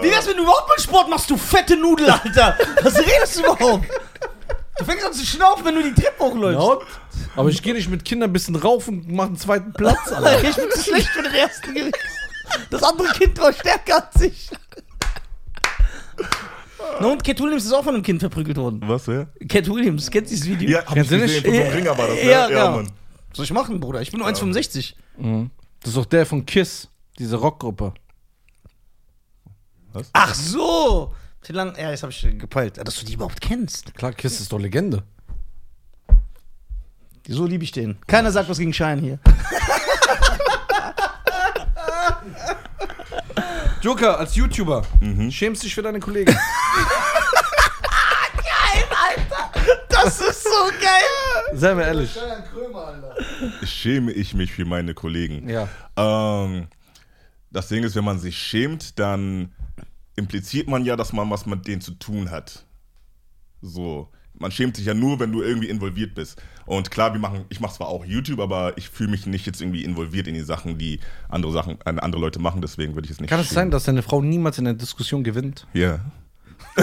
Wie 0.00 0.10
wär's, 0.10 0.26
wenn 0.26 0.36
du 0.36 0.42
überhaupt 0.44 0.68
mal 0.68 0.78
Sport 0.80 1.08
machst, 1.10 1.28
du 1.28 1.36
fette 1.36 1.76
Nudel, 1.76 2.08
Alter? 2.10 2.56
Was 2.82 2.98
redest 2.98 3.36
du 3.36 3.40
überhaupt? 3.40 3.84
Du 4.78 4.84
fängst 4.84 5.04
an 5.04 5.12
zu 5.12 5.24
schnaufen, 5.26 5.64
wenn 5.64 5.74
du 5.74 5.82
die 5.82 5.94
Treppe 5.94 6.24
hochläufst. 6.24 6.58
Laut. 6.58 6.86
Aber 7.36 7.48
ich 7.50 7.62
gehe 7.62 7.74
nicht 7.74 7.90
mit 7.90 8.04
Kindern 8.04 8.30
ein 8.30 8.32
bisschen 8.32 8.56
rauf 8.56 8.88
und 8.88 9.10
mach 9.10 9.26
einen 9.26 9.36
zweiten 9.36 9.72
Platz, 9.72 10.10
Alter. 10.10 10.42
Ich 10.42 10.56
bin 10.56 10.70
zu 10.70 10.82
schlecht 10.82 11.08
für 11.08 11.22
den 11.22 11.34
ersten 11.34 11.74
gewesen. 11.74 11.92
Das 12.70 12.82
andere 12.82 13.08
Kind 13.08 13.38
war 13.38 13.52
stärker 13.52 14.06
als 14.06 14.20
ich. 14.22 14.50
Na 17.00 17.12
und 17.12 17.22
Cat 17.24 17.40
Williams 17.40 17.64
ist 17.64 17.72
auch 17.72 17.84
von 17.84 17.94
einem 17.94 18.02
Kind 18.02 18.20
verprügelt 18.20 18.56
worden. 18.56 18.80
Was, 18.86 19.06
wer? 19.08 19.28
Cat 19.48 19.68
Williams, 19.68 20.10
kennt 20.10 20.30
dieses 20.30 20.46
Video? 20.46 20.70
Ja, 20.70 20.78
hab 20.80 20.88
ich 20.88 20.94
Kennst 20.94 21.10
du 21.10 21.18
gesehen. 21.18 21.44
Von 21.44 21.54
so 21.54 21.60
einem 21.60 21.72
Ringer 21.72 21.98
war 21.98 22.06
das, 22.08 22.16
ne? 22.16 22.24
Ja, 22.24 22.48
ja, 22.48 22.50
ja. 22.50 22.70
Mann. 22.70 22.86
Was 23.28 23.36
soll 23.36 23.44
ich 23.44 23.52
machen, 23.52 23.80
Bruder? 23.80 24.00
Ich 24.02 24.10
bin 24.10 24.20
nur 24.20 24.28
1,65. 24.28 24.94
Das 25.80 25.88
ist 25.88 25.96
doch 25.96 26.06
der 26.06 26.26
von 26.26 26.44
Kiss, 26.44 26.88
diese 27.18 27.36
Rockgruppe. 27.36 27.94
Ach 30.12 30.34
so. 30.34 31.14
Wie 31.44 31.52
lang? 31.52 31.76
Ja, 31.76 31.90
jetzt 31.90 32.02
habe 32.02 32.12
ich 32.12 32.38
gepeilt. 32.38 32.78
Dass 32.78 33.00
du 33.00 33.06
die 33.06 33.14
überhaupt 33.14 33.40
kennst. 33.40 33.94
Klar, 33.94 34.12
Kiss 34.12 34.40
ist 34.40 34.52
doch 34.52 34.58
Legende. 34.58 35.02
So 37.26 37.46
liebe 37.46 37.64
ich 37.64 37.72
den. 37.72 37.98
Keiner 38.06 38.30
sagt 38.32 38.48
was 38.48 38.58
gegen 38.58 38.72
Schein 38.72 39.00
hier. 39.00 39.18
Joker, 43.80 44.18
als 44.18 44.36
YouTuber, 44.36 44.86
schämst 45.30 45.64
dich 45.64 45.74
für 45.74 45.82
deine 45.82 45.98
Kollegen. 46.00 46.36
Das 49.88 50.20
ist 50.20 50.42
so 50.42 50.70
geil. 50.80 51.56
Sei 51.56 51.74
mal 51.74 51.82
ehrlich. 51.82 52.10
Steuern 52.10 52.42
Krömer, 52.52 52.86
Alter. 52.86 53.14
Schäme 53.64 54.10
ich 54.10 54.34
mich 54.34 54.52
für 54.52 54.64
meine 54.64 54.94
Kollegen. 54.94 55.48
Ja. 55.48 55.68
Ähm, 55.96 56.66
das 57.52 57.68
Ding 57.68 57.84
ist, 57.84 57.94
wenn 57.94 58.04
man 58.04 58.18
sich 58.18 58.36
schämt, 58.36 58.98
dann 58.98 59.52
impliziert 60.16 60.68
man 60.68 60.84
ja, 60.84 60.96
dass 60.96 61.12
man 61.12 61.30
was 61.30 61.46
mit 61.46 61.66
denen 61.66 61.80
zu 61.80 61.92
tun 61.92 62.30
hat. 62.30 62.64
So. 63.60 64.08
Man 64.34 64.50
schämt 64.50 64.76
sich 64.76 64.86
ja 64.86 64.94
nur, 64.94 65.20
wenn 65.20 65.30
du 65.30 65.42
irgendwie 65.42 65.68
involviert 65.68 66.14
bist. 66.14 66.42
Und 66.66 66.90
klar, 66.90 67.12
wir 67.12 67.20
machen, 67.20 67.44
ich 67.48 67.60
mache 67.60 67.74
zwar 67.74 67.88
auch 67.88 68.04
YouTube, 68.04 68.40
aber 68.40 68.76
ich 68.76 68.88
fühle 68.88 69.10
mich 69.10 69.26
nicht 69.26 69.46
jetzt 69.46 69.60
irgendwie 69.60 69.84
involviert 69.84 70.26
in 70.26 70.34
die 70.34 70.40
Sachen, 70.40 70.78
die 70.78 71.00
andere 71.28 71.52
Sachen, 71.52 71.78
äh, 71.84 71.94
andere 72.00 72.20
Leute 72.20 72.38
machen, 72.40 72.60
deswegen 72.62 72.94
würde 72.94 73.06
ich 73.06 73.12
es 73.12 73.20
nicht 73.20 73.30
Kann 73.30 73.40
es 73.40 73.50
sein, 73.50 73.70
dass 73.70 73.84
deine 73.84 74.02
Frau 74.02 74.22
niemals 74.22 74.58
in 74.58 74.64
der 74.64 74.74
Diskussion 74.74 75.22
gewinnt? 75.22 75.66
Ja. 75.74 76.00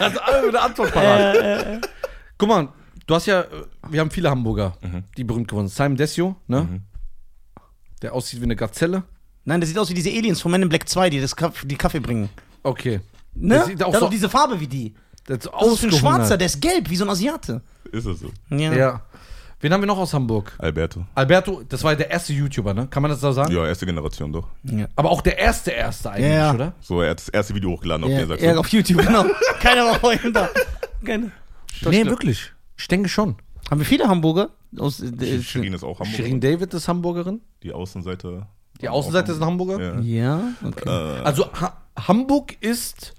Also 0.00 0.18
alle 0.20 0.46
mit 0.46 0.54
der 0.54 0.62
Antwort 0.62 0.92
parat. 0.92 1.86
Guck 2.38 2.48
mal, 2.48 2.68
du 3.06 3.14
hast 3.14 3.26
ja, 3.26 3.42
äh, 3.42 3.46
wir 3.90 4.00
haben 4.00 4.10
viele 4.10 4.30
Hamburger, 4.30 4.76
die 5.16 5.24
berühmt 5.24 5.46
geworden 5.46 5.68
sind. 5.68 5.76
Simon 5.76 5.96
Desio, 5.96 6.36
ne? 6.46 6.80
Der 8.00 8.14
aussieht 8.14 8.40
wie 8.40 8.44
eine 8.44 8.56
Gazelle. 8.56 9.02
Nein, 9.44 9.60
das 9.60 9.68
sieht 9.68 9.78
aus 9.78 9.88
wie 9.90 9.94
diese 9.94 10.10
Aliens 10.10 10.40
von 10.40 10.52
Men 10.52 10.62
in 10.62 10.68
Black 10.68 10.88
2, 10.88 11.10
die 11.10 11.20
das 11.20 11.34
Kaff 11.34 11.64
die 11.64 11.76
Kaffee 11.76 12.00
bringen. 12.00 12.28
Okay. 12.62 13.00
Ne? 13.34 13.54
Der 13.54 13.64
sieht 13.64 13.82
auch 13.82 13.94
so- 13.94 14.08
diese 14.08 14.28
Farbe 14.28 14.60
wie 14.60 14.66
die. 14.66 14.94
Der 15.28 15.36
ist 15.36 15.46
Das 15.46 15.52
ist 15.52 15.54
ein 15.54 15.54
ausgehungert. 15.70 15.98
Schwarzer, 16.00 16.36
der 16.36 16.46
ist 16.46 16.60
gelb, 16.60 16.90
wie 16.90 16.96
so 16.96 17.04
ein 17.04 17.10
Asiate. 17.10 17.62
Ist 17.92 18.06
es 18.06 18.20
so? 18.20 18.30
Ja. 18.50 18.72
Ja. 18.72 19.02
Wen 19.62 19.72
haben 19.74 19.82
wir 19.82 19.86
noch 19.86 19.98
aus 19.98 20.14
Hamburg? 20.14 20.54
Alberto. 20.58 21.04
Alberto, 21.14 21.62
das 21.68 21.84
war 21.84 21.94
der 21.94 22.10
erste 22.10 22.32
YouTuber, 22.32 22.72
ne? 22.72 22.86
Kann 22.88 23.02
man 23.02 23.10
das 23.10 23.20
so 23.20 23.30
sagen? 23.30 23.52
Ja, 23.54 23.66
erste 23.66 23.84
Generation 23.84 24.32
doch. 24.32 24.48
Aber 24.96 25.10
auch 25.10 25.20
der 25.20 25.38
erste 25.38 25.70
erste 25.70 26.10
eigentlich, 26.10 26.32
Ja. 26.32 26.54
oder? 26.54 26.72
So, 26.80 27.02
er 27.02 27.10
hat 27.10 27.18
das 27.20 27.28
erste 27.28 27.54
Video 27.54 27.70
hochgeladen 27.70 28.04
auf 28.04 28.10
Ja, 28.10 28.18
der 28.18 28.26
Seite. 28.26 28.44
ja, 28.46 28.56
auf 28.56 28.68
YouTube, 28.68 29.04
genau. 29.06 29.24
Keiner 29.60 29.84
war 29.84 30.00
vorhin 30.00 30.32
da. 30.32 30.48
Keine. 31.04 31.30
Nee, 31.82 32.06
wirklich. 32.06 32.52
Ich 32.78 32.88
denke 32.88 33.08
schon. 33.10 33.36
Haben 33.70 33.80
wir 33.80 33.86
viele 33.86 34.08
Hamburger? 34.08 34.48
Aus, 34.78 35.00
äh, 35.00 35.42
Shirin 35.42 35.74
ist 35.74 35.84
auch 35.84 36.00
Hamburger. 36.00 36.16
Shirin 36.16 36.40
David 36.40 36.72
ist 36.72 36.88
Hamburgerin. 36.88 37.40
Die 37.62 37.72
Außenseite. 37.74 38.46
Die 38.80 38.88
Außenseite 38.88 39.32
ist 39.32 39.38
ein 39.38 39.44
Hamburger. 39.44 40.00
Ja. 40.00 40.00
ja, 40.00 40.42
okay. 40.64 40.88
Also 41.24 41.52
ha 41.52 41.76
Hamburg 41.96 42.56
ist 42.60 43.14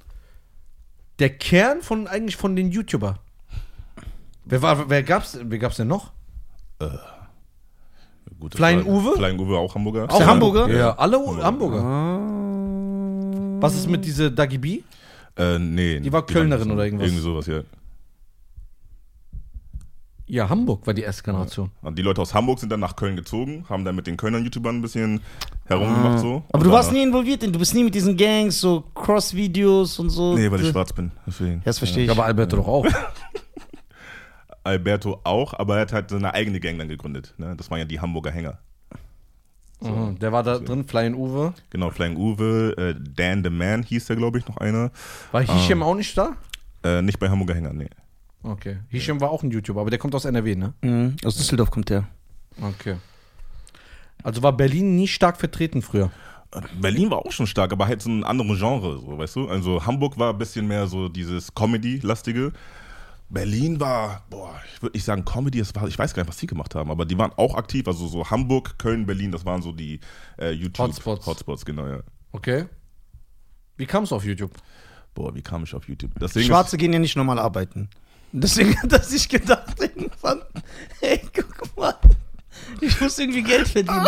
der 1.20 1.30
Kern 1.30 1.82
von 1.82 2.08
eigentlich 2.08 2.36
von 2.36 2.56
den 2.56 2.72
YouTuber. 2.72 3.20
Wer 4.46 4.62
war, 4.62 4.90
wer 4.90 5.04
gab's, 5.04 5.38
wer 5.42 5.60
gab's 5.60 5.78
denn 5.78 5.88
noch? 5.88 6.12
Gute 8.40 8.58
Flying 8.58 8.80
Frage. 8.82 8.92
Uwe? 8.92 9.14
Flying 9.18 9.40
Uwe 9.40 9.58
auch 9.58 9.76
Hamburger. 9.76 10.08
der 10.08 10.26
Hamburger? 10.26 10.68
Ja, 10.70 10.98
alle 10.98 11.18
Hamburger. 11.44 11.84
Was 13.62 13.76
ist 13.76 13.88
mit 13.88 14.04
dieser 14.04 14.32
Dagi 14.32 14.58
B? 14.58 14.82
Äh, 15.38 15.60
nee. 15.60 16.00
Die 16.00 16.12
war 16.12 16.26
Kölnerin 16.26 16.68
so- 16.68 16.74
oder 16.74 16.86
irgendwas. 16.86 17.08
Irgendwie 17.08 17.22
sowas, 17.24 17.46
ja. 17.46 17.62
Ja, 20.34 20.48
Hamburg 20.48 20.88
war 20.88 20.94
die 20.94 21.02
erste 21.02 21.24
Generation. 21.24 21.72
Und 21.82 21.98
die 22.00 22.02
Leute 22.02 22.22
aus 22.22 22.34
Hamburg 22.34 22.58
sind 22.60 22.72
dann 22.72 22.80
nach 22.80 22.96
Köln 22.96 23.18
gezogen, 23.18 23.66
haben 23.68 23.84
dann 23.84 23.96
mit 23.98 24.08
den 24.08 24.16
Kölner 24.16 24.38
YouTubern 24.38 24.78
ein 24.78 24.82
bisschen 24.82 25.20
herumgemacht 25.66 26.20
so. 26.20 26.44
Aber 26.54 26.60
Und 26.60 26.64
du 26.68 26.72
warst 26.72 26.94
nie 26.94 27.04
involviert, 27.04 27.44
in- 27.44 27.52
du 27.52 27.60
bist 27.60 27.74
nie 27.76 27.84
mit 27.84 27.94
diesen 27.94 28.16
Gangs, 28.16 28.62
so 28.62 28.80
Cross-Videos 28.96 30.00
und 30.00 30.10
so. 30.10 30.34
Nee, 30.36 30.50
weil 30.50 30.62
ich 30.62 30.68
Ja, 30.68 30.72
schwarz 30.72 30.94
bin, 30.94 31.12
deswegen. 31.28 31.62
Das 31.66 31.80
verstehe 31.80 32.04
ich. 32.04 32.08
Ja, 32.08 32.14
aber 32.14 32.24
Alberto 32.24 32.56
doch 32.56 32.68
auch. 32.70 32.86
Alberto 34.64 35.20
auch, 35.24 35.54
aber 35.54 35.76
er 35.76 35.82
hat 35.82 35.94
halt 35.94 36.10
seine 36.12 36.34
eigene 36.34 36.60
Gang 36.60 36.78
dann 36.78 36.88
gegründet. 36.88 37.34
Ne? 37.38 37.56
Das 37.58 37.70
waren 37.70 37.80
ja 37.80 37.86
die 37.86 38.00
Hamburger 38.00 38.32
Hänger. 38.32 38.60
Mhm, 39.82 40.20
Der 40.20 40.32
war 40.32 40.44
da 40.44 40.60
drin, 40.60 40.86
Flying 40.88 41.16
Uwe. 41.16 41.54
Genau, 41.72 41.90
Flying 41.90 42.16
Uwe, 42.16 42.74
äh, 42.78 42.96
Dan 43.16 43.44
the 43.44 43.50
Man 43.50 43.84
hieß 43.84 44.06
der, 44.06 44.16
glaube 44.16 44.38
ich, 44.38 44.48
noch 44.48 44.58
einer. 44.58 44.92
War 45.32 45.42
Hisham 45.42 45.82
auch 45.84 45.96
nicht 45.96 46.18
da? 46.18 46.38
Äh, 46.84 47.02
nicht 47.02 47.20
bei 47.20 47.30
Hamburger 47.30 47.56
Hänger, 47.56 47.74
nee. 47.74 47.90
Okay. 48.44 48.80
Hisham 48.90 49.22
war 49.22 49.30
auch 49.30 49.44
ein 49.44 49.52
YouTuber, 49.52 49.82
aber 49.82 49.90
der 49.90 50.00
kommt 50.00 50.16
aus 50.16 50.26
NRW, 50.26 50.56
ne? 50.56 50.74
Mhm, 50.82 51.16
Aus 51.24 51.36
Düsseldorf 51.38 51.70
kommt 51.70 51.90
der. 51.90 52.08
Okay. 52.62 52.96
Also 54.24 54.42
war 54.44 54.56
Berlin 54.56 54.96
nie 54.96 55.08
stark 55.08 55.38
vertreten 55.38 55.82
früher. 55.82 56.12
Berlin 56.82 57.10
war 57.10 57.20
auch 57.20 57.32
schon 57.32 57.48
stark, 57.48 57.72
aber 57.72 57.88
halt 57.88 58.02
so 58.02 58.10
ein 58.10 58.24
anderes 58.24 58.60
Genre, 58.60 59.00
so, 59.00 59.18
weißt 59.18 59.36
du? 59.38 59.48
Also 59.48 59.86
Hamburg 59.86 60.18
war 60.18 60.34
ein 60.34 60.38
bisschen 60.38 60.68
mehr 60.68 60.86
so 60.88 61.08
dieses 61.08 61.54
Comedy-lastige. 61.56 62.52
Berlin 63.30 63.80
war, 63.80 64.26
boah, 64.30 64.60
ich 64.74 64.82
würde 64.82 64.98
nicht 64.98 65.06
sagen 65.06 65.24
Comedy, 65.24 65.60
es 65.60 65.74
war, 65.74 65.88
ich 65.88 65.98
weiß 65.98 66.14
gar 66.14 66.24
nicht, 66.24 66.30
was 66.30 66.36
die 66.38 66.48
gemacht 66.48 66.76
haben, 66.76 66.92
aber 66.92 67.06
die 67.06 67.18
waren 67.18 67.32
auch 67.38 67.56
aktiv. 67.56 67.88
Also 67.88 68.08
so 68.08 68.30
Hamburg, 68.30 68.78
Köln, 68.78 69.06
Berlin, 69.06 69.32
das 69.32 69.46
waren 69.46 69.62
so 69.62 69.72
die 69.72 70.02
äh, 70.38 70.52
YouTube 70.52 70.88
Hotspots. 70.88 71.26
Hotspots, 71.26 71.64
genau, 71.66 71.88
ja. 71.88 72.00
Okay. 72.34 72.66
Wie 73.78 73.86
kam 73.86 74.04
es 74.04 74.12
auf 74.12 74.26
YouTube? 74.26 74.52
Boah, 75.14 75.34
wie 75.34 75.42
kam 75.42 75.64
ich 75.64 75.74
auf 75.74 75.88
YouTube? 75.88 76.12
Das 76.20 76.34
Ding 76.34 76.44
Schwarze 76.44 76.78
gehen 76.78 76.92
ja 76.92 77.00
nicht 77.00 77.16
normal 77.16 77.40
arbeiten. 77.40 77.90
Deswegen 78.32 78.82
hat 78.82 78.92
er 78.94 79.04
sich 79.04 79.28
gedacht, 79.28 79.76
irgendwann, 79.80 80.42
ey, 81.02 81.22
guck 81.36 81.78
mal, 81.78 81.96
ich 82.80 83.00
muss 83.02 83.20
irgendwie 83.20 83.44
Geld 83.44 83.68
verdienen. 83.68 84.08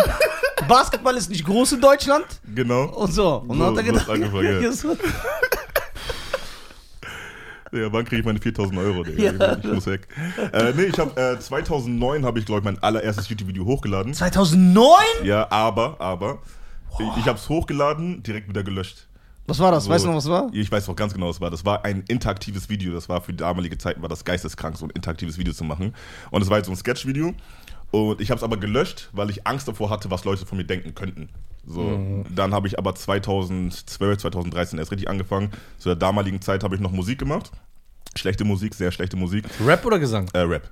Basketball 0.68 1.16
ist 1.16 1.28
nicht 1.30 1.44
groß 1.44 1.72
in 1.72 1.80
Deutschland 1.80 2.24
genau. 2.54 2.84
und 2.86 3.12
so. 3.12 3.36
Und 3.46 3.58
So- 3.58 3.64
dann 3.64 3.70
hat 3.72 3.76
er 3.76 3.82
gedacht, 3.82 4.08
ja. 4.62 4.72
so, 4.72 4.96
Ja, 7.72 7.92
wann 7.92 8.04
kriege 8.04 8.20
ich 8.20 8.24
meine 8.24 8.38
4000 8.40 8.78
Euro, 8.78 9.02
Digga? 9.02 9.32
Ja. 9.32 9.56
Ich 9.58 9.64
muss 9.64 9.86
weg. 9.86 10.06
Äh, 10.52 10.72
nee, 10.76 10.84
ich 10.84 10.98
habe 10.98 11.20
äh, 11.20 11.38
2009 11.40 12.24
habe 12.24 12.38
ich, 12.38 12.46
glaube 12.46 12.60
ich, 12.60 12.64
mein 12.64 12.80
allererstes 12.82 13.28
YouTube-Video 13.28 13.64
hochgeladen. 13.64 14.14
2009? 14.14 14.94
Ja, 15.24 15.50
aber, 15.50 15.96
aber, 16.00 16.38
ich, 17.00 17.06
ich 17.18 17.26
habe 17.26 17.36
es 17.38 17.48
hochgeladen, 17.48 18.22
direkt 18.22 18.48
wieder 18.48 18.62
gelöscht. 18.62 19.08
Was 19.46 19.58
war 19.58 19.70
das? 19.72 19.84
So, 19.84 19.90
weißt 19.90 20.04
du 20.04 20.08
noch, 20.08 20.16
was 20.16 20.28
war? 20.28 20.48
Ich 20.52 20.70
weiß 20.72 20.88
auch 20.88 20.96
ganz 20.96 21.12
genau, 21.12 21.28
was 21.28 21.40
war. 21.40 21.50
Das 21.50 21.64
war 21.64 21.84
ein 21.84 22.02
interaktives 22.08 22.68
Video. 22.70 22.94
Das 22.94 23.08
war 23.08 23.20
für 23.20 23.32
die 23.32 23.38
damalige 23.38 23.76
Zeit 23.76 24.00
war 24.00 24.08
das 24.08 24.24
geisteskrank, 24.24 24.76
so 24.76 24.86
ein 24.86 24.90
interaktives 24.90 25.36
Video 25.38 25.52
zu 25.52 25.64
machen. 25.64 25.94
Und 26.30 26.42
es 26.42 26.48
war 26.50 26.56
jetzt 26.58 26.66
so 26.66 26.72
ein 26.72 26.76
Sketch-Video. 26.76 27.34
Und 27.90 28.20
ich 28.20 28.30
habe 28.30 28.38
es 28.38 28.42
aber 28.42 28.56
gelöscht, 28.56 29.10
weil 29.12 29.30
ich 29.30 29.46
Angst 29.46 29.68
davor 29.68 29.90
hatte, 29.90 30.10
was 30.10 30.24
Leute 30.24 30.46
von 30.46 30.58
mir 30.58 30.64
denken 30.64 30.94
könnten. 30.94 31.28
So, 31.66 31.82
Mhm. 31.82 32.24
dann 32.34 32.52
habe 32.54 32.66
ich 32.68 32.78
aber 32.78 32.94
2012, 32.94 34.18
2013 34.18 34.78
erst 34.78 34.90
richtig 34.90 35.08
angefangen. 35.08 35.50
Zu 35.78 35.90
der 35.90 35.96
damaligen 35.96 36.40
Zeit 36.40 36.64
habe 36.64 36.74
ich 36.74 36.80
noch 36.80 36.90
Musik 36.90 37.18
gemacht. 37.18 37.52
Schlechte 38.16 38.44
Musik, 38.44 38.74
sehr 38.74 38.90
schlechte 38.92 39.16
Musik. 39.16 39.44
Rap 39.64 39.84
oder 39.84 39.98
Gesang? 39.98 40.28
Äh, 40.32 40.40
Rap. 40.40 40.70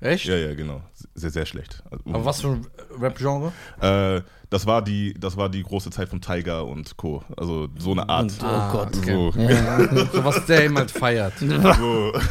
Echt? 0.00 0.26
Ja, 0.26 0.36
ja, 0.36 0.54
genau. 0.54 0.80
Sehr, 1.14 1.30
sehr 1.30 1.44
schlecht. 1.46 1.82
Also, 1.90 2.04
Aber 2.08 2.24
was 2.24 2.40
für 2.40 2.48
ein 2.48 2.66
Rap-Genre? 3.00 3.52
Äh, 3.80 4.22
das 4.50 4.66
war 4.66 4.82
die, 4.82 5.14
das 5.18 5.36
war 5.36 5.48
die 5.48 5.62
große 5.62 5.90
Zeit 5.90 6.08
von 6.08 6.20
Tiger 6.20 6.64
und 6.66 6.96
Co. 6.96 7.22
Also 7.36 7.68
so 7.78 7.92
eine 7.92 8.08
Art. 8.08 8.32
Oh 8.42 8.72
Gott. 8.72 8.94
So, 8.94 9.30
So 10.12 10.24
was 10.24 10.46
der 10.46 10.64
eben 10.64 10.76
halt 10.78 10.90
feiert. 10.90 11.34
so, 11.38 12.12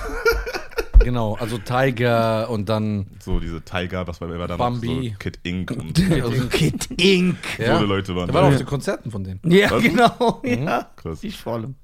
Genau, 0.99 1.35
also 1.35 1.57
Tiger 1.59 2.49
und 2.49 2.67
dann 2.67 3.07
so 3.19 3.39
diese 3.39 3.61
Tiger, 3.61 4.07
was 4.07 4.19
war, 4.19 4.29
wer 4.29 4.39
war 4.39 4.47
da 4.47 4.57
Bambi. 4.57 5.11
So 5.13 5.17
Kid 5.19 5.39
Ink 5.43 5.71
und 5.71 5.97
Also 6.21 6.47
Kid 6.47 6.89
Ink. 6.99 7.37
ja, 7.59 7.77
eine 7.77 7.85
Leute 7.85 8.15
waren 8.15 8.29
da. 8.31 8.41
auf 8.47 8.57
den 8.57 8.65
Konzerten 8.65 9.11
von 9.11 9.23
denen. 9.23 9.39
Ja, 9.45 9.71
Was? 9.71 9.83
genau. 9.83 10.41
Ja. 10.43 10.89
Krass. 10.95 11.23
Ich 11.23 11.37
vor 11.37 11.53
allem. 11.53 11.75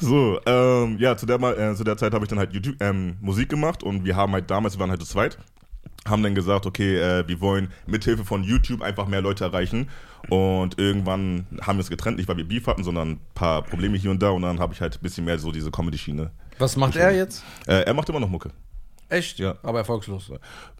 So, 0.00 0.38
ähm, 0.46 0.98
ja, 0.98 1.16
zu 1.16 1.26
der, 1.26 1.38
Mal- 1.38 1.58
äh, 1.58 1.74
zu 1.74 1.84
der 1.84 1.96
Zeit 1.96 2.12
habe 2.12 2.24
ich 2.24 2.28
dann 2.28 2.38
halt 2.38 2.52
YouTube, 2.52 2.76
ähm, 2.80 3.16
Musik 3.20 3.48
gemacht 3.48 3.82
und 3.82 4.04
wir 4.04 4.14
haben 4.16 4.32
halt 4.32 4.50
damals, 4.50 4.74
wir 4.76 4.80
waren 4.80 4.90
halt 4.90 5.00
zu 5.00 5.06
zweit, 5.06 5.38
haben 6.06 6.22
dann 6.22 6.34
gesagt, 6.34 6.66
okay, 6.66 6.98
äh, 6.98 7.26
wir 7.26 7.40
wollen 7.40 7.68
mithilfe 7.86 8.24
von 8.24 8.42
YouTube 8.44 8.82
einfach 8.82 9.06
mehr 9.06 9.22
Leute 9.22 9.44
erreichen 9.44 9.88
und 10.28 10.78
irgendwann 10.78 11.46
haben 11.62 11.76
wir 11.78 11.80
uns 11.80 11.88
getrennt, 11.90 12.18
nicht 12.18 12.28
weil 12.28 12.36
wir 12.36 12.46
Beef 12.46 12.66
hatten, 12.66 12.84
sondern 12.84 13.12
ein 13.12 13.20
paar 13.34 13.62
Probleme 13.62 13.96
hier 13.96 14.10
und 14.10 14.22
da 14.22 14.30
und 14.30 14.42
dann 14.42 14.58
habe 14.60 14.74
ich 14.74 14.80
halt 14.80 14.96
ein 14.96 15.00
bisschen 15.02 15.24
mehr 15.24 15.38
so 15.38 15.50
diese 15.50 15.70
Comedy-Schiene. 15.70 16.30
Was 16.58 16.76
macht 16.76 16.96
er 16.96 17.14
jetzt? 17.14 17.42
Äh, 17.66 17.82
er 17.84 17.94
macht 17.94 18.08
immer 18.08 18.20
noch 18.20 18.28
Mucke. 18.28 18.50
Echt? 19.08 19.38
Ja. 19.38 19.54
Aber 19.62 19.78
erfolgslos. 19.78 20.30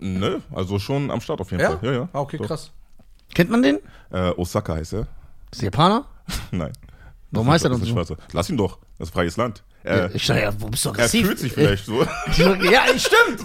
Nö, 0.01 0.41
also 0.53 0.79
schon 0.79 1.11
am 1.11 1.21
Start 1.21 1.41
auf 1.41 1.51
jeden 1.51 1.63
Ja? 1.63 1.77
Fall. 1.77 1.79
Ja, 1.83 1.93
ja. 2.01 2.09
Ah, 2.13 2.21
okay, 2.21 2.39
Doch. 2.39 2.47
krass. 2.49 2.73
Kennt 3.35 3.51
man 3.51 3.63
den? 3.63 3.79
Äh, 4.11 4.31
Osaka 4.37 4.75
heißt 4.75 4.95
er. 4.95 5.07
Ist 5.53 5.63
der 5.63 5.67
Japaner? 5.67 6.05
Nein. 6.51 6.73
Warum 7.31 7.51
heißt 7.51 7.65
er 7.65 7.71
das 7.71 7.81
ist 7.81 7.89
so? 7.89 8.17
Lass 8.33 8.51
ihn 8.51 8.57
doch. 8.57 8.79
Das 8.99 9.09
ist 9.09 9.15
freies 9.15 9.37
Land. 9.37 9.63
Äh, 9.85 10.11
Ich 10.15 10.27
dachte, 10.27 10.41
ja, 10.43 10.53
wo 10.61 10.69
bist 10.69 10.85
du 10.85 10.89
er 10.89 10.95
aggressiv? 10.95 11.27
fühlt 11.27 11.39
sich 11.39 11.53
vielleicht 11.53 11.85
so. 11.87 12.03
Ja, 12.37 12.85
stimmt. 12.99 13.41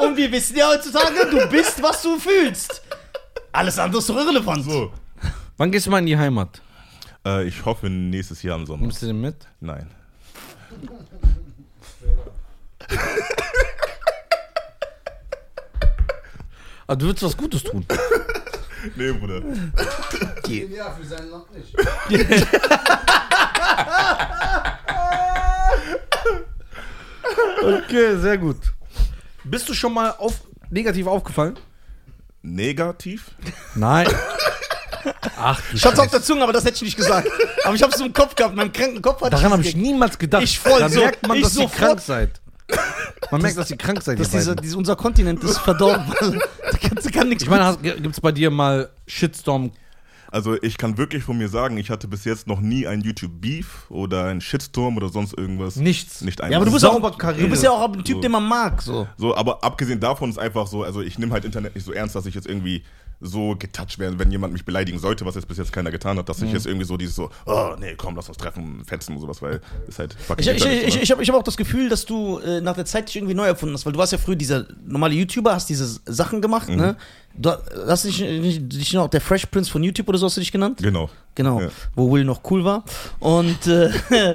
Und 0.00 0.16
wir 0.16 0.32
wissen 0.32 0.56
ja 0.56 0.68
heutzutage, 0.68 1.28
du 1.30 1.46
bist, 1.48 1.82
was 1.82 2.02
du 2.02 2.18
fühlst. 2.18 2.82
Alles 3.52 3.78
andere 3.78 3.98
ist 4.00 4.08
doch 4.08 4.16
irrelevant. 4.16 4.64
so. 4.64 4.92
Wann 5.56 5.70
gehst 5.70 5.86
du 5.86 5.90
mal 5.90 5.98
in 6.00 6.06
die 6.06 6.16
Heimat? 6.18 6.60
Äh, 7.24 7.44
ich 7.46 7.64
hoffe 7.64 7.88
nächstes 7.88 8.42
Jahr 8.42 8.58
im 8.58 8.66
Sommer. 8.66 8.82
Nimmst 8.82 9.02
du 9.02 9.06
den 9.06 9.20
mit? 9.20 9.36
Nein. 9.60 9.88
Ah, 16.86 16.94
du 16.94 17.06
willst 17.06 17.22
was 17.22 17.36
Gutes 17.36 17.62
tun. 17.62 17.84
Nee, 18.96 19.12
Bruder. 19.12 19.40
Ja, 20.46 20.90
für 20.92 21.06
sein 21.06 21.30
Land 21.30 21.46
nicht. 21.54 21.74
Okay, 27.62 28.16
sehr 28.18 28.38
gut. 28.38 28.56
Bist 29.44 29.68
du 29.68 29.74
schon 29.74 29.92
mal 29.94 30.10
auf, 30.18 30.40
negativ 30.70 31.06
aufgefallen? 31.06 31.58
Negativ? 32.42 33.30
Nein. 33.74 34.06
Ach, 35.38 35.60
Ich 35.72 35.84
hab's 35.84 35.98
auf 35.98 36.10
der 36.10 36.22
Zunge, 36.22 36.42
aber 36.42 36.52
das 36.52 36.64
hätte 36.64 36.76
ich 36.76 36.82
nicht 36.82 36.96
gesagt. 36.96 37.28
Aber 37.64 37.74
ich 37.74 37.82
hab's 37.82 37.98
so 37.98 38.04
im 38.06 38.12
Kopf 38.12 38.34
gehabt, 38.34 38.54
meinem 38.54 38.72
kranken 38.72 39.02
Kopf 39.02 39.20
hat 39.22 39.32
Daran 39.32 39.52
habe 39.52 39.62
ich 39.62 39.76
niemals 39.76 40.18
gedacht. 40.18 40.42
Ich 40.42 40.58
voll 40.58 40.80
Dann 40.80 40.90
so- 40.92 41.00
merkt 41.00 41.26
man, 41.26 41.36
ich 41.36 41.42
dass 41.44 41.56
ihr 41.56 41.62
sofort- 41.62 41.78
krank 41.78 42.00
seid. 42.00 42.40
Man 43.30 43.42
merkt, 43.42 43.58
dass 43.58 43.70
ihr 43.70 43.76
krank 43.76 44.02
seid. 44.02 44.18
dass 44.18 44.32
ihr 44.32 44.40
beiden. 44.44 44.62
dieser, 44.62 44.78
unser 44.78 44.96
Kontinent 44.96 45.44
ist 45.44 45.58
verdorben. 45.58 46.06
da 46.20 46.78
kann, 46.78 46.98
da 47.02 47.10
kann 47.10 47.28
nichts 47.28 47.44
ich 47.44 47.50
meine, 47.50 47.76
gibt 47.82 48.06
es 48.14 48.20
bei 48.20 48.32
dir 48.32 48.50
mal 48.50 48.88
Shitstorm? 49.06 49.72
Also 50.34 50.60
ich 50.60 50.78
kann 50.78 50.98
wirklich 50.98 51.22
von 51.22 51.38
mir 51.38 51.48
sagen, 51.48 51.76
ich 51.76 51.90
hatte 51.90 52.08
bis 52.08 52.24
jetzt 52.24 52.48
noch 52.48 52.60
nie 52.60 52.88
ein 52.88 53.02
YouTube-Beef 53.02 53.88
oder 53.88 54.24
ein 54.24 54.40
Shitstorm 54.40 54.96
oder 54.96 55.08
sonst 55.08 55.38
irgendwas. 55.38 55.76
Nichts. 55.76 56.22
Nicht 56.22 56.40
einmal. 56.40 56.50
Ja, 56.50 56.56
aber 56.58 56.66
du 56.66 56.72
bist, 56.72 56.84
auch, 56.84 57.34
du 57.36 57.48
bist 57.48 57.62
ja 57.62 57.70
auch 57.70 57.92
ein 57.92 58.02
Typ, 58.02 58.16
So. 58.16 58.20
den 58.20 58.32
man 58.32 58.44
mag. 58.44 58.82
So. 58.82 59.06
So, 59.16 59.36
aber 59.36 59.62
abgesehen 59.62 60.00
davon 60.00 60.30
ist 60.30 60.38
einfach 60.38 60.66
so, 60.66 60.82
also 60.82 61.02
ich 61.02 61.20
nehme 61.20 61.32
halt 61.32 61.44
Internet 61.44 61.76
nicht 61.76 61.84
so 61.84 61.92
ernst, 61.92 62.16
dass 62.16 62.26
ich 62.26 62.34
jetzt 62.34 62.48
irgendwie 62.48 62.82
so 63.20 63.56
getoucht 63.58 63.98
werde, 63.98 64.18
wenn 64.18 64.30
jemand 64.30 64.52
mich 64.52 64.64
beleidigen 64.64 64.98
sollte, 64.98 65.24
was 65.24 65.34
jetzt 65.34 65.48
bis 65.48 65.58
jetzt 65.58 65.72
keiner 65.72 65.90
getan 65.90 66.18
hat, 66.18 66.28
dass 66.28 66.40
Mhm. 66.40 66.46
ich 66.48 66.52
jetzt 66.52 66.66
irgendwie 66.66 66.84
so 66.86 66.96
dieses 66.96 67.14
so, 67.16 67.30
oh 67.46 67.74
nee, 67.78 67.94
komm, 67.96 68.16
lass 68.16 68.28
uns 68.28 68.36
treffen, 68.38 68.84
fetzen 68.84 69.14
und 69.14 69.20
sowas, 69.20 69.40
weil 69.40 69.60
ist 69.88 69.98
halt 69.98 70.14
fucking 70.14 70.42
Ich, 70.42 70.48
ich, 70.48 70.54
Internet, 70.56 70.88
ich, 70.88 71.02
ich, 71.02 71.10
habe 71.10 71.22
hab 71.24 71.34
auch 71.36 71.42
das 71.42 71.56
Gefühl, 71.56 71.88
dass 71.88 72.04
du 72.04 72.38
äh, 72.38 72.60
nach 72.60 72.74
der 72.74 72.84
Zeit 72.84 73.08
dich 73.08 73.16
irgendwie 73.16 73.34
neu 73.34 73.46
erfunden 73.46 73.74
hast, 73.74 73.86
weil 73.86 73.92
du 73.92 73.98
warst 73.98 74.12
ja 74.12 74.18
früher 74.18 74.36
dieser 74.36 74.66
normale 74.86 75.14
YouTuber, 75.14 75.54
hast 75.54 75.68
diese 75.70 76.00
Sachen 76.06 76.40
gemacht, 76.42 76.68
Mhm. 76.68 76.76
ne? 76.76 76.96
Du 77.36 77.50
hast 77.88 78.04
dich, 78.04 78.20
nicht- 78.20 78.72
dich 78.72 78.92
noch 78.92 79.08
der 79.08 79.20
Fresh 79.20 79.46
Prince 79.46 79.68
von 79.70 79.82
YouTube 79.82 80.08
oder 80.08 80.18
so 80.18 80.26
hast 80.26 80.36
du 80.36 80.40
dich 80.40 80.52
genannt? 80.52 80.78
Genau. 80.82 81.10
Genau, 81.34 81.60
Ja. 81.62 81.68
wo 81.96 82.12
Will 82.12 82.24
noch 82.24 82.40
cool 82.50 82.64
war. 82.64 82.84
Und 83.18 83.66
äh, 83.66 83.90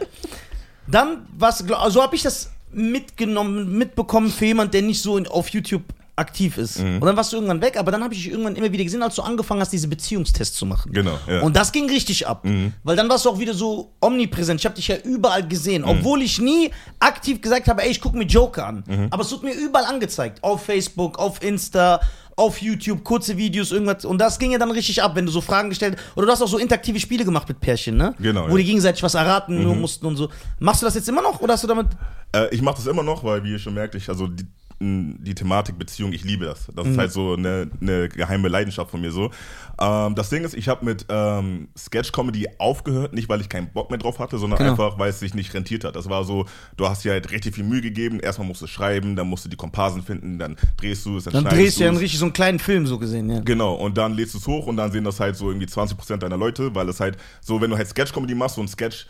dann 0.87 1.25
was, 1.37 1.59
so 1.89 2.01
habe 2.01 2.15
ich 2.15 2.23
das 2.23 2.51
mitgenommen, 2.71 3.77
mitbekommen 3.77 4.29
für 4.29 4.45
jemand, 4.45 4.73
der 4.73 4.81
nicht 4.81 5.01
so 5.01 5.17
in, 5.17 5.27
auf 5.27 5.49
YouTube 5.49 5.83
aktiv 6.19 6.57
ist. 6.57 6.79
Mhm. 6.79 6.95
Und 6.95 7.05
dann 7.05 7.17
warst 7.17 7.31
du 7.31 7.37
irgendwann 7.37 7.61
weg, 7.61 7.77
aber 7.77 7.91
dann 7.91 8.03
habe 8.03 8.13
ich 8.13 8.23
dich 8.23 8.31
irgendwann 8.31 8.55
immer 8.55 8.71
wieder 8.71 8.83
gesehen, 8.83 9.01
als 9.01 9.15
du 9.15 9.21
angefangen 9.21 9.61
hast, 9.61 9.71
diese 9.71 9.87
Beziehungstests 9.87 10.57
zu 10.57 10.65
machen. 10.65 10.91
Genau, 10.91 11.17
ja. 11.27 11.41
Und 11.41 11.55
das 11.55 11.71
ging 11.71 11.89
richtig 11.89 12.27
ab. 12.27 12.45
Mhm. 12.45 12.73
Weil 12.83 12.95
dann 12.95 13.09
warst 13.09 13.25
du 13.25 13.29
auch 13.29 13.39
wieder 13.39 13.53
so 13.53 13.93
omnipräsent. 14.01 14.59
Ich 14.59 14.65
habe 14.65 14.75
dich 14.75 14.87
ja 14.87 14.97
überall 14.97 15.47
gesehen. 15.47 15.83
Obwohl 15.83 16.21
ich 16.21 16.39
nie 16.39 16.71
aktiv 16.99 17.41
gesagt 17.41 17.67
habe, 17.67 17.81
ey, 17.83 17.89
ich 17.89 18.01
gucke 18.01 18.17
mir 18.17 18.25
Joker 18.25 18.67
an. 18.67 18.83
Mhm. 18.85 19.07
Aber 19.09 19.23
es 19.23 19.31
wird 19.31 19.43
mir 19.43 19.53
überall 19.53 19.85
angezeigt. 19.85 20.43
Auf 20.43 20.63
Facebook, 20.65 21.17
auf 21.17 21.41
Insta, 21.41 22.01
auf 22.39 22.61
YouTube, 22.61 23.03
kurze 23.03 23.37
Videos, 23.37 23.71
irgendwas. 23.71 24.05
Und 24.05 24.19
das 24.19 24.39
ging 24.39 24.51
ja 24.51 24.57
dann 24.57 24.71
richtig 24.71 25.03
ab, 25.03 25.15
wenn 25.15 25.25
du 25.25 25.31
so 25.31 25.41
Fragen 25.41 25.69
gestellt 25.69 25.97
Oder 26.15 26.25
du 26.25 26.31
hast 26.31 26.41
auch 26.41 26.47
so 26.47 26.57
interaktive 26.57 26.99
Spiele 26.99 27.25
gemacht 27.25 27.47
mit 27.47 27.59
Pärchen, 27.59 27.97
ne? 27.97 28.15
Genau, 28.17 28.45
Wo 28.45 28.51
ja. 28.51 28.57
die 28.57 28.63
gegenseitig 28.63 29.03
was 29.03 29.13
erraten 29.13 29.61
nur 29.61 29.75
mussten 29.75 30.05
und 30.05 30.15
so. 30.15 30.29
Machst 30.59 30.81
du 30.81 30.85
das 30.85 30.95
jetzt 30.95 31.09
immer 31.09 31.21
noch 31.21 31.41
oder 31.41 31.53
hast 31.53 31.63
du 31.63 31.67
damit. 31.67 31.87
Äh, 32.33 32.53
ich 32.55 32.61
mache 32.61 32.77
das 32.77 32.87
immer 32.87 33.03
noch, 33.03 33.23
weil 33.23 33.43
wie 33.43 33.51
ihr 33.51 33.59
schon 33.59 33.73
merkt, 33.73 33.95
ich, 33.95 34.07
also 34.07 34.27
die, 34.27 34.45
die 34.81 35.35
Thematik 35.35 35.77
Beziehung, 35.77 36.13
ich 36.13 36.23
liebe 36.23 36.45
das. 36.45 36.67
Das 36.73 36.85
Mhm. 36.85 36.91
ist 36.93 36.97
halt 36.97 37.11
so 37.11 37.33
eine, 37.33 37.69
eine 37.81 38.07
geheime 38.07 38.47
Leidenschaft 38.47 38.91
von 38.91 39.01
mir 39.01 39.11
so. 39.11 39.29
Ähm, 39.79 40.15
das 40.15 40.29
Ding 40.29 40.43
ist, 40.45 40.53
ich 40.53 40.69
habe 40.69 40.85
mit 40.85 41.05
ähm, 41.09 41.67
Sketch-Comedy 41.77 42.47
aufgehört, 42.59 43.13
nicht 43.13 43.27
weil 43.27 43.41
ich 43.41 43.49
keinen 43.49 43.67
Bock 43.73 43.89
mehr 43.89 43.99
drauf 43.99 44.19
hatte, 44.19 44.37
sondern 44.37 44.57
Genau. 44.59 44.71
einfach, 44.71 44.97
weil 44.97 45.09
es 45.09 45.19
sich 45.19 45.33
nicht 45.33 45.53
rentiert 45.53 45.83
hat. 45.83 45.97
Das 45.97 46.07
war 46.09 46.23
so, 46.23 46.45
du 46.77 46.87
hast 46.87 47.03
dir 47.03 47.11
halt 47.11 47.29
richtig 47.31 47.55
viel 47.55 47.65
Mühe 47.65 47.81
gegeben, 47.81 48.19
erstmal 48.21 48.47
musst 48.47 48.61
du 48.61 48.67
schreiben, 48.67 49.15
dann 49.17 49.27
musst 49.27 49.43
du 49.43 49.49
die 49.49 49.57
Komparsen 49.57 50.01
finden, 50.01 50.39
dann 50.39 50.55
drehst 50.77 51.05
du 51.05 51.17
es, 51.17 51.25
dann, 51.25 51.33
Dann 51.33 51.41
schneidest 51.43 51.61
drehst 51.61 51.79
du 51.79 51.83
ja 51.83 51.89
richtig 51.91 52.19
so 52.19 52.25
einen 52.25 52.33
kleinen 52.33 52.59
Film 52.59 52.87
so 52.87 52.97
gesehen, 52.97 53.29
ja. 53.29 53.39
Genau, 53.41 53.73
und 53.75 53.97
dann 53.97 54.13
lädst 54.13 54.33
du 54.33 54.37
es 54.37 54.47
hoch 54.47 54.67
und 54.67 54.77
dann 54.77 54.91
sehen 54.93 55.03
das 55.03 55.19
halt 55.19 55.35
so 55.35 55.49
irgendwie 55.49 55.67
20% 55.67 56.17
deiner 56.17 56.37
Leute, 56.37 56.73
weil 56.73 56.87
es 56.87 56.99
halt 57.01 57.17
so, 57.41 57.59
wenn 57.59 57.69
du 57.69 57.75
halt 57.77 57.87
Sketch-Comedy 57.89 58.33
machst, 58.35 58.55
so 58.55 58.61
ein 58.61 58.67
Sketch, 58.69 59.07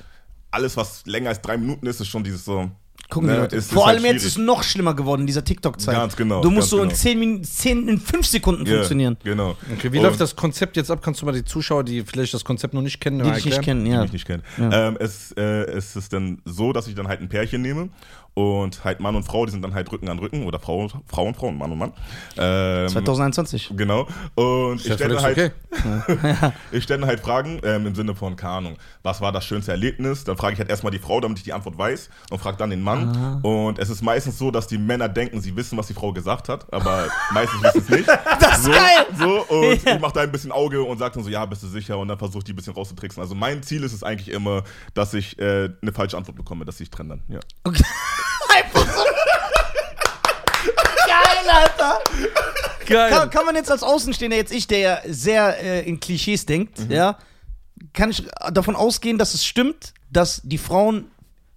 alles 0.51 0.75
was 0.77 1.05
länger 1.05 1.29
als 1.29 1.41
drei 1.41 1.57
Minuten 1.57 1.85
ist, 1.85 2.01
ist 2.01 2.07
schon 2.07 2.23
dieses 2.23 2.43
so. 2.43 2.71
Gucken 3.09 3.27
die 3.29 3.33
ne, 3.35 3.41
Leute. 3.41 3.55
ist- 3.55 3.65
ist 3.65 3.73
Vor 3.73 3.87
halt 3.87 3.97
allem 3.97 4.05
jetzt 4.05 4.23
ist 4.23 4.33
es 4.33 4.37
noch 4.37 4.61
schlimmer 4.61 4.93
geworden 4.93 5.21
in 5.21 5.27
dieser 5.27 5.43
TikTok-Zeit. 5.43 5.95
Ganz 5.95 6.15
genau, 6.15 6.41
Du 6.41 6.51
musst 6.51 6.69
so 6.69 6.77
in 6.77 6.89
genau. 6.89 6.95
10 6.95 7.19
Minuten, 7.19 7.43
10, 7.43 7.87
in 7.87 7.99
5 7.99 8.25
Sekunden 8.27 8.65
Ja, 8.67 8.73
funktionieren. 8.75 9.17
Genau. 9.23 9.55
Okay, 9.73 9.91
wie 9.91 9.97
Und- 9.97 10.03
läuft 10.03 10.21
das 10.21 10.35
Konzept 10.35 10.77
jetzt 10.77 10.91
ab? 10.91 10.99
Kannst 11.01 11.21
du 11.21 11.25
mal 11.25 11.31
die 11.31 11.43
Zuschauer, 11.43 11.83
die 11.83 12.03
vielleicht 12.03 12.35
das 12.35 12.45
Konzept 12.45 12.75
noch 12.75 12.83
nicht 12.83 12.99
kennen, 13.01 13.17
Die 13.19 13.25
mal 13.25 13.33
dich 13.35 13.45
nicht 13.45 13.55
erklären? 13.57 13.77
kennen, 13.79 13.85
die 13.85 13.91
ja. 13.91 14.01
mich 14.03 14.13
nicht 14.13 14.25
kennen. 14.27 14.43
Ja. 14.59 14.89
Ähm, 14.89 14.97
es, 14.99 15.31
äh, 15.31 15.41
es 15.41 15.95
ist 15.95 16.13
dann 16.13 16.39
so, 16.45 16.71
dass 16.71 16.87
ich 16.87 16.93
dann 16.93 17.07
halt 17.07 17.19
ein 17.21 17.29
Pärchen 17.29 17.63
nehme 17.63 17.89
und 18.33 18.83
halt 18.83 18.99
Mann 18.99 19.15
und 19.15 19.23
Frau, 19.23 19.45
die 19.45 19.51
sind 19.51 19.61
dann 19.61 19.73
halt 19.73 19.91
Rücken 19.91 20.09
an 20.09 20.19
Rücken 20.19 20.45
oder 20.45 20.59
Frau, 20.59 20.87
Frau 21.07 21.25
und 21.25 21.35
Frau 21.35 21.47
und 21.47 21.57
Mann 21.57 21.71
und 21.71 21.77
Mann. 21.77 21.93
Ähm, 22.37 22.87
2021. 22.87 23.73
Genau. 23.75 24.07
Und 24.35 24.77
Ist 24.77 24.87
ich 24.87 24.93
stelle 24.93 25.21
halt, 25.21 25.37
okay. 25.37 26.51
ich 26.71 26.83
stelle 26.83 27.05
halt 27.05 27.19
Fragen 27.19 27.59
ähm, 27.63 27.87
im 27.87 27.95
Sinne 27.95 28.15
von, 28.15 28.35
keine 28.35 28.53
Ahnung, 28.53 28.77
was 29.03 29.21
war 29.21 29.31
das 29.31 29.45
schönste 29.45 29.71
Erlebnis? 29.71 30.23
Dann 30.23 30.37
frage 30.37 30.53
ich 30.53 30.59
halt 30.59 30.69
erstmal 30.69 30.91
die 30.91 30.99
Frau, 30.99 31.19
damit 31.19 31.37
ich 31.39 31.43
die 31.43 31.53
Antwort 31.53 31.77
weiß 31.77 32.09
und 32.31 32.39
frage 32.39 32.57
dann 32.57 32.69
den 32.69 32.81
Mann. 32.81 33.41
Und 33.43 33.79
es 33.79 33.89
ist 33.89 34.01
meistens 34.01 34.37
so, 34.37 34.51
dass 34.51 34.67
die 34.67 34.77
Männer 34.77 35.09
denken, 35.09 35.41
sie 35.41 35.55
wissen, 35.55 35.77
was 35.77 35.87
die 35.87 35.93
Frau 35.93 36.13
gesagt 36.13 36.49
hat, 36.49 36.71
aber 36.73 37.07
meistens 37.33 37.61
wissen 37.63 37.81
es 37.81 37.89
nicht. 37.89 38.09
Das 38.39 38.59
ist 38.59 38.65
so, 38.65 38.71
geil! 38.71 39.05
So, 39.17 39.45
und 39.55 39.83
Ja. 39.85 39.95
ich 39.95 39.99
mache 39.99 40.13
da 40.13 40.21
ein 40.21 40.31
bisschen 40.31 40.51
Auge 40.51 40.81
und 40.81 40.97
sage 40.97 41.15
dann 41.15 41.23
so, 41.23 41.29
ja, 41.29 41.45
bist 41.45 41.61
du 41.63 41.67
sicher? 41.67 41.97
Und 41.97 42.07
dann 42.07 42.17
versuche 42.17 42.39
ich 42.39 42.43
die 42.45 42.53
ein 42.53 42.55
bisschen 42.55 42.73
rauszutricksen. 42.73 43.21
Also 43.21 43.35
mein 43.35 43.63
Ziel 43.63 43.83
ist 43.83 43.93
es 43.93 44.03
eigentlich 44.03 44.29
immer, 44.29 44.63
dass 44.93 45.13
ich 45.13 45.37
äh, 45.39 45.69
eine 45.81 45.91
falsche 45.93 46.17
Antwort 46.17 46.37
bekomme, 46.37 46.65
dass 46.65 46.79
ich 46.79 46.89
trenne 46.89 47.09
dann. 47.09 47.21
Ja. 47.27 47.39
Okay. 47.63 47.83
Einfach 48.49 48.85
so. 48.95 49.03
Geil, 51.05 51.49
Alter. 51.51 51.99
Geil. 52.87 53.09
Kann, 53.11 53.29
kann 53.29 53.45
man 53.45 53.55
jetzt 53.55 53.71
als 53.71 53.83
Außenstehender, 53.83 54.37
jetzt 54.37 54.51
ich, 54.51 54.67
der 54.67 54.79
ja 54.79 54.99
sehr 55.07 55.61
äh, 55.61 55.87
in 55.87 55.99
Klischees 55.99 56.45
denkt, 56.45 56.79
Mhm. 56.79 56.91
ja, 56.91 57.17
kann 57.93 58.09
ich 58.11 58.23
davon 58.51 58.75
ausgehen, 58.75 59.17
dass 59.17 59.33
es 59.33 59.45
stimmt, 59.45 59.93
dass 60.11 60.41
die 60.43 60.57
Frauen 60.57 61.11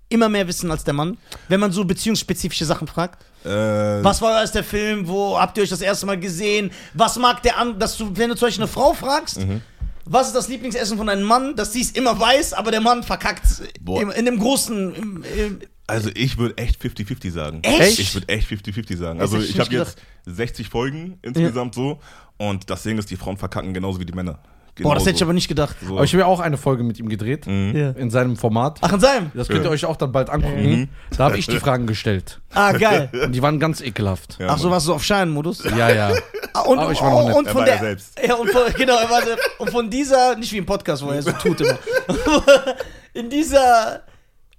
immer 0.09 0.29
mehr 0.29 0.47
wissen 0.47 0.71
als 0.71 0.85
der 0.85 0.93
Mann, 0.95 1.17
wenn 1.49 1.59
man 1.59 1.73
so 1.73 1.85
beziehungsspezifische 1.85 2.65
Sachen 2.67 2.87
fragt? 2.87 3.25
Äh, 3.45 3.49
Was 3.49 4.21
war 4.21 4.41
erst 4.41 4.55
der 4.55 4.63
Film? 4.65 5.09
Wo 5.09 5.39
habt 5.41 5.57
ihr 5.57 5.63
euch 5.65 5.71
das 5.71 5.81
erste 5.81 6.07
Mal 6.07 6.21
gesehen? 6.21 6.71
Was 6.95 7.17
mag 7.17 7.43
der 7.43 7.57
an, 7.57 7.79
dass 7.79 7.97
du, 7.97 8.15
wenn 8.17 8.29
du 8.29 8.37
zum 8.37 8.47
Beispiel 8.49 8.65
eine 8.65 8.73
Frau 8.73 8.93
fragst, 8.93 9.39
Mhm. 9.41 9.63
was 10.05 10.27
ist 10.29 10.37
das 10.37 10.49
Lieblingsessen 10.49 10.99
von 10.99 11.09
einem 11.09 11.23
Mann, 11.25 11.57
dass 11.57 11.73
sie 11.73 11.81
es 11.81 11.93
immer 11.93 12.19
weiß, 12.21 12.53
aber 12.53 12.71
der 12.71 12.81
Mann 12.83 13.03
verkackt 13.03 13.45
im, 13.87 14.11
in 14.11 14.25
dem 14.27 14.39
großen. 14.39 14.95
Im, 14.95 15.25
im, 15.37 15.61
Also 15.87 16.11
ich 16.15 16.39
würde 16.39 16.57
echt 16.59 16.81
50-50 16.83 17.31
sagen. 17.33 17.61
Echt? 17.63 17.99
Ich 17.99 18.15
würde 18.15 18.29
echt 18.29 18.49
50-50 18.49 18.97
sagen. 18.97 19.21
Also 19.21 19.39
ich 19.39 19.59
habe 19.59 19.73
jetzt 19.75 19.99
60 20.27 20.69
Folgen 20.69 21.19
insgesamt 21.23 21.75
so 21.75 21.99
und 22.39 22.71
das 22.71 22.83
Ding 22.85 22.99
ist, 22.99 23.11
die 23.11 23.17
Frauen 23.17 23.37
verkacken 23.37 23.75
genauso 23.75 23.99
wie 24.01 24.05
die 24.07 24.13
Männer. 24.13 24.39
boah, 24.81 24.95
das 24.95 25.05
hätte 25.05 25.17
ich 25.17 25.23
aber 25.23 25.33
nicht 25.35 25.49
gedacht. 25.49 25.77
So. 25.87 25.97
Aber 25.97 26.05
ich 26.05 26.13
habe 26.15 26.21
ja 26.21 26.27
auch 26.27 26.41
eine 26.41 26.57
Folge 26.57 26.83
mit 26.83 26.99
ihm 26.99 27.09
gedreht, 27.09 27.47
Mhm. 27.47 27.77
Ja. 27.77 27.91
in 27.91 28.11
seinem 28.11 28.37
Format. 28.37 28.79
Ach, 28.81 28.93
in 28.93 29.01
seinem? 29.01 29.31
Das 29.35 29.49
könnt 29.49 29.65
ihr 29.65 29.71
euch 29.71 29.85
auch 29.85 29.97
dann 29.97 30.13
bald 30.13 30.31
angucken. 30.31 30.89
Da 31.17 31.25
habe 31.25 31.37
ich 31.37 31.47
die 31.47 31.59
Fragen 31.59 31.87
gestellt. 31.87 32.41
Ah, 32.55 32.73
geil. 32.73 33.11
Und 33.25 33.33
die 33.33 33.43
waren 33.43 33.59
ganz 33.61 33.81
ekelhaft. 33.83 34.39
Ja, 34.41 34.47
Ach 34.51 34.59
so, 34.59 34.71
warst 34.71 34.87
du 34.89 34.95
auf 34.95 35.05
Scheinmodus? 35.05 35.65
Ja, 35.65 35.91
ja. 35.91 36.13
Ah, 36.55 36.61
Und, 36.63 36.79
Aber 36.79 36.93
ich 36.93 37.01
war 37.01 37.11
noch 37.11 37.27
nett. 37.29 37.37
und 37.37 37.47
Er 37.47 37.53
von 37.53 37.59
war 37.61 37.65
der, 37.67 37.75
ja 37.75 37.81
selbst. 37.81 38.21
Ja, 38.25 38.35
und 38.37 38.51
von, 38.51 38.63
genau, 38.77 38.97
er 38.99 39.11
war, 39.11 39.23
und 39.59 39.71
von 39.71 39.91
dieser, 39.91 40.37
nicht 40.37 40.53
wie 40.53 40.59
im 40.59 40.67
Podcast, 40.67 41.03
wo 41.05 41.11
er 41.11 41.23
so 41.23 41.33
tut 41.33 41.61
immer. 41.61 41.79
In 43.15 43.29
dieser, 43.31 44.03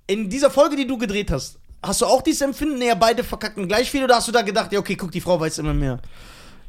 in 0.07 0.29
dieser 0.29 0.49
Folge, 0.49 0.75
die 0.75 0.87
du 0.87 0.97
gedreht 0.97 1.31
hast, 1.31 1.59
hast 1.81 2.01
du 2.01 2.05
auch 2.05 2.21
dieses 2.21 2.41
Empfinden, 2.41 2.77
nee, 2.79 2.93
beide 2.99 3.23
verkacken 3.23 3.67
gleich 3.67 3.89
viel 3.91 4.03
oder 4.03 4.15
hast 4.15 4.27
du 4.27 4.31
da 4.31 4.41
gedacht, 4.41 4.71
ja, 4.71 4.79
okay, 4.79 4.95
guck, 4.95 5.11
die 5.11 5.21
Frau 5.21 5.39
weiß 5.39 5.59
immer 5.59 5.73
mehr? 5.73 5.99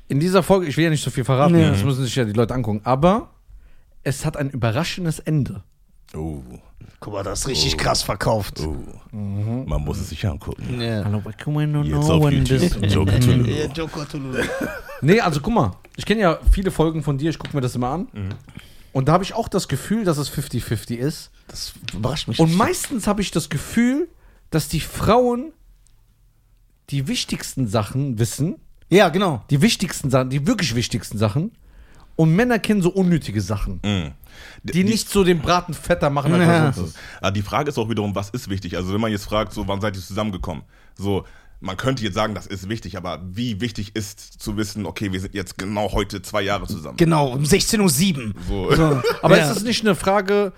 In 0.09 0.21
dieser 0.21 0.43
Folge, 0.43 0.67
ich 0.67 0.77
will 0.77 0.85
ja 0.85 0.91
nicht 0.91 1.03
so 1.05 1.11
viel 1.11 1.25
verraten, 1.25 1.55
Nee. 1.55 1.69
das 1.71 1.83
müssen 1.83 2.05
sich 2.05 2.15
ja 2.15 2.25
die 2.25 2.33
Leute 2.33 2.55
angucken, 2.55 2.81
aber 2.85 3.31
es 4.03 4.25
hat 4.25 4.37
ein 4.37 4.51
überraschendes 4.51 5.19
Ende. 5.21 5.63
Oh, 6.15 6.43
Guck 7.01 7.13
mal, 7.15 7.23
das 7.23 7.41
ist 7.41 7.49
richtig 7.49 7.77
krass 7.77 8.03
verkauft. 8.03 8.61
oh. 8.61 8.77
Man 9.13 9.83
muss 9.83 9.99
es 9.99 10.09
sich 10.11 10.27
angucken. 10.27 10.81
Ja. 10.81 11.05
Hallo, 11.05 11.21
but 11.21 11.37
come 11.43 11.63
on, 11.63 11.85
Jetzt 11.85 12.09
auf 12.11 12.31
YouTube. 12.31 12.87
Joker. 12.87 13.13
Ja, 13.13 14.05
Tululu. 14.05 14.39
Nee, 15.01 15.21
also 15.21 15.41
guck 15.41 15.53
mal, 15.55 15.73
ich 15.97 16.07
kenne 16.07 16.21
ja 16.21 16.39
viele 16.51 16.71
Folgen 16.71 17.03
von 17.03 17.19
dir, 17.19 17.31
ich 17.31 17.39
gucke 17.39 17.55
mir 17.57 17.61
das 17.61 17.75
immer 17.75 17.89
an. 17.89 18.09
Und 18.95 19.09
da 19.09 19.13
habe 19.13 19.25
ich 19.25 19.35
auch 19.35 19.49
das 19.49 19.67
Gefühl, 19.69 20.05
dass 20.05 20.19
es 20.19 20.31
50-50 20.31 20.95
ist. 20.95 21.31
Das 21.49 21.75
überrascht 21.93 22.29
mich. 22.29 22.39
Und 22.39 22.55
meistens 22.55 23.07
habe 23.07 23.21
ich 23.23 23.31
das 23.33 23.51
Gefühl, 23.51 24.09
dass 24.51 24.69
die 24.69 24.81
Frauen 24.81 25.53
die 26.91 27.09
wichtigsten 27.09 27.67
Sachen 27.67 28.19
wissen, 28.19 28.57
ja, 28.91 29.09
genau. 29.09 29.43
die 29.51 29.61
wichtigsten 29.63 30.11
Sachen, 30.11 30.31
die 30.31 30.47
wirklich 30.47 30.75
wichtigsten 30.75 31.19
Sachen. 31.19 31.51
Und 32.17 32.37
Männer 32.37 32.61
kennen 32.61 32.81
so 32.83 32.91
unnötige 32.91 33.41
Sachen, 33.41 33.81
Mhm. 33.85 34.13
die 34.63 34.85
nicht 34.85 35.09
so 35.11 35.25
den 35.25 35.41
Braten 35.41 35.75
fetter 35.75 36.11
machen 36.11 36.33
als 36.35 36.77
Ja. 36.77 36.85
Aber 37.21 37.33
die 37.33 37.43
Frage 37.43 37.71
ist 37.71 37.79
auch 37.79 37.89
wiederum, 37.89 38.15
was 38.15 38.31
ist 38.31 38.49
wichtig? 38.49 38.77
Also 38.77 38.95
wenn 38.95 39.01
man 39.01 39.11
jetzt 39.11 39.25
fragt, 39.25 39.53
so 39.53 39.67
wann 39.67 39.81
seid 39.81 39.97
ihr 39.97 40.03
zusammengekommen? 40.03 40.63
So, 40.97 41.25
man 41.65 41.77
könnte 41.77 42.03
jetzt 42.03 42.15
sagen, 42.15 42.35
das 42.35 42.47
ist 42.47 42.69
wichtig, 42.69 42.97
aber 42.97 43.21
wie 43.25 43.61
wichtig 43.61 43.97
ist 43.97 44.21
zu 44.21 44.57
wissen, 44.57 44.87
okay, 44.87 45.13
wir 45.13 45.21
sind 45.21 45.35
jetzt 45.35 45.57
genau 45.57 45.93
heute 45.93 46.21
zwei 46.21 46.43
Jahre 46.43 46.67
zusammen. 46.67 46.97
Genau, 46.97 47.33
um 47.33 47.43
16.07 47.43 48.35
So. 48.47 48.55
Uhr. 48.55 48.77
So. 48.77 49.03
Aber 49.23 49.37
ja. 49.39 49.45
ist 49.45 49.57
das 49.57 49.63
nicht 49.63 49.81
eine 49.81 49.95
Frage, 49.95 50.53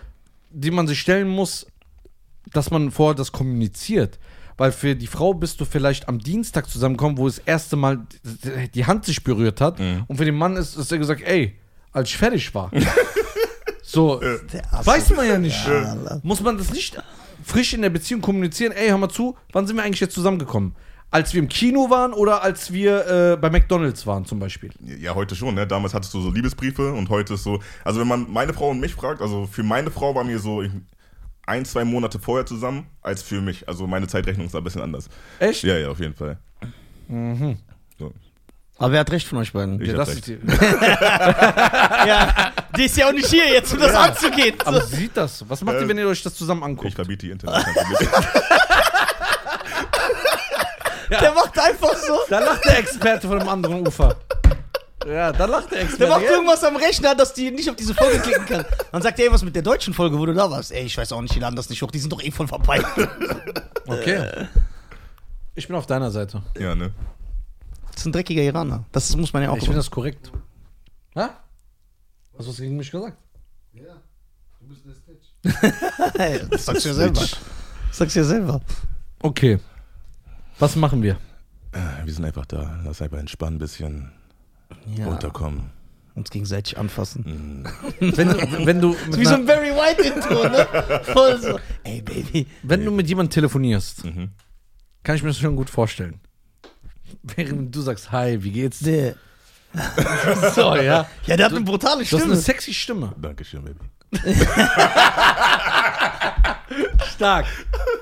die 0.50 0.70
man 0.70 0.88
sich 0.88 1.00
stellen 1.00 1.28
muss, 1.28 1.66
dass 2.52 2.70
man 2.70 2.90
vorher 2.90 3.14
das 3.14 3.30
kommuniziert? 3.32 4.18
Weil 4.58 4.72
für 4.72 4.96
die 4.96 5.06
Frau 5.06 5.32
bist 5.34 5.60
du 5.60 5.64
vielleicht 5.64 6.08
am 6.08 6.18
Dienstag 6.18 6.68
zusammengekommen, 6.68 7.18
wo 7.18 7.26
das 7.26 7.38
erste 7.38 7.76
Mal 7.76 8.06
die 8.74 8.86
Hand 8.86 9.04
sich 9.04 9.22
berührt 9.22 9.60
hat. 9.60 9.78
Und 9.78 10.16
für 10.16 10.24
den 10.24 10.34
Mann 10.36 10.56
ist, 10.56 10.76
ist 10.76 10.90
er 10.90 10.98
gesagt, 10.98 11.20
ey, 11.22 11.58
als 11.92 12.08
ich 12.08 12.16
fertig 12.16 12.54
war. 12.54 12.70
so, 13.82 14.18
weiß 14.82 15.10
man 15.14 15.26
ja 15.26 15.38
nicht. 15.38 15.58
Muss 16.22 16.40
man 16.40 16.56
das 16.56 16.72
nicht 16.72 16.96
frisch 17.44 17.74
in 17.74 17.82
der 17.82 17.90
Beziehung 17.90 18.22
kommunizieren? 18.22 18.72
Ey, 18.72 18.88
hör 18.88 18.96
mal 18.96 19.10
zu, 19.10 19.36
wann 19.52 19.66
sind 19.66 19.76
wir 19.76 19.84
eigentlich 19.84 20.00
jetzt 20.00 20.14
zusammengekommen? 20.14 20.74
Als 21.16 21.32
wir 21.32 21.38
im 21.40 21.48
Kino 21.48 21.88
waren 21.88 22.12
oder 22.12 22.42
als 22.42 22.74
wir 22.74 23.06
äh, 23.32 23.36
bei 23.38 23.48
McDonalds 23.48 24.06
waren 24.06 24.26
zum 24.26 24.38
Beispiel? 24.38 24.68
Ja, 25.00 25.14
heute 25.14 25.34
schon, 25.34 25.54
ne? 25.54 25.66
Damals 25.66 25.94
hattest 25.94 26.12
du 26.12 26.20
so 26.20 26.30
Liebesbriefe 26.30 26.92
und 26.92 27.08
heute 27.08 27.32
ist 27.34 27.42
so. 27.42 27.58
Also, 27.84 28.00
wenn 28.00 28.06
man 28.06 28.30
meine 28.30 28.52
Frau 28.52 28.68
und 28.68 28.80
mich 28.80 28.94
fragt, 28.94 29.22
also 29.22 29.48
für 29.50 29.62
meine 29.62 29.90
Frau 29.90 30.14
war 30.14 30.24
mir 30.24 30.38
so 30.38 30.62
ein, 31.46 31.64
zwei 31.64 31.86
Monate 31.86 32.18
vorher 32.18 32.44
zusammen 32.44 32.86
als 33.00 33.22
für 33.22 33.40
mich. 33.40 33.66
Also, 33.66 33.86
meine 33.86 34.06
Zeitrechnung 34.08 34.44
ist 34.44 34.52
da 34.54 34.58
ein 34.58 34.64
bisschen 34.64 34.82
anders. 34.82 35.08
Echt? 35.38 35.62
Ja, 35.62 35.78
ja, 35.78 35.88
auf 35.88 36.00
jeden 36.00 36.12
Fall. 36.14 36.36
So. 37.98 38.12
Aber 38.76 38.92
wer 38.92 39.00
hat 39.00 39.10
recht 39.10 39.26
von 39.26 39.38
euch 39.38 39.54
beiden? 39.54 39.80
Ich 39.80 39.88
Ja, 39.88 39.94
hab 39.94 40.00
das 40.04 40.16
recht. 40.16 40.28
ist 40.28 40.42
die, 40.42 40.46
ja, 42.08 42.52
die 42.76 42.82
ist 42.84 42.96
ja 42.98 43.08
auch 43.08 43.12
nicht 43.12 43.28
hier 43.28 43.48
jetzt, 43.50 43.72
um 43.72 43.80
das 43.80 43.94
anzugehen. 43.94 44.54
aber 44.62 44.82
sie 44.82 44.96
sieht 44.96 45.16
das. 45.16 45.48
Was 45.48 45.62
macht 45.64 45.76
Äh, 45.76 45.80
ihr, 45.80 45.88
wenn 45.88 45.96
ihr 45.96 46.08
euch 46.08 46.22
das 46.22 46.34
zusammen 46.34 46.62
anguckt? 46.62 46.88
Ich 46.90 46.94
verbiete 46.94 47.24
die 47.24 47.32
Internet. 47.32 47.64
Problem. 51.08 51.20
Der 51.20 51.34
macht 51.34 51.58
einfach 51.58 51.96
so. 51.96 52.18
Da 52.28 52.38
lacht 52.40 52.64
der 52.64 52.78
Experte 52.78 53.28
von 53.28 53.38
dem 53.38 53.48
anderen 53.48 53.86
Ufer. 53.86 54.16
Ja, 55.06 55.30
da 55.32 55.44
lacht 55.44 55.70
der 55.70 55.78
Der 55.78 55.86
Experte. 55.86 56.10
macht 56.10 56.22
Ja. 56.22 56.30
irgendwas 56.32 56.64
am 56.64 56.74
Rechner, 56.76 57.14
dass 57.14 57.32
die 57.32 57.50
nicht 57.52 57.70
auf 57.70 57.76
diese 57.76 57.94
Folge 57.94 58.18
klicken 58.18 58.44
kann. 58.46 58.64
Dann 58.90 59.02
sagt 59.02 59.18
er, 59.20 59.26
ey, 59.26 59.32
was 59.32 59.42
mit 59.44 59.54
der 59.54 59.62
deutschen 59.62 59.94
Folge, 59.94 60.18
wo 60.18 60.26
du 60.26 60.34
da 60.34 60.50
warst? 60.50 60.72
Ey, 60.72 60.84
ich 60.84 60.96
weiß 60.98 61.12
auch 61.12 61.20
nicht, 61.22 61.34
die 61.34 61.38
laden 61.38 61.54
das 61.54 61.68
nicht 61.70 61.80
hoch, 61.82 61.90
die 61.92 61.98
sind 62.00 62.12
doch 62.12 62.22
eh 62.22 62.30
voll 62.30 62.48
verpeilt. 62.48 62.86
Okay. 63.88 64.48
Ich 65.54 65.68
bin 65.68 65.76
auf 65.76 65.86
deiner 65.86 66.10
Seite. 66.10 66.42
ja, 66.58 66.74
ne? 66.74 66.92
Das 67.92 68.00
ist 68.00 68.06
ein 68.06 68.12
dreckiger 68.12 68.42
Iraner. 68.42 68.84
Das 68.90 69.14
muss 69.16 69.32
man 69.32 69.44
ja 69.44 69.50
auch 69.50 69.56
Ich 69.56 69.62
finde 69.62 69.76
das 69.76 69.90
korrekt. 69.90 70.32
Ha? 71.14 71.30
Hast 72.36 72.46
du 72.46 72.50
was 72.50 72.56
gegen 72.56 72.76
mich 72.76 72.90
gesagt? 72.90 73.16
Ja, 73.72 73.84
du 74.60 74.66
bist 74.66 74.82
eine 74.84 74.94
Snitch. 74.94 75.76
Hey, 76.18 76.40
das 76.50 76.64
sagst 76.66 76.84
du 76.84 76.88
ja 76.88 76.94
selber. 76.96 77.20
Das 77.20 77.38
sagst 77.92 78.16
du 78.16 78.20
ja 78.20 78.24
selber. 78.26 78.60
Okay. 79.22 79.60
Was 80.58 80.76
machen 80.76 81.02
wir? 81.02 81.18
Äh, 81.72 81.78
Wir 82.04 82.12
sind 82.12 82.24
einfach 82.24 82.46
da. 82.46 82.80
Lass 82.84 83.02
einfach 83.02 83.18
entspannen, 83.18 83.56
ein 83.56 83.58
bisschen 83.58 84.12
Ja, 84.96 85.06
runterkommen. 85.06 85.70
uns 86.14 86.30
gegenseitig 86.30 86.78
anfassen. 86.78 87.68
Wenn, 88.00 88.28
du- 88.30 88.66
wenn, 88.66 88.80
du 88.80 88.96
Wie 89.10 89.26
so 89.26 89.34
ein 89.34 89.44
Barry 89.44 89.70
White 89.70 90.02
Intro, 90.02 90.48
ne? 90.48 90.66
Voll 91.04 91.38
so. 91.40 91.58
Ey, 91.84 92.00
Baby. 92.00 92.46
wenn 92.62 92.84
du 92.84 92.90
mit 92.90 93.06
jemandem 93.08 93.30
telefonierst, 93.32 94.04
Mhm. 94.06 94.30
kann 95.02 95.16
ich 95.16 95.22
mir 95.22 95.28
das 95.28 95.38
schon 95.38 95.56
gut 95.56 95.68
vorstellen. 95.68 96.20
Während 97.22 97.74
du 97.74 97.80
sagst, 97.82 98.10
hi, 98.12 98.42
wie 98.42 98.50
geht's? 98.50 98.78
Der. 98.80 99.14
So, 100.54 100.74
ja. 100.76 101.06
Ja, 101.26 101.36
der 101.36 101.44
hat 101.46 101.52
eine 101.52 101.60
brutale 101.64 101.96
Du 101.98 102.04
hast 102.04 102.12
eine 102.14 102.22
Stimme. 102.22 102.36
sexy 102.36 102.72
Stimme. 102.72 103.12
Dankeschön, 103.20 103.62
Baby. 103.62 103.80
Stark. 107.14 107.46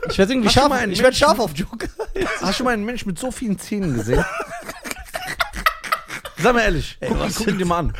Ich 0.08 0.18
werde 0.18 0.32
irgendwie 0.32 0.50
scharf. 0.50 0.68
mal 0.68 0.78
einen 0.78 0.92
Ich 0.92 1.02
werde 1.02 1.16
scharf 1.16 1.38
auf 1.40 1.52
Joker. 1.56 1.88
Hast 2.40 2.42
du 2.42 2.52
schon 2.52 2.64
mal 2.64 2.72
einen 2.74 2.84
Mensch 2.84 3.06
mit 3.06 3.18
so 3.18 3.30
vielen 3.30 3.58
Zähnen 3.58 3.94
gesehen? 3.94 4.24
Sag 6.38 6.54
mal 6.54 6.60
ehrlich, 6.62 6.98
guck, 7.06 7.18
was 7.18 7.36
guck 7.36 7.46
ihn 7.48 7.58
dir 7.58 7.66
mal 7.66 7.78
an. 7.78 7.96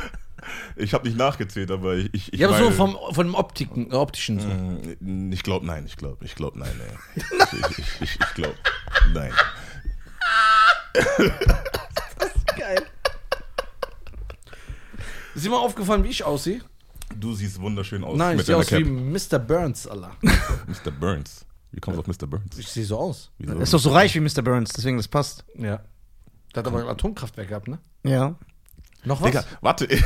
Ich 0.77 0.93
habe 0.93 1.07
nicht 1.07 1.17
nachgezählt, 1.17 1.71
aber 1.71 1.95
ich. 1.95 2.13
ich, 2.13 2.33
ich 2.33 2.41
Ja, 2.41 2.49
aber 2.49 2.59
so 2.59 2.65
meine- 2.65 2.77
vom, 2.77 2.99
von 3.15 3.27
dem 3.27 3.35
Optiken, 3.35 3.91
äh, 3.91 3.95
optischen 3.95 4.41
so. 4.41 4.49
Mm, 5.01 5.33
Ich 5.33 5.43
glaube, 5.43 5.65
nein, 5.67 5.87
ich 5.87 5.97
glaube, 5.97 6.25
ich 6.25 6.35
glaube, 6.35 6.59
nein, 6.59 6.79
ey. 7.17 7.23
ich 7.71 7.79
ich, 7.79 8.01
ich, 8.03 8.19
ich 8.21 8.35
glaube, 8.35 8.57
nein. 9.15 9.33
Geil. 12.57 12.83
Ist 15.35 15.45
dir 15.45 15.51
mal 15.51 15.59
aufgefallen, 15.59 16.05
wie 16.05 16.09
ich 16.11 16.23
aussehe? 16.25 16.61
Du 17.17 17.35
siehst 17.35 17.61
wunderschön 17.61 18.03
aus 18.05 18.17
Nein, 18.17 18.39
ich 18.39 18.47
sehe 18.47 18.57
aus 18.57 18.71
wie 18.73 18.83
Cap. 18.83 19.33
Mr. 19.33 19.39
Burns, 19.39 19.87
Alter. 19.87 20.13
Mr. 20.23 20.91
Burns. 20.91 21.45
Wie 21.75 21.81
kommt 21.81 21.99
auf 21.99 22.07
Mr. 22.07 22.27
Burns? 22.29 22.57
Ich 22.57 22.69
sehe 22.69 22.85
so 22.85 22.97
aus. 22.99 23.31
Wieso? 23.39 23.55
Er 23.57 23.61
ist 23.63 23.75
doch 23.75 23.81
so 23.81 23.91
reich 23.91 24.15
wie 24.15 24.21
Mr. 24.21 24.43
Burns, 24.43 24.71
deswegen 24.71 24.97
das 24.97 25.09
passt. 25.09 25.45
Ja. 25.57 25.81
Der 26.55 26.61
hat 26.63 26.67
aber 26.69 26.79
ein 26.81 26.87
Atomkraftwerk 26.87 27.49
gehabt, 27.49 27.67
ne? 27.67 27.79
Ja. 28.05 28.37
Noch 29.05 29.21
was? 29.21 29.27
Digga, 29.33 29.45
warte. 29.61 29.89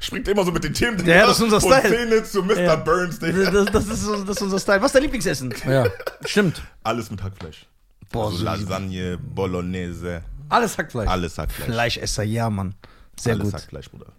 Springt 0.00 0.28
immer 0.28 0.44
so 0.44 0.52
mit 0.52 0.62
den 0.64 0.74
Themen. 0.74 0.98
Ja, 1.06 1.26
das 1.26 1.36
ist 1.38 1.42
unser 1.44 1.60
Style. 1.60 1.88
Szene 1.88 2.22
zu 2.24 2.42
Mr. 2.42 2.60
Ja. 2.60 2.76
Burns, 2.76 3.18
Digga. 3.18 3.50
Das, 3.50 3.66
das, 3.72 3.86
ist, 3.88 4.02
so- 4.02 4.24
das 4.24 4.36
ist 4.36 4.42
unser 4.42 4.58
Style. 4.60 4.80
Was 4.82 4.86
ist 4.90 4.94
dein 4.96 5.02
Lieblingsessen? 5.04 5.54
Ja, 5.66 5.86
stimmt. 6.26 6.60
Alles 6.82 7.10
mit 7.10 7.22
Hackfleisch. 7.22 7.66
Boah, 8.10 8.26
also 8.26 8.36
so 8.36 8.44
Lasagne, 8.44 9.16
Bolognese, 9.16 10.22
Alles 10.50 10.76
Hackfleisch. 10.76 11.08
alles 11.08 11.38
Hackfleisch. 11.38 11.64
Fleischesser, 11.70 12.24
ja, 12.24 12.50
Mann. 12.50 12.74
Sehr 13.18 13.32
alles 13.34 13.44
gut. 13.46 13.54
Hackfleisch, 13.54 13.90
Bruder. 13.90 14.12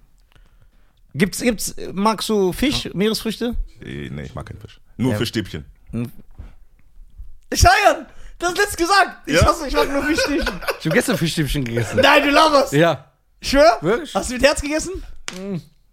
Gibt's, 1.16 1.42
gibt's, 1.42 1.76
magst 1.94 2.28
du 2.30 2.52
Fisch, 2.54 2.90
Meeresfrüchte? 2.94 3.56
Eh, 3.82 4.10
Nee, 4.10 4.24
ich 4.24 4.36
mag 4.36 4.46
keinen 4.48 4.60
Fisch. 4.60 4.80
Nur 4.98 5.12
Ja. 5.12 5.18
Fischstäbchen. 5.18 5.66
Scheiern! 7.54 8.08
Das 8.40 8.50
hast 8.50 8.58
letztes 8.58 8.78
gesagt! 8.78 9.28
Ich 9.28 9.36
Ja? 9.36 9.46
hasse, 9.46 9.68
ich 9.68 9.74
mag 9.74 9.92
nur 9.92 10.04
Fischstäbchen. 10.04 10.60
Ich 10.80 10.86
habe 10.86 10.96
gestern 10.96 11.18
Fischstäbchen 11.18 11.64
gegessen. 11.64 12.00
Nein, 12.02 12.24
du 12.24 12.30
laberst! 12.32 12.74
Ja. 12.74 13.12
Schwör? 13.42 13.78
Wirklich? 13.82 14.14
Hast 14.16 14.30
du 14.30 14.34
mit 14.36 14.44
Herz 14.44 14.62
gegessen? 14.62 15.04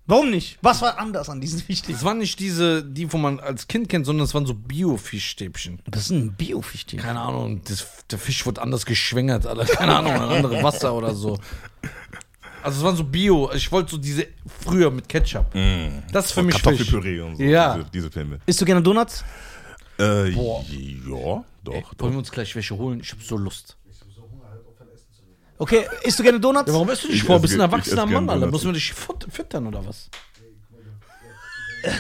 Warum 0.07 0.31
nicht? 0.31 0.59
Was 0.63 0.81
war 0.83 0.99
anders 0.99 1.29
an 1.29 1.41
diesen 1.41 1.61
Fischstäbchen? 1.61 1.95
Das 1.95 2.05
waren 2.05 2.19
nicht 2.19 2.39
diese, 2.41 2.83
die, 2.85 3.13
wo 3.13 3.17
man 3.19 3.39
als 3.41 3.69
Kind 3.69 3.89
kennt, 3.89 4.07
sondern 4.07 4.25
es 4.25 4.35
waren 4.35 4.47
so 4.47 4.55
Bio-Fischstäbchen. 4.55 5.81
Das 5.87 6.05
ist 6.05 6.11
ein 6.11 6.33
Bio-Fischstäbchen. 6.33 7.07
Keine 7.07 7.21
Ahnung, 7.21 7.63
das, 7.65 7.87
der 8.11 8.19
Fisch 8.19 8.45
wurde 8.47 8.63
anders 8.63 8.87
geschwängert, 8.87 9.47
Alter. 9.47 9.67
Keine 9.67 9.97
Ahnung, 9.97 10.13
ein 10.13 10.21
anderes 10.23 10.63
Wasser 10.65 10.95
oder 10.95 11.15
so. 11.15 11.39
Also 12.63 12.79
es 12.79 12.85
waren 12.85 12.97
so 12.97 13.05
Bio. 13.05 13.51
Ich 13.55 13.71
wollte 13.73 13.91
so 13.93 13.99
diese 13.99 14.27
früher 14.65 14.91
mit 14.91 15.09
Ketchup. 15.09 15.47
Das 16.13 16.27
ist 16.27 16.33
für 16.33 16.43
mich 16.43 16.55
Fisch. 16.57 16.63
Kartoffelpüree 16.65 17.21
und 17.21 17.37
so. 17.37 17.43
Ja. 17.43 17.77
Diese, 17.77 17.91
diese 17.91 18.11
Filme. 18.11 18.39
Isst 18.47 18.61
du 18.61 18.65
gerne 18.65 18.83
Donuts? 18.83 19.25
Äh, 19.99 20.31
Boah. 20.33 20.65
ja, 20.69 21.45
doch, 21.63 21.75
Ey, 21.75 21.83
doch. 21.83 21.93
wollen 21.99 22.13
wir 22.13 22.19
uns 22.19 22.31
gleich 22.31 22.55
welche 22.55 22.77
holen? 22.77 23.01
Ich 23.01 23.13
hab 23.13 23.23
so 23.23 23.37
Lust. 23.37 23.77
Okay, 25.59 25.87
isst 26.05 26.19
du 26.19 26.23
gerne 26.23 26.41
Donuts? 26.41 26.69
Ja, 26.69 26.73
warum 26.75 26.89
isst 26.89 27.05
du 27.05 27.09
nicht 27.09 27.19
Ich 27.19 27.23
vor? 27.25 27.37
esse 27.37 27.43
Bist 27.43 27.55
ein 27.55 27.61
ich 27.61 27.63
erwachsener 27.65 28.07
Mann, 28.07 28.31
Alter. 28.31 28.47
Muss 28.47 28.65
man 28.65 28.73
dich 28.73 28.95
füttern 28.95 29.67
oder 29.67 29.85
was? 29.87 30.09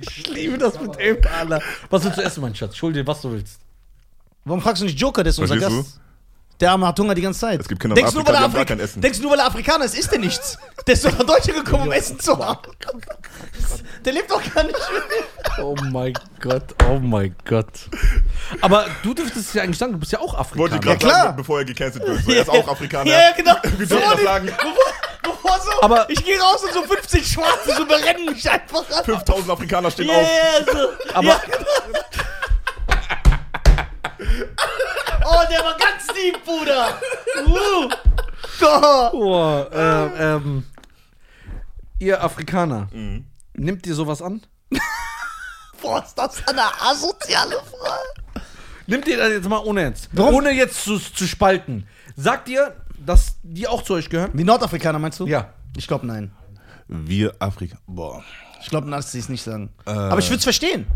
Ich 0.00 0.26
liebe 0.28 0.56
das 0.56 0.80
mit 0.80 0.98
dem, 0.98 1.18
Alter. 1.38 1.60
Was 1.90 2.04
willst 2.04 2.16
du 2.18 2.22
essen, 2.22 2.40
mein 2.40 2.54
Schatz? 2.54 2.76
Schul 2.76 2.92
dir, 2.94 3.06
was 3.06 3.20
du 3.20 3.30
willst. 3.32 3.60
Warum 4.44 4.62
fragst 4.62 4.80
du 4.80 4.86
nicht 4.86 4.98
Joker, 4.98 5.22
der 5.22 5.30
ist 5.30 5.38
unser 5.38 5.58
Gast? 5.58 6.00
Der 6.60 6.72
Arme 6.72 6.86
hat 6.86 6.98
Hunger 6.98 7.14
die 7.14 7.22
ganze 7.22 7.40
Zeit. 7.40 7.58
Es 7.60 7.68
gibt 7.68 7.80
Kinder 7.80 7.96
in 7.96 8.02
denkst, 8.04 8.12
du, 8.12 8.18
nur, 8.18 8.28
Afrika, 8.28 8.32
weil 8.32 8.34
er 8.34 8.38
die 8.40 8.44
haben 8.44 8.52
gar 8.52 8.60
Afrik 8.62 8.68
kein 8.68 8.80
Essen. 8.80 9.00
denkst 9.00 9.18
du 9.18 9.22
nur, 9.22 9.32
weil 9.32 9.38
er 9.38 9.46
Afrikaner 9.46 9.84
ist, 9.86 9.94
isst 9.98 10.12
er 10.12 10.18
nichts. 10.18 10.58
Der 10.86 10.94
ist 10.94 11.04
doch 11.04 11.12
nach 11.12 11.24
Deutschland 11.24 11.64
gekommen, 11.64 11.84
um 11.84 11.92
Essen 11.92 12.20
zu 12.20 12.36
haben. 12.38 12.60
Der 14.04 14.12
lebt 14.12 14.30
doch 14.30 14.42
gar 14.54 14.64
nicht. 14.64 14.76
Oh 15.62 15.74
mein 15.90 16.12
Gott, 16.40 16.74
oh 16.90 16.98
mein 16.98 17.34
Gott. 17.48 17.66
Aber 18.60 18.86
du 19.02 19.14
dürftest 19.14 19.48
es 19.48 19.54
ja 19.54 19.62
eigentlich 19.62 19.78
sagen, 19.78 19.92
du 19.92 19.98
bist 19.98 20.12
ja 20.12 20.20
auch 20.20 20.34
Afrikaner. 20.34 20.60
Wollte 20.60 20.74
ich 20.76 20.80
gerade 20.82 20.98
klar. 20.98 21.22
sagen, 21.24 21.36
bevor 21.36 21.58
er 21.60 21.64
gecancelt 21.64 22.06
wird. 22.06 22.24
So, 22.24 22.30
er 22.32 22.42
ist 22.42 22.50
auch 22.50 22.68
Afrikaner. 22.68 23.10
Ja, 23.10 23.18
ja, 23.20 23.32
genau. 23.36 23.54
Wie 23.78 23.84
So 23.84 23.94
soll 23.96 24.04
ich 24.04 24.10
das 24.12 24.22
sagen? 24.22 24.46
Bevor, 24.46 24.74
bevor 25.22 25.58
so, 25.60 25.82
Aber- 25.82 26.10
ich 26.10 26.24
gehe 26.24 26.38
raus 26.40 26.62
und 26.64 26.72
so 26.74 26.82
50 26.82 27.26
Schwarze 27.26 27.74
so 27.76 27.86
berennen 27.86 28.26
mich 28.26 28.50
einfach 28.50 28.84
an. 28.90 29.04
5000 29.04 29.50
Afrikaner 29.50 29.90
stehen 29.90 30.08
Ja, 30.08 30.14
auf. 30.14 30.22
ja, 30.66 30.72
so. 30.72 30.88
Aber- 31.14 31.26
ja, 31.26 31.40
genau. 31.46 32.00
Oh, 35.24 35.42
der 35.50 35.60
war 35.64 35.76
ganz 35.76 36.06
lieb, 36.16 36.44
Bruder. 36.44 36.98
Uh. 37.46 37.88
Oh. 38.62 39.10
Oh, 39.12 39.64
äh, 39.72 40.34
ähm, 40.34 40.64
ihr 41.98 42.22
Afrikaner, 42.22 42.88
Mhm. 42.92 43.24
nimmt 43.54 43.86
ihr 43.86 43.94
sowas 43.94 44.22
an? 44.22 44.42
Boah, 45.80 46.02
ist 46.04 46.14
das 46.14 46.46
eine 46.46 46.62
asoziale 46.82 47.56
Frage. 47.56 48.44
Nimmt 48.86 49.06
ihr 49.08 49.16
das 49.16 49.30
jetzt 49.30 49.48
mal 49.48 49.58
ohne 49.58 49.82
Ernst? 49.82 50.08
Warum? 50.12 50.34
Ohne 50.34 50.50
jetzt 50.50 50.82
zu, 50.84 50.98
zu 50.98 51.26
spalten. 51.26 51.86
Sagt 52.16 52.48
ihr, 52.48 52.76
dass 52.98 53.36
die 53.42 53.66
auch 53.66 53.82
zu 53.82 53.94
euch 53.94 54.10
gehören? 54.10 54.36
Die 54.36 54.44
Nordafrikaner 54.44 54.98
meinst 54.98 55.20
du? 55.20 55.26
Ja. 55.26 55.54
Ich 55.76 55.86
glaube 55.86 56.06
nein. 56.06 56.32
Wir 56.88 57.34
Afrika. 57.38 57.78
Boah. 57.86 58.22
Ich 58.60 58.68
glaube, 58.68 58.90
dass 58.90 59.12
sie 59.12 59.20
es 59.20 59.28
nicht 59.28 59.42
sagen. 59.42 59.72
Aber 59.84 60.18
ich 60.18 60.26
würde 60.28 60.38
es 60.38 60.44
verstehen. 60.44 60.86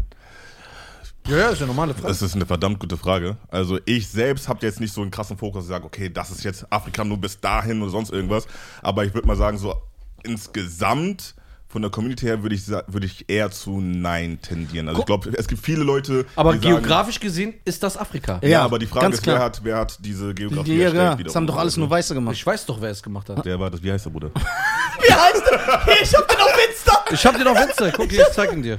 Ja, 1.27 1.37
ja, 1.39 1.49
ist 1.49 1.61
ja 1.61 1.67
normale 1.67 1.95
Frage. 1.95 2.09
Das 2.09 2.21
ist 2.21 2.35
eine 2.35 2.45
verdammt 2.47 2.79
gute 2.81 2.97
Frage. 2.99 3.37
Also 3.49 3.79
ich 3.87 4.09
selbst 4.09 4.49
habe 4.49 4.65
jetzt 4.67 4.79
nicht 4.81 4.93
so 4.93 5.01
einen 5.01 5.11
krassen 5.11 5.39
Fokus, 5.39 5.61
dass 5.61 5.65
ich 5.65 5.71
sage, 5.71 5.85
okay, 5.87 6.11
das 6.11 6.31
ist 6.31 6.45
jetzt 6.45 6.67
Afrika 6.71 7.03
nur 7.05 7.17
bis 7.19 7.41
dahin 7.41 7.81
oder 7.81 7.91
sonst 7.91 8.13
irgendwas. 8.13 8.47
Aber 8.83 9.05
ich 9.05 9.15
würde 9.15 9.27
mal 9.27 9.37
sagen, 9.37 9.57
so 9.57 9.75
insgesamt 10.23 11.35
von 11.67 11.83
der 11.83 11.91
Community 11.91 12.27
her 12.27 12.43
würde 12.43 12.55
ich, 12.55 12.69
würde 12.69 13.07
ich 13.07 13.25
eher 13.29 13.51
zu 13.51 13.81
Nein 13.81 14.39
tendieren. 14.43 14.87
Also 14.89 15.01
ich 15.01 15.07
glaube, 15.07 15.31
es 15.37 15.49
gibt 15.49 15.61
viele 15.65 15.83
Leute, 15.83 16.25
Aber 16.37 16.53
die 16.53 16.59
sagen, 16.69 16.77
geografisch 16.83 17.19
gesehen 17.19 17.55
ist 17.65 17.83
das 17.83 17.97
Afrika. 17.97 18.39
Ja, 18.43 18.49
Ja, 18.49 18.63
aber 18.65 18.79
die 18.79 18.87
Frage 18.87 19.13
ist, 19.15 19.27
wer 19.27 19.39
hat, 19.41 19.61
wer 19.65 19.79
hat 19.79 19.99
diese 20.05 20.35
Geografie 20.35 20.77
Ja, 20.77 20.85
erstellt? 20.85 20.95
ja, 21.03 21.13
wiederum? 21.15 21.25
das 21.25 21.35
haben 21.37 21.47
doch 21.49 21.57
alles 21.57 21.77
nur 21.77 21.91
Weiße 21.91 22.15
gemacht. 22.15 22.35
Ich 22.37 22.47
weiß 22.47 22.67
doch, 22.67 22.81
wer 22.81 22.91
es 22.91 23.03
gemacht 23.03 23.29
hat. 23.29 23.45
Der 23.45 23.59
war 23.59 23.71
das, 23.71 23.83
wie 23.83 23.91
heißt 23.91 24.05
der 24.07 24.11
Bruder? 24.11 24.31
Wie 25.01 25.13
heißt 25.13 25.43
der? 25.51 26.03
Ich 26.03 26.15
hab 26.15 26.29
den 26.29 26.39
auf 26.39 26.57
Insta. 26.69 27.05
Ich 27.11 27.27
hab 27.27 27.37
den 27.37 27.47
auf 27.49 27.61
Insta. 27.61 27.91
Guck, 27.91 28.13
ich 28.13 28.23
zeig 28.33 28.53
ihn 28.53 28.63
dir. 28.63 28.79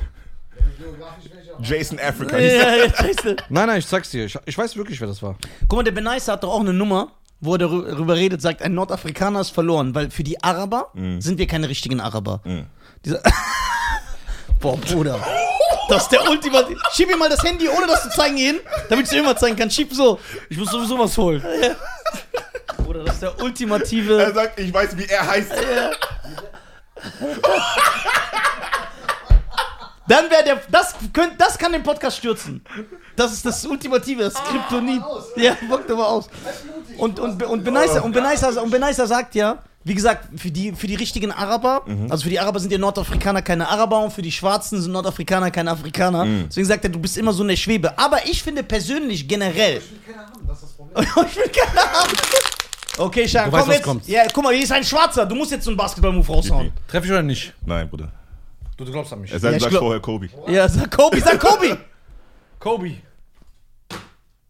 Jason 1.62 2.00
Africa. 2.00 2.38
Ja, 2.38 2.76
ja, 2.76 2.94
scheiße. 2.94 3.36
Nein, 3.50 3.68
nein, 3.68 3.80
ich 3.80 3.88
zeig's 3.88 4.10
dir. 4.12 4.26
Ich, 4.26 4.38
ich 4.46 4.58
weiß 4.58 4.76
wirklich, 4.76 5.00
wer 5.00 5.08
das 5.08 5.22
war. 5.24 5.36
Guck 5.68 5.78
mal, 5.78 5.84
der 5.84 5.92
Benaisa 5.92 6.34
hat 6.34 6.44
doch 6.44 6.52
auch 6.52 6.60
eine 6.60 6.74
Nummer, 6.74 7.12
wo 7.40 7.56
er 7.56 7.60
darüber 7.60 8.16
redet, 8.16 8.42
sagt, 8.42 8.62
ein 8.62 8.74
Nordafrikaner 8.74 9.42
ist 9.42 9.52
verloren, 9.52 9.96
weil 9.96 10.12
für 10.12 10.24
die 10.24 10.42
Araber 10.44 10.92
sind 11.20 11.38
wir 11.38 11.48
keine 11.48 11.70
richtigen 11.70 12.00
Araber. 12.02 12.42
Dieser 13.04 13.22
Boah, 14.60 14.78
Bruder. 14.78 15.20
Das 15.90 16.04
ist 16.04 16.12
der 16.12 16.28
Ultimative. 16.30 16.80
Schieb 16.94 17.12
ihm 17.12 17.20
mal 17.20 17.30
das 17.30 17.44
Handy, 17.44 17.68
ohne 17.70 17.86
das 17.88 18.04
zu 18.04 18.10
zeigen, 18.10 18.38
hin, 18.38 18.56
damit 18.90 19.06
ich 19.06 19.12
dir 19.12 19.20
immer 19.20 19.36
zeigen 19.38 19.56
kann. 19.56 19.70
Schieb 19.70 19.94
so. 19.94 20.20
Ich 20.50 20.58
muss 20.58 20.72
sowieso 20.72 20.98
was 20.98 21.16
holen. 21.18 21.44
Bruder, 22.78 23.04
das 23.04 23.16
ist 23.16 23.22
der 23.22 23.30
Er 23.38 23.44
ultimative. 23.44 24.32
sagt, 24.34 24.60
ich 24.60 24.74
weiß, 24.74 24.98
wie 24.98 25.06
er 25.06 25.28
heißt. 25.28 25.52
Dann 30.08 30.30
wäre 30.30 30.44
der. 30.44 30.62
Das, 30.70 30.94
könnt, 31.14 31.40
das 31.40 31.58
kann 31.58 31.72
den 31.72 31.84
Podcast 31.84 32.18
stürzen. 32.18 32.64
Das 33.16 33.34
ist 33.34 33.46
das 33.46 33.66
Ultimative, 33.66 34.24
das 34.24 34.36
Kryptonit. 34.36 35.02
Ja, 35.36 35.58
bockt 35.70 35.90
aber 35.90 36.08
aus. 36.08 36.30
Und, 36.98 37.20
und, 37.20 37.42
und, 37.44 37.64
Benaisa, 37.64 38.02
und, 38.02 38.12
Benaisa, 38.12 38.62
und 38.62 38.70
Benaisa 38.70 39.08
sagt 39.08 39.36
ja, 39.36 39.60
wie 39.84 39.94
gesagt, 39.96 40.40
für 40.40 40.50
die, 40.52 40.72
für 40.74 40.88
die 40.88 40.96
richtigen 40.96 41.32
Araber, 41.32 41.86
also 42.10 42.24
für 42.24 42.30
die 42.30 42.40
Araber 42.40 42.60
sind 42.60 42.72
ja 42.72 42.78
Nordafrikaner 42.78 43.42
keine 43.42 43.68
Araber 43.68 44.00
und 44.04 44.12
für 44.12 44.22
die 44.22 44.32
Schwarzen 44.32 44.82
sind 44.82 44.92
Nordafrikaner 44.92 45.52
keine 45.52 45.72
Afrikaner. 45.72 46.26
Deswegen 46.48 46.66
sagt 46.68 46.84
er, 46.86 46.90
du 46.90 47.00
bist 47.00 47.18
immer 47.18 47.34
so 47.34 47.44
in 47.44 47.50
der 47.50 47.56
Schwebe. 47.56 47.98
Aber 47.98 48.26
ich 48.26 48.42
finde 48.42 48.64
persönlich 48.64 49.28
generell. 49.28 49.82
Keine 50.06 50.26
Ahnung, 50.26 50.42
das 50.48 50.58
ist 50.58 50.64
das 50.64 50.72
Problem. 50.74 51.04
ich 51.30 51.36
will 51.38 51.50
keine 51.50 51.82
Ahnung. 51.82 52.14
Okay, 52.98 53.28
Scharan, 53.28 53.52
Du 53.52 53.58
komm 53.58 53.60
weißt, 53.60 53.68
was 53.68 53.76
jetzt. 53.76 53.84
kommt. 53.86 54.08
Ja, 54.08 54.22
guck 54.34 54.44
mal, 54.44 54.54
hier 54.54 54.64
ist 54.64 54.72
ein 54.72 54.84
Schwarzer. 54.84 55.26
Du 55.26 55.36
musst 55.36 55.52
jetzt 55.52 55.66
so 55.66 55.70
einen 55.70 55.78
Basketball-Move 55.78 56.28
raushauen. 56.28 56.72
Treff 56.88 57.04
ich 57.04 57.12
oder 57.12 57.22
nicht? 57.24 57.54
Nein, 57.66 57.90
Bruder. 57.90 58.12
Du, 58.78 58.84
du 58.86 58.92
glaubst 58.92 59.14
an 59.14 59.22
mich. 59.22 59.32
Er 59.32 59.40
sagt, 59.40 59.52
Ja, 59.52 59.58
ich 59.58 59.64
sag 59.64 59.70
glaub- 59.72 59.84
vorher 59.84 60.02
Kobe. 60.02 60.30
Ja, 60.48 60.68
sag 60.68 60.92
Kobi, 60.92 61.20
sag 61.22 61.40
Kobi. 61.40 61.76
Kobe. 62.60 62.96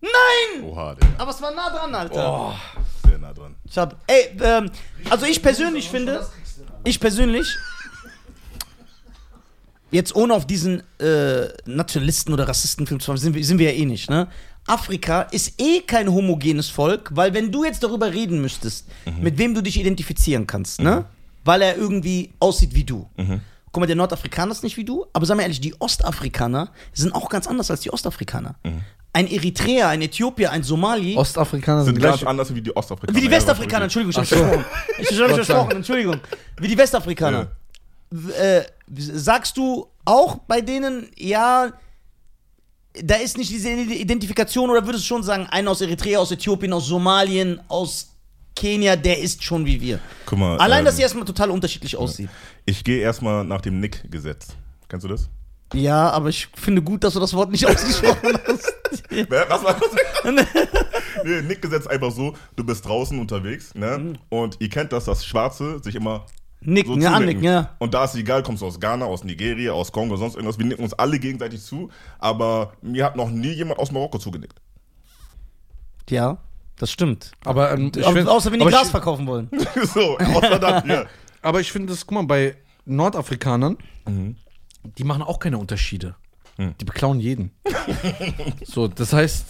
Nein! 0.01 0.63
Oha, 0.63 0.95
der 0.95 1.07
Aber 1.17 1.31
es 1.31 1.41
war 1.41 1.53
nah 1.53 1.69
dran, 1.69 1.93
Alter. 1.93 2.55
ist 3.03 3.09
sehr 3.09 3.17
nah 3.17 3.33
dran. 3.33 3.55
Schade. 3.71 3.95
Ey, 4.07 4.29
ähm, 4.41 4.69
also 5.09 5.25
ich 5.25 5.41
persönlich 5.41 5.89
finde, 5.89 6.25
ich 6.83 6.99
persönlich, 6.99 7.47
jetzt 9.91 10.15
ohne 10.15 10.33
auf 10.33 10.45
diesen 10.45 10.83
äh, 10.99 11.47
Nationalisten 11.65 12.33
oder 12.33 12.47
Rassistenfilm 12.47 12.99
zu 12.99 13.11
machen, 13.11 13.19
sind 13.21 13.33
wir, 13.35 13.43
sind 13.43 13.57
wir 13.57 13.71
ja 13.71 13.77
eh 13.79 13.85
nicht, 13.85 14.09
ne? 14.09 14.27
Afrika 14.67 15.21
ist 15.23 15.59
eh 15.61 15.81
kein 15.81 16.11
homogenes 16.11 16.69
Volk, 16.69 17.11
weil 17.13 17.33
wenn 17.35 17.51
du 17.51 17.63
jetzt 17.63 17.83
darüber 17.83 18.11
reden 18.11 18.41
müsstest, 18.41 18.87
mit 19.21 19.37
wem 19.37 19.53
du 19.53 19.61
dich 19.61 19.79
identifizieren 19.79 20.47
kannst, 20.47 20.81
ne? 20.81 21.05
Weil 21.43 21.61
er 21.61 21.77
irgendwie 21.77 22.33
aussieht 22.39 22.73
wie 22.73 22.83
du. 22.83 23.07
Guck 23.75 23.81
mal, 23.81 23.87
der 23.87 23.97
Nordafrikaner 23.97 24.53
ist 24.53 24.63
nicht 24.63 24.77
wie 24.77 24.85
du, 24.85 25.05
aber 25.11 25.25
sag 25.25 25.35
mal 25.35 25.41
ehrlich, 25.43 25.59
die 25.59 25.75
Ostafrikaner 25.81 26.71
sind 26.93 27.13
auch 27.13 27.27
ganz 27.27 27.45
anders 27.45 27.69
als 27.69 27.81
die 27.81 27.91
Ostafrikaner. 27.91 28.55
Ein 29.11 29.27
Eritreer, 29.27 29.89
ein 29.89 30.01
Äthiopier, 30.01 30.49
ein 30.51 30.63
Somali. 30.63 31.17
Ostafrikaner 31.17 31.83
Sind 31.83 31.95
sind 31.95 32.01
ganz 32.01 32.19
gleich. 32.19 32.29
anders 32.29 32.55
wie 32.55 32.61
die 32.61 32.73
Ostafrikaner. 32.73 33.17
Wie 33.17 33.19
die 33.21 33.27
Ja, 33.27 33.33
Westafrikaner, 33.33 33.83
Entschuldigung, 33.83 34.11
ich 34.11 34.17
hab 34.17 34.23
Ach 34.23 34.29
so. 34.29 34.35
versprochen. 34.37 34.65
Ich 34.97 35.19
hab 35.19 35.27
Gott 35.27 35.35
versprochen, 35.45 35.71
Entschuldigung. 35.71 36.21
Wie 36.57 36.67
die 36.69 36.77
Westafrikaner. 36.77 37.47
W- 38.11 38.31
Äh, 38.31 38.63
sagst 38.87 39.57
du 39.57 39.87
auch 40.05 40.37
bei 40.47 40.61
denen, 40.61 41.09
ja, 41.17 41.73
da 43.03 43.15
ist 43.15 43.37
nicht 43.37 43.49
diese 43.51 43.71
Identifikation, 43.71 44.69
oder 44.69 44.85
würdest 44.85 45.03
du 45.03 45.07
schon 45.09 45.23
sagen, 45.23 45.47
einer 45.47 45.71
aus 45.71 45.81
Eritrea, 45.81 46.19
aus 46.19 46.31
Äthiopien, 46.31 46.71
aus 46.71 46.85
Somalien, 46.85 47.59
aus 47.67 48.14
Kenia, 48.55 48.95
der 48.95 49.19
ist 49.19 49.43
schon 49.43 49.65
wie 49.65 49.79
wir. 49.81 49.99
Guck 50.25 50.39
mal. 50.39 50.57
Allein, 50.57 50.79
ähm, 50.79 50.85
dass 50.85 50.95
sie 50.95 51.01
erstmal 51.01 51.25
total 51.25 51.51
unterschiedlich 51.51 51.97
aussieht. 51.97 52.29
Ich 52.65 52.83
gehe 52.83 52.99
erstmal 52.99 53.43
nach 53.43 53.61
dem 53.61 53.79
Nick-Gesetz. 53.79 54.47
Kennst 54.87 55.03
du 55.03 55.09
das? 55.09 55.29
Ja, 55.73 56.09
aber 56.11 56.29
ich 56.29 56.47
finde 56.55 56.81
gut, 56.81 57.03
dass 57.03 57.13
du 57.13 57.19
das 57.19 57.33
Wort 57.33 57.51
nicht 57.51 57.65
ausgesprochen 57.67 58.37
hast. 58.47 58.73
Was 59.29 59.63
war 59.63 59.79
das? 60.23 60.45
nee, 61.23 61.41
Nick-Gesetz 61.41 61.87
einfach 61.87 62.11
so, 62.11 62.35
du 62.55 62.63
bist 62.63 62.85
draußen 62.85 63.19
unterwegs, 63.19 63.75
ne? 63.75 64.13
Und 64.29 64.57
ihr 64.59 64.69
kennt 64.69 64.93
das, 64.93 65.05
dass 65.05 65.25
Schwarze 65.25 65.79
sich 65.83 65.95
immer 65.95 66.25
Nicken, 66.61 67.01
ja, 67.01 67.13
zunicken. 67.13 67.15
annicken, 67.15 67.43
ja. 67.43 67.75
Und 67.79 67.93
da 67.93 68.05
ist 68.05 68.15
egal, 68.15 68.41
kommst 68.41 68.61
du 68.61 68.67
aus 68.67 68.79
Ghana, 68.79 69.05
aus 69.05 69.23
Nigeria, 69.23 69.73
aus 69.73 69.91
Kongo, 69.91 70.15
sonst 70.17 70.35
irgendwas, 70.35 70.57
wir 70.57 70.65
nicken 70.65 70.83
uns 70.83 70.93
alle 70.93 71.19
gegenseitig 71.19 71.61
zu, 71.61 71.89
aber 72.19 72.73
mir 72.81 73.05
hat 73.05 73.15
noch 73.15 73.29
nie 73.29 73.51
jemand 73.51 73.79
aus 73.79 73.91
Marokko 73.91 74.17
zugenickt. 74.17 74.59
Ja, 76.09 76.37
das 76.77 76.91
stimmt. 76.91 77.31
Aber, 77.45 77.71
ähm, 77.71 77.91
ich 77.95 78.05
Aber 78.05 78.15
find- 78.15 78.27
außer 78.29 78.51
wenn 78.51 78.59
die 78.59 78.63
aber 78.65 78.71
Gras 78.71 78.85
ich- 78.85 78.91
verkaufen 78.91 79.25
wollen. 79.27 79.49
so, 79.93 80.17
außer 80.17 80.59
dann, 80.59 80.87
ja. 80.89 81.05
Aber 81.41 81.59
ich 81.61 81.71
finde 81.71 81.93
das, 81.93 82.05
guck 82.05 82.15
mal, 82.15 82.23
bei 82.25 82.55
Nordafrikanern, 82.85 83.77
Mhm. 84.07 84.35
die 84.97 85.03
machen 85.03 85.21
auch 85.23 85.39
keine 85.39 85.57
Unterschiede. 85.57 86.15
Hm. 86.57 86.73
Die 86.79 86.85
beklauen 86.85 87.19
jeden. 87.19 87.51
so, 88.65 88.87
das 88.87 89.11
heißt, 89.13 89.45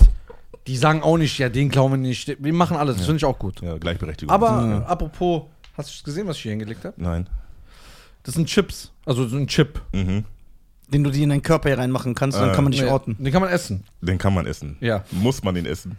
die 0.68 0.78
sagen 0.78 1.04
auch 1.04 1.18
nicht, 1.18 1.38
ja, 1.38 1.50
den 1.50 1.70
klauen 1.70 1.92
wir 1.92 1.98
nicht. 1.98 2.36
Wir 2.44 2.54
machen 2.54 2.78
alles, 2.78 2.98
das 2.98 3.06
finde 3.06 3.18
ich 3.18 3.26
auch 3.26 3.38
gut. 3.38 3.62
Ja, 3.62 3.78
Gleichberechtigung. 3.78 4.34
Aber 4.34 4.84
äh, 4.88 4.90
apropos, 4.92 5.44
hast 5.78 6.00
du 6.00 6.04
gesehen, 6.04 6.28
was 6.28 6.38
ich 6.38 6.44
hier 6.44 6.52
hingelegt 6.52 6.84
habe? 6.84 6.96
Nein. 6.98 7.30
Das 8.24 8.34
sind 8.34 8.48
Chips. 8.48 8.92
Also 9.06 9.28
so 9.28 9.38
ein 9.38 9.46
Chip. 9.48 9.80
Mhm. 9.94 10.26
Den 10.88 11.04
du 11.04 11.12
dir 11.12 11.24
in 11.24 11.30
deinen 11.30 11.42
Körper 11.44 11.70
hier 11.70 11.78
reinmachen 11.78 12.16
kannst, 12.16 12.40
dann 12.40 12.50
Äh, 12.50 12.54
kann 12.54 12.64
man 12.64 12.72
dich 12.72 12.82
Nee, 12.82 12.88
orten. 12.90 13.16
Den 13.20 13.32
kann 13.32 13.42
man 13.42 13.52
essen. 13.52 13.84
Den 14.02 14.18
kann 14.18 14.34
man 14.34 14.46
essen. 14.48 14.78
Ja. 14.82 15.04
Muss 15.12 15.44
man 15.44 15.54
den 15.56 15.66
essen? 15.68 15.96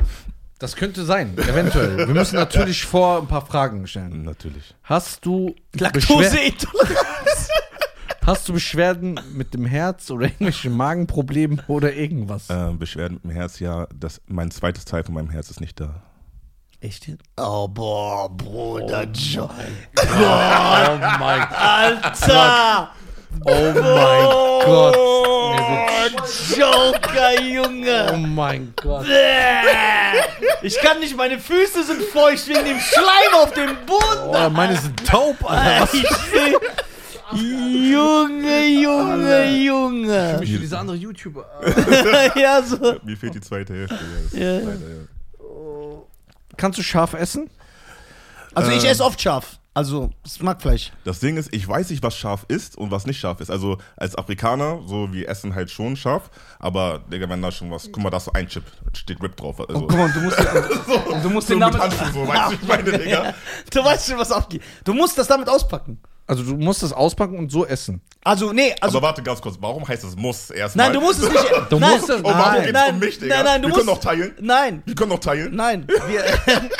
Das 0.58 0.74
könnte 0.74 1.04
sein, 1.04 1.36
eventuell. 1.36 1.98
Wir 1.98 2.06
müssen 2.06 2.36
natürlich 2.36 2.84
vor 2.84 3.18
ein 3.18 3.26
paar 3.26 3.44
Fragen 3.44 3.86
stellen. 3.86 4.22
Natürlich. 4.22 4.74
Hast 4.84 5.26
du 5.26 5.54
Laktoseintoleranz. 5.74 7.48
Hast 8.24 8.48
du 8.48 8.54
Beschwerden 8.54 9.20
mit 9.34 9.52
dem 9.52 9.66
Herz 9.66 10.10
oder 10.10 10.24
irgendwelche 10.26 10.70
Magenprobleme 10.70 11.62
oder 11.68 11.92
irgendwas? 11.92 12.46
Ähm, 12.48 12.78
Beschwerden 12.78 13.14
mit 13.14 13.24
dem 13.24 13.30
Herz, 13.32 13.60
ja, 13.60 13.86
das, 13.94 14.20
mein 14.26 14.50
zweites 14.50 14.84
Teil 14.86 15.04
von 15.04 15.14
meinem 15.14 15.30
Herz 15.30 15.50
ist 15.50 15.60
nicht 15.60 15.78
da. 15.78 16.02
Echt 16.80 17.06
jetzt? 17.06 17.22
Oh, 17.36 17.68
boah, 17.68 18.28
Bruder, 18.28 19.04
Joe. 19.12 19.48
Oh 19.98 20.98
mein 21.20 21.42
Alter! 21.52 22.90
Oh 23.44 23.50
mein 23.50 23.74
Gott. 24.64 24.96
Mir 24.96 26.10
wird- 26.10 26.56
Joker, 26.56 27.40
Junge! 27.42 28.10
Oh 28.12 28.16
mein 28.16 28.72
Gott. 28.80 29.06
Ich 30.62 30.78
kann 30.80 31.00
nicht, 31.00 31.16
meine 31.16 31.38
Füße 31.38 31.84
sind 31.84 32.02
feucht 32.02 32.48
wegen 32.48 32.64
dem 32.64 32.78
Schleim 32.80 33.34
auf 33.42 33.52
dem 33.52 33.76
Boden. 33.86 34.30
Oh, 34.34 34.50
meine 34.50 34.76
sind 34.76 35.06
taub, 35.06 35.36
Alter. 35.48 35.82
Was? 35.82 35.94
Ich 35.94 36.08
seh- 36.08 36.56
Junge, 37.32 38.66
Junge, 38.66 39.44
Junge. 39.50 40.36
Mich 40.40 40.52
wie 40.52 40.58
dieser 40.58 40.78
andere 40.80 40.96
YouTuber. 40.96 41.44
ja, 42.36 42.62
so. 42.62 42.96
Mir 43.02 43.16
fehlt 43.16 43.34
die 43.34 43.40
zweite 43.40 43.74
Hälfte. 43.74 43.98
Ja, 44.32 44.38
Ja. 44.40 44.52
leider, 44.58 44.70
ja. 44.70 45.98
Kannst 46.56 46.78
du 46.78 46.82
scharf 46.82 47.12
essen? 47.14 47.50
Also 48.54 48.70
ich 48.70 48.84
Ähm. 48.84 48.90
esse 48.90 49.04
oft 49.04 49.20
scharf. 49.20 49.58
Also, 49.76 50.08
ich 50.24 50.42
mag 50.42 50.62
Fleisch. 50.62 50.90
Das 51.04 51.20
Ding 51.20 51.36
ist, 51.36 51.54
ich 51.54 51.68
weiß 51.68 51.90
nicht, 51.90 52.02
was 52.02 52.16
scharf 52.16 52.46
ist 52.48 52.78
und 52.78 52.90
was 52.90 53.04
nicht 53.04 53.20
scharf 53.20 53.40
ist. 53.42 53.50
Also 53.50 53.76
als 53.94 54.16
Afrikaner, 54.16 54.80
so 54.86 55.12
wir 55.12 55.28
essen 55.28 55.54
halt 55.54 55.70
schon 55.70 55.96
scharf, 55.96 56.30
aber 56.58 57.00
Digga, 57.12 57.28
wenn 57.28 57.42
da 57.42 57.52
schon 57.52 57.70
was, 57.70 57.84
guck 57.92 58.02
mal, 58.02 58.08
da 58.08 58.16
ist 58.16 58.24
so 58.24 58.32
ein 58.32 58.48
Chip, 58.48 58.64
steht 58.94 59.22
Rip 59.22 59.36
drauf. 59.36 59.60
Also, 59.60 59.86
Guck 59.86 59.98
mal, 59.98 60.10
du 60.10 60.20
musst, 60.20 60.38
du 61.22 61.28
musst 61.28 61.48
so 61.48 61.54
den 61.54 61.58
mit 61.62 61.74
damit... 61.74 61.78
Handschuhen, 61.78 62.12
so, 62.14 62.26
weißt 62.26 62.52
du, 62.52 62.54
ich 62.54 62.66
meine, 62.66 62.82
Digga. 62.98 63.34
Du 63.70 63.84
weißt 63.84 64.08
schon, 64.08 64.18
was 64.18 64.32
abgeht. 64.32 64.62
Du 64.82 64.94
musst 64.94 65.18
das 65.18 65.28
damit 65.28 65.46
auspacken. 65.50 65.98
Also 66.26 66.42
du 66.42 66.56
musst 66.56 66.82
das 66.82 66.94
auspacken 66.94 67.38
und 67.38 67.52
so 67.52 67.66
essen. 67.66 68.00
Also, 68.24 68.52
nee, 68.54 68.74
also... 68.80 68.96
aber 68.96 69.08
warte 69.08 69.22
ganz 69.22 69.42
kurz, 69.42 69.56
warum 69.60 69.86
heißt 69.86 70.02
es 70.04 70.16
muss 70.16 70.48
erstmal? 70.50 70.86
Nein, 70.86 70.94
du 70.94 71.00
musst 71.02 71.22
es 71.22 71.28
nicht... 71.30 71.44
Du 71.68 71.78
nein, 71.78 71.90
musst 71.98 72.08
es- 72.08 72.20
Oh, 72.20 72.24
warum 72.24 72.38
Nein, 72.40 72.60
geht's 72.62 72.72
nein, 72.72 72.94
um 72.94 72.98
mich, 72.98 73.18
Digga? 73.18 73.34
nein, 73.36 73.44
nein, 73.44 73.62
du 73.62 73.68
wir 73.68 73.74
musst- 73.74 73.80
können 73.80 73.94
noch 73.94 74.00
teilen. 74.00 74.34
Nein, 74.40 74.82
Wir 74.86 74.94
können 74.94 75.10
noch 75.10 75.18
teilen. 75.20 75.54
nein. 75.54 75.86
Wir, 76.08 76.24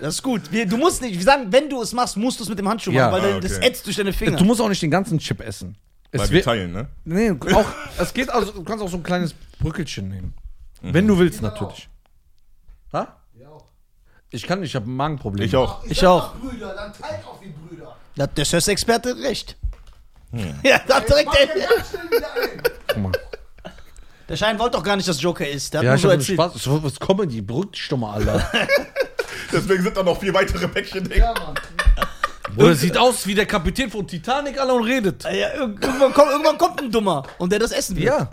das 0.00 0.14
ist 0.16 0.22
gut. 0.22 0.50
Wir, 0.52 0.66
du 0.66 0.76
musst 0.76 1.02
nicht... 1.02 1.14
Wir 1.14 1.22
sagen, 1.24 1.46
wenn 1.50 1.68
du 1.68 1.80
es 1.82 1.92
machst, 1.92 2.16
musst 2.16 2.38
du 2.40 2.44
es 2.44 2.48
mit 2.48 2.58
dem 2.58 2.68
Handschuh 2.68 2.90
Ja. 2.92 3.10
machen, 3.10 3.22
weil 3.22 3.32
Ah, 3.34 3.40
das 3.40 3.56
okay. 3.56 3.66
ätzt 3.66 3.86
durch 3.86 3.96
deine 3.96 4.12
Finger. 4.12 4.36
Du 4.36 4.44
musst 4.44 4.60
auch 4.60 4.68
nicht 4.68 4.82
den 4.82 4.90
ganzen 4.90 5.18
Chip 5.18 5.40
essen. 5.40 5.76
Es 6.10 6.20
Weil 6.20 6.30
wir 6.30 6.42
teilen, 6.42 6.72
ne? 6.72 6.88
Nee, 7.04 7.30
auch, 7.52 7.66
es 7.98 8.14
geht 8.14 8.30
also, 8.30 8.52
du 8.52 8.62
kannst 8.62 8.82
auch 8.84 8.88
so 8.88 8.96
ein 8.96 9.02
kleines 9.02 9.34
Brückelchen 9.58 10.08
nehmen. 10.08 10.34
Wenn 10.82 11.06
du 11.06 11.18
willst, 11.18 11.42
natürlich. 11.42 11.88
Ha? 12.92 13.16
Ich 14.30 14.42
kann 14.46 14.60
nicht, 14.60 14.70
ich 14.70 14.76
habe 14.76 14.90
ein 14.90 14.96
Magenproblem. 14.96 15.46
Ich 15.46 15.54
auch. 15.54 15.84
Ich 15.84 16.04
auch. 16.06 16.34
Brüder, 16.36 16.74
dann 16.74 16.92
teilt 16.92 17.24
auch 17.24 17.40
wie 17.40 17.48
Brüder. 17.50 17.96
Ja, 18.16 18.26
der 18.26 18.44
Söss-Experte 18.44 19.10
hat 19.10 19.18
recht. 19.18 19.56
Ja, 20.64 20.80
da 20.86 20.96
hat 20.96 21.08
direkt 21.08 21.26
Mach 21.26 21.34
ganz 21.34 21.90
schnell 21.90 22.10
wieder 22.10 22.26
ein. 22.34 22.62
Guck 22.88 22.96
mal. 23.02 23.12
Der 24.28 24.36
Schein 24.36 24.58
wollte 24.58 24.76
doch 24.76 24.82
gar 24.84 24.96
nicht, 24.96 25.08
dass 25.08 25.20
Joker 25.22 25.48
ist. 25.48 25.72
Der 25.72 25.80
hat 25.80 25.84
Ja, 25.84 25.90
nur 25.90 25.96
ich 25.96 26.02
so 26.02 26.08
hab 26.08 26.14
erzählt. 26.18 26.40
Spaß. 26.40 26.62
So, 26.62 26.82
Was 26.82 26.98
Comedy? 26.98 27.40
Beruhigt 27.42 27.76
dich 27.76 27.88
doch 27.88 27.96
mal, 27.96 28.14
Alter. 28.14 28.50
Deswegen 29.52 29.82
sind 29.82 29.96
da 29.96 30.02
noch 30.02 30.18
vier 30.20 30.34
weitere 30.34 30.66
Päckchen, 30.68 31.04
Digga. 31.04 31.32
Ja, 31.32 31.34
Mann. 31.34 31.54
Oder 32.56 32.74
sieht 32.74 32.96
aus 32.96 33.26
wie 33.26 33.34
der 33.34 33.46
Kapitän 33.46 33.90
von 33.90 34.06
Titanic, 34.06 34.58
Alter, 34.58 34.74
und 34.74 34.84
redet. 34.84 35.24
Ja, 35.24 35.30
irg- 35.30 35.82
irgendwann, 35.82 36.12
kommt, 36.12 36.30
irgendwann 36.30 36.58
kommt 36.58 36.80
ein 36.82 36.90
Dummer 36.90 37.22
und 37.38 37.50
der 37.52 37.58
das 37.58 37.70
essen 37.72 37.96
will. 37.96 38.04
Ja. 38.04 38.30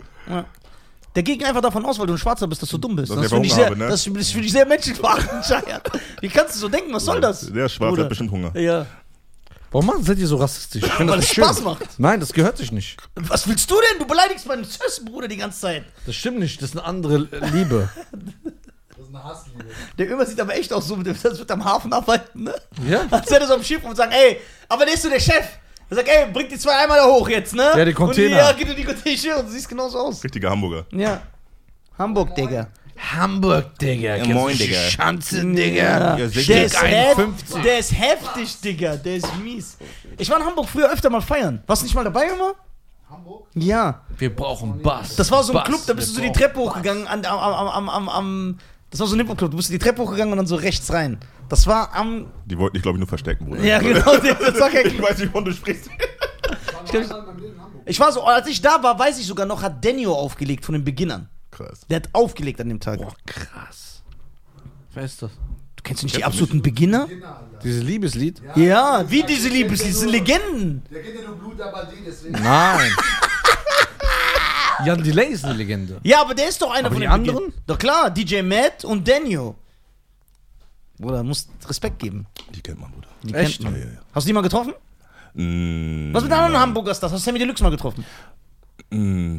Der 1.14 1.22
ging 1.22 1.44
einfach 1.44 1.60
davon 1.60 1.84
aus, 1.84 1.98
weil 1.98 2.06
du 2.06 2.14
ein 2.14 2.18
Schwarzer 2.18 2.46
bist, 2.48 2.60
dass 2.62 2.68
du 2.70 2.78
dumm 2.78 2.96
bist. 2.96 3.10
Dass 3.10 3.16
Das, 3.16 3.26
ich 3.26 3.30
finde 3.32 3.46
ich, 3.46 3.54
sehr- 3.54 3.66
habe, 3.66 3.76
ne? 3.76 3.84
das, 3.88 4.04
das 4.04 4.30
finde 4.30 4.46
ich 4.46 4.52
sehr 4.52 4.66
menschenverachtend. 4.66 5.44
Wie 6.20 6.28
kannst 6.28 6.54
du 6.56 6.58
so 6.60 6.68
denken? 6.68 6.92
Was 6.92 7.04
soll 7.04 7.20
das? 7.20 7.52
Der 7.52 7.66
ist 7.66 7.72
schwarz, 7.74 7.90
Bruder? 7.90 8.02
hat 8.04 8.08
bestimmt 8.08 8.30
Hunger. 8.32 8.56
Ja. 8.58 8.86
Warum 9.74 9.86
machen- 9.86 10.04
seid 10.04 10.18
ihr 10.18 10.26
so 10.28 10.36
rassistisch? 10.36 10.84
Ich 10.84 10.92
find 10.92 11.10
Weil 11.10 11.16
das 11.16 11.24
es 11.26 11.36
nicht 11.36 11.44
Spaß 11.44 11.56
schön. 11.56 11.64
macht. 11.64 11.98
Nein, 11.98 12.20
das 12.20 12.32
gehört 12.32 12.56
sich 12.58 12.70
nicht. 12.70 12.96
Was 13.16 13.48
willst 13.48 13.68
du 13.68 13.74
denn? 13.74 13.98
Du 13.98 14.06
beleidigst 14.06 14.46
meinen 14.46 14.62
Söss-Bruder 14.62 15.26
die 15.26 15.36
ganze 15.36 15.60
Zeit. 15.60 15.84
Das 16.06 16.14
stimmt 16.14 16.38
nicht. 16.38 16.62
Das 16.62 16.70
ist 16.70 16.76
eine 16.78 16.86
andere 16.86 17.16
Liebe. 17.52 17.88
Das 18.96 19.08
ist 19.08 19.14
eine 19.14 19.24
Hassliebe. 19.24 19.64
Der 19.98 20.10
Ömer 20.12 20.24
sieht 20.24 20.40
aber 20.40 20.54
echt 20.54 20.72
aus 20.72 20.86
so, 20.86 20.94
das 20.96 21.24
wird 21.24 21.50
am 21.50 21.64
Hafen 21.64 21.92
arbeiten, 21.92 22.44
ne? 22.44 22.54
Ja? 22.88 23.04
Als 23.10 23.28
hätte 23.28 23.40
er 23.40 23.46
so 23.48 23.54
am 23.54 23.64
Schiff 23.64 23.82
und 23.82 23.96
sagen, 23.96 24.12
ey, 24.12 24.38
aber 24.68 24.84
der 24.84 24.94
ist 24.94 25.02
so 25.02 25.10
der 25.10 25.18
Chef. 25.18 25.44
Er 25.90 25.96
sagt, 25.96 26.08
ey, 26.08 26.30
bring 26.32 26.48
die 26.48 26.56
zwei 26.56 26.76
einmal 26.76 26.98
da 26.98 27.04
hoch 27.06 27.28
jetzt, 27.28 27.54
ne? 27.56 27.72
Ja, 27.76 27.84
die 27.84 27.92
Container. 27.92 28.36
Und, 28.36 28.42
ja, 28.46 28.52
geh 28.52 28.64
du 28.64 28.72
die 28.74 28.84
Container 28.84 29.38
und 29.40 29.46
du 29.48 29.50
siehst 29.52 29.68
genauso 29.68 29.98
aus. 29.98 30.22
Richtiger 30.22 30.48
Hamburger. 30.50 30.86
Ja. 30.92 31.20
Hamburg, 31.98 32.36
Digga. 32.36 32.68
Hamburg, 33.12 33.78
Digga. 33.78 34.16
Ja, 34.16 34.26
moin, 34.34 34.56
Digga. 34.56 34.78
Schanze, 34.90 35.44
Digga. 35.44 36.16
Ja. 36.16 36.16
Der 36.16 36.26
ist, 36.64 36.82
hef 36.82 36.82
51. 36.82 37.62
der 37.62 37.78
ist 37.78 37.92
heftig, 37.92 38.60
Digga. 38.60 38.96
Der 38.96 39.16
ist 39.16 39.36
mies. 39.38 39.76
Ich 40.18 40.30
war 40.30 40.38
in 40.38 40.44
Hamburg 40.44 40.68
früher 40.68 40.92
öfter 40.92 41.10
mal 41.10 41.20
feiern. 41.20 41.62
Warst 41.66 41.82
du 41.82 41.86
nicht 41.86 41.94
mal 41.94 42.04
dabei 42.04 42.26
immer? 42.28 42.54
Hamburg? 43.08 43.46
Ja. 43.54 44.02
Wir 44.16 44.34
brauchen 44.34 44.80
Bass. 44.82 45.16
Das 45.16 45.30
war 45.30 45.42
so 45.42 45.52
ein 45.52 45.54
Bass. 45.54 45.64
Club, 45.64 45.80
da 45.86 45.92
bist 45.92 46.10
du 46.10 46.14
so 46.14 46.22
Wir 46.22 46.32
die 46.32 46.38
Treppe 46.38 46.60
hochgegangen. 46.60 47.06
An, 47.06 47.24
am, 47.24 47.38
am, 47.38 47.68
am, 47.68 47.88
am, 47.88 48.08
am, 48.08 48.58
das 48.90 49.00
war 49.00 49.06
so 49.06 49.16
ein 49.16 49.20
Hip-Hop-Club. 49.20 49.50
Du 49.50 49.56
bist 49.56 49.70
die 49.70 49.78
Treppe 49.78 50.02
hochgegangen 50.02 50.32
und 50.32 50.38
dann 50.38 50.46
so 50.46 50.56
rechts 50.56 50.92
rein. 50.92 51.18
Das 51.48 51.66
war 51.66 51.94
am. 51.94 52.26
Die 52.46 52.58
wollten 52.58 52.74
dich, 52.74 52.82
glaube 52.82 52.96
ich, 52.96 53.00
nur 53.00 53.08
verstecken, 53.08 53.46
Bruder. 53.46 53.62
Ja, 53.62 53.78
genau. 53.78 54.16
Das 54.40 54.60
war 54.60 54.70
kein 54.70 54.86
Ich 54.86 55.00
weiß 55.00 55.18
nicht, 55.18 55.28
wovon 55.28 55.44
du 55.44 55.52
sprichst. 55.52 55.90
Ich 56.86 57.10
Hamburg. 57.10 57.24
Ich 57.86 58.00
war 58.00 58.12
so, 58.12 58.22
als 58.22 58.46
ich 58.46 58.62
da 58.62 58.82
war, 58.82 58.98
weiß 58.98 59.18
ich 59.18 59.26
sogar 59.26 59.46
noch, 59.46 59.62
hat 59.62 59.84
Denio 59.84 60.14
aufgelegt 60.14 60.64
von 60.64 60.72
den 60.72 60.84
Beginnern. 60.84 61.28
Krass. 61.54 61.86
Der 61.88 61.96
hat 61.96 62.08
aufgelegt 62.12 62.60
an 62.60 62.68
dem 62.68 62.80
Tag. 62.80 62.98
Boah, 62.98 63.14
krass. 63.26 64.02
Wer 64.92 65.04
ist 65.04 65.22
das? 65.22 65.30
Du 65.76 65.82
kennst 65.82 66.02
nicht 66.02 66.16
die 66.16 66.24
absoluten 66.24 66.62
Beginner? 66.62 67.08
Dieses 67.62 67.82
Liebeslied? 67.84 68.42
Ja, 68.56 69.04
wie 69.08 69.22
diese 69.22 69.48
Liebeslieder, 69.48 69.92
diese 69.92 70.06
Legenden. 70.08 70.82
Der 70.90 71.02
kennt 71.02 71.16
ja 71.16 71.22
nur 71.22 71.36
Blut 71.36 71.60
aber 71.60 71.84
die, 71.86 72.02
deswegen. 72.04 72.32
Nein. 72.42 72.90
Jan 74.84 75.02
Delay 75.02 75.28
ist 75.28 75.44
eine 75.44 75.54
Legende. 75.54 76.00
Ja, 76.02 76.20
aber 76.22 76.34
der 76.34 76.48
ist 76.48 76.60
doch 76.60 76.70
einer 76.72 76.86
Aber 76.86 76.94
von 76.96 77.00
die 77.00 77.06
den 77.06 77.12
anderen? 77.12 77.36
Beginnern. 77.46 77.62
Doch 77.66 77.78
klar, 77.78 78.10
DJ 78.10 78.42
Matt 78.42 78.84
und 78.84 79.06
Denio. 79.06 79.54
Bruder, 80.98 81.22
musst 81.22 81.48
Respekt 81.68 81.98
geben. 82.00 82.26
Die 82.52 82.60
kennt 82.60 82.80
man, 82.80 82.90
Bruder. 82.90 83.08
Die 83.22 83.34
Echt? 83.34 83.60
kennt 83.60 83.70
man. 83.70 83.80
Ja, 83.80 83.86
ja, 83.86 83.92
ja. 83.92 84.00
Hast 84.12 84.24
du 84.24 84.28
die 84.28 84.32
mal 84.32 84.40
getroffen? 84.42 84.74
Mm, 85.34 86.12
Was 86.12 86.22
mit 86.22 86.32
den 86.32 86.38
anderen 86.38 86.60
Hamburgers 86.60 86.98
das? 87.00 87.12
Hast 87.12 87.20
du 87.20 87.24
Sammy 87.24 87.38
Deluxe 87.38 87.62
mal 87.62 87.70
getroffen? 87.70 88.04
Mm, 88.90 89.38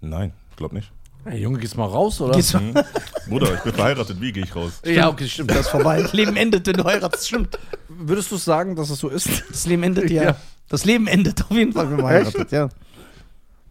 nein, 0.00 0.32
glaub 0.56 0.72
nicht. 0.72 0.90
Hey, 1.24 1.40
Junge, 1.40 1.58
gehst 1.58 1.76
mal 1.76 1.84
raus, 1.86 2.20
oder? 2.20 2.34
Gehst 2.34 2.54
du? 2.54 2.58
Bruder, 3.28 3.54
ich 3.54 3.60
bin 3.60 3.72
verheiratet, 3.72 4.20
wie 4.20 4.32
gehe 4.32 4.44
ich 4.44 4.54
raus? 4.54 4.80
Ja, 4.84 5.08
okay, 5.08 5.28
stimmt. 5.28 5.50
Das 5.50 5.60
ist 5.60 5.68
vorbei. 5.68 6.06
Leben 6.12 6.36
endet, 6.36 6.66
wenn 6.66 6.74
du 6.74 6.84
heiratest. 6.84 7.28
Stimmt. 7.28 7.58
Würdest 7.88 8.30
du 8.30 8.36
sagen, 8.36 8.76
dass 8.76 8.90
es 8.90 8.98
so 8.98 9.08
ist? 9.08 9.28
Das 9.50 9.66
Leben 9.66 9.82
endet, 9.82 10.10
ja. 10.10 10.22
Ja. 10.22 10.36
Das 10.68 10.84
Leben 10.84 11.06
endet 11.06 11.42
auf 11.44 11.50
jeden 11.50 11.72
Fall, 11.72 11.90
wenn 11.90 11.96
man 11.96 12.06
heiratet, 12.06 12.52
ja. 12.52 12.68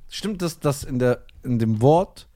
Stimmt 0.10 0.42
es, 0.42 0.60
dass 0.60 0.84
in, 0.84 1.00
der, 1.00 1.24
in 1.44 1.60
dem 1.60 1.82
Wort 1.82 2.28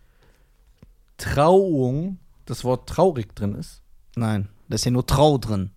Trauung 1.17 2.17
das 2.45 2.63
Wort 2.63 2.89
traurig 2.89 3.35
drin 3.35 3.55
ist? 3.55 3.81
Nein, 4.15 4.49
da 4.67 4.75
ist 4.75 4.85
ja 4.85 4.91
nur 4.91 5.05
Trau 5.05 5.37
drin. 5.37 5.71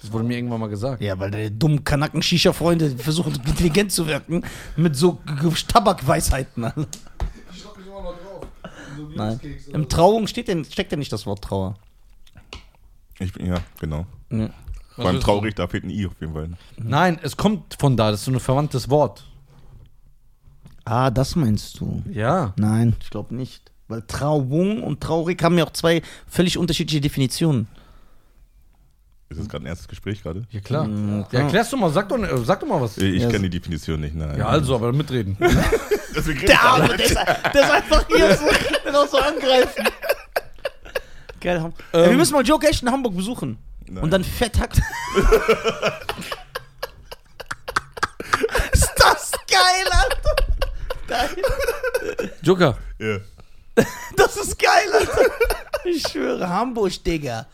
Das 0.00 0.12
wurde 0.12 0.24
mir 0.24 0.36
irgendwann 0.36 0.60
mal 0.60 0.68
gesagt. 0.68 1.00
Ja, 1.00 1.16
weil 1.20 1.30
die 1.30 1.56
dummen 1.56 1.84
Kanaken-Shisha-Freunde 1.84 2.90
versuchen 2.90 3.34
intelligent 3.46 3.92
zu 3.92 4.08
wirken 4.08 4.42
mit 4.76 4.96
so 4.96 5.20
Tabakweisheiten. 5.68 6.72
Ich 7.52 7.60
schraub 7.60 7.76
mich 7.78 7.86
immer 7.86 8.02
noch 8.02 8.18
drauf. 8.18 8.46
Nein. 9.14 9.40
Im 9.72 9.88
Trauung 9.88 10.26
steht 10.26 10.48
denn, 10.48 10.64
steckt 10.64 10.92
ja 10.92 10.98
nicht 10.98 11.12
das 11.12 11.26
Wort 11.26 11.42
Trauer. 11.44 11.74
Ich 13.18 13.32
bin, 13.32 13.46
ja, 13.46 13.56
genau. 13.80 14.06
Ja. 14.30 14.50
Beim 14.96 15.20
traurig, 15.20 15.54
da 15.54 15.66
fehlt 15.68 15.84
ein 15.84 15.90
I 15.90 16.06
auf 16.06 16.20
jeden 16.20 16.34
Fall. 16.34 16.50
Nein, 16.76 17.18
es 17.22 17.36
kommt 17.36 17.76
von 17.78 17.96
da. 17.96 18.10
Das 18.10 18.20
ist 18.20 18.26
so 18.26 18.32
ein 18.32 18.40
verwandtes 18.40 18.90
Wort. 18.90 19.24
Ah, 20.84 21.10
das 21.10 21.36
meinst 21.36 21.80
du? 21.80 22.02
Ja. 22.10 22.52
Nein, 22.56 22.96
ich 23.00 23.10
glaube 23.10 23.34
nicht. 23.34 23.70
Weil 23.88 24.02
Trauung 24.02 24.82
und 24.82 25.00
traurig 25.00 25.42
haben 25.42 25.56
ja 25.58 25.64
auch 25.64 25.70
zwei 25.72 26.02
völlig 26.26 26.58
unterschiedliche 26.58 27.00
Definitionen. 27.00 27.68
Ist 29.28 29.40
das 29.40 29.48
gerade 29.48 29.64
ein 29.64 29.68
ernstes 29.68 29.88
Gespräch 29.88 30.22
gerade? 30.22 30.46
Ja, 30.50 30.60
klar. 30.60 30.86
Mhm, 30.86 31.24
Ja, 31.30 31.40
erklär's 31.40 31.70
doch 31.70 31.78
mal. 31.78 31.90
Sag 31.90 32.08
doch, 32.08 32.18
äh, 32.18 32.44
sag 32.44 32.60
doch 32.60 32.66
mal 32.68 32.80
was. 32.80 32.98
Ich 32.98 33.22
Ja, 33.22 33.30
kenne 33.30 33.48
die 33.48 33.58
Definition 33.58 34.00
nicht, 34.00 34.14
nein. 34.14 34.38
Ja, 34.38 34.46
also, 34.46 34.74
aber 34.74 34.92
mitreden. 34.92 35.36
Deswegen 36.14 36.46
Der. 36.46 36.62
Arme, 36.62 36.96
der 36.96 37.06
ist, 37.06 37.16
der 37.16 37.62
ist 37.62 37.70
einfach 37.70 38.06
hier 38.08 38.36
so, 38.36 38.44
der 38.84 39.00
auch 39.00 39.08
so 39.08 39.18
angreifen. 39.18 39.88
Geil. 41.40 41.60
Ham- 41.60 41.72
ja, 41.92 42.10
wir 42.10 42.16
müssen 42.16 42.32
mal 42.34 42.44
Joke 42.44 42.68
echt 42.68 42.82
in 42.82 42.90
Hamburg 42.90 43.16
besuchen. 43.16 43.58
Nein. 43.86 44.04
Und 44.04 44.10
dann 44.10 44.22
fett 44.24 44.58
hackt. 44.58 44.78
ist 48.72 48.92
das 48.96 49.30
geil, 49.50 49.86
Alter? 49.90 50.36
Geil. 51.08 51.36
Joker. 52.42 52.78
Ja. 52.98 53.18
Das 54.16 54.36
ist 54.36 54.58
geil, 54.58 54.92
Alter. 54.92 55.30
Ich 55.84 56.06
schwöre, 56.06 56.46
Hamburg, 56.48 57.02
Digga. 57.04 57.46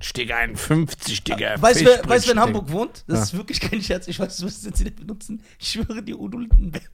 Steg 0.00 0.32
51, 0.32 1.22
Digga. 1.24 1.60
Weißt 1.60 1.80
du, 1.82 1.84
wer, 1.84 2.08
weißt, 2.08 2.24
du, 2.24 2.28
wer 2.28 2.34
in. 2.36 2.40
Hamburg 2.40 2.70
wohnt? 2.72 3.04
Das 3.06 3.20
ist 3.24 3.36
wirklich 3.36 3.60
kein 3.60 3.82
Scherz. 3.82 4.08
Ich 4.08 4.18
weiß, 4.18 4.42
was 4.44 4.62
sie 4.62 4.70
nicht 4.84 4.96
benutzen. 4.96 5.42
Ich 5.58 5.72
schwöre, 5.72 6.02
die 6.02 6.14
Udo 6.14 6.38
Lindenberg. 6.38 6.88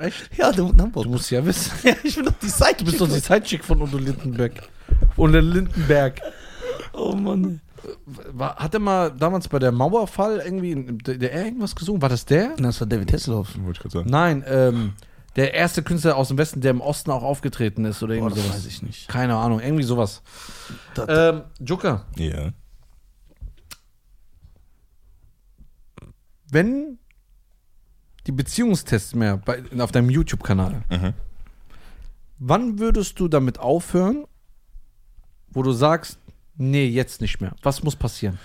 Echt? 0.00 0.30
Ja, 0.36 0.50
der 0.52 0.64
wohnt 0.64 0.74
in 0.74 0.82
Hamburg. 0.82 1.04
Du 1.04 1.10
musst 1.10 1.30
ja 1.30 1.44
wissen. 1.44 1.72
Ja, 1.82 1.94
ich 2.02 2.14
bin 2.16 2.24
doch 2.24 2.32
die 2.42 2.48
Seite. 2.48 2.84
Du 2.84 2.90
bist 2.90 3.00
doch 3.00 3.08
die 3.08 3.20
Sidechick 3.20 3.64
von 3.64 3.80
Udo 3.82 3.98
Lindenberg. 3.98 4.52
Und 5.16 5.32
der 5.32 5.42
Lindenberg. 5.42 6.20
Oh 6.92 7.14
Mann. 7.14 7.60
War, 8.32 8.56
hat 8.56 8.74
er 8.74 8.80
mal 8.80 9.10
damals 9.10 9.48
bei 9.48 9.58
der 9.58 9.72
Mauerfall 9.72 10.42
irgendwie 10.44 10.74
der, 11.02 11.16
der 11.16 11.32
irgendwas 11.44 11.74
gesungen? 11.74 12.02
War 12.02 12.08
das 12.08 12.24
der? 12.26 12.54
Das 12.56 12.80
war 12.80 12.86
David 12.86 13.12
Hasselhoff. 13.12 13.56
Wollte 13.58 13.78
ich 13.78 13.78
gerade 13.80 13.92
sagen. 13.92 14.10
Nein, 14.10 14.44
ähm, 14.46 14.92
der 15.36 15.54
erste 15.54 15.82
Künstler 15.82 16.16
aus 16.16 16.28
dem 16.28 16.36
Westen, 16.38 16.60
der 16.60 16.72
im 16.72 16.80
Osten 16.80 17.10
auch 17.10 17.22
aufgetreten 17.22 17.84
ist 17.84 18.02
oder 18.02 18.14
irgendwie 18.14 18.34
das 18.34 18.42
sowas. 18.44 18.56
weiß 18.56 18.66
ich 18.66 18.82
nicht. 18.82 19.08
Keine 19.08 19.36
Ahnung, 19.36 19.60
irgendwie 19.60 19.82
sowas. 19.84 20.22
Das- 20.94 21.06
Ähm, 21.08 21.42
Joker, 21.60 22.06
Ja. 22.16 22.50
wenn 26.50 26.98
die 28.26 28.32
Beziehungstests 28.32 29.14
mehr 29.14 29.36
bei, 29.38 29.62
auf 29.78 29.92
deinem 29.92 30.10
YouTube-Kanal, 30.10 30.82
Mhm. 30.90 31.12
wann 32.38 32.78
würdest 32.78 33.18
du 33.20 33.28
damit 33.28 33.58
aufhören, 33.58 34.24
wo 35.50 35.62
du 35.62 35.72
sagst, 35.72 36.18
nee, 36.56 36.86
jetzt 36.86 37.20
nicht 37.20 37.40
mehr? 37.40 37.52
Was 37.62 37.82
muss 37.82 37.96
passieren? 37.96 38.38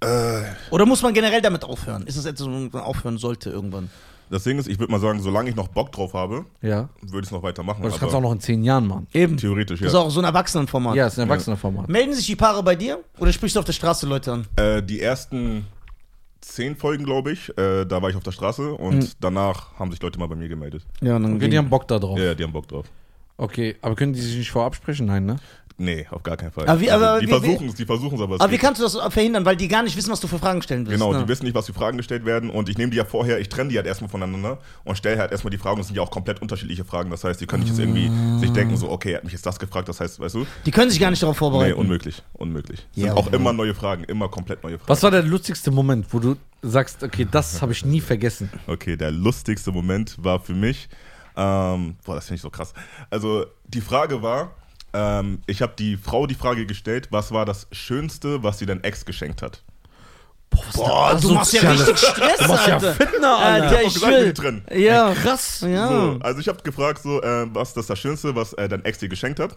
Äh, 0.00 0.42
Oder 0.70 0.86
muss 0.86 1.02
man 1.02 1.12
generell 1.12 1.42
damit 1.42 1.62
aufhören? 1.64 2.06
Ist 2.06 2.16
das 2.16 2.24
etwas, 2.24 2.46
wo 2.46 2.50
man 2.50 2.70
aufhören 2.74 3.18
sollte 3.18 3.50
irgendwann? 3.50 3.90
das 4.32 4.44
Ding 4.44 4.60
ist, 4.60 4.68
ich 4.68 4.78
würde 4.78 4.92
mal 4.92 5.00
sagen, 5.00 5.20
solange 5.20 5.50
ich 5.50 5.56
noch 5.56 5.66
Bock 5.66 5.90
drauf 5.90 6.14
habe, 6.14 6.44
Ja. 6.62 6.88
würde 7.02 7.18
ich 7.18 7.24
es 7.26 7.30
noch 7.32 7.42
weitermachen. 7.42 7.82
Das 7.82 7.94
aber 7.94 7.98
kannst 7.98 8.12
du 8.14 8.18
auch 8.18 8.22
noch 8.22 8.30
in 8.30 8.38
zehn 8.38 8.62
Jahren 8.62 8.86
machen. 8.86 9.08
Eben. 9.12 9.36
Theoretisch, 9.36 9.80
Das 9.80 9.88
ist 9.88 9.92
ja. 9.92 9.98
auch 9.98 10.08
so 10.10 10.20
ein 10.20 10.24
Erwachsenenformat. 10.24 10.94
Ja, 10.94 11.08
ist 11.08 11.18
ein 11.18 11.28
Erwachsener-Format. 11.28 11.88
Melden 11.88 12.14
sich 12.14 12.26
die 12.26 12.36
Paare 12.36 12.62
bei 12.62 12.76
dir 12.76 13.00
oder 13.18 13.32
sprichst 13.32 13.56
du 13.56 13.58
auf 13.58 13.64
der 13.66 13.72
Straße 13.72 14.06
Leute 14.06 14.32
an? 14.32 14.46
Äh, 14.54 14.84
die 14.84 15.00
ersten 15.00 15.66
zehn 16.40 16.76
Folgen, 16.76 17.04
glaube 17.04 17.32
ich, 17.32 17.50
äh, 17.58 17.84
da 17.84 18.02
war 18.02 18.10
ich 18.10 18.16
auf 18.16 18.22
der 18.22 18.32
Straße 18.32 18.72
und 18.74 18.98
Mhm. 18.98 19.08
danach 19.20 19.78
haben 19.78 19.90
sich 19.90 20.00
Leute 20.02 20.18
mal 20.18 20.26
bei 20.28 20.36
mir 20.36 20.48
gemeldet. 20.48 20.84
Ja, 21.00 21.18
dann 21.18 21.36
Okay, 21.36 21.48
die 21.48 21.58
haben 21.58 21.70
Bock 21.70 21.86
da 21.88 21.98
drauf. 21.98 22.18
Ja, 22.18 22.24
ja, 22.26 22.34
die 22.34 22.42
haben 22.44 22.52
Bock 22.52 22.68
drauf. 22.68 22.86
Okay, 23.36 23.76
aber 23.80 23.94
können 23.94 24.12
die 24.12 24.20
sich 24.20 24.36
nicht 24.36 24.50
vorab 24.50 24.74
sprechen? 24.74 25.06
Nein, 25.06 25.24
ne? 25.24 25.36
Nee, 25.82 26.06
auf 26.10 26.22
gar 26.22 26.36
keinen 26.36 26.52
Fall. 26.52 26.68
Aber 26.68 26.78
wie- 26.78 26.90
also, 26.90 27.06
aber 27.06 27.20
die 27.20 27.26
wie- 27.26 27.30
versuchen 27.30 27.68
es, 27.70 27.74
die 27.74 27.86
versuchen 27.86 28.14
es, 28.16 28.20
aber 28.20 28.34
Aber 28.34 28.48
wie 28.48 28.50
geht. 28.50 28.60
kannst 28.60 28.82
du 28.82 28.84
das 28.84 28.98
verhindern? 29.14 29.46
Weil 29.46 29.56
die 29.56 29.66
gar 29.66 29.82
nicht 29.82 29.96
wissen, 29.96 30.10
was 30.12 30.20
du 30.20 30.26
für 30.28 30.38
Fragen 30.38 30.60
stellen 30.60 30.86
willst. 30.86 31.00
Genau, 31.00 31.14
ne? 31.14 31.20
die 31.22 31.28
wissen 31.28 31.44
nicht, 31.44 31.54
was 31.54 31.64
für 31.64 31.72
Fragen 31.72 31.96
gestellt 31.96 32.26
werden 32.26 32.50
und 32.50 32.68
ich 32.68 32.76
nehme 32.76 32.90
die 32.90 32.98
ja 32.98 33.06
vorher, 33.06 33.40
ich 33.40 33.48
trenne 33.48 33.70
die 33.70 33.76
halt 33.78 33.86
erstmal 33.86 34.10
voneinander 34.10 34.58
und 34.84 34.96
stelle 34.98 35.18
halt 35.18 35.32
erstmal 35.32 35.50
die 35.50 35.56
Fragen, 35.56 35.78
das 35.78 35.86
sind 35.86 35.96
ja 35.96 36.02
auch 36.02 36.10
komplett 36.10 36.42
unterschiedliche 36.42 36.84
Fragen, 36.84 37.08
das 37.10 37.24
heißt, 37.24 37.40
die 37.40 37.46
können 37.46 37.62
nicht 37.62 37.70
jetzt 37.70 37.78
irgendwie 37.78 38.10
sich 38.40 38.50
denken, 38.52 38.76
so, 38.76 38.90
okay, 38.90 39.12
er 39.12 39.16
hat 39.16 39.24
mich 39.24 39.32
jetzt 39.32 39.46
das 39.46 39.58
gefragt, 39.58 39.88
das 39.88 40.00
heißt, 40.00 40.20
weißt 40.20 40.34
du? 40.34 40.46
Die 40.66 40.70
können 40.70 40.90
sich 40.90 41.00
gar 41.00 41.08
nicht 41.10 41.22
darauf 41.22 41.36
Nee, 41.36 41.38
vorbereiten. 41.38 41.78
unmöglich, 41.78 42.22
unmöglich. 42.34 42.86
Sind 42.94 43.06
Ja, 43.06 43.14
auch 43.14 43.28
ja. 43.28 43.32
immer 43.32 43.54
neue 43.54 43.74
Fragen, 43.74 44.04
immer 44.04 44.28
komplett 44.28 44.62
neue 44.62 44.76
Fragen. 44.78 44.88
Was 44.90 45.02
war 45.02 45.10
der 45.10 45.22
lustigste 45.22 45.70
Moment, 45.70 46.04
wo 46.12 46.18
du 46.18 46.36
sagst, 46.60 47.02
okay, 47.02 47.26
das 47.30 47.62
habe 47.62 47.72
ich 47.72 47.86
nie 47.86 48.02
vergessen? 48.02 48.50
Okay, 48.66 48.98
der 48.98 49.12
lustigste 49.12 49.72
Moment 49.72 50.16
war 50.22 50.40
für 50.40 50.52
mich, 50.54 50.90
ähm, 51.38 51.96
boah, 52.04 52.16
das 52.16 52.26
finde 52.26 52.36
ich 52.36 52.42
so 52.42 52.50
krass. 52.50 52.74
Also 53.08 53.46
die 53.66 53.80
Frage 53.80 54.20
war, 54.20 54.50
ähm, 54.92 55.42
ich 55.46 55.62
habe 55.62 55.72
die 55.78 55.96
Frau 55.96 56.26
die 56.26 56.34
Frage 56.34 56.66
gestellt, 56.66 57.08
was 57.10 57.32
war 57.32 57.44
das 57.44 57.66
Schönste, 57.72 58.42
was 58.42 58.58
sie 58.58 58.66
dein 58.66 58.82
Ex 58.84 59.04
geschenkt 59.04 59.42
hat? 59.42 59.62
Boah, 60.74 61.16
du 61.20 61.30
machst 61.30 61.52
ja 61.52 61.70
richtig 61.70 61.96
Stress, 61.98 62.38
Du 62.38 62.48
machst 62.48 62.66
ja 62.66 62.74
Alter. 62.74 62.94
Fitner, 62.94 63.36
Alter. 63.38 63.68
Alter, 63.68 63.82
ich 63.82 64.02
will. 64.02 64.34
trennen. 64.34 64.64
Ja. 64.74 65.12
Krass. 65.14 65.60
Ja. 65.66 65.86
So, 65.88 66.18
also 66.20 66.40
ich 66.40 66.48
habe 66.48 66.60
gefragt, 66.62 67.02
so, 67.02 67.22
äh, 67.22 67.46
was 67.54 67.72
ist 67.76 67.88
das 67.88 67.98
Schönste, 67.98 68.34
was 68.34 68.52
äh, 68.54 68.68
dein 68.68 68.84
Ex 68.84 68.98
dir 68.98 69.08
geschenkt 69.08 69.38
hat? 69.38 69.56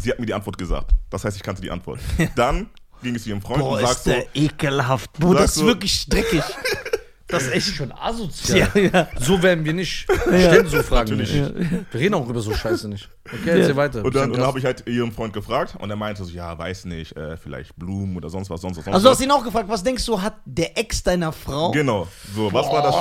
Sie 0.00 0.10
hat 0.10 0.18
mir 0.18 0.26
die 0.26 0.34
Antwort 0.34 0.58
gesagt. 0.58 0.90
Das 1.08 1.24
heißt, 1.24 1.36
ich 1.36 1.42
kannte 1.42 1.62
die 1.62 1.70
Antwort. 1.70 1.98
Dann 2.36 2.68
ging 3.02 3.14
es 3.14 3.22
zu 3.22 3.30
ihrem 3.30 3.40
Freund 3.40 3.60
Boah, 3.60 3.78
und 3.78 3.80
sagt 3.80 3.92
ist 3.92 4.04
so, 4.04 4.10
der 4.10 4.26
ekelhaft. 4.34 5.10
Boah, 5.18 5.34
das 5.34 5.52
ist 5.52 5.54
so- 5.56 5.66
wirklich 5.66 6.06
dreckig. 6.08 6.42
Das 7.28 7.42
ist 7.42 7.52
echt 7.52 7.74
schon 7.76 7.92
asozial. 7.92 8.70
ja, 8.74 8.80
ja. 8.80 9.08
So 9.20 9.42
werden 9.42 9.64
wir 9.64 9.74
nicht. 9.74 10.10
Stellen 10.10 10.66
so 10.66 10.82
Fragen 10.82 11.10
Natürlich 11.10 11.32
nicht. 11.52 11.92
Wir 11.92 12.00
reden 12.00 12.14
auch 12.14 12.26
über 12.28 12.40
so 12.40 12.54
Scheiße 12.54 12.88
nicht. 12.88 13.10
Okay, 13.26 13.60
erzähl 13.60 13.76
weiter. 13.76 14.02
und 14.02 14.14
dann, 14.14 14.32
dann 14.32 14.42
habe 14.42 14.58
ich 14.58 14.64
halt 14.64 14.86
ihren 14.88 15.12
Freund 15.12 15.34
gefragt 15.34 15.76
und 15.78 15.90
er 15.90 15.96
meinte 15.96 16.24
so, 16.24 16.30
ja, 16.32 16.56
weiß 16.58 16.86
nicht, 16.86 17.14
äh, 17.18 17.36
vielleicht 17.36 17.76
Blumen 17.76 18.16
oder 18.16 18.30
sonst 18.30 18.48
was, 18.48 18.62
sonst 18.62 18.78
was, 18.78 18.84
sonst 18.86 18.94
Also 18.94 19.08
du 19.08 19.12
hast 19.12 19.20
ihn 19.20 19.30
auch 19.30 19.44
gefragt, 19.44 19.68
was 19.68 19.82
denkst 19.84 20.06
du, 20.06 20.20
hat 20.22 20.36
der 20.46 20.78
Ex 20.78 21.02
deiner 21.02 21.30
Frau? 21.32 21.70
Genau. 21.72 22.08
So, 22.34 22.50
was 22.50 22.66
war 22.66 22.82
das 22.82 22.94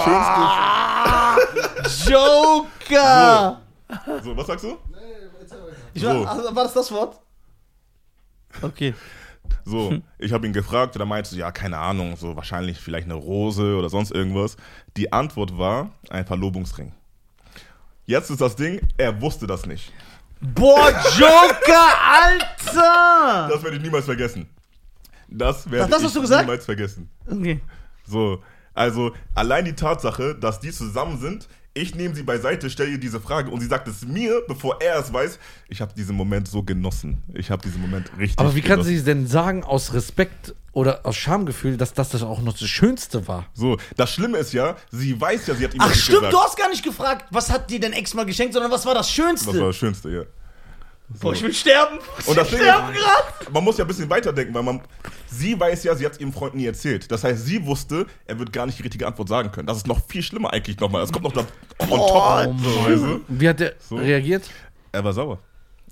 Schönste? 1.93 2.11
Joker! 2.11 3.61
So, 4.23 4.35
was 4.35 4.47
sagst 4.47 4.65
du? 4.65 4.77
Ich 5.93 6.03
war, 6.03 6.13
So. 6.13 6.25
also, 6.25 6.53
war 6.55 6.63
das 6.65 6.73
das 6.73 6.91
Wort? 6.91 7.17
Okay. 8.61 8.93
So, 9.65 9.99
ich 10.17 10.31
habe 10.31 10.47
ihn 10.47 10.53
gefragt 10.53 10.95
und 10.95 11.01
er 11.01 11.05
meinte 11.05 11.35
ja, 11.35 11.51
keine 11.51 11.77
Ahnung, 11.77 12.15
so 12.17 12.35
wahrscheinlich 12.35 12.79
vielleicht 12.79 13.05
eine 13.05 13.15
Rose 13.15 13.75
oder 13.75 13.89
sonst 13.89 14.11
irgendwas. 14.11 14.57
Die 14.95 15.11
Antwort 15.11 15.57
war 15.57 15.91
ein 16.09 16.25
Verlobungsring. 16.25 16.91
Jetzt 18.05 18.29
ist 18.29 18.39
das 18.41 18.55
Ding, 18.55 18.79
er 18.97 19.21
wusste 19.21 19.47
das 19.47 19.65
nicht. 19.65 19.91
Boah, 20.39 20.89
Joker, 21.17 21.87
Alter! 22.23 23.49
Das 23.51 23.63
werde 23.63 23.77
ich 23.77 23.81
niemals 23.81 24.05
vergessen. 24.05 24.47
Das 25.27 25.69
werde 25.69 25.85
Ach, 25.85 25.89
das 25.89 25.99
ich 25.99 26.05
hast 26.05 26.15
du 26.15 26.21
gesagt? 26.21 26.45
niemals 26.45 26.65
vergessen. 26.65 27.09
Okay. 27.29 27.59
So, 28.05 28.41
also 28.73 29.11
allein 29.35 29.65
die 29.65 29.73
Tatsache, 29.73 30.35
dass 30.35 30.59
die 30.59 30.71
zusammen 30.71 31.19
sind, 31.19 31.49
ich 31.77 31.95
nehme 31.95 32.15
sie 32.15 32.23
beiseite, 32.23 32.69
stelle 32.69 32.91
ihr 32.91 32.97
diese 32.97 33.19
Frage 33.19 33.49
und 33.51 33.61
sie 33.61 33.67
sagt 33.67 33.87
es 33.87 34.05
mir, 34.05 34.41
bevor 34.47 34.81
er 34.81 34.99
es 34.99 35.11
weiß. 35.13 35.39
Ich 35.69 35.81
habe 35.81 35.93
diesen 35.95 36.15
Moment 36.15 36.47
so 36.47 36.63
genossen. 36.63 37.23
Ich 37.33 37.51
habe 37.51 37.61
diesen 37.61 37.81
Moment 37.81 38.09
richtig 38.17 38.37
Aber 38.39 38.55
wie 38.55 38.61
kann 38.61 38.79
genossen. 38.79 38.97
sie 38.97 39.03
denn 39.03 39.27
sagen, 39.27 39.63
aus 39.63 39.93
Respekt 39.93 40.55
oder 40.73 41.05
aus 41.05 41.15
Schamgefühl, 41.15 41.77
dass 41.77 41.93
das 41.93 42.09
das 42.09 42.23
auch 42.23 42.41
noch 42.41 42.53
das 42.57 42.67
Schönste 42.67 43.27
war? 43.27 43.45
So, 43.53 43.77
das 43.95 44.11
Schlimme 44.11 44.37
ist 44.37 44.53
ja, 44.53 44.75
sie 44.91 45.19
weiß 45.19 45.47
ja, 45.47 45.55
sie 45.55 45.63
hat 45.65 45.73
ihm 45.73 45.81
Ach 45.81 45.93
stimmt, 45.93 46.19
gesagt. 46.19 46.33
du 46.33 46.39
hast 46.39 46.57
gar 46.57 46.69
nicht 46.69 46.83
gefragt, 46.83 47.25
was 47.31 47.51
hat 47.51 47.69
dir 47.69 47.79
dein 47.79 47.93
Ex 47.93 48.13
mal 48.13 48.25
geschenkt, 48.25 48.53
sondern 48.53 48.71
was 48.71 48.85
war 48.85 48.93
das 48.93 49.09
Schönste? 49.09 49.51
Das 49.51 49.59
war 49.59 49.67
das 49.67 49.75
Schönste, 49.75 50.09
ja. 50.09 50.23
Boah, 51.09 51.33
ich 51.33 51.41
will 51.41 51.53
sterben. 51.53 51.99
Und 52.25 52.37
das 52.37 52.47
ich 52.49 52.55
Ding 52.55 52.63
sterben 52.63 52.93
ist, 52.93 52.99
gerade. 53.01 53.51
man 53.53 53.63
muss 53.63 53.77
ja 53.77 53.85
ein 53.85 53.87
bisschen 53.87 54.09
weiterdenken, 54.09 54.53
weil 54.53 54.63
man, 54.63 54.81
sie 55.31 55.57
weiß 55.57 55.83
ja, 55.85 55.95
sie 55.95 56.05
hat 56.05 56.13
es 56.13 56.19
ihrem 56.19 56.33
Freund 56.33 56.53
nie 56.55 56.65
erzählt. 56.65 57.09
Das 57.09 57.23
heißt, 57.23 57.45
sie 57.45 57.65
wusste, 57.65 58.05
er 58.25 58.37
wird 58.37 58.51
gar 58.51 58.65
nicht 58.65 58.77
die 58.77 58.83
richtige 58.83 59.07
Antwort 59.07 59.29
sagen 59.29 59.51
können. 59.51 59.67
Das 59.67 59.77
ist 59.77 59.87
noch 59.87 60.01
viel 60.07 60.21
schlimmer 60.21 60.51
eigentlich 60.51 60.79
nochmal. 60.79 61.01
Das 61.01 61.11
kommt 61.13 61.23
noch 61.23 61.31
da 61.33 61.45
on 61.79 61.89
top. 61.89 62.55
so, 62.61 62.85
weißt 62.85 63.03
du? 63.03 63.21
Wie 63.29 63.47
hat 63.47 63.59
der 63.59 63.75
So. 63.79 63.95
reagiert? 63.95 64.49
Er 64.91 65.03
war 65.03 65.13
sauer. 65.13 65.39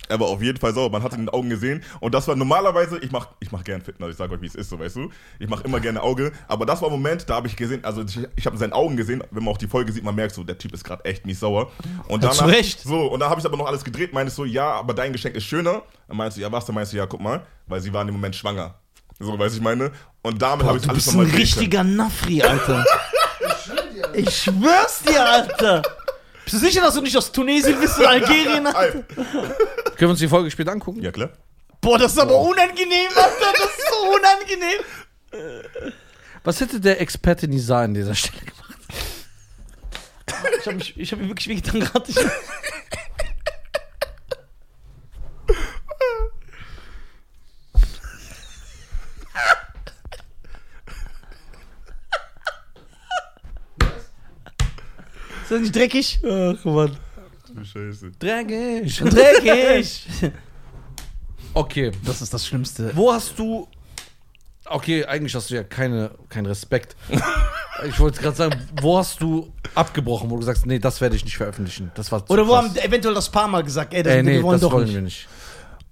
Er 0.07 0.19
war 0.19 0.27
auf 0.27 0.41
jeden 0.41 0.59
Fall 0.59 0.73
sauer. 0.73 0.89
Man 0.89 1.03
hat 1.03 1.13
ihn 1.13 1.19
in 1.19 1.25
den 1.25 1.33
Augen 1.33 1.49
gesehen. 1.49 1.83
Und 1.99 2.13
das 2.13 2.27
war 2.27 2.35
normalerweise, 2.35 2.99
ich 2.99 3.11
mach, 3.11 3.29
ich 3.39 3.51
mach 3.51 3.63
gern 3.63 3.81
Fitness. 3.81 4.11
Ich 4.11 4.17
sag 4.17 4.31
euch, 4.31 4.41
wie 4.41 4.47
es 4.47 4.55
ist, 4.55 4.69
so 4.69 4.79
weißt 4.79 4.97
du. 4.97 5.09
Ich 5.39 5.49
mach 5.49 5.61
immer 5.61 5.79
gerne 5.79 6.01
Auge. 6.01 6.31
Aber 6.47 6.65
das 6.65 6.81
war 6.81 6.89
ein 6.89 6.91
Moment, 6.91 7.29
da 7.29 7.35
habe 7.35 7.47
ich 7.47 7.55
gesehen, 7.55 7.83
also 7.83 8.03
ich, 8.03 8.19
ich 8.35 8.45
habe 8.45 8.55
in 8.55 8.59
seinen 8.59 8.73
Augen 8.73 8.97
gesehen, 8.97 9.23
wenn 9.31 9.43
man 9.43 9.53
auch 9.53 9.57
die 9.57 9.67
Folge 9.67 9.91
sieht, 9.91 10.03
man 10.03 10.15
merkt 10.15 10.35
so, 10.35 10.43
der 10.43 10.57
Typ 10.57 10.73
ist 10.73 10.83
gerade 10.83 11.03
echt 11.05 11.25
mies 11.25 11.39
sauer. 11.39 11.71
Und 12.07 12.23
danach, 12.23 12.47
Recht. 12.47 12.81
So, 12.81 13.07
und 13.07 13.19
dann 13.19 13.29
habe 13.29 13.39
ich 13.39 13.45
aber 13.45 13.57
noch 13.57 13.67
alles 13.67 13.83
gedreht, 13.83 14.13
meinte 14.13 14.31
so, 14.31 14.45
ja, 14.45 14.71
aber 14.71 14.93
dein 14.93 15.11
Geschenk 15.11 15.35
ist 15.35 15.45
schöner. 15.45 15.81
Dann 16.07 16.17
meinst 16.17 16.37
du, 16.37 16.41
ja, 16.41 16.51
was? 16.51 16.65
Dann 16.65 16.75
meinst 16.75 16.93
du, 16.93 16.97
ja, 16.97 17.05
guck 17.05 17.21
mal, 17.21 17.45
weil 17.67 17.81
sie 17.81 17.91
war 17.91 18.01
in 18.01 18.07
dem 18.07 18.15
Moment 18.15 18.35
schwanger. 18.35 18.75
So, 19.19 19.37
weiß 19.39 19.55
ich 19.55 19.61
meine. 19.61 19.91
Und 20.21 20.41
damit 20.41 20.65
habe 20.65 20.77
ich 20.77 20.83
Du 20.83 20.89
alles 20.89 21.05
bist 21.05 21.15
ein 21.15 21.19
nochmal 21.19 21.31
sehen 21.31 21.41
richtiger 21.41 21.83
Nafri, 21.83 22.41
Alter. 22.41 22.83
Ich 24.13 24.43
schwör's 24.43 25.01
dir, 25.03 25.23
Alter. 25.25 25.81
Bist 26.43 26.55
du 26.55 26.59
sicher, 26.59 26.81
dass 26.81 26.93
du 26.93 27.01
nicht 27.01 27.17
aus 27.17 27.31
Tunesien 27.31 27.79
bist 27.79 27.97
oder 27.97 28.09
Algerien? 28.09 28.67
Alter? 28.67 29.03
Können 29.95 30.09
wir 30.09 30.11
uns 30.11 30.19
die 30.19 30.27
Folge 30.27 30.51
später 30.51 30.71
angucken? 30.71 31.01
Ja, 31.01 31.11
klar. 31.11 31.29
Boah, 31.81 31.97
das 31.97 32.13
ist 32.13 32.19
aber 32.19 32.31
Boah. 32.31 32.49
unangenehm, 32.49 33.09
Alter. 33.15 33.53
Das 33.53 33.69
ist 33.69 33.87
so 33.89 33.95
unangenehm. 34.15 34.81
Was 36.43 36.59
hätte 36.59 36.79
der 36.79 36.99
Experte 37.01 37.47
Nisa 37.47 37.81
an 37.81 37.93
dieser 37.93 38.15
Stelle 38.15 38.39
gemacht? 38.39 38.55
ich 40.59 40.65
habe 40.65 40.77
mich, 40.77 41.11
hab 41.11 41.19
mich 41.19 41.29
wirklich 41.29 41.47
wehgetan 41.47 41.79
gerade. 41.79 42.11
Ist 55.43 55.51
das 55.51 55.59
nicht 55.61 55.75
dreckig? 55.75 56.19
Ach, 56.23 56.65
Mann. 56.65 56.97
Scheiße. 57.63 58.11
Dreckig. 58.19 58.97
Dreckig! 59.05 60.07
Okay. 61.53 61.91
Das 62.05 62.21
ist 62.21 62.33
das 62.33 62.45
Schlimmste. 62.45 62.91
Wo 62.95 63.11
hast 63.13 63.37
du. 63.39 63.67
Okay, 64.67 65.05
eigentlich 65.05 65.33
hast 65.35 65.49
du 65.51 65.55
ja 65.55 65.63
keine, 65.63 66.11
keinen 66.29 66.47
Respekt. 66.47 66.95
Ich 67.89 67.99
wollte 67.99 68.21
gerade 68.21 68.37
sagen, 68.37 68.55
wo 68.81 68.97
hast 68.97 69.19
du 69.21 69.51
abgebrochen, 69.75 70.29
wo 70.29 70.37
du 70.37 70.43
sagst, 70.43 70.65
nee, 70.65 70.79
das 70.79 71.01
werde 71.01 71.17
ich 71.17 71.25
nicht 71.25 71.35
veröffentlichen. 71.35 71.91
Das 71.95 72.09
war 72.09 72.25
zu 72.25 72.31
Oder 72.31 72.47
wo 72.47 72.53
krass. 72.53 72.69
haben 72.69 72.75
eventuell 72.77 73.13
das 73.13 73.29
paar 73.29 73.49
Mal 73.49 73.63
gesagt, 73.65 73.93
ey, 73.93 74.01
das, 74.01 74.13
Ey, 74.13 74.23
nee, 74.23 74.35
wir 74.35 74.43
wollen 74.43 74.53
das 74.53 74.61
doch 74.61 74.71
wollen 74.71 74.85
nicht. 74.85 74.93
wir 74.95 75.01
nicht. 75.01 75.27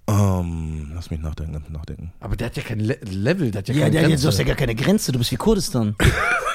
Ähm, 0.08 0.92
lass 0.94 1.10
mich 1.10 1.20
nachdenken, 1.20 1.62
nachdenken. 1.70 2.10
Aber 2.20 2.36
der 2.36 2.46
hat 2.46 2.56
ja 2.56 2.62
kein 2.62 2.80
Le 2.80 2.98
Level, 3.02 3.50
der 3.50 3.58
hat 3.58 3.68
ja, 3.68 3.74
Ja, 3.74 3.80
keine 3.82 3.90
der, 3.92 4.02
Grenze. 4.08 4.22
du 4.22 4.28
hast 4.28 4.38
ja 4.38 4.44
gar 4.44 4.56
keine 4.56 4.74
Grenze, 4.74 5.12
du 5.12 5.18
bist 5.18 5.30
wie 5.32 5.36
Kurdistan. 5.36 5.94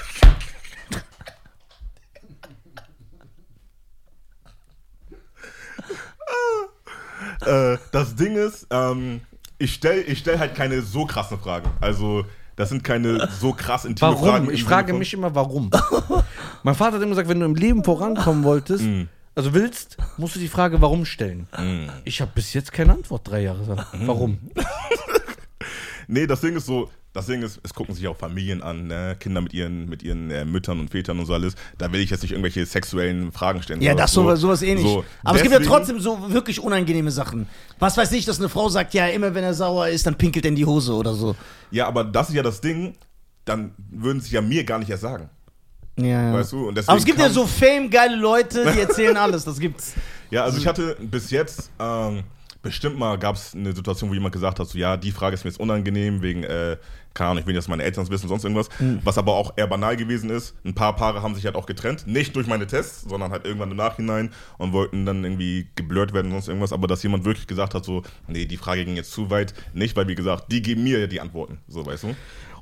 Äh, 7.45 7.77
das 7.91 8.15
Ding 8.15 8.35
ist, 8.35 8.67
ähm, 8.71 9.21
ich 9.57 9.73
stelle 9.73 10.01
ich 10.01 10.19
stell 10.19 10.39
halt 10.39 10.55
keine 10.55 10.81
so 10.81 11.05
krassen 11.05 11.37
Fragen. 11.39 11.69
Also, 11.81 12.25
das 12.55 12.69
sind 12.69 12.83
keine 12.83 13.29
so 13.39 13.53
krass 13.53 13.85
intime 13.85 14.17
Fragen. 14.17 14.45
Warum? 14.45 14.49
Ich 14.51 14.63
frage 14.63 14.93
mich 14.93 15.13
immer, 15.13 15.33
warum. 15.35 15.69
mein 16.63 16.75
Vater 16.75 16.95
hat 16.97 17.01
immer 17.01 17.11
gesagt, 17.11 17.29
wenn 17.29 17.39
du 17.39 17.45
im 17.45 17.55
Leben 17.55 17.83
vorankommen 17.83 18.43
wolltest, 18.43 18.83
Mm. 18.83 19.03
also 19.35 19.53
willst, 19.53 19.97
musst 20.17 20.35
du 20.35 20.39
die 20.39 20.47
Frage 20.49 20.81
warum 20.81 21.05
stellen. 21.05 21.47
Ich 22.03 22.19
habe 22.21 22.31
bis 22.35 22.53
jetzt 22.53 22.71
keine 22.73 22.93
Antwort 22.93 23.27
drei 23.29 23.41
Jahre 23.43 23.63
lang. 23.63 23.85
Mm. 23.93 24.07
Warum? 24.07 24.39
Nee, 26.11 26.25
das 26.25 26.41
Ding 26.41 26.55
ist 26.55 26.65
so, 26.65 26.89
das 27.13 27.25
Ding 27.25 27.41
ist, 27.41 27.59
es 27.63 27.73
gucken 27.73 27.95
sich 27.95 28.07
auch 28.07 28.15
Familien 28.15 28.61
an, 28.61 28.87
ne? 28.87 29.15
Kinder 29.19 29.41
mit 29.41 29.53
ihren, 29.53 29.89
mit 29.89 30.03
ihren 30.03 30.29
äh, 30.29 30.45
Müttern 30.45 30.79
und 30.79 30.89
Vätern 30.91 31.19
und 31.19 31.25
so 31.25 31.33
alles. 31.33 31.55
Da 31.77 31.91
will 31.91 32.01
ich 32.01 32.09
jetzt 32.11 32.21
nicht 32.21 32.31
irgendwelche 32.31 32.65
sexuellen 32.65 33.31
Fragen 33.31 33.63
stellen. 33.63 33.81
Ja, 33.81 33.93
sowas 33.93 34.01
das 34.03 34.11
sowas, 34.13 34.39
sowas 34.39 34.61
eh 34.61 34.75
nicht. 34.75 34.83
So, 34.85 35.03
Aber 35.23 35.35
es 35.37 35.41
gibt 35.41 35.51
ja 35.53 35.59
deswegen- 35.59 35.75
trotzdem 35.75 35.99
so 35.99 36.31
wirklich 36.31 36.59
unangenehme 36.61 37.09
Sachen. 37.11 37.47
Was 37.79 37.97
weiß 37.97 38.11
ich, 38.11 38.25
dass 38.25 38.39
eine 38.39 38.47
Frau 38.49 38.69
sagt, 38.69 38.93
ja, 38.93 39.07
immer 39.07 39.33
wenn 39.33 39.43
er 39.43 39.53
sauer 39.55 39.87
ist, 39.87 40.05
dann 40.05 40.15
pinkelt 40.15 40.45
er 40.45 40.49
in 40.49 40.55
die 40.55 40.65
Hose 40.65 40.93
oder 40.93 41.13
so. 41.15 41.35
Ja, 41.71 41.87
aber 41.87 42.03
das 42.03 42.29
ist 42.29 42.35
ja 42.35 42.43
das 42.43 42.61
Ding, 42.61 42.95
dann 43.45 43.71
würden 43.89 44.21
sie 44.21 44.35
ja 44.35 44.41
mir 44.41 44.63
gar 44.63 44.77
nicht 44.77 44.89
erst 44.91 45.01
sagen. 45.01 45.29
Ja, 45.97 46.05
ja. 46.29 46.33
Weißt 46.33 46.51
du? 46.53 46.71
Deswegen 46.71 46.89
Aber 46.89 46.99
es 46.99 47.05
gibt 47.05 47.19
ja 47.19 47.29
so 47.29 47.45
fame-geile 47.47 48.15
Leute, 48.15 48.71
die 48.73 48.79
erzählen 48.81 49.17
alles, 49.17 49.43
das 49.45 49.59
gibt's. 49.59 49.93
Ja, 50.29 50.43
also 50.43 50.59
ich 50.59 50.67
hatte 50.67 50.95
bis 51.01 51.31
jetzt, 51.31 51.71
ähm, 51.79 52.23
bestimmt 52.61 52.97
mal 52.97 53.17
gab 53.17 53.35
es 53.35 53.55
eine 53.55 53.73
Situation, 53.73 54.09
wo 54.09 54.13
jemand 54.13 54.33
gesagt 54.33 54.59
hat, 54.59 54.67
so 54.67 54.77
ja, 54.77 54.97
die 54.97 55.11
Frage 55.11 55.33
ist 55.33 55.43
mir 55.43 55.51
jetzt 55.51 55.59
unangenehm, 55.59 56.21
wegen, 56.21 56.43
äh, 56.43 56.77
keine 57.13 57.31
Ahnung, 57.31 57.41
ich 57.41 57.47
will 57.47 57.53
nicht, 57.53 57.63
dass 57.63 57.67
meine 57.67 57.83
Eltern 57.83 58.03
es 58.03 58.09
wissen, 58.09 58.27
sonst 58.27 58.43
irgendwas. 58.43 58.69
Hm. 58.77 58.99
Was 59.03 59.17
aber 59.17 59.33
auch 59.33 59.53
eher 59.55 59.67
banal 59.67 59.95
gewesen 59.95 60.29
ist. 60.29 60.55
Ein 60.63 60.75
paar 60.75 60.95
Paare 60.95 61.21
haben 61.21 61.35
sich 61.35 61.45
halt 61.45 61.55
auch 61.55 61.65
getrennt. 61.65 62.05
Nicht 62.05 62.35
durch 62.35 62.47
meine 62.47 62.67
Tests, 62.67 63.01
sondern 63.09 63.31
halt 63.31 63.45
irgendwann 63.45 63.71
im 63.71 63.77
Nachhinein 63.77 64.31
und 64.57 64.73
wollten 64.73 65.05
dann 65.05 65.23
irgendwie 65.23 65.67
geblurrt 65.75 66.13
werden 66.13 66.27
und 66.27 66.33
sonst 66.33 66.47
irgendwas. 66.49 66.73
Aber 66.73 66.87
dass 66.87 67.01
jemand 67.03 67.25
wirklich 67.25 67.47
gesagt 67.47 67.73
hat, 67.73 67.85
so, 67.85 68.03
nee, 68.27 68.45
die 68.45 68.57
Frage 68.57 68.85
ging 68.85 68.95
jetzt 68.95 69.11
zu 69.11 69.29
weit. 69.29 69.53
Nicht, 69.73 69.95
weil, 69.95 70.07
wie 70.07 70.15
gesagt, 70.15 70.51
die 70.51 70.61
geben 70.61 70.83
mir 70.83 70.99
ja 70.99 71.07
die 71.07 71.21
Antworten. 71.21 71.59
So, 71.67 71.85
weißt 71.85 72.03
du? 72.03 72.15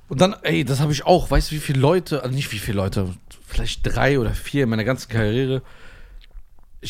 Und 0.09 0.21
dann, 0.21 0.35
ey, 0.43 0.63
das 0.63 0.79
habe 0.79 0.91
ich 0.91 1.05
auch. 1.05 1.29
Weißt 1.29 1.51
du, 1.51 1.55
wie 1.55 1.59
viele 1.59 1.79
Leute, 1.79 2.23
also 2.23 2.33
nicht 2.33 2.51
wie 2.51 2.59
viele 2.59 2.77
Leute, 2.77 3.13
vielleicht 3.45 3.81
drei 3.83 4.19
oder 4.19 4.31
vier 4.31 4.63
in 4.63 4.69
meiner 4.69 4.85
ganzen 4.85 5.09
Karriere, 5.09 5.61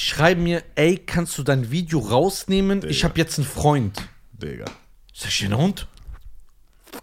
schreiben 0.03 0.43
mir, 0.43 0.63
ey, 0.75 0.97
kannst 0.97 1.37
du 1.37 1.43
dein 1.43 1.71
Video 1.71 1.99
rausnehmen? 1.99 2.87
Ich 2.87 3.03
habe 3.03 3.17
jetzt 3.17 3.37
einen 3.37 3.47
Freund. 3.47 4.07
Digga. 4.33 4.65
Sag 5.13 5.29
ich, 5.29 5.47
der 5.47 5.57
Hund? 5.57 5.87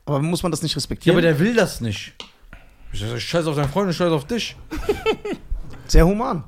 Aber 0.06 0.20
muss 0.20 0.42
man 0.42 0.52
das 0.52 0.62
nicht 0.62 0.72
Ja, 0.72 0.76
respektieren? 0.76 1.14
aber 1.16 1.22
der 1.22 1.38
will 1.38 1.54
das 1.54 1.80
nicht. 1.80 2.14
Ich 2.92 3.00
sag, 3.00 3.20
scheiß 3.20 3.46
auf 3.46 3.56
deinen 3.56 3.68
Freund 3.70 3.88
und 3.88 3.94
scheiß 3.94 4.12
auf 4.12 4.26
dich. 4.26 4.56
Sehr 5.86 6.06
human. 6.06 6.44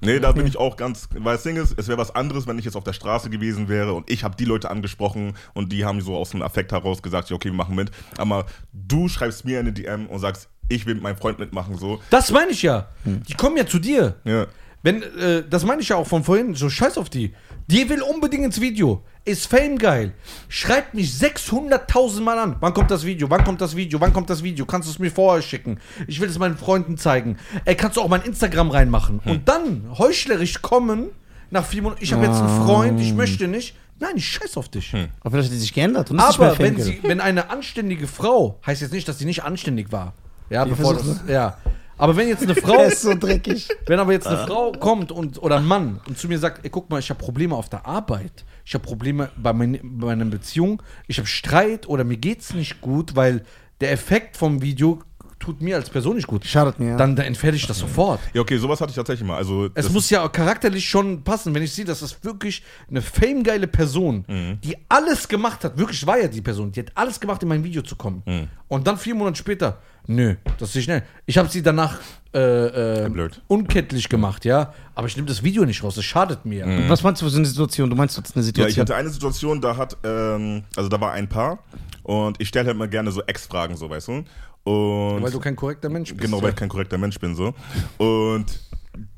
Nee, 0.00 0.20
da 0.20 0.32
bin 0.32 0.46
ich 0.46 0.58
auch 0.58 0.76
ganz, 0.76 1.08
weil 1.14 1.36
das 1.36 1.42
Ding 1.42 1.56
ist, 1.56 1.74
es 1.78 1.88
wäre 1.88 1.96
was 1.98 2.14
anderes, 2.14 2.46
wenn 2.46 2.58
ich 2.58 2.66
jetzt 2.66 2.76
auf 2.76 2.84
der 2.84 2.92
Straße 2.92 3.30
gewesen 3.30 3.68
wäre 3.68 3.94
und 3.94 4.10
ich 4.10 4.24
habe 4.24 4.36
die 4.36 4.44
Leute 4.44 4.70
angesprochen 4.70 5.34
und 5.54 5.72
die 5.72 5.84
haben 5.86 6.02
so 6.02 6.16
aus 6.16 6.30
dem 6.30 6.42
Affekt 6.42 6.72
heraus 6.72 7.02
gesagt, 7.02 7.30
ja, 7.30 7.36
okay, 7.36 7.48
wir 7.48 7.54
machen 7.56 7.74
mit. 7.74 7.90
Aber 8.18 8.44
du 8.72 9.08
schreibst 9.08 9.44
mir 9.46 9.58
eine 9.58 9.72
DM 9.72 10.06
und 10.06 10.18
sagst, 10.18 10.48
ich 10.68 10.84
will 10.84 10.94
mit 10.94 11.02
meinem 11.02 11.16
Freund 11.16 11.38
mitmachen, 11.38 11.78
so. 11.78 12.00
Das 12.10 12.30
meine 12.30 12.50
ich 12.50 12.62
ja. 12.62 12.88
Die 13.04 13.34
kommen 13.34 13.56
ja 13.56 13.66
zu 13.66 13.78
dir. 13.78 14.16
Ja. 14.24 14.46
Wenn, 14.82 15.02
äh, 15.02 15.42
das 15.48 15.64
meine 15.64 15.82
ich 15.82 15.88
ja 15.88 15.96
auch 15.96 16.06
von 16.06 16.22
vorhin, 16.22 16.54
so 16.54 16.70
scheiß 16.70 16.98
auf 16.98 17.10
die. 17.10 17.34
Die 17.68 17.88
will 17.88 18.02
unbedingt 18.02 18.44
ins 18.44 18.60
Video. 18.60 19.02
Ist 19.24 19.48
Fame 19.48 19.76
geil. 19.78 20.12
Schreibt 20.48 20.94
mich 20.94 21.10
600.000 21.10 22.20
Mal 22.20 22.38
an. 22.38 22.56
Wann 22.60 22.72
kommt 22.72 22.92
das 22.92 23.04
Video? 23.04 23.28
Wann 23.28 23.42
kommt 23.42 23.60
das 23.60 23.74
Video? 23.74 24.00
Wann 24.00 24.12
kommt 24.12 24.30
das 24.30 24.44
Video? 24.44 24.64
Kannst 24.66 24.88
du 24.88 24.92
es 24.92 24.98
mir 25.00 25.10
vorher 25.10 25.42
schicken? 25.42 25.80
Ich 26.06 26.20
will 26.20 26.28
es 26.28 26.38
meinen 26.38 26.56
Freunden 26.56 26.96
zeigen. 26.96 27.36
Ey, 27.64 27.74
kannst 27.74 27.96
du 27.96 28.02
auch 28.02 28.08
mein 28.08 28.22
Instagram 28.22 28.70
reinmachen? 28.70 29.20
Und 29.24 29.48
dann 29.48 29.86
heuchlerisch 29.98 30.62
kommen, 30.62 31.08
nach 31.50 31.64
vier 31.64 31.82
Monaten, 31.82 32.04
ich 32.04 32.12
habe 32.12 32.24
jetzt 32.24 32.38
einen 32.38 32.64
Freund, 32.64 33.00
ich 33.00 33.14
möchte 33.14 33.48
nicht. 33.48 33.74
Nein, 33.98 34.12
ich 34.16 34.28
scheiß 34.28 34.56
auf 34.56 34.68
dich. 34.68 34.94
Aber 35.20 35.30
vielleicht 35.30 35.48
hat 35.48 35.54
die 35.54 35.60
sich 35.60 35.72
geändert 35.72 36.10
und 36.10 36.20
Aber 36.20 36.58
wenn, 36.58 36.78
sie, 36.78 37.00
wenn 37.02 37.20
eine 37.20 37.50
anständige 37.50 38.06
Frau, 38.06 38.60
heißt 38.64 38.82
jetzt 38.82 38.92
nicht, 38.92 39.08
dass 39.08 39.18
sie 39.18 39.24
nicht 39.24 39.42
anständig 39.42 39.90
war. 39.90 40.12
Ja, 40.50 40.64
Die 40.64 40.70
bevor 40.70 40.94
das, 40.94 41.22
ja. 41.26 41.56
Aber 41.98 42.16
wenn 42.16 42.28
jetzt 42.28 42.42
eine 42.42 42.54
Frau, 42.56 42.76
Der 42.76 42.86
ist 42.88 43.02
so 43.02 43.14
dreckig. 43.14 43.68
wenn 43.86 43.98
aber 43.98 44.12
jetzt 44.12 44.26
eine 44.26 44.46
Frau 44.46 44.72
kommt 44.72 45.12
und 45.12 45.42
oder 45.42 45.56
ein 45.56 45.66
Mann 45.66 46.00
und 46.08 46.18
zu 46.18 46.28
mir 46.28 46.38
sagt, 46.38 46.64
ey, 46.64 46.70
guck 46.70 46.90
mal, 46.90 46.98
ich 46.98 47.10
habe 47.10 47.18
Probleme 47.22 47.54
auf 47.54 47.68
der 47.68 47.86
Arbeit, 47.86 48.44
ich 48.64 48.74
habe 48.74 48.84
Probleme 48.84 49.30
bei, 49.36 49.52
mein, 49.52 49.78
bei 49.82 50.06
meiner 50.06 50.24
Beziehung, 50.26 50.82
ich 51.06 51.18
habe 51.18 51.26
Streit 51.26 51.88
oder 51.88 52.04
mir 52.04 52.16
geht's 52.16 52.52
nicht 52.54 52.80
gut, 52.80 53.16
weil 53.16 53.42
der 53.80 53.92
Effekt 53.92 54.36
vom 54.36 54.62
Video 54.62 55.02
tut 55.38 55.60
mir 55.60 55.76
als 55.76 55.90
Person 55.90 56.16
nicht 56.16 56.26
gut. 56.26 56.46
Schadet 56.46 56.78
mir, 56.80 56.90
ja. 56.92 56.96
Dann, 56.96 57.14
dann 57.14 57.26
entferne 57.26 57.56
ich 57.58 57.66
das 57.66 57.78
sofort. 57.78 58.20
Ja, 58.32 58.40
okay, 58.40 58.56
sowas 58.56 58.80
hatte 58.80 58.90
ich 58.90 58.96
tatsächlich 58.96 59.28
mal. 59.28 59.36
Also, 59.36 59.68
Es 59.74 59.90
muss 59.90 60.08
ja 60.08 60.26
charakterlich 60.28 60.88
schon 60.88 61.22
passen, 61.24 61.54
wenn 61.54 61.62
ich 61.62 61.72
sehe, 61.72 61.84
dass 61.84 62.00
das 62.00 62.24
wirklich 62.24 62.62
eine 62.88 63.02
famegeile 63.02 63.66
Person, 63.66 64.24
die 64.64 64.76
alles 64.88 65.28
gemacht 65.28 65.62
hat, 65.62 65.76
wirklich 65.76 66.06
war 66.06 66.18
ja 66.18 66.28
die 66.28 66.40
Person, 66.40 66.72
die 66.72 66.80
hat 66.80 66.90
alles 66.94 67.20
gemacht, 67.20 67.42
in 67.42 67.48
mein 67.50 67.62
Video 67.62 67.82
zu 67.82 67.96
kommen. 67.96 68.22
Und 68.68 68.86
dann 68.86 68.96
vier 68.96 69.14
Monate 69.14 69.36
später, 69.36 69.78
nö, 70.06 70.36
das 70.58 70.70
ist 70.70 70.74
nicht 70.76 70.84
schnell. 70.84 71.02
Ich 71.26 71.38
habe 71.38 71.48
sie 71.48 71.62
danach 71.62 71.98
äh, 72.34 73.04
äh, 73.06 73.10
unkenntlich 73.48 74.08
gemacht, 74.08 74.44
ja, 74.44 74.72
aber 74.94 75.06
ich 75.06 75.16
nehme 75.16 75.28
das 75.28 75.42
Video 75.42 75.64
nicht 75.64 75.82
raus, 75.82 75.94
das 75.94 76.04
schadet 76.04 76.44
mir. 76.44 76.66
Was 76.88 77.02
meinst 77.02 77.22
du 77.22 77.26
für 77.26 77.30
so 77.30 77.38
eine 77.38 77.46
Situation? 77.46 77.88
Du 77.88 77.96
meinst, 77.96 78.18
das 78.18 78.24
ist 78.30 78.36
eine 78.36 78.42
Ja, 78.42 78.46
Situation? 78.46 78.70
ich 78.72 78.78
hatte 78.80 78.94
eine 78.96 79.08
Situation, 79.10 79.60
da 79.60 79.76
hat, 79.76 79.96
ähm, 80.04 80.64
also 80.76 80.88
da 80.88 81.00
war 81.00 81.12
ein 81.12 81.28
Paar 81.28 81.58
und 82.02 82.40
ich 82.40 82.48
stelle 82.48 82.66
halt 82.66 82.76
mal 82.76 82.88
gerne 82.88 83.10
so 83.10 83.22
Ex-Fragen, 83.22 83.76
so, 83.76 83.88
weißt 83.88 84.08
du? 84.08 84.24
Und 84.64 85.22
Weil 85.22 85.30
du 85.30 85.38
kein 85.38 85.54
korrekter 85.56 85.88
Mensch 85.88 86.10
bist. 86.12 86.20
Genau, 86.20 86.42
weil 86.42 86.50
ich 86.50 86.56
kein 86.56 86.68
korrekter 86.68 86.98
Mensch 86.98 87.18
bin 87.20 87.36
so. 87.36 87.54
Und 87.98 88.46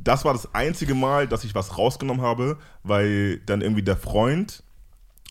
das 0.05 0.25
war 0.25 0.35
das 0.35 0.55
einzige 0.55 0.95
Mal, 0.95 1.27
dass 1.27 1.43
ich 1.45 1.55
was 1.55 1.79
rausgenommen 1.79 2.23
habe, 2.23 2.59
weil 2.83 3.39
dann 3.47 3.63
irgendwie 3.63 3.83
der 3.83 3.97
Freund 3.97 4.63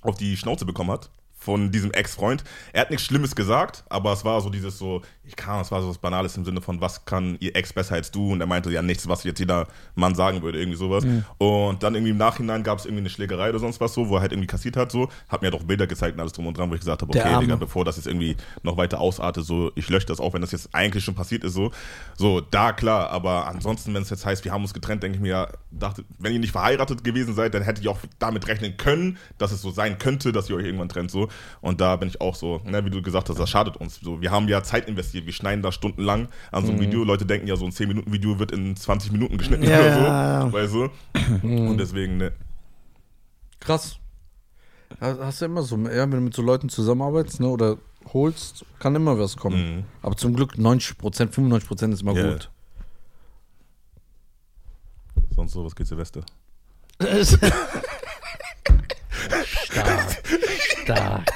auf 0.01 0.15
die 0.15 0.35
Schnauze 0.35 0.65
bekommen 0.65 0.91
hat 0.91 1.11
von 1.47 1.71
diesem 1.71 1.91
Ex-Freund. 1.91 2.43
Er 2.73 2.81
hat 2.81 2.89
nichts 2.89 3.05
Schlimmes 3.05 3.33
gesagt, 3.33 3.85
aber 3.87 4.11
es 4.11 4.25
war 4.25 4.41
so 4.41 4.49
dieses 4.49 4.77
so, 4.77 5.01
ich 5.23 5.37
kann, 5.37 5.61
es 5.61 5.71
war 5.71 5.81
so 5.81 5.87
was 5.87 5.97
Banales 5.97 6.35
im 6.35 6.43
Sinne 6.43 6.59
von, 6.59 6.81
was 6.81 7.05
kann 7.05 7.37
ihr 7.39 7.55
Ex 7.55 7.71
besser 7.71 7.95
als 7.95 8.11
du? 8.11 8.33
Und 8.33 8.41
er 8.41 8.47
meinte 8.47 8.69
ja 8.69 8.81
nichts, 8.81 9.07
was 9.07 9.23
jetzt 9.23 9.39
jeder 9.39 9.65
Mann 9.95 10.13
sagen 10.13 10.41
würde, 10.41 10.59
irgendwie 10.59 10.77
sowas. 10.77 11.05
Und 11.37 11.83
dann 11.83 11.95
irgendwie 11.95 12.11
im 12.11 12.17
Nachhinein 12.17 12.63
gab 12.63 12.79
es 12.79 12.85
irgendwie 12.85 12.99
eine 12.99 13.09
Schlägerei 13.09 13.47
oder 13.49 13.59
sonst 13.59 13.79
was 13.79 13.93
so, 13.93 14.09
wo 14.09 14.15
er 14.15 14.21
halt 14.21 14.33
irgendwie 14.33 14.47
kassiert 14.47 14.75
hat, 14.75 14.91
so. 14.91 15.07
Hat 15.29 15.41
mir 15.41 15.49
halt 15.49 15.61
auch 15.61 15.63
Bilder 15.63 15.87
gezeigt 15.87 16.15
und 16.15 16.19
alles 16.19 16.33
drum 16.33 16.47
und 16.47 16.57
dran, 16.57 16.69
wo 16.69 16.73
ich 16.73 16.81
gesagt 16.81 17.01
habe, 17.01 17.17
okay. 17.17 17.39
Digga, 17.39 17.55
bevor 17.55 17.85
das 17.85 17.95
jetzt 17.95 18.07
irgendwie 18.07 18.35
noch 18.63 18.75
weiter 18.75 18.99
ausartet, 18.99 19.45
so, 19.45 19.71
ich 19.75 19.87
lösche 19.87 20.07
das 20.07 20.19
auch, 20.19 20.33
wenn 20.33 20.41
das 20.41 20.51
jetzt 20.51 20.75
eigentlich 20.75 21.05
schon 21.05 21.15
passiert 21.15 21.45
ist, 21.45 21.53
so. 21.53 21.71
So, 22.17 22.41
da 22.41 22.73
klar, 22.73 23.09
aber 23.09 23.47
ansonsten, 23.47 23.93
wenn 23.93 24.01
es 24.01 24.09
jetzt 24.09 24.25
heißt, 24.25 24.43
wir 24.43 24.51
haben 24.51 24.63
uns 24.63 24.73
getrennt, 24.73 25.01
denke 25.01 25.15
ich 25.15 25.21
mir, 25.21 25.29
ja, 25.29 25.47
dachte, 25.71 26.03
wenn 26.19 26.33
ihr 26.33 26.39
nicht 26.39 26.51
verheiratet 26.51 27.05
gewesen 27.05 27.35
seid, 27.35 27.53
dann 27.53 27.63
hätte 27.63 27.79
ich 27.79 27.87
auch 27.87 27.99
damit 28.19 28.47
rechnen 28.47 28.75
können, 28.75 29.17
dass 29.37 29.53
es 29.53 29.61
so 29.61 29.71
sein 29.71 29.97
könnte, 29.97 30.33
dass 30.33 30.49
ihr 30.49 30.57
euch 30.57 30.65
irgendwann 30.65 30.89
trennt, 30.89 31.09
so. 31.09 31.29
Und 31.61 31.81
da 31.81 31.95
bin 31.95 32.07
ich 32.09 32.21
auch 32.21 32.35
so, 32.35 32.61
ne, 32.65 32.83
wie 32.85 32.89
du 32.89 33.01
gesagt 33.01 33.29
hast, 33.29 33.39
das 33.39 33.49
schadet 33.49 33.77
uns. 33.77 33.99
So, 34.01 34.21
wir 34.21 34.31
haben 34.31 34.47
ja 34.47 34.63
Zeit 34.63 34.87
investiert, 34.87 35.25
wir 35.25 35.33
schneiden 35.33 35.61
da 35.61 35.71
stundenlang 35.71 36.27
an 36.51 36.65
so 36.65 36.71
einem 36.71 36.81
Video. 36.81 37.03
Leute 37.03 37.25
denken 37.25 37.47
ja, 37.47 37.55
so 37.55 37.65
ein 37.65 37.71
10-Minuten-Video 37.71 38.39
wird 38.39 38.51
in 38.51 38.75
20 38.75 39.11
Minuten 39.11 39.37
geschnitten 39.37 39.63
Ja, 39.63 39.79
oder 39.79 39.93
so, 39.93 39.99
ja, 40.01 40.53
weißt 40.53 40.73
du? 40.73 40.89
Und 41.47 41.77
deswegen, 41.77 42.17
ne. 42.17 42.31
Krass. 43.59 43.97
Ha- 45.01 45.17
Hast 45.21 45.41
du 45.41 45.45
immer 45.45 45.63
so, 45.63 45.77
ja, 45.77 46.01
wenn 46.03 46.11
du 46.11 46.21
mit 46.21 46.33
so 46.33 46.41
Leuten 46.41 46.69
zusammenarbeitest, 46.69 47.39
ne, 47.39 47.47
oder 47.47 47.77
holst, 48.13 48.63
kann 48.79 48.95
immer 48.95 49.19
was 49.19 49.35
kommen. 49.35 49.83
Aber 50.01 50.15
zum 50.15 50.33
Glück 50.33 50.53
90%, 50.55 50.95
95% 51.33 51.91
ist 51.93 52.01
immer 52.03 52.13
Ja. 52.13 52.31
gut. 52.31 52.49
Sonst 55.35 55.51
so, 55.53 55.65
was 55.65 55.75
geht 55.75 55.87
Silvester? 55.87 56.21
Stark. 59.65 60.17
Stark. 60.83 61.31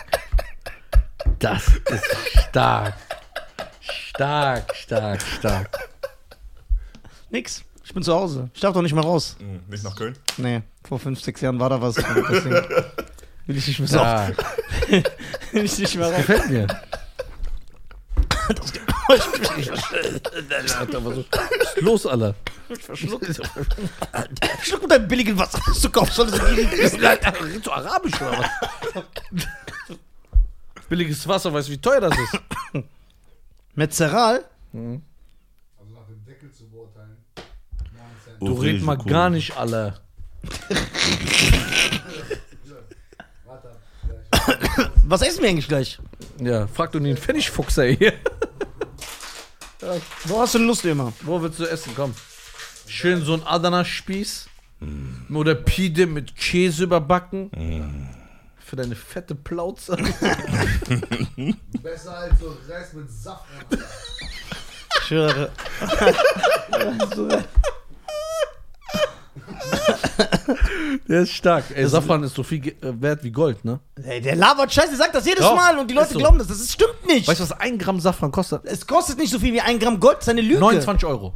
Das 1.39 1.63
ist 1.67 2.05
stark. 2.49 2.93
Stark, 3.81 4.75
stark, 4.75 5.21
stark. 5.21 5.89
Nix. 7.29 7.63
Ich 7.83 7.93
bin 7.93 8.03
zu 8.03 8.13
Hause. 8.13 8.49
Ich 8.53 8.61
darf 8.61 8.73
doch 8.73 8.81
nicht 8.81 8.93
mehr 8.93 9.03
raus. 9.03 9.35
Hm, 9.39 9.61
Nicht 9.67 9.83
nach 9.83 9.95
Köln? 9.95 10.15
Nee, 10.37 10.61
vor 10.87 10.99
fünf, 10.99 11.21
sechs 11.21 11.41
Jahren 11.41 11.59
war 11.59 11.69
da 11.69 11.81
was. 11.81 11.95
Deswegen 11.95 12.55
will 13.47 13.57
ich 13.57 13.67
nicht 13.67 13.79
mehr. 13.79 13.87
Stark. 13.89 14.37
Will 15.51 15.65
ich 15.65 15.77
nicht 15.77 15.95
mehr 15.95 16.07
raus. 16.07 16.15
Gefällt 16.17 16.49
mir. 16.49 16.67
Ist 18.49 18.73
los, 21.81 22.05
Alter? 22.05 22.35
Verschluckt. 22.79 23.41
Schluck 24.63 24.81
mit 24.81 24.91
deinem 24.91 25.07
billigen 25.07 25.37
Wasser, 25.37 25.59
das 25.65 25.81
du 25.81 25.89
kaufst. 25.89 26.15
Soll 26.15 26.31
das 26.31 26.41
Redest 26.41 26.97
du 27.65 27.71
Arabisch 27.71 28.21
oder 28.21 28.37
was? 28.39 28.47
Billiges 30.89 31.27
Wasser, 31.27 31.53
weißt 31.53 31.67
du, 31.69 31.73
wie 31.73 31.77
teuer 31.77 32.01
das 32.01 32.17
ist? 32.17 32.39
Metzeral? 33.75 34.45
Also 34.73 35.93
nach 35.93 36.05
dem 36.07 36.25
Deckel 36.25 36.51
zu 36.51 36.67
beurteilen. 36.69 37.17
9 37.35 37.45
Cent. 38.23 38.41
Du 38.41 38.53
red 38.53 38.81
mal 38.81 38.97
gar 38.97 39.29
nicht 39.29 39.55
alle. 39.55 39.99
Gleich. 40.41 40.81
Was 45.05 45.21
essen 45.21 45.43
wir 45.43 45.49
eigentlich 45.49 45.67
gleich? 45.67 45.99
Ja, 46.39 46.67
frag 46.67 46.91
du 46.91 46.99
den 46.99 47.17
Pfennigfuchs 47.17 47.77
ey. 47.77 47.97
hier. 47.97 48.13
Wo 50.25 50.41
hast 50.41 50.53
du 50.53 50.59
denn 50.59 50.67
Lust 50.67 50.85
immer? 50.85 51.13
Wo 51.21 51.41
willst 51.41 51.59
du 51.59 51.65
essen? 51.65 51.93
Komm. 51.95 52.13
Schön 52.87 53.23
so 53.23 53.33
ein 53.33 53.43
Adana-Spieß. 53.43 54.47
Oder 55.33 55.55
Pide 55.55 56.07
mit 56.07 56.35
Käse 56.35 56.83
überbacken. 56.83 58.09
Für 58.59 58.75
deine 58.75 58.95
fette 58.95 59.35
Plauze. 59.35 59.95
Besser 61.83 62.17
als 62.17 62.39
so 62.39 62.57
Reis 62.69 62.93
mit 62.93 63.11
Saft. 63.11 63.45
Ich 65.03 65.11
höre. 65.11 65.51
Der 71.07 71.21
ist 71.21 71.31
stark. 71.31 71.65
Ey, 71.75 71.87
Safran 71.87 72.23
ist 72.23 72.35
so 72.35 72.43
viel 72.43 72.67
äh, 72.67 72.73
wert 72.81 73.23
wie 73.23 73.31
Gold, 73.31 73.63
ne? 73.63 73.79
Ey, 74.03 74.21
der 74.21 74.35
labert 74.35 74.71
Scheiße, 74.73 74.95
sagt 74.95 75.15
das 75.15 75.25
jedes 75.25 75.43
Doch, 75.43 75.55
Mal 75.55 75.77
und 75.77 75.89
die 75.89 75.93
Leute 75.93 76.13
so. 76.13 76.19
glauben 76.19 76.37
das. 76.37 76.47
Das 76.47 76.59
ist, 76.59 76.73
stimmt 76.73 77.05
nicht. 77.07 77.27
Weißt 77.27 77.39
du, 77.39 77.43
was 77.43 77.51
ein 77.53 77.77
Gramm 77.77 77.99
Safran 77.99 78.31
kostet? 78.31 78.65
es 78.65 78.85
kostet 78.85 79.17
nicht 79.17 79.31
so 79.31 79.39
viel 79.39 79.53
wie 79.53 79.61
ein 79.61 79.79
Gramm 79.79 79.99
Gold, 79.99 80.17
das 80.17 80.25
ist 80.25 80.29
eine 80.29 80.41
Lüge. 80.41 80.59
29 80.59 81.07
Euro. 81.07 81.33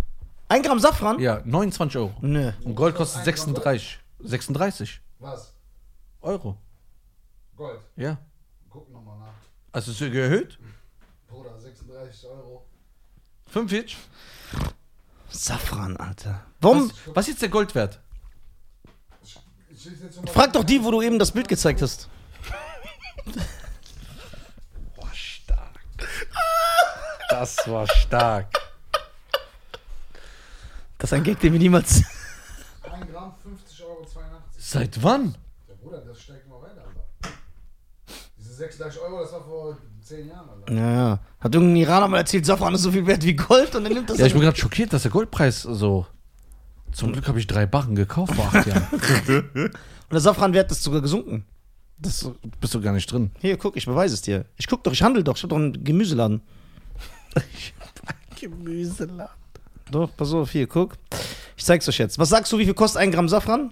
Ein 0.47 0.61
Gramm 0.61 0.79
Safran? 0.79 1.19
Ja, 1.19 1.41
29 1.43 1.97
Euro. 1.97 2.13
Nö. 2.21 2.51
Und 2.63 2.75
Gold 2.75 2.95
kostet 2.95 3.25
36. 3.25 3.99
36 4.19 5.01
Was? 5.19 5.53
Euro. 6.21 6.57
Gold. 7.55 7.79
Ja. 7.95 8.17
Guck 8.69 8.91
nochmal 8.91 9.17
nach. 9.19 9.33
Also 9.71 9.91
ist 9.91 10.01
es 10.01 10.13
erhöht? 10.13 10.57
Bruder, 11.27 11.57
36 11.59 12.27
Euro. 12.29 12.65
45? 13.47 13.97
Safran, 15.29 15.97
Alter. 15.97 16.41
Warum? 16.61 16.89
Was, 16.89 17.15
was 17.15 17.25
ist 17.25 17.33
jetzt 17.33 17.41
der 17.41 17.49
Goldwert? 17.49 17.99
Ich 19.23 19.35
lese 19.35 19.39
jetzt 19.39 19.43
nochmal. 19.69 19.74
Frag 20.27 20.53
doch 20.53 20.63
die, 20.63 20.83
wo 20.83 20.91
du 20.91 21.01
eben 21.01 21.19
das 21.19 21.31
Bild 21.31 21.47
gezeigt 21.47 21.81
hast. 21.81 22.09
Boah, 24.95 25.13
stark. 25.13 25.79
Das 27.29 27.67
war 27.67 27.87
stark. 27.87 28.47
Das 30.97 31.11
ist 31.11 31.13
ein 31.13 31.23
Gag, 31.23 31.39
den 31.39 31.53
wir 31.53 31.59
niemals. 31.59 32.03
1 32.83 33.11
Gramm 33.11 33.35
50,82 33.43 33.83
Euro. 33.83 34.05
Seit 34.57 35.03
wann? 35.03 35.35
Der 35.67 35.75
Bruder, 35.75 35.99
das 35.99 36.21
steigt 36.21 36.45
immer 36.45 36.61
weiter, 36.61 36.83
Alter. 36.87 37.05
Diese 38.37 38.53
36 38.53 39.01
Euro, 39.01 39.21
das 39.21 39.31
war 39.33 39.43
vor 39.43 39.77
10 40.01 40.27
Jahren, 40.27 40.49
Alter. 40.49 40.73
Ja, 40.73 40.91
ja. 40.93 41.19
Hat 41.39 41.53
irgendein 41.53 41.77
Iraner 41.77 42.07
mal 42.07 42.17
erzählt, 42.19 42.45
Safran 42.45 42.73
ist 42.73 42.81
so 42.81 42.91
viel 42.91 43.05
wert 43.05 43.23
wie 43.23 43.35
Gold 43.35 43.75
und 43.75 43.85
er 43.85 43.93
nimmt 43.93 44.09
das. 44.09 44.17
Ja, 44.17 44.25
ich 44.25 44.33
bin 44.33 44.41
gerade 44.41 44.57
schockiert, 44.57 44.93
dass 44.93 45.03
der 45.03 45.11
Goldpreis 45.11 45.61
so. 45.61 46.07
Zum 46.95 47.11
Glück 47.11 47.27
habe 47.27 47.39
ich 47.39 47.47
drei 47.47 47.65
Barren 47.65 47.95
gekauft 47.95 48.33
vor 48.35 48.49
acht 48.53 48.65
Jahren. 48.65 48.87
und 49.53 50.11
der 50.11 50.19
Safranwert 50.21 50.71
ist 50.71 50.81
sogar 50.81 51.01
gesunken. 51.01 51.43
Das 51.97 52.29
bist 52.61 52.73
du 52.73 52.81
gar 52.81 52.93
nicht 52.93 53.11
drin. 53.11 53.31
Hier, 53.39 53.57
guck, 53.57 53.75
ich 53.75 53.85
beweise 53.85 54.13
es 54.13 54.21
dir. 54.21 54.45
Ich 54.55 54.67
guck 54.67 54.81
doch, 54.83 54.93
ich 54.93 55.03
handel 55.03 55.21
doch. 55.21 55.35
Ich 55.35 55.43
hab 55.43 55.49
doch 55.49 55.57
einen 55.57 55.83
Gemüseladen. 55.83 56.41
Gemüseladen. 58.39 59.35
Doch, 59.91 60.09
pass 60.15 60.33
auf, 60.33 60.51
hier, 60.51 60.67
guck. 60.67 60.93
Ich 61.57 61.65
zeig's 61.65 61.87
euch 61.89 61.97
jetzt. 61.97 62.17
Was 62.17 62.29
sagst 62.29 62.51
du, 62.53 62.57
wie 62.57 62.65
viel 62.65 62.73
kostet 62.73 63.01
ein 63.01 63.11
Gramm 63.11 63.27
Safran? 63.27 63.71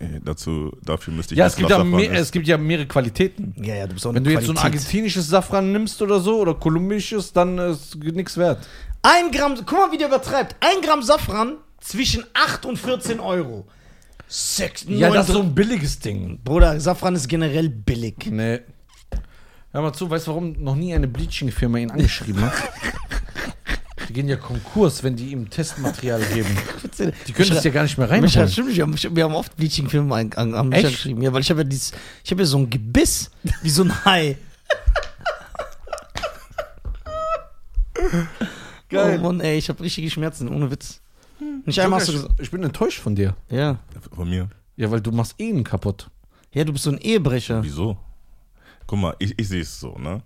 Äh, 0.00 0.20
dazu, 0.24 0.76
dafür 0.82 1.14
müsste 1.14 1.34
ich 1.34 1.38
Ja, 1.38 1.46
es 1.46 1.54
gibt 1.54 1.70
ja, 1.70 1.82
mehr, 1.82 2.12
es 2.12 2.32
gibt 2.32 2.48
ja 2.48 2.58
mehrere 2.58 2.86
Qualitäten. 2.86 3.54
Ja, 3.56 3.76
ja, 3.76 3.86
du 3.86 3.94
bist 3.94 4.04
auch 4.04 4.14
Wenn 4.14 4.24
du 4.24 4.32
jetzt 4.32 4.46
so 4.46 4.52
ein 4.52 4.58
argentinisches 4.58 5.28
Safran 5.28 5.70
nimmst 5.70 6.02
oder 6.02 6.18
so, 6.18 6.40
oder 6.40 6.54
kolumbisches, 6.54 7.32
dann 7.32 7.56
ist 7.58 7.96
nichts 7.96 8.36
wert. 8.36 8.66
Ein 9.02 9.30
Gramm, 9.30 9.54
guck 9.64 9.78
mal, 9.78 9.92
wie 9.92 9.98
der 9.98 10.08
übertreibt. 10.08 10.56
Ein 10.58 10.82
Gramm 10.82 11.02
Safran 11.02 11.58
zwischen 11.84 12.24
8 12.34 12.66
und 12.66 12.78
14 12.78 13.20
Euro. 13.20 13.66
Sechs, 14.26 14.84
Ja, 14.88 15.10
das 15.10 15.28
ist 15.28 15.34
so 15.34 15.42
ein 15.42 15.54
billiges 15.54 15.98
Ding. 15.98 16.40
Bruder, 16.42 16.80
Safran 16.80 17.14
ist 17.14 17.28
generell 17.28 17.68
billig. 17.68 18.16
Nee. 18.30 18.60
Hör 19.70 19.82
mal 19.82 19.92
zu, 19.92 20.08
weißt 20.08 20.26
du, 20.26 20.30
warum 20.30 20.52
noch 20.62 20.76
nie 20.76 20.94
eine 20.94 21.06
Bleaching-Firma 21.08 21.78
ihn 21.78 21.90
angeschrieben 21.90 22.42
hat? 22.42 22.52
Die 24.08 24.12
gehen 24.12 24.28
ja 24.28 24.36
Konkurs, 24.36 25.02
wenn 25.02 25.16
die 25.16 25.32
ihm 25.32 25.48
Testmaterial 25.50 26.20
geben. 26.32 26.56
Die 27.26 27.32
können 27.32 27.50
das 27.50 27.64
ja 27.64 27.70
gar 27.70 27.82
nicht 27.84 27.96
mehr 27.98 28.06
Mich 28.20 28.36
hat, 28.36 28.44
reinholen. 28.48 28.52
stimmt, 28.52 28.76
wir, 28.76 28.82
haben, 28.82 29.16
wir 29.16 29.24
haben 29.24 29.34
oft 29.34 29.56
Bleaching-Filme 29.56 30.14
an, 30.14 30.32
an, 30.34 30.54
an 30.54 30.68
mich. 30.68 31.04
Ja, 31.06 31.32
weil 31.32 31.40
ich 31.40 31.50
habe 31.50 31.60
ja 31.60 31.64
dieses, 31.64 31.92
ich 32.22 32.30
habe 32.30 32.42
ja 32.42 32.46
so 32.46 32.58
ein 32.58 32.68
Gebiss, 32.70 33.30
wie 33.62 33.70
so 33.70 33.82
ein 33.82 34.04
Hai. 34.04 34.36
Geil. 38.90 39.18
Oh 39.18 39.22
Mann, 39.22 39.40
ey, 39.40 39.56
ich 39.58 39.68
habe 39.68 39.82
richtige 39.82 40.10
Schmerzen, 40.10 40.48
ohne 40.48 40.70
Witz. 40.70 41.00
Nicht 41.64 41.80
einmal 41.80 42.00
hast 42.00 42.08
du 42.08 42.12
gesagt. 42.12 42.40
ich 42.40 42.50
bin 42.50 42.62
enttäuscht 42.62 43.00
von 43.00 43.14
dir. 43.14 43.36
Ja. 43.50 43.78
Von 44.12 44.28
mir. 44.28 44.48
Ja, 44.76 44.90
weil 44.90 45.00
du 45.00 45.12
machst 45.12 45.34
eh 45.40 45.48
ihn 45.48 45.64
kaputt. 45.64 46.10
Ja, 46.52 46.64
du 46.64 46.72
bist 46.72 46.84
so 46.84 46.90
ein 46.90 46.98
Ehebrecher. 46.98 47.62
Wieso? 47.62 47.96
Guck 48.86 48.98
mal, 48.98 49.16
ich, 49.18 49.38
ich 49.38 49.48
sehe 49.48 49.62
es 49.62 49.80
so, 49.80 49.96
ne? 49.98 50.22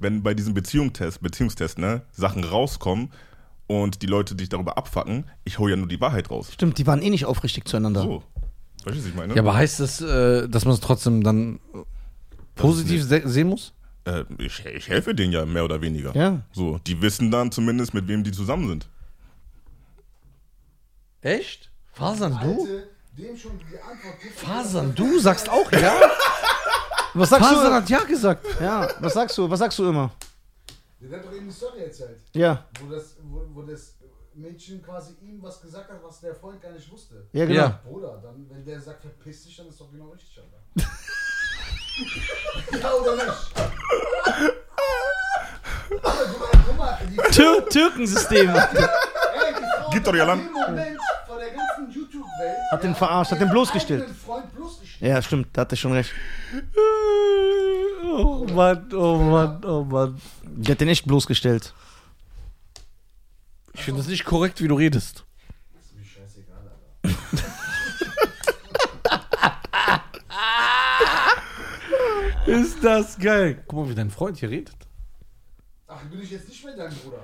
Wenn 0.00 0.22
bei 0.22 0.34
diesem 0.34 0.54
Beziehungstest, 0.54 1.22
Beziehungstest, 1.22 1.78
ne, 1.78 2.02
Sachen 2.10 2.44
rauskommen 2.44 3.10
und 3.66 4.02
die 4.02 4.06
Leute 4.06 4.34
dich 4.34 4.48
darüber 4.48 4.76
abfacken, 4.76 5.24
ich 5.44 5.58
hole 5.58 5.72
ja 5.72 5.76
nur 5.76 5.88
die 5.88 6.00
Wahrheit 6.00 6.30
raus. 6.30 6.52
Stimmt, 6.52 6.78
die 6.78 6.86
waren 6.86 7.00
eh 7.00 7.10
nicht 7.10 7.26
aufrichtig 7.26 7.66
zueinander. 7.66 8.02
So. 8.02 8.22
Weißt 8.84 8.96
du, 8.96 9.00
was 9.00 9.06
ich 9.06 9.14
meine? 9.14 9.34
Ja, 9.34 9.42
aber 9.42 9.54
heißt 9.54 9.80
das, 9.80 10.00
äh, 10.00 10.48
dass 10.48 10.64
man 10.64 10.74
es 10.74 10.80
trotzdem 10.80 11.22
dann 11.22 11.60
positiv 12.54 13.02
se 13.04 13.22
sehen 13.24 13.48
muss? 13.48 13.72
Äh, 14.04 14.24
ich, 14.38 14.64
ich 14.64 14.88
helfe 14.88 15.14
denen 15.14 15.32
ja 15.32 15.46
mehr 15.46 15.64
oder 15.64 15.80
weniger. 15.80 16.14
Ja. 16.14 16.42
So, 16.52 16.78
die 16.86 17.00
wissen 17.00 17.30
dann 17.30 17.50
zumindest, 17.50 17.94
mit 17.94 18.08
wem 18.08 18.24
die 18.24 18.32
zusammen 18.32 18.68
sind. 18.68 18.88
Echt? 21.24 21.70
Fasern 21.92 22.38
du? 22.42 22.82
Dem 23.16 23.36
schon 23.36 23.58
die 23.58 23.78
Antwort 23.78 24.20
gibt. 24.20 24.34
Fasern, 24.38 24.94
du 24.94 25.18
sagst 25.18 25.48
auch 25.48 25.72
ja? 25.72 25.94
Was 27.14 27.30
sagst 27.30 27.48
Fasern 27.48 27.64
du? 27.70 27.72
hat 27.76 27.88
ja 27.88 28.00
gesagt. 28.04 28.44
Ja, 28.60 28.88
was 29.00 29.14
sagst 29.14 29.38
du? 29.38 29.48
Was 29.48 29.58
sagst 29.60 29.78
du 29.78 29.88
immer? 29.88 30.10
Der 31.00 31.16
hat 31.18 31.24
doch 31.24 31.32
eben 31.32 31.46
die 31.46 31.52
Story 31.54 31.82
erzählt. 31.84 32.20
Ja, 32.34 32.66
Wo 32.80 32.92
das, 32.92 33.16
wo, 33.22 33.46
wo 33.54 33.62
das 33.62 33.94
Mädchen 34.34 34.82
quasi 34.82 35.14
ihm 35.22 35.40
was 35.40 35.60
gesagt 35.62 35.88
hat, 35.90 36.02
was 36.02 36.20
der 36.20 36.34
Freund 36.34 36.60
gar 36.60 36.72
nicht 36.72 36.90
wusste. 36.90 37.26
ja, 37.32 37.46
genau. 37.46 37.60
Ja. 37.60 37.80
Bruder, 37.84 38.20
dann, 38.20 38.44
wenn 38.50 38.64
der 38.64 38.80
sagt, 38.80 39.00
verpiss 39.02 39.44
dich, 39.44 39.56
dann 39.56 39.68
ist 39.68 39.80
doch 39.80 39.90
genau 39.92 40.10
richtig, 40.10 40.36
Alter. 40.40 40.90
ja 42.82 42.92
oder 42.94 43.14
nicht? 43.14 43.54
Tür 47.32 47.68
Türkensystem. 47.68 48.48
ey, 48.54 48.54
die 48.70 49.64
Frau 49.78 49.90
Gib 49.90 50.04
doch 50.04 50.12
die 50.12 50.20
hat 52.70 52.82
den 52.82 52.94
verarscht, 52.94 53.32
hat 53.32 53.40
den 53.40 53.50
bloßgestellt. 53.50 54.06
Ja, 55.00 55.20
stimmt, 55.22 55.48
da 55.52 55.62
hat 55.62 55.72
er 55.72 55.76
schon 55.76 55.92
recht. 55.92 56.10
Oh 58.04 58.46
Mann, 58.52 58.92
oh 58.92 59.16
Mann, 59.18 59.64
oh 59.64 59.84
Mann. 59.84 60.20
Der 60.44 60.72
hat 60.72 60.80
den 60.80 60.88
echt 60.88 61.06
bloßgestellt. 61.06 61.74
Ich 63.72 63.82
finde 63.82 64.00
das 64.00 64.08
nicht 64.08 64.24
korrekt, 64.24 64.60
wie 64.60 64.68
du 64.68 64.76
redest. 64.76 65.24
Ist 65.78 65.94
mir 65.96 66.04
scheißegal, 66.04 66.70
Alter. 67.02 67.24
Ist 72.46 72.84
das 72.84 73.18
geil. 73.18 73.64
Guck 73.66 73.78
mal, 73.80 73.90
wie 73.90 73.94
dein 73.94 74.10
Freund 74.10 74.38
hier 74.38 74.50
redet. 74.50 74.76
Ach, 75.96 76.02
bin 76.10 76.20
ich 76.22 76.30
jetzt 76.30 76.48
nicht 76.48 76.64
mehr 76.64 76.76
dein 76.76 76.92
Bruder. 76.94 77.18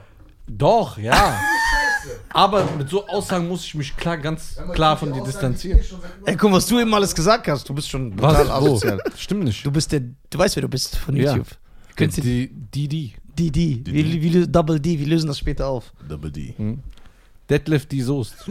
Doch, 0.47 0.99
ja. 0.99 1.13
Scheiße. 1.15 2.21
Aber 2.31 2.65
mit 2.77 2.89
so 2.89 3.07
Aussagen 3.07 3.47
muss 3.49 3.65
ich 3.65 3.75
mich 3.75 3.97
klar, 3.97 4.17
ganz 4.19 4.57
mal, 4.57 4.73
klar 4.75 4.97
von 4.97 5.13
dir 5.13 5.23
distanzieren. 5.23 5.81
Ey, 6.25 6.37
guck, 6.37 6.51
was 6.53 6.67
du 6.67 6.81
eben 6.81 6.93
alles 6.93 7.15
gesagt 7.15 7.47
hast. 7.47 7.69
Du 7.69 7.75
bist 7.75 7.89
schon 7.89 8.17
total 8.17 8.49
Was? 8.49 8.51
asozial. 8.51 8.99
Wo? 9.05 9.17
Stimmt 9.17 9.45
nicht. 9.45 9.65
Du 9.65 9.71
bist 9.71 9.93
der, 9.93 10.01
du 10.01 10.39
weißt, 10.39 10.57
wer 10.57 10.63
du 10.63 10.69
bist 10.69 10.97
von 10.97 11.15
Ja. 11.15 11.33
YouTube. 11.33 11.47
Kennst 11.95 12.17
du 12.19 12.23
die? 12.23 12.49
die, 12.49 12.89
die, 12.89 12.89
die. 12.89 13.15
Die, 13.39 13.51
die. 13.53 13.85
Die, 13.85 13.93
Wir, 13.95 14.03
die. 14.05 14.23
wir, 14.35 14.47
Double 14.47 14.81
D, 14.81 14.99
wir 14.99 15.07
lösen 15.07 15.29
das 15.29 15.39
später 15.39 15.67
auf. 15.69 15.93
Double 16.09 16.31
D. 16.33 16.55
Deadlift 17.49 17.91
die 17.93 18.03
Soest. 18.03 18.35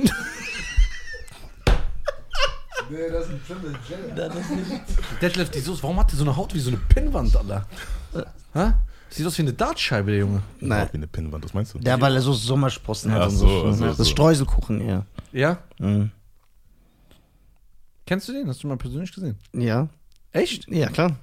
Nee, 2.92 2.98
das 3.12 3.26
ist 3.26 3.32
ein 3.34 3.42
Triple 3.46 3.70
J. 3.88 5.22
Deadlift 5.22 5.54
die 5.54 5.60
Soest. 5.60 5.84
Warum 5.84 6.00
hat 6.00 6.10
der 6.12 6.18
so 6.18 6.24
eine 6.24 6.36
Haut 6.36 6.56
wie 6.56 6.60
so 6.60 6.70
eine 6.72 6.78
Pinnwand, 6.78 7.36
Alter? 7.36 7.68
Hä? 8.54 8.72
Sieht 9.10 9.26
aus 9.26 9.38
wie 9.38 9.42
eine 9.42 9.54
Dartscheibe, 9.54 10.12
der 10.12 10.20
Junge. 10.20 10.42
Nein. 10.60 10.88
Wie 10.92 10.98
eine 10.98 11.08
Pinnwand, 11.08 11.44
was 11.44 11.54
meinst 11.54 11.74
du? 11.74 11.80
Ja, 11.80 12.00
weil 12.00 12.14
er 12.16 12.22
so 12.22 12.32
Sommersprossen 12.34 13.12
hat 13.12 13.24
und 13.30 13.36
so, 13.36 13.48
so. 13.48 13.72
so, 13.74 13.86
das 13.86 13.98
so. 13.98 14.04
ist 14.04 14.10
Streuselkuchen, 14.10 14.88
ja. 14.88 15.06
Ja? 15.32 15.58
Mhm. 15.80 16.12
Kennst 18.06 18.28
du 18.28 18.34
den? 18.34 18.48
Hast 18.48 18.64
du 18.64 18.68
mal 18.68 18.78
persönlich 18.78 19.12
gesehen? 19.14 19.38
Ja. 19.54 19.88
Echt? 20.32 20.68
Ja, 20.68 20.90
klar. 20.90 21.16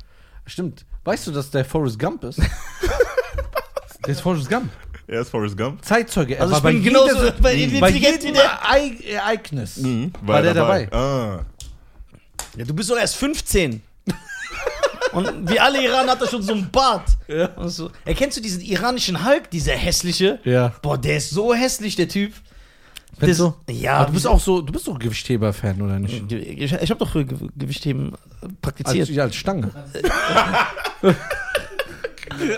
Stimmt. 0.46 0.84
Weißt 1.04 1.26
du, 1.26 1.30
dass 1.32 1.50
der 1.50 1.64
Forrest 1.64 1.98
Gump 1.98 2.24
ist? 2.24 2.38
der 4.04 4.08
ist 4.08 4.20
Forrest 4.20 4.48
Gump. 4.48 4.70
Er 5.08 5.20
ist 5.20 5.28
Forrest 5.30 5.56
Gump. 5.56 5.84
Zeitzeuge. 5.84 6.34
Er 6.36 6.42
Also 6.42 6.52
war 6.52 6.58
ich 6.58 6.62
bei 6.64 6.70
jedem- 6.72 7.40
bei 7.40 7.40
bei 7.40 7.54
intelligent 7.54 8.22
wie 8.22 8.26
jedem 8.26 8.40
Ereignis 9.16 9.76
Mhm, 9.78 10.12
war 10.22 10.42
der 10.42 10.54
dabei. 10.54 10.90
Ah. 10.92 11.44
Ja, 12.56 12.64
du 12.64 12.74
bist 12.74 12.90
doch 12.90 12.96
erst 12.96 13.16
15. 13.16 13.82
Und 15.12 15.48
wie 15.50 15.58
alle 15.60 15.82
Iraner 15.82 16.12
hat 16.12 16.20
er 16.20 16.28
schon 16.28 16.42
so 16.42 16.52
einen 16.52 16.70
Bart. 16.70 17.08
Ja. 17.28 17.46
Und 17.54 17.68
so. 17.70 17.90
Erkennst 18.04 18.36
du 18.36 18.40
diesen 18.42 18.60
iranischen 18.60 19.24
Hulk, 19.24 19.50
dieser 19.50 19.72
hässliche? 19.72 20.40
Ja. 20.44 20.72
Boah, 20.82 20.98
der 20.98 21.16
ist 21.18 21.30
so 21.30 21.54
hässlich, 21.54 21.96
der 21.96 22.08
Typ. 22.08 22.32
Das- 23.18 23.38
du? 23.38 23.54
Ja, 23.70 23.98
Aber 23.98 24.06
du 24.06 24.12
bist 24.12 24.26
auch 24.26 24.40
so, 24.40 24.60
du 24.60 24.72
bist 24.72 24.86
doch 24.86 24.98
Gewichtheber-Fan, 24.98 25.80
oder 25.80 25.98
nicht? 25.98 26.30
Ich, 26.30 26.72
ich 26.72 26.90
habe 26.90 26.98
doch 26.98 27.08
früher 27.10 27.24
Ge 27.24 27.38
Gewichtheben 27.56 28.12
äh, 28.42 28.48
praktiziert. 28.60 29.08
Als, 29.08 29.16
ja, 29.16 29.22
als 29.22 29.36
Stange. 29.36 29.70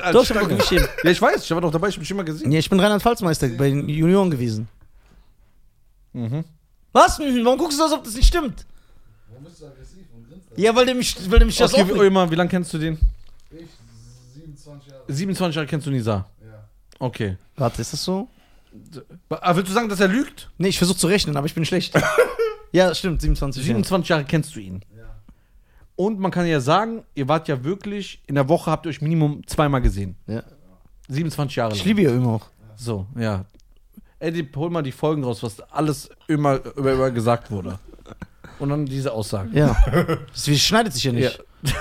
als 0.03 0.13
doch, 0.13 0.23
ich 0.25 0.31
habe 0.31 0.49
Gewichtheben. 0.49 0.89
Ja, 1.05 1.11
ich 1.11 1.23
weiß, 1.23 1.45
ich 1.45 1.51
war 1.53 1.61
doch 1.61 1.71
dabei, 1.71 1.89
ich 1.89 1.95
hab 1.95 2.01
mich 2.01 2.11
immer 2.11 2.25
gesehen. 2.25 2.51
Ja, 2.51 2.59
ich 2.59 2.69
bin 2.69 2.81
Rheinland-Pfalz-Meister 2.81 3.49
bei 3.51 3.69
den 3.71 3.89
Junioren 3.89 4.31
gewesen. 4.31 4.69
Mhm. 6.13 6.45
Was? 6.93 7.19
Mhm, 7.21 7.45
Warum 7.45 7.59
guckst 7.59 7.79
du 7.79 7.85
als 7.85 7.93
ob 7.93 8.03
das 8.03 8.15
nicht 8.15 8.27
stimmt? 8.27 8.67
Warum 9.29 9.45
bist 9.45 9.61
du? 9.63 9.67
Ja, 10.59 10.75
weil 10.75 10.87
der 10.87 10.95
mich, 10.97 11.17
weil 11.31 11.39
der 11.39 11.47
mich 11.47 11.57
das 11.57 11.73
Okay, 11.73 11.83
aufregt. 11.83 12.01
Ömer, 12.01 12.31
wie 12.31 12.35
lange 12.35 12.51
kennst 12.51 12.75
du 12.75 12.79
den? 12.79 12.99
Ich, 13.51 13.69
27 14.35 14.91
Jahre. 14.91 15.05
27 15.07 15.55
Jahre 15.55 15.67
kennst 15.69 15.87
du 15.87 15.91
Nisa. 15.91 16.27
Ja. 16.43 16.69
Okay. 16.99 17.37
Warte, 17.57 17.81
ist 17.81 17.93
das 17.93 18.03
so? 18.03 18.29
Aber 19.31 19.57
willst 19.57 19.71
du 19.71 19.75
sagen, 19.75 19.89
dass 19.89 20.01
er 20.01 20.09
lügt? 20.09 20.51
Nee, 20.59 20.69
ich 20.69 20.79
versuche 20.79 20.99
zu 20.99 21.07
rechnen, 21.07 21.37
aber 21.37 21.47
ich 21.47 21.55
bin 21.55 21.65
schlecht. 21.65 21.95
ja, 22.73 22.93
stimmt, 22.93 23.23
27. 23.23 23.65
27 23.65 24.09
Jahre 24.09 24.25
kennst 24.25 24.57
du 24.57 24.61
ihn. 24.61 24.83
Ja. 24.97 25.05
Und 25.95 26.19
man 26.19 26.33
kann 26.33 26.45
ja 26.47 26.61
sagen, 26.61 27.05
ihr 27.15 27.29
wart 27.29 27.47
ja 27.47 27.63
wirklich, 27.63 28.21
in 28.27 28.35
der 28.35 28.49
Woche 28.49 28.71
habt 28.71 28.85
ihr 28.87 28.91
euch 28.91 29.01
Minimum 29.01 29.47
zweimal 29.47 29.81
gesehen. 29.81 30.17
Ja. 30.27 30.43
27 31.09 31.57
Jahre 31.57 31.75
Ich 31.75 31.85
liebe 31.85 32.03
ja 32.03 32.11
immer 32.11 32.35
auch. 32.35 32.47
So, 32.77 33.07
ja. 33.17 33.45
Eddie, 34.19 34.49
hol 34.57 34.71
mal 34.71 34.83
die 34.83 34.93
Folgen 34.93 35.23
raus, 35.23 35.41
was 35.45 35.61
alles 35.71 36.11
immer 36.27 36.57
über, 36.77 36.93
über 36.93 37.11
gesagt 37.13 37.53
wurde. 37.53 37.79
Und 38.59 38.71
dann 38.71 38.87
diese 38.87 39.13
Aussagen. 39.13 39.55
Ja. 39.55 39.77
Das 40.33 40.47
schneidet 40.59 40.93
sich 40.95 41.05
ja 41.05 41.13
Ja. 41.13 41.31
nicht. 41.63 41.75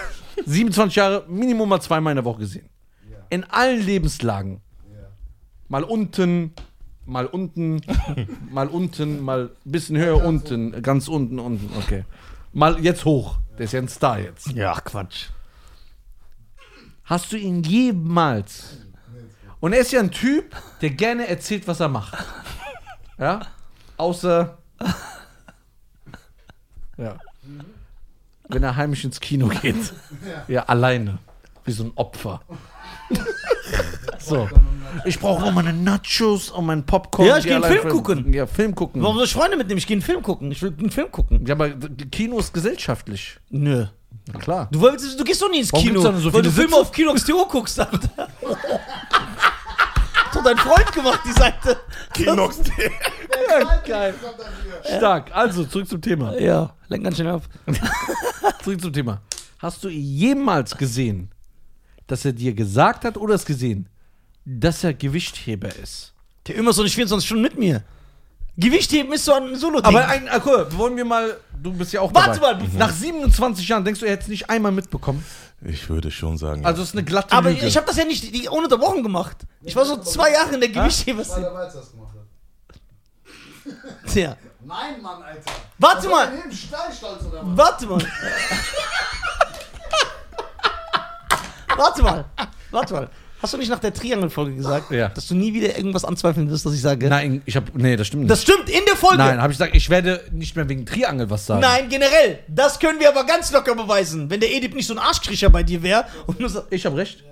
27 0.46 0.96
Jahre, 0.96 1.26
Minimum 1.28 1.68
mal 1.68 1.82
zweimal 1.82 2.12
in 2.12 2.18
der 2.18 2.26
Woche 2.26 2.40
gesehen. 2.40 2.70
Ja. 3.10 3.18
In 3.30 3.44
allen 3.46 3.84
Lebenslagen. 3.86 4.62
Ja. 4.94 5.08
Mal 5.68 5.84
unten, 5.84 6.54
mal 7.06 7.26
unten, 7.26 7.82
mal 8.52 8.68
unten, 8.68 9.22
mal 9.24 9.50
ein 9.66 9.72
bisschen 9.72 9.98
höher 9.98 10.24
unten, 10.24 10.82
ganz 10.82 11.08
unten, 11.08 11.40
unten, 11.40 11.70
okay. 11.78 12.06
Mal 12.54 12.80
jetzt 12.84 13.06
hoch. 13.06 13.38
Der 13.58 13.66
ist 13.66 13.74
ja 13.74 13.80
ein 13.82 13.88
Star 13.88 14.20
jetzt. 14.20 14.52
Ja, 14.52 14.80
Quatsch. 14.80 15.28
Hast 17.04 17.32
du 17.32 17.38
ihn 17.38 17.64
jemals? 17.64 18.78
Und 19.60 19.74
er 19.74 19.80
ist 19.80 19.92
ja 19.92 20.00
ein 20.00 20.12
Typ, 20.12 20.56
der 20.82 20.92
gerne 20.92 21.28
erzählt, 21.28 21.68
was 21.68 21.80
er 21.80 21.88
macht. 21.90 22.16
Ja? 23.18 23.42
Außer. 23.98 24.58
Ja. 26.98 27.18
Wenn 28.50 28.64
er 28.64 28.76
heimisch 28.76 29.04
ins 29.04 29.20
Kino 29.20 29.48
geht. 29.48 29.94
Ja, 30.48 30.64
alleine. 30.64 31.20
Wie 31.66 31.72
so 31.72 31.84
ein 31.84 31.92
Opfer. 31.96 32.42
So. 34.20 34.50
Ich 35.06 35.20
brauche 35.20 35.42
noch 35.42 35.52
meine 35.54 35.74
Nachos 35.74 36.50
und 36.50 36.66
meinen 36.66 36.86
Popcorn. 36.86 37.28
Ja, 37.28 37.38
ich 37.38 37.44
die 37.44 37.50
geh 37.50 37.56
einen 37.56 37.64
Film 37.66 37.82
für- 37.82 37.88
gucken. 37.90 38.34
Ja, 38.34 38.46
Film 38.48 38.74
gucken. 38.74 39.02
Warum 39.04 39.16
soll 39.18 39.26
ich 39.26 39.34
Freunde 39.34 39.58
mitnehmen? 39.58 39.78
Ich 39.78 39.86
gehe 39.88 39.96
einen 39.96 40.02
Film 40.02 40.22
gucken. 40.24 40.52
Ich 40.52 40.62
will 40.62 40.74
einen 40.80 40.92
Film 40.92 41.12
gucken. 41.12 41.46
Ja, 41.46 41.56
aber 41.56 41.70
Kino 42.12 42.40
ist 42.40 42.54
gesellschaftlich. 42.54 43.38
Nö. 43.50 43.86
Na 44.32 44.40
klar. 44.40 44.68
Du, 44.72 44.80
wolltest, 44.80 45.20
du 45.20 45.24
gehst 45.24 45.42
doch 45.42 45.50
nie 45.52 45.60
ins 45.60 45.72
Warum 45.74 45.86
Kino, 45.88 46.02
gibt's 46.02 46.16
da 46.16 46.22
so 46.22 46.34
weil 46.34 46.42
viele 46.42 46.44
du 46.44 46.52
Filme 46.52 46.70
Sitze? 46.70 46.82
auf 46.82 46.92
Kinox 46.92 47.24
TO 47.26 47.46
guckst, 47.50 47.80
Alter. 47.80 48.28
Hat 50.28 50.36
doch 50.36 50.44
dein 50.44 50.58
Freund 50.58 50.92
gemacht, 50.92 51.22
die 51.26 51.32
Seite. 51.32 51.78
Kinox. 52.14 52.60
Geil. 53.86 54.14
Stark. 54.98 55.34
Also, 55.34 55.64
zurück 55.64 55.88
zum 55.88 56.02
Thema. 56.02 56.38
Ja, 56.38 56.76
lenk 56.90 57.06
ganz 57.06 57.16
schnell 57.16 57.30
ab. 57.30 57.44
Zurück 58.62 58.82
zum 58.82 58.92
Thema. 58.92 59.22
Hast 59.60 59.86
du 59.86 59.88
jemals 59.88 60.76
gesehen, 60.76 61.32
dass 62.08 62.26
er 62.26 62.34
dir 62.34 62.54
gesagt 62.54 63.06
hat 63.06 63.16
oder 63.16 63.36
es 63.36 63.46
gesehen, 63.46 63.88
dass 64.44 64.84
er 64.84 64.94
Gewichtheber 64.94 65.74
ist? 65.78 66.14
Der 66.46 66.56
immer 66.56 66.74
so 66.74 66.84
nicht 66.84 66.96
24 66.96 67.26
Stunden 67.26 67.44
mit 67.44 67.58
mir. 67.58 67.84
Gewichtheben 68.58 69.14
ist 69.14 69.26
so 69.26 69.34
ein 69.34 69.56
solo 69.56 69.80
-Ding. 69.80 69.86
Aber 69.86 70.08
ein, 70.08 70.28
ah, 70.30 70.40
guck, 70.40 70.76
wollen 70.78 70.98
wir 70.98 71.06
mal, 71.06 71.38
du 71.62 71.72
bist 71.74 71.94
ja 71.94 72.02
auch 72.02 72.14
Warte 72.14 72.40
dabei. 72.40 72.54
mal, 72.54 72.64
bevor- 72.64 72.80
Nach 72.80 72.92
27 72.92 73.68
Jahren 73.68 73.86
denkst 73.86 74.00
du, 74.00 74.06
er 74.06 74.14
hätte 74.14 74.24
es 74.24 74.28
nicht 74.30 74.50
einmal 74.50 74.72
mitbekommen? 74.72 75.24
Ich 75.62 75.88
würde 75.90 76.10
schon 76.12 76.38
sagen. 76.38 76.66
Also 76.66 76.82
es 76.82 76.90
ist 76.90 76.96
eine 76.96 77.04
glatte 77.04 77.34
Aber 77.36 77.50
Lüge. 77.52 77.66
ich 77.68 77.76
habe 77.78 77.86
das 77.88 77.98
ja 77.98 78.06
nicht 78.06 78.34
die 78.36 78.48
ununterbrochen 78.48 79.04
gemacht. 79.04 79.38
Ich 79.62 79.76
war 79.76 79.86
so 79.86 79.98
zwei 79.98 80.32
Jahre 80.32 80.54
in 80.56 80.60
der 80.60 80.70
Gewichtheber. 80.70 81.22
Ich 81.22 81.30
war 81.30 81.40
dabei, 81.42 81.60
als 81.62 81.74
das 81.74 81.92
gemacht 81.92 82.14
hat. 83.66 84.16
Ja. 84.16 84.36
Nein, 84.66 85.02
Mann, 85.02 85.22
Alter. 85.24 85.52
Warte 85.78 86.08
mal. 86.10 86.32
Warte 87.56 87.86
mal. 87.88 88.06
Warte 91.76 92.04
mal. 92.04 92.26
Warte 92.72 92.94
mal. 92.94 93.10
Hast 93.40 93.54
du 93.54 93.58
nicht 93.58 93.70
nach 93.70 93.80
der 93.80 93.94
Triangelfolge 93.94 94.56
gesagt, 94.56 94.90
Ja. 94.92 95.10
dass 95.10 95.28
du 95.28 95.36
nie 95.36 95.54
wieder 95.54 95.78
irgendwas 95.78 96.04
anzweifeln 96.04 96.50
wirst, 96.50 96.66
was 96.66 96.74
ich 96.74 96.82
sage? 96.82 97.08
Nein, 97.08 97.42
ich 97.46 97.56
habe 97.56 97.68
nee, 97.76 97.96
das 97.96 98.08
stimmt 98.08 98.24
nicht. 98.24 98.32
Das 98.32 98.42
stimmt 98.42 98.68
in 98.70 98.84
der 98.86 98.96
Folge. 98.96 99.18
Nein, 99.20 99.40
habe 99.42 99.52
ich 99.54 99.60
gesagt, 99.60 99.76
ich 99.76 99.90
werde 99.92 100.24
nicht 100.32 100.56
mehr 100.56 100.68
wegen 100.68 100.86
Triangel 100.88 101.30
was 101.30 101.46
sagen. 101.46 101.62
Nein, 101.62 101.88
generell. 101.88 102.40
Das 102.48 102.80
können 102.80 103.00
wir 103.00 103.10
aber 103.10 103.26
ganz 103.26 103.52
locker 103.52 103.76
beweisen. 103.76 104.30
Wenn 104.30 104.40
der 104.40 104.52
Edip 104.52 104.74
nicht 104.74 104.88
so 104.88 104.94
ein 104.96 105.00
Arschkriecher 105.00 105.50
bei 105.52 105.62
dir 105.62 105.84
wäre 105.84 106.06
und 106.26 106.40
nur 106.40 106.50
so, 106.50 106.64
Ich 106.72 106.86
habe 106.86 106.98
recht. 106.98 107.24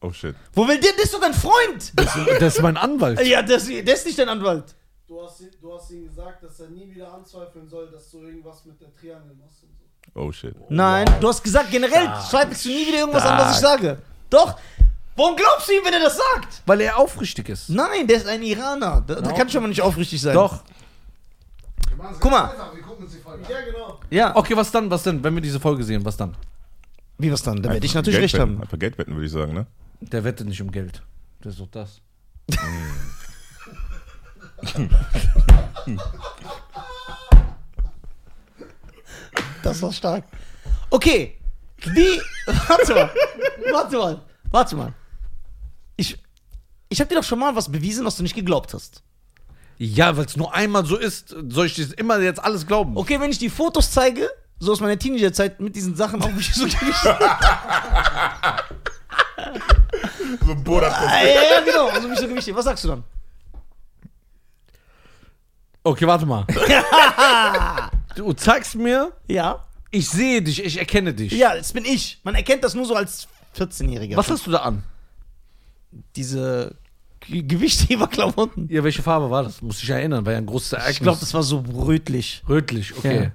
oh 0.00 0.10
shit. 0.12 0.34
wo 0.54 0.66
will 0.66 0.80
der? 0.80 0.92
Das 0.96 1.04
ist 1.04 1.14
doch 1.14 1.20
dein 1.20 1.34
Freund. 1.34 1.92
Das 2.40 2.54
ist 2.56 2.62
mein 2.62 2.76
Anwalt. 2.78 3.20
ja, 3.26 3.42
das, 3.42 3.66
der 3.66 3.94
ist 3.94 4.06
nicht 4.06 4.18
dein 4.18 4.30
Anwalt. 4.30 4.74
Du 5.06 5.22
hast, 5.22 5.40
du 5.60 5.72
hast 5.74 5.90
ihm 5.90 6.06
gesagt, 6.08 6.42
dass 6.42 6.58
er 6.60 6.68
nie 6.70 6.88
wieder 6.94 7.12
anzweifeln 7.12 7.68
soll, 7.68 7.90
dass 7.92 8.10
du 8.10 8.22
irgendwas 8.22 8.64
mit 8.64 8.80
der 8.80 8.92
Triangel 8.94 9.34
machst 9.38 9.62
und 9.62 9.68
so. 9.78 10.20
Oh 10.20 10.32
shit. 10.32 10.54
Nein, 10.70 11.04
du 11.20 11.28
hast 11.28 11.42
gesagt, 11.44 11.70
generell 11.70 12.08
zweifelst 12.28 12.64
du 12.64 12.68
nie 12.70 12.86
wieder 12.88 12.98
irgendwas 13.00 13.24
an, 13.24 13.38
was 13.38 13.56
ich 13.56 13.60
sage. 13.60 13.98
Doch. 14.30 14.56
Warum 15.16 15.34
glaubst 15.34 15.68
du 15.68 15.72
ihm, 15.72 15.84
wenn 15.84 15.94
er 15.94 16.00
das 16.00 16.16
sagt? 16.16 16.62
Weil 16.66 16.82
er 16.82 16.98
aufrichtig 16.98 17.48
ist. 17.48 17.70
Nein, 17.70 18.06
der 18.06 18.18
ist 18.18 18.26
ein 18.26 18.42
Iraner. 18.42 19.02
Da, 19.06 19.20
da 19.20 19.32
kann 19.32 19.48
schon 19.48 19.62
mal 19.62 19.68
nicht 19.68 19.80
aufrichtig 19.82 20.20
sein. 20.20 20.34
Doch. 20.34 20.62
Guck 22.20 22.30
mal. 22.30 22.50
Einfach. 22.50 22.74
Wir 22.74 22.82
gucken 22.82 23.04
uns 23.04 23.14
die 23.14 23.20
Folge 23.20 23.44
an. 23.44 23.50
Ja, 23.50 23.60
genau. 23.64 24.00
Ja. 24.10 24.36
Okay, 24.36 24.56
was 24.56 24.70
dann? 24.70 24.90
Was 24.90 25.02
denn? 25.02 25.24
Wenn 25.24 25.34
wir 25.34 25.40
diese 25.40 25.58
Folge 25.58 25.82
sehen, 25.84 26.04
was 26.04 26.16
dann? 26.16 26.36
Wie 27.18 27.32
was 27.32 27.42
dann? 27.42 27.62
Da 27.62 27.72
werde 27.72 27.86
ich 27.86 27.94
natürlich 27.94 28.16
Geld 28.16 28.24
recht 28.24 28.34
wetten. 28.34 28.42
haben. 28.56 28.62
Einfach 28.62 28.78
Geld 28.78 28.98
wetten, 28.98 29.14
würde 29.14 29.26
ich 29.26 29.32
sagen, 29.32 29.54
ne? 29.54 29.66
Der 30.00 30.22
wettet 30.22 30.46
nicht 30.46 30.60
um 30.60 30.70
Geld. 30.70 31.02
Das 31.40 31.54
ist 31.54 31.60
doch 31.60 31.68
das. 31.68 32.00
Das 39.62 39.82
war 39.82 39.92
stark. 39.92 40.24
Okay. 40.90 41.36
Wie. 41.78 42.20
Warte 42.68 42.94
mal. 42.94 43.10
Warte 43.72 43.96
mal. 43.98 44.20
Warte 44.50 44.76
mal. 44.76 44.92
Ich. 45.96 46.18
Ich 46.88 47.00
habe 47.00 47.08
dir 47.08 47.16
doch 47.16 47.24
schon 47.24 47.38
mal 47.40 47.56
was 47.56 47.70
bewiesen, 47.70 48.04
was 48.04 48.16
du 48.16 48.22
nicht 48.22 48.34
geglaubt 48.36 48.72
hast. 48.72 49.02
Ja, 49.78 50.16
weil 50.16 50.24
es 50.24 50.36
nur 50.36 50.54
einmal 50.54 50.86
so 50.86 50.96
ist, 50.96 51.34
soll 51.48 51.66
ich 51.66 51.74
das 51.74 51.88
immer 51.92 52.18
jetzt 52.20 52.42
alles 52.42 52.66
glauben? 52.66 52.96
Okay, 52.96 53.20
wenn 53.20 53.30
ich 53.30 53.38
die 53.38 53.50
Fotos 53.50 53.90
zeige, 53.90 54.30
so 54.58 54.72
aus 54.72 54.80
meiner 54.80 54.98
Teenagerzeit 54.98 55.60
mit 55.60 55.74
diesen 55.76 55.96
Sachen 55.96 56.22
auch 56.22 56.30
mich 56.32 56.54
so 56.54 56.64
Gewicht. 56.64 56.80
So 60.44 60.52
ein 60.52 60.62
Boda 60.64 60.88
ja, 60.88 61.26
ja, 61.26 61.60
genau. 61.64 61.88
Also 61.88 62.08
mich 62.08 62.18
so 62.18 62.26
Gewicht. 62.28 62.54
Was 62.54 62.64
sagst 62.64 62.84
du 62.84 62.88
dann? 62.88 63.04
Okay, 65.82 66.06
warte 66.06 66.26
mal. 66.26 66.44
du 68.16 68.32
zeigst 68.32 68.74
mir, 68.74 69.12
Ja. 69.28 69.64
ich 69.90 70.08
sehe 70.08 70.42
dich, 70.42 70.64
ich 70.64 70.78
erkenne 70.78 71.14
dich. 71.14 71.32
Ja, 71.32 71.54
das 71.54 71.72
bin 71.72 71.84
ich. 71.84 72.20
Man 72.24 72.34
erkennt 72.34 72.64
das 72.64 72.74
nur 72.74 72.84
so 72.86 72.94
als 72.94 73.28
14-Jähriger. 73.56 74.16
Was 74.16 74.30
hast 74.30 74.46
du 74.46 74.50
da 74.50 74.58
an? 74.58 74.82
Diese 76.14 76.76
Ge- 77.20 77.42
Gewichtheberklamotten. 77.42 78.68
Ja, 78.70 78.84
welche 78.84 79.02
Farbe 79.02 79.30
war 79.30 79.42
das? 79.42 79.62
Muss 79.62 79.82
ich 79.82 79.88
erinnern, 79.90 80.24
war 80.26 80.32
ja 80.32 80.38
ein 80.38 80.46
großes 80.46 80.74
Ereignis. 80.74 80.96
Ich 80.96 81.02
glaube, 81.02 81.18
das 81.20 81.32
war 81.34 81.42
so 81.42 81.64
rötlich. 81.86 82.42
Rötlich, 82.48 82.96
okay. 82.96 83.24
Ja. 83.24 83.32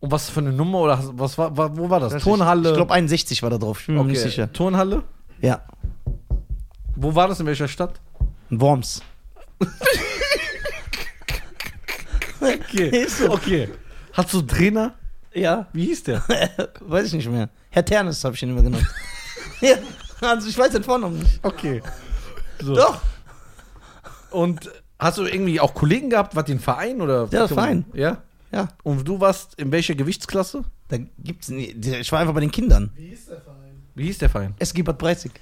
Und 0.00 0.10
was 0.10 0.30
für 0.30 0.40
eine 0.40 0.52
Nummer 0.52 0.78
oder 0.80 0.98
was 1.12 1.36
war, 1.36 1.54
war 1.56 1.76
wo 1.76 1.90
war 1.90 2.00
das? 2.00 2.14
Ich 2.14 2.22
Turnhalle? 2.22 2.72
glaube 2.72 2.92
61 2.94 3.42
war 3.42 3.50
da 3.50 3.58
drauf. 3.58 3.80
Ich 3.80 3.86
bin 3.86 3.96
mir 3.96 4.00
okay. 4.00 4.10
nicht 4.12 4.22
sicher. 4.22 4.50
Turnhalle? 4.52 5.02
Ja. 5.42 5.62
Wo 6.96 7.14
war 7.14 7.28
das? 7.28 7.38
In 7.40 7.46
welcher 7.46 7.68
Stadt? 7.68 8.00
Worms. 8.50 9.02
Okay. 12.40 13.06
Okay. 13.28 13.68
Hast 14.12 14.32
du 14.32 14.38
einen 14.38 14.48
Trainer? 14.48 14.94
Ja. 15.34 15.66
Wie 15.72 15.84
hieß 15.86 16.04
der? 16.04 16.22
Weiß 16.80 17.06
ich 17.08 17.12
nicht 17.12 17.30
mehr. 17.30 17.48
Herr 17.70 17.84
Ternes 17.84 18.24
habe 18.24 18.34
ich 18.34 18.42
ihn 18.42 18.50
immer 18.50 18.62
genannt. 18.62 18.86
ja. 19.60 19.76
Also 20.20 20.48
ich 20.48 20.58
weiß 20.58 20.72
den 20.72 20.84
Vornamen 20.84 21.18
nicht. 21.18 21.40
Okay. 21.42 21.82
So. 22.60 22.74
Doch. 22.74 23.00
Und 24.30 24.70
hast 24.98 25.18
du 25.18 25.24
irgendwie 25.24 25.60
auch 25.60 25.74
Kollegen 25.74 26.10
gehabt? 26.10 26.36
War 26.36 26.42
die 26.42 26.52
ein 26.52 26.60
Verein 26.60 27.00
oder? 27.00 27.28
Ja, 27.30 27.48
Verein. 27.48 27.84
Ja? 27.94 28.22
Ja. 28.52 28.68
Und 28.82 29.06
du 29.06 29.20
warst 29.20 29.54
in 29.54 29.70
welcher 29.72 29.94
Gewichtsklasse? 29.94 30.64
Da 30.88 30.98
gibt's 31.18 31.48
nie, 31.48 31.66
ich 31.68 32.10
war 32.12 32.20
einfach 32.20 32.34
bei 32.34 32.40
den 32.40 32.50
Kindern. 32.50 32.90
Wie 32.96 33.08
ist 33.08 33.28
der 33.30 33.40
Verein? 33.40 33.82
Wie 33.94 34.04
hieß 34.06 34.18
der 34.18 34.28
Verein? 34.30 34.54
SG 34.58 34.82
Bad 34.82 34.98
Breizig. 34.98 35.32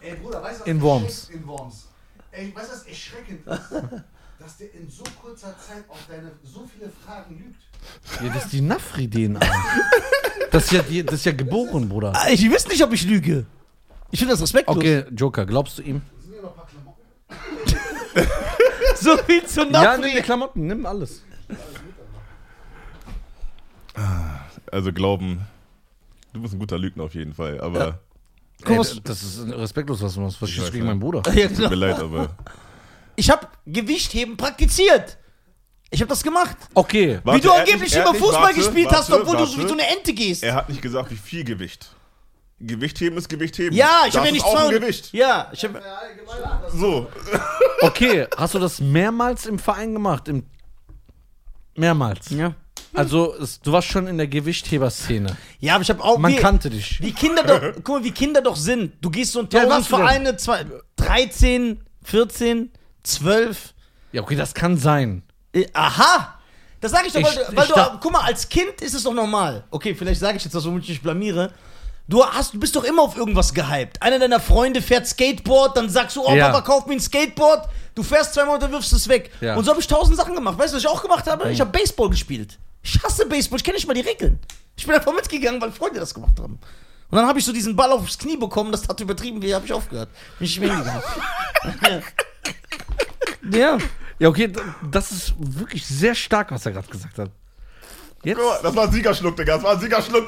Ey, 0.00 0.14
Bruder, 0.16 0.42
weißt 0.42 0.60
du, 0.60 0.60
was 0.62 0.66
In 0.68 0.76
das 0.78 0.82
Worms. 0.84 1.28
In 1.32 1.46
Worms. 1.46 1.88
Ey, 2.32 2.52
weißt 2.54 2.68
du, 2.68 2.72
was 2.74 2.82
erschreckend 2.86 3.46
ist? 3.46 3.60
Dass 4.38 4.56
der 4.58 4.74
in 4.74 4.90
so 4.90 5.04
kurzer 5.22 5.54
Zeit 5.58 5.84
auf 5.88 5.98
deine 6.08 6.32
so 6.42 6.68
viele 6.70 6.90
Fragen 6.90 7.38
lügt. 7.38 7.62
Ja, 8.22 8.32
das 8.34 8.44
ist 8.44 8.52
die 8.52 8.60
Nafri-DNA. 8.60 9.40
Das 10.50 10.64
ist, 10.64 10.72
ja 10.72 10.82
die, 10.82 11.02
das 11.04 11.14
ist 11.14 11.24
ja 11.26 11.32
geboren, 11.32 11.88
Bruder. 11.88 12.12
Ah, 12.14 12.28
Ich 12.30 12.50
weiß 12.50 12.68
nicht, 12.68 12.82
ob 12.82 12.92
ich 12.92 13.04
lüge. 13.04 13.46
Ich 14.14 14.20
finde 14.20 14.34
das 14.34 14.42
respektlos. 14.42 14.76
Okay, 14.76 15.04
Joker, 15.16 15.44
glaubst 15.44 15.76
du 15.78 15.82
ihm? 15.82 16.00
Sind 16.20 16.34
hier 16.34 16.42
noch 16.42 16.50
ein 16.50 16.54
paar 16.54 16.68
Klamotten? 16.68 18.30
So 18.96 19.16
viel 19.18 19.44
zu 19.44 19.60
Ja, 19.62 19.66
nimm 19.66 19.72
Nafri. 19.72 20.12
die 20.14 20.22
Klamotten, 20.22 20.66
nimm 20.68 20.86
alles. 20.86 21.22
Also 24.70 24.92
glauben, 24.92 25.40
du 26.32 26.42
bist 26.42 26.54
ein 26.54 26.60
guter 26.60 26.78
Lügner 26.78 27.02
auf 27.02 27.14
jeden 27.16 27.34
Fall, 27.34 27.60
aber 27.60 27.98
Guck, 28.62 28.70
Ey, 28.70 28.78
was- 28.78 29.00
das 29.02 29.22
ist 29.24 29.48
respektlos, 29.48 30.00
was 30.00 30.14
du 30.14 30.20
machst. 30.20 30.40
Was 30.40 30.48
schießt 30.48 30.70
gegen 30.72 30.84
ja. 30.84 30.90
meinen 30.92 31.00
Bruder? 31.00 31.22
Ja, 31.34 31.48
tut 31.48 31.58
mir 31.58 31.68
genau. 31.70 31.74
leid, 31.86 31.98
aber. 31.98 32.36
Ich 33.16 33.28
habe 33.30 33.48
Gewichtheben 33.66 34.36
praktiziert. 34.36 35.18
Ich 35.90 36.00
habe 36.00 36.08
das 36.08 36.22
gemacht. 36.22 36.56
Okay. 36.72 37.18
Wie 37.20 37.26
Warte, 37.26 37.40
du 37.40 37.48
er 37.48 37.54
hat 37.54 37.60
angeblich 37.62 37.82
nicht- 37.90 37.96
er 37.96 38.02
immer 38.08 38.14
Fußball 38.14 38.42
warte, 38.44 38.54
gespielt 38.54 38.90
hast, 38.92 39.10
warte, 39.10 39.22
obwohl 39.22 39.36
du 39.38 39.42
warte. 39.42 39.58
wie 39.58 39.66
so 39.66 39.72
eine 39.74 39.88
Ente 39.88 40.14
gehst. 40.14 40.44
Er 40.44 40.54
hat 40.54 40.68
nicht 40.68 40.80
gesagt, 40.80 41.10
wie 41.10 41.16
viel 41.16 41.42
Gewicht. 41.44 41.90
Gewichtheben 42.60 43.18
ist 43.18 43.28
Gewichtheben. 43.28 43.76
Ja, 43.76 44.02
ich 44.06 44.12
Das 44.14 44.16
habe 44.16 44.26
ja 44.28 44.32
ist 44.32 44.32
nicht 44.34 44.44
auch 44.44 44.52
ein 44.54 44.58
200 44.68 44.80
Gewicht. 44.80 45.12
Ja, 45.12 45.50
ich 45.52 45.64
habe. 45.64 45.80
Das 46.62 46.72
So. 46.72 47.10
Okay, 47.80 48.26
hast 48.36 48.54
du 48.54 48.58
das 48.58 48.80
mehrmals 48.80 49.44
im 49.46 49.58
Verein 49.58 49.92
gemacht? 49.92 50.28
Im 50.28 50.44
mehrmals. 51.76 52.30
ja. 52.30 52.54
Also, 52.96 53.34
es, 53.34 53.60
du 53.60 53.72
warst 53.72 53.88
schon 53.88 54.06
in 54.06 54.18
der 54.18 54.28
Gewichtheberszene. 54.28 55.36
Ja, 55.58 55.74
aber 55.74 55.82
ich 55.82 55.90
habe 55.90 56.02
auch 56.02 56.16
Man 56.16 56.30
wie, 56.32 56.36
kannte 56.36 56.70
dich. 56.70 57.00
wie 57.02 57.10
Kinder 57.12 57.42
doch, 57.42 57.60
guck 57.82 57.88
mal, 57.88 58.04
wie 58.04 58.12
Kinder 58.12 58.40
doch 58.40 58.54
sind. 58.54 58.92
Du 59.00 59.10
gehst 59.10 59.32
so 59.32 59.40
in 59.40 59.48
Ja, 59.50 59.64
tausend 59.64 59.70
warst 59.70 59.90
du? 59.90 59.96
Vereine, 59.96 60.36
zwei, 60.36 60.64
13, 60.96 61.80
14, 62.04 62.70
12. 63.02 63.74
Ja, 64.12 64.22
okay, 64.22 64.36
das 64.36 64.54
kann 64.54 64.76
sein. 64.78 65.24
Äh, 65.52 65.66
aha! 65.72 66.38
Das 66.80 66.92
sage 66.92 67.08
ich 67.08 67.12
doch, 67.14 67.22
weil, 67.24 67.32
Ich- 67.32 67.46
du- 67.48 67.56
weil 67.56 67.64
ich 67.64 67.70
du, 67.70 67.74
dacht- 67.74 67.98
guck 68.00 68.12
mal, 68.12 68.20
als 68.22 68.48
Kind 68.48 68.80
ist 68.80 68.94
es 68.94 69.02
doch 69.02 69.12
normal. 69.14 69.64
Okay, 69.72 69.92
vielleicht 69.96 70.20
sage 70.20 70.36
ich 70.36 70.44
jetzt 70.44 70.54
was, 70.54 70.64
womit 70.64 70.84
ich 70.84 70.90
mich 70.90 71.02
blamiere. 71.02 71.52
Du, 72.06 72.22
hast, 72.24 72.52
du 72.52 72.60
bist 72.60 72.76
doch 72.76 72.84
immer 72.84 73.02
auf 73.02 73.16
irgendwas 73.16 73.54
gehypt. 73.54 74.02
Einer 74.02 74.18
deiner 74.18 74.38
Freunde 74.40 74.82
fährt 74.82 75.06
Skateboard, 75.06 75.76
dann 75.76 75.88
sagst 75.88 76.16
du, 76.16 76.22
oh 76.26 76.34
Ja. 76.34 76.48
Papa, 76.50 76.60
kauf 76.60 76.86
mir 76.86 76.94
ein 76.94 77.00
Skateboard. 77.00 77.66
Du 77.94 78.02
fährst 78.02 78.34
zwei 78.34 78.44
Monate, 78.44 78.70
wirfst 78.70 78.92
es 78.92 79.08
weg. 79.08 79.30
Ja. 79.40 79.54
Und 79.56 79.64
so 79.64 79.70
habe 79.70 79.80
ich 79.80 79.86
tausend 79.86 80.16
Sachen 80.16 80.34
gemacht. 80.34 80.58
Weißt 80.58 80.72
du, 80.72 80.76
was 80.76 80.82
ich 80.82 80.88
auch 80.88 81.00
gemacht 81.00 81.26
habe? 81.26 81.50
Ich 81.50 81.60
habe 81.60 81.70
Baseball 81.70 82.10
gespielt. 82.10 82.58
Ich 82.82 83.02
hasse 83.02 83.24
Baseball, 83.26 83.56
ich 83.58 83.64
kenne 83.64 83.76
nicht 83.76 83.86
mal 83.86 83.94
die 83.94 84.02
Regeln. 84.02 84.38
Ich 84.76 84.84
bin 84.86 84.94
einfach 84.94 85.14
mitgegangen, 85.14 85.60
weil 85.62 85.72
Freunde 85.72 86.00
das 86.00 86.12
gemacht 86.12 86.38
haben. 86.38 86.58
Und 87.10 87.16
dann 87.18 87.26
habe 87.26 87.38
ich 87.38 87.44
so 87.44 87.52
diesen 87.52 87.74
Ball 87.76 87.90
aufs 87.92 88.18
Knie 88.18 88.36
bekommen, 88.36 88.72
das 88.72 88.86
hat 88.88 89.00
übertrieben, 89.00 89.40
wie 89.40 89.54
habe 89.54 89.64
ich 89.64 89.72
aufgehört. 89.72 90.08
Bin 90.38 90.46
ich 90.46 90.58
nicht 90.58 90.68
mehr 90.68 90.74
hingegangen. 90.76 91.02
ja. 93.50 93.58
ja. 93.58 93.78
Ja, 94.18 94.28
okay, 94.28 94.48
d- 94.48 94.60
das 94.90 95.10
ist 95.12 95.34
wirklich 95.38 95.86
sehr 95.86 96.14
stark, 96.14 96.50
was 96.52 96.66
er 96.66 96.72
gerade 96.72 96.88
gesagt 96.88 97.18
hat. 97.18 97.30
Jetzt, 98.22 98.36
Guck 98.38 98.46
mal, 98.46 98.58
Das 98.62 98.76
war 98.76 98.84
ein 98.84 98.92
Siegerschluck, 98.92 99.36
Digga. 99.36 99.54
Das 99.56 99.64
war 99.64 99.72
ein 99.72 99.80
Siegerschluck. 99.80 100.26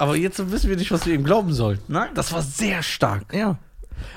Aber 0.00 0.16
jetzt 0.16 0.50
wissen 0.50 0.70
wir 0.70 0.76
nicht, 0.76 0.90
was 0.90 1.06
wir 1.06 1.14
ihm 1.14 1.24
glauben 1.24 1.52
sollen. 1.52 1.78
Nein. 1.88 2.10
Das 2.14 2.32
war 2.32 2.42
sehr 2.42 2.82
stark. 2.82 3.32
Ja. 3.34 3.58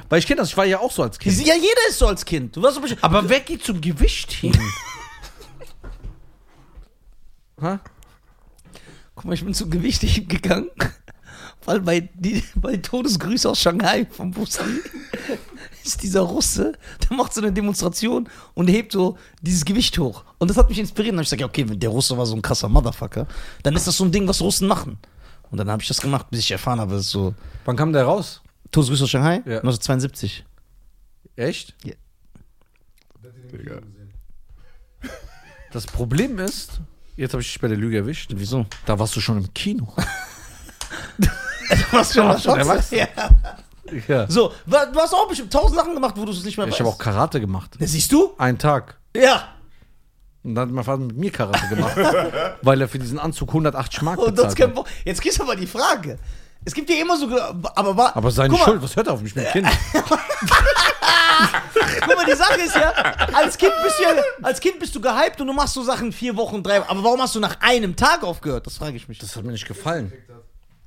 Weil 0.10 0.20
ich 0.20 0.28
kenne 0.28 0.40
das, 0.42 0.50
ich 0.50 0.58
war 0.58 0.66
ja 0.66 0.80
auch 0.80 0.92
so 0.92 1.04
als 1.04 1.20
Kind. 1.20 1.38
Ja, 1.46 1.56
jeder 1.56 1.90
ist 1.90 2.00
so 2.00 2.08
als 2.08 2.24
Kind. 2.24 2.56
Du 2.56 2.62
warst 2.62 2.76
so 2.76 2.82
bestimmt- 2.82 3.04
Aber 3.04 3.28
wer 3.28 3.42
geht 3.42 3.64
zum 3.66 3.82
Gewichtheben? 3.82 4.62
ha? 7.62 7.80
Guck 9.16 9.26
mal, 9.26 9.34
ich 9.34 9.44
bin 9.44 9.54
zum 9.54 9.70
Gewichtheben 9.70 10.28
gegangen, 10.28 10.70
weil 11.66 11.82
bei, 11.82 12.10
die, 12.14 12.44
bei 12.56 12.78
Todesgrüße 12.78 13.50
aus 13.50 13.60
Shanghai 13.60 14.08
vom 14.10 14.32
Lee 14.32 14.44
ist 15.84 16.02
dieser 16.02 16.22
Russe, 16.22 16.74
der 17.10 17.18
macht 17.18 17.34
so 17.34 17.42
eine 17.42 17.52
Demonstration 17.52 18.30
und 18.54 18.70
hebt 18.70 18.94
so 18.94 19.18
dieses 19.42 19.66
Gewicht 19.66 19.98
hoch. 20.00 20.24
Und 20.40 20.50
das 20.50 20.58
hat 20.58 20.70
mich 20.70 20.80
inspiriert. 20.80 21.12
Und 21.12 21.18
dann 21.18 21.20
hab 21.20 21.26
ich 21.26 21.30
gesagt, 21.38 21.42
ja, 21.42 21.48
okay, 21.48 21.70
wenn 21.70 21.80
der 21.80 21.90
Russe 21.90 22.18
war 22.18 22.26
so 22.26 22.36
ein 22.36 22.42
krasser 22.42 22.70
Motherfucker, 22.70 23.28
dann 23.64 23.76
ist 23.76 23.86
das 23.86 23.98
so 23.98 24.06
ein 24.06 24.12
Ding, 24.12 24.28
was 24.28 24.42
Russen 24.42 24.68
machen. 24.68 24.98
Und 25.54 25.60
dann 25.60 25.70
habe 25.70 25.84
ich 25.84 25.88
das 25.88 26.02
gemacht, 26.02 26.32
bis 26.32 26.40
ich 26.40 26.50
erfahren 26.52 26.80
habe, 26.80 26.94
dass 26.94 27.02
es 27.02 27.12
so 27.12 27.36
Wann 27.66 27.76
kam 27.76 27.94
der 27.94 28.06
raus? 28.06 28.42
Todesgrüße 28.72 29.04
aus 29.04 29.10
Shanghai, 29.12 29.36
Ja. 29.46 29.58
1972. 29.60 30.44
Echt? 31.36 31.76
Film 33.52 33.64
gesehen? 33.64 34.14
Das 35.72 35.86
Problem 35.86 36.40
ist, 36.40 36.82
jetzt 37.18 37.34
habe 37.34 37.44
ich 37.44 37.50
dich 37.54 37.62
bei 37.62 37.68
der 37.68 37.78
Lüge 37.78 37.98
erwischt. 37.98 38.32
Wieso? 38.34 38.66
Da 38.88 38.98
warst 38.98 39.16
du 39.16 39.22
schon 39.22 39.38
im 39.38 39.54
Kino. 39.54 39.94
Was 41.92 42.16
schon, 42.16 42.36
schon 42.40 42.58
erwachsen. 42.58 42.98
Ja. 42.98 43.08
ja. 44.08 44.28
So, 44.32 44.54
du 44.66 44.76
hast 44.76 45.14
auch 45.14 45.28
bestimmt 45.28 45.54
tausend 45.54 45.76
Sachen 45.80 45.94
gemacht, 45.94 46.16
wo 46.18 46.26
du 46.26 46.32
es 46.32 46.44
nicht 46.44 46.58
mehr 46.58 46.66
Ich 46.66 46.72
weißt. 46.72 46.80
habe 46.80 46.90
auch 46.90 46.98
Karate 46.98 47.40
gemacht. 47.40 47.76
Ja, 47.80 47.86
siehst 47.86 48.12
du? 48.12 48.34
Einen 48.40 48.58
Tag. 48.58 48.98
Ja. 49.16 49.50
Und 50.44 50.56
dann 50.56 50.68
hat 50.68 50.74
mein 50.74 50.84
Vater 50.84 51.00
mit 51.00 51.16
mir 51.18 51.32
Karate 51.32 51.68
gemacht. 51.68 51.96
weil 52.62 52.82
er 52.82 52.88
für 52.88 53.00
diesen 53.00 53.18
Anzug 53.20 53.50
180 53.50 54.02
Mark 54.02 54.20
Und 54.20 54.38
das 54.38 54.54
bezahlt 54.54 54.76
kein 54.76 54.84
hat. 54.84 54.92
Jetzt 55.06 55.22
kriegst 55.22 55.40
du 55.40 55.44
aber 55.44 55.56
die 55.56 55.68
Frage. 55.68 56.18
Es 56.66 56.74
gibt 56.74 56.90
ja 56.90 56.96
immer 56.98 57.18
so, 57.18 57.28
aber 57.76 57.98
war, 57.98 58.16
Aber 58.16 58.32
seine 58.32 58.58
Schuld, 58.58 58.82
was 58.82 58.96
hört 58.96 59.08
er 59.08 59.14
auf 59.14 59.22
mich 59.22 59.36
mit 59.36 59.46
dem 59.46 59.52
Kind? 59.52 59.68
Guck 62.06 62.16
mal, 62.16 62.26
die 62.26 62.36
Sache 62.36 62.62
ist 62.62 62.76
ja, 62.76 62.92
als 63.34 63.58
Kind 63.58 63.74
bist 63.84 64.00
du 64.00 64.04
ja, 64.04 64.10
als 64.42 64.60
Kind 64.60 64.80
bist 64.80 64.96
du 64.96 65.02
gehypt 65.02 65.42
und 65.42 65.48
du 65.48 65.54
machst 65.54 65.74
so 65.74 65.84
Sachen 65.84 66.14
vier 66.14 66.38
Wochen, 66.38 66.64
drei. 66.64 66.82
Aber 66.88 67.04
warum 67.04 67.22
hast 67.22 67.36
du 67.36 67.40
nach 67.40 67.58
einem 67.60 67.96
Tag 67.96 68.24
aufgehört? 68.24 68.66
Das 68.66 68.78
frage 68.78 68.96
ich 68.96 69.10
mich. 69.10 69.20
Das 69.20 69.36
hat 69.36 69.44
mir 69.44 69.52
nicht 69.52 69.68
gefallen. 69.68 70.14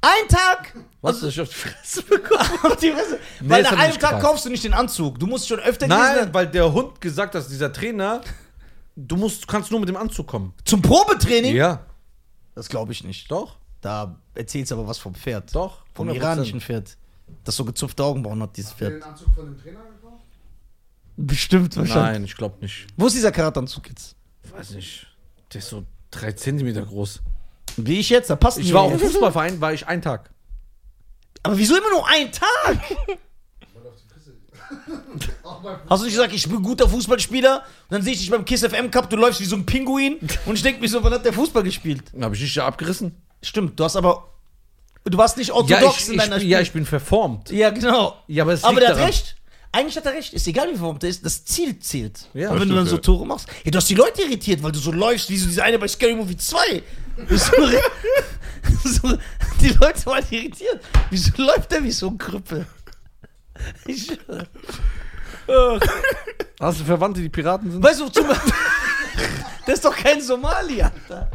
Ein 0.01 0.29
Tag? 0.29 0.75
Was? 1.03 1.23
Ich 1.23 1.41
auf 1.43 1.49
die 1.49 1.55
Fresse 1.55 2.03
bekommen? 2.03 2.49
Auf 2.63 2.77
die 2.77 2.93
Fresse. 2.93 3.19
Nee, 3.41 3.51
Weil 3.51 3.63
nach 3.63 3.73
einem 3.73 3.93
Tag 3.93 4.01
gefallen. 4.01 4.23
kaufst 4.23 4.45
du 4.45 4.51
nicht 4.51 4.65
den 4.65 4.73
Anzug. 4.73 5.19
Du 5.19 5.27
musst 5.27 5.49
schon 5.49 5.59
öfter 5.59 5.87
Nein, 5.89 6.29
weil 6.33 6.47
der 6.47 6.73
Hund 6.73 7.01
gesagt 7.01 7.35
hat, 7.35 7.49
dieser 7.51 7.73
Trainer, 7.73 8.21
du 8.97 9.17
musst, 9.17 9.43
du 9.43 9.47
kannst 9.47 9.71
nur 9.71 9.79
mit 9.81 9.89
dem 9.89 9.97
Anzug 9.97 10.27
kommen. 10.27 10.55
zum 10.65 10.83
Probetraining. 10.83 11.55
Ja. 11.55 11.85
Das 12.55 12.69
glaube 12.69 12.93
ich 12.93 13.05
nicht. 13.05 13.31
Doch, 13.31 13.59
Da 13.83 14.19
erzählst 14.35 14.71
du 14.71 14.77
aber 14.77 14.89
was 14.89 14.99
vom 14.99 15.15
Pferd. 15.15 15.55
doch. 15.55 15.85
Vom 15.95 16.09
100%. 16.09 16.15
iranischen 16.17 16.61
Pferd. 16.61 16.97
Das 17.45 17.57
so 17.57 17.65
gezupfte 17.65 18.03
Augenbrauen 18.05 18.41
hat, 18.43 18.57
dieses 18.57 18.71
Habt 18.73 18.81
ihr 18.83 18.89
Pferd. 18.91 19.03
den 19.03 19.09
Anzug 19.09 19.35
von 19.35 19.45
dem 19.47 19.59
Trainer 19.61 19.81
gekauft? 19.81 20.25
Bestimmt 21.17 21.77
wahrscheinlich. 21.77 22.13
Nein, 22.13 22.25
ich 22.25 22.37
glaube 22.37 22.57
nicht. 22.61 22.87
Wo 22.97 23.07
ist 23.07 23.15
dieser 23.17 23.33
Karatanzug 23.33 23.89
jetzt? 23.89 24.17
Weiß 24.55 24.71
nicht. 24.73 25.07
Der 25.53 25.59
ist 25.61 25.69
so 25.69 25.85
drei 26.11 26.33
Zentimeter 26.33 26.85
groß. 26.85 27.21
Wie 27.79 27.99
ich 28.01 28.11
jetzt? 28.11 28.31
Da 28.31 28.37
passt 28.37 28.59
Ich 28.59 28.65
nicht 28.65 28.75
war 28.75 28.83
auch 28.83 28.91
mehr. 28.91 29.01
im 29.01 29.07
Fußballverein, 29.07 29.61
war 29.61 29.73
ich 29.73 29.87
einen 29.87 30.03
Tag. 30.03 30.31
Aber 31.43 31.57
wieso 31.59 31.77
immer 31.77 31.91
nur 31.91 32.07
ein 32.09 32.31
Tag? 32.33 32.47
Weil 32.65 33.87
auf 33.87 33.95
die 34.03 34.09
Fresse. 34.13 34.33
Auch 34.53 34.56
mal 34.56 34.56
Hast 35.89 36.01
du 36.01 36.05
nicht 36.07 36.15
gesagt, 36.15 36.33
ich 36.35 36.45
bin 36.49 36.57
ein 36.59 36.63
guter 36.63 36.89
Fußballspieler? 36.89 37.57
Und 37.59 37.65
dann 37.91 38.03
sehe 38.03 38.13
ich 38.13 38.21
dich 38.21 38.31
beim 38.31 38.45
Kiss 38.45 38.65
FM 38.65 38.91
Cup, 38.91 39.09
du 39.11 39.17
läufst 39.17 39.41
wie 39.41 39.45
so 39.45 39.57
ein 39.57 39.65
Pinguin. 39.67 40.19
Und 40.45 40.55
ich 40.57 40.63
denke 40.63 40.81
mir 40.81 40.89
so, 40.89 41.03
wann 41.03 41.13
hat 41.13 41.25
der 41.25 41.33
Fußball 41.33 41.63
gespielt? 41.63 42.03
Habe 42.21 42.35
ich 42.35 42.41
dich 42.41 42.55
ja 42.55 42.67
abgerissen. 42.67 43.15
Stimmt, 43.43 43.79
du 43.79 43.85
hast 43.85 43.97
aber. 43.97 44.29
Du 45.05 45.17
warst 45.19 45.37
nicht 45.37 45.49
Ja 45.49 45.55
orthodox 45.55 46.03
ich, 46.03 46.09
in 46.09 46.15
ich, 46.15 46.21
deiner 46.21 46.39
bin- 46.39 46.49
ja, 46.49 46.61
ich 46.61 46.73
bin 46.73 46.85
verformt. 46.85 47.51
Ja, 47.53 47.71
genau. 47.71 48.17
Ja, 48.27 48.43
aber 48.43 48.59
aber 48.63 48.81
der 48.81 48.89
hat 48.91 48.99
recht. 48.99 49.37
Eigentlich 49.71 49.97
hat 49.97 50.07
er 50.07 50.13
recht. 50.15 50.33
Ist 50.33 50.47
egal, 50.49 50.69
wie 50.69 50.77
verformt 50.77 51.05
er 51.05 51.11
ist. 51.11 51.25
Das 51.25 51.45
Ziel 51.45 51.79
zählt. 51.79 52.19
Ja, 52.35 52.51
Und 52.51 52.61
wenn 52.61 52.69
du 52.69 52.75
dann 52.75 52.87
so 52.87 52.97
ja. 52.97 53.03
Tore 53.03 53.27
machst. 53.27 53.47
Ja, 53.65 53.71
du 53.71 53.77
hast 53.79 53.89
die 53.89 53.95
Leute 53.95 54.23
irritiert, 54.23 54.63
weil 54.63 54.73
du 54.73 54.79
so 54.79 54.91
läufst, 54.91 55.29
wie 55.31 55.37
so 55.37 55.47
diese 55.47 55.63
eine 55.63 55.79
bei 55.79 55.87
Scary 55.87 56.15
Movie 56.17 56.37
2. 56.37 56.83
so, 57.31 57.53
so, 58.85 59.19
die 59.61 59.69
Leute 59.69 60.07
waren 60.07 60.25
irritiert. 60.31 60.81
Wieso 61.11 61.31
läuft 61.43 61.71
der 61.71 61.85
wie 61.85 61.91
so 61.93 62.09
ein 62.09 62.19
Krüppel? 62.19 62.67
Ich, 63.87 64.19
Hast 66.61 66.81
du 66.81 66.85
Verwandte, 66.85 67.21
die 67.21 67.29
Piraten 67.29 67.71
sind? 67.71 67.83
weißt 67.83 68.01
du, 68.01 68.09
zum, 68.09 68.27
das 69.67 69.75
ist 69.75 69.85
doch 69.85 69.97
kein 69.97 70.21
Somali, 70.21 70.83
Alter. 70.83 71.31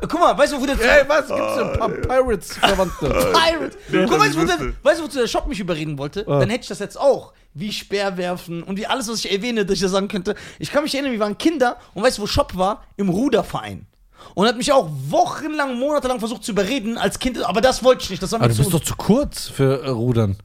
Guck 0.00 0.20
mal, 0.20 0.36
weißt 0.38 0.52
du, 0.52 0.60
wo 0.60 0.66
der 0.66 0.78
Ey, 0.78 1.08
was? 1.08 1.26
Gibt's 1.26 1.56
denn 1.56 1.70
ein 1.70 1.78
paar 1.78 1.88
Pirates-Verwandte? 1.88 3.08
Pirate. 3.32 3.78
Guck, 3.90 4.10
dass 4.10 4.20
weißt, 4.20 4.34
du, 4.36 4.40
wo 4.40 4.44
der, 4.44 4.58
weißt 4.82 5.00
du, 5.00 5.04
wozu 5.04 5.18
der 5.18 5.26
Shop 5.26 5.46
mich 5.48 5.58
überreden 5.58 5.98
wollte? 5.98 6.24
Dann 6.24 6.48
hätte 6.48 6.62
ich 6.62 6.68
das 6.68 6.78
jetzt 6.78 6.98
auch. 6.98 7.32
Wie 7.54 7.72
Speer 7.72 8.16
werfen 8.16 8.62
und 8.62 8.76
wie 8.76 8.86
alles, 8.86 9.08
was 9.08 9.24
ich 9.24 9.32
erwähne, 9.32 9.64
dass 9.66 9.74
ich 9.74 9.80
das 9.80 9.90
sagen 9.90 10.06
könnte. 10.06 10.36
Ich 10.60 10.70
kann 10.70 10.84
mich 10.84 10.94
erinnern, 10.94 11.12
wir 11.12 11.18
waren 11.18 11.36
Kinder 11.36 11.78
und 11.94 12.04
weißt 12.04 12.18
du, 12.18 12.22
wo 12.22 12.26
Shop 12.26 12.56
war? 12.56 12.84
Im 12.96 13.08
Ruderverein. 13.08 13.86
Und 14.34 14.46
hat 14.46 14.56
mich 14.56 14.72
auch 14.72 14.88
wochenlang, 15.08 15.78
monatelang 15.78 16.18
versucht 16.20 16.44
zu 16.44 16.52
überreden 16.52 16.96
als 16.98 17.18
Kind, 17.18 17.42
aber 17.44 17.60
das 17.60 17.82
wollte 17.82 18.04
ich 18.04 18.10
nicht. 18.10 18.22
Das 18.22 18.32
war 18.32 18.38
mir 18.38 18.44
Aber 18.46 18.52
du 18.54 18.56
zu. 18.56 18.62
bist 18.70 18.74
doch 18.74 18.84
zu 18.84 18.94
kurz 18.96 19.48
für 19.48 19.82
äh, 19.82 19.88
Rudern. 19.90 20.36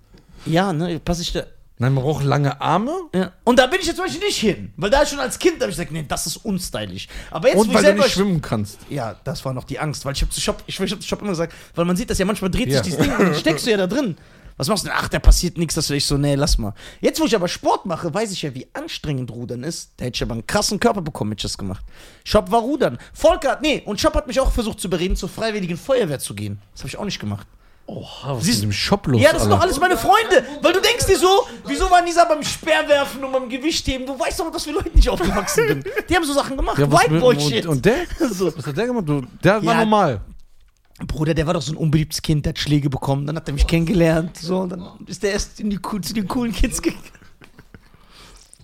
ja, 0.45 0.73
ne, 0.73 0.99
pass 0.99 1.19
ich 1.19 1.31
da. 1.33 1.43
Nein, 1.79 1.95
man 1.95 2.03
braucht 2.03 2.23
lange 2.23 2.61
Arme. 2.61 2.91
Ja. 3.13 3.31
Und 3.43 3.57
da 3.59 3.65
bin 3.65 3.79
ich 3.81 3.87
jetzt 3.87 3.95
zum 3.95 4.05
Beispiel 4.05 4.23
nicht 4.25 4.37
hin. 4.37 4.71
Weil 4.77 4.91
da 4.91 5.05
schon 5.05 5.19
als 5.19 5.37
Kind 5.39 5.55
habe 5.55 5.71
ich 5.71 5.75
gesagt, 5.75 5.91
nee, 5.91 6.05
das 6.07 6.27
ist 6.27 6.37
unstylisch. 6.37 7.07
Aber 7.31 7.47
jetzt, 7.47 7.57
wo 7.57 7.61
Und 7.61 7.67
ich 7.69 7.73
weil 7.73 7.81
du 7.81 7.87
selber 7.87 8.03
nicht 8.03 8.13
schwimmen 8.13 8.41
kannst. 8.41 8.77
Ja, 8.89 9.15
das 9.23 9.43
war 9.43 9.53
noch 9.53 9.63
die 9.63 9.79
Angst, 9.79 10.05
weil 10.05 10.13
ich 10.13 10.21
habe 10.21 10.31
zu 10.31 10.39
Shop, 10.39 10.63
ich, 10.67 10.79
ich 10.79 10.91
habe 10.91 11.01
zu 11.01 11.07
Shop 11.07 11.21
immer 11.21 11.31
gesagt, 11.31 11.51
weil 11.75 11.85
man 11.85 11.95
sieht 11.97 12.09
das 12.11 12.19
ja 12.19 12.25
manchmal 12.25 12.51
dreht 12.51 12.69
Ja. 12.69 12.83
sich 12.83 12.93
dieses 12.93 12.99
Ding 13.05 13.17
und 13.17 13.25
dann 13.25 13.35
steckst 13.35 13.65
du 13.65 13.71
ja 13.71 13.77
da 13.77 13.87
drin. 13.87 14.15
Was 14.57 14.67
machst 14.67 14.83
du 14.83 14.89
denn? 14.89 14.97
Ach, 14.99 15.07
da 15.09 15.19
passiert 15.19 15.57
nichts, 15.57 15.75
dass 15.75 15.87
du 15.87 15.93
ich 15.95 16.05
so, 16.05 16.17
nee, 16.17 16.35
lass 16.35 16.57
mal. 16.57 16.73
Jetzt, 17.01 17.19
wo 17.19 17.25
ich 17.25 17.35
aber 17.35 17.47
Sport 17.47 17.85
mache, 17.85 18.13
weiß 18.13 18.31
ich 18.31 18.41
ja, 18.43 18.53
wie 18.53 18.67
anstrengend 18.73 19.31
Rudern 19.31 19.63
ist. 19.63 19.91
Da 19.97 20.05
hätte 20.05 20.15
ich 20.17 20.21
aber 20.23 20.33
einen 20.33 20.45
krassen 20.47 20.79
Körper 20.79 21.01
bekommen, 21.01 21.31
hätte 21.31 21.39
ich 21.47 21.51
das 21.51 21.57
gemacht. 21.57 21.83
Shop 22.23 22.51
war 22.51 22.61
Rudern. 22.61 22.97
Volker 23.13 23.51
hat, 23.51 23.61
nee, 23.61 23.81
und 23.85 23.99
Shop 23.99 24.13
hat 24.15 24.27
mich 24.27 24.39
auch 24.39 24.51
versucht 24.51 24.79
zu 24.79 24.89
bereden, 24.89 25.15
zur 25.15 25.29
freiwilligen 25.29 25.77
Feuerwehr 25.77 26.19
zu 26.19 26.35
gehen. 26.35 26.59
Das 26.71 26.81
habe 26.81 26.89
ich 26.89 26.97
auch 26.97 27.05
nicht 27.05 27.19
gemacht. 27.19 27.47
Oha, 27.85 28.35
was 28.37 28.43
Siehst- 28.45 28.59
ist 28.59 28.63
mit 28.63 28.71
dem 28.71 28.73
Shop 28.73 29.05
los? 29.07 29.21
Ja, 29.21 29.33
das 29.33 29.41
sind 29.41 29.51
doch 29.51 29.59
alles 29.59 29.77
meine 29.77 29.97
Freunde. 29.97 30.45
Weil 30.61 30.71
du 30.71 30.79
denkst 30.79 31.05
dir 31.05 31.17
so, 31.19 31.45
wieso 31.65 31.91
waren 31.91 32.05
die 32.05 32.13
da 32.13 32.23
beim 32.23 32.41
Speerwerfen 32.41 33.21
und 33.25 33.31
beim 33.33 33.49
Gewichtheben? 33.49 34.07
Du 34.07 34.17
weißt 34.17 34.39
doch, 34.39 34.49
dass 34.51 34.65
wir 34.65 34.73
Leute 34.73 34.89
nicht 34.95 35.09
aufgewachsen 35.09 35.67
sind. 35.67 35.85
Die 36.09 36.15
haben 36.15 36.23
so 36.23 36.31
Sachen 36.33 36.55
gemacht. 36.55 36.77
Ja, 36.77 36.89
was 36.89 37.01
White 37.01 37.11
mit- 37.11 37.21
Boy 37.21 37.35
und, 37.35 37.41
Shit. 37.41 37.65
und 37.65 37.83
der? 37.83 37.95
So. 38.31 38.55
Was 38.55 38.65
hat 38.67 38.77
der 38.77 38.85
gemacht? 38.85 39.03
Du, 39.09 39.23
der 39.43 39.55
war 39.65 39.73
Ja. 39.73 39.79
normal. 39.81 40.21
Bruder, 40.99 41.33
der 41.33 41.47
war 41.47 41.53
doch 41.55 41.61
so 41.61 41.73
ein 41.73 41.77
unbeliebtes 41.77 42.21
Kind, 42.21 42.45
der 42.45 42.51
hat 42.51 42.59
Schläge 42.59 42.89
bekommen. 42.89 43.25
Dann 43.25 43.35
hat 43.35 43.47
er 43.47 43.53
mich 43.53 43.65
kennengelernt. 43.67 44.37
So, 44.37 44.61
und 44.61 44.69
dann 44.69 44.87
ist 45.07 45.23
der 45.23 45.31
erst 45.31 45.59
in 45.59 45.69
die, 45.69 45.79
zu 45.81 46.13
den 46.13 46.27
coolen 46.27 46.51
Kids 46.53 46.81
gegangen. 46.81 47.03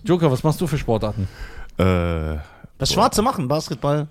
Joker, 0.04 0.30
was 0.30 0.42
machst 0.42 0.60
du 0.60 0.66
für 0.66 0.78
Sportarten? 0.78 1.28
Äh, 1.76 2.38
Das 2.78 2.92
Schwarze 2.92 3.20
machen, 3.22 3.48
Basketball, 3.48 4.08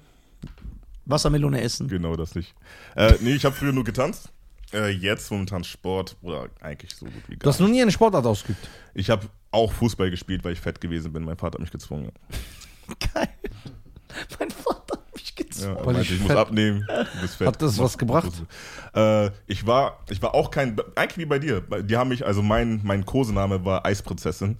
Wassermelone 1.06 1.62
essen. 1.62 1.88
genau 1.88 2.16
das 2.16 2.36
nicht. 2.36 2.54
Äh, 2.96 3.14
nee, 3.22 3.34
ich 3.34 3.46
habe 3.46 3.56
früher 3.56 3.72
nur 3.72 3.84
getanzt. 3.84 4.30
Äh, 4.72 4.90
jetzt 4.90 5.32
momentan 5.32 5.64
Sport 5.64 6.16
oder 6.22 6.48
eigentlich 6.62 6.94
so 6.96 7.06
gut 7.06 7.24
wie 7.28 7.34
Du 7.34 7.40
gar 7.40 7.54
hast 7.54 7.60
noch 7.60 7.68
nie 7.68 7.82
eine 7.82 7.92
Sportart 7.92 8.26
ausgeübt. 8.28 8.70
Ich 8.94 9.10
habe 9.10 9.26
auch 9.50 9.72
Fußball 9.72 10.12
gespielt, 10.12 10.44
weil 10.44 10.54
ich 10.54 10.60
fett 10.60 10.80
gewesen 10.80 11.12
bin. 11.12 11.24
Mein 11.24 11.38
Vater 11.38 11.54
hat 11.56 11.62
mich 11.62 11.72
gezwungen. 11.72 12.12
Geil. 13.14 13.30
Gezwungen. 15.60 15.78
Ja, 15.78 15.86
Weil 15.86 15.94
meinte, 15.94 16.14
ich 16.14 16.20
ich 16.20 16.28
muss 16.28 16.32
abnehmen. 16.36 16.88
Du 16.88 17.22
bist 17.22 17.36
fett. 17.36 17.48
Hat 17.48 17.62
das 17.62 17.78
was 17.78 17.98
gebracht? 17.98 18.32
Äh, 18.96 19.30
ich 19.48 19.66
war, 19.66 20.00
ich 20.10 20.22
war 20.22 20.34
auch 20.34 20.52
kein, 20.52 20.76
eigentlich 20.96 21.18
wie 21.18 21.26
bei 21.26 21.40
dir. 21.40 21.62
Die 21.84 21.96
haben 21.98 22.10
mich, 22.10 22.26
also 22.26 22.42
mein, 22.42 22.82
mein 22.84 23.06
Kosename 23.06 23.64
war 23.64 23.86
Eisprinzessin, 23.86 24.58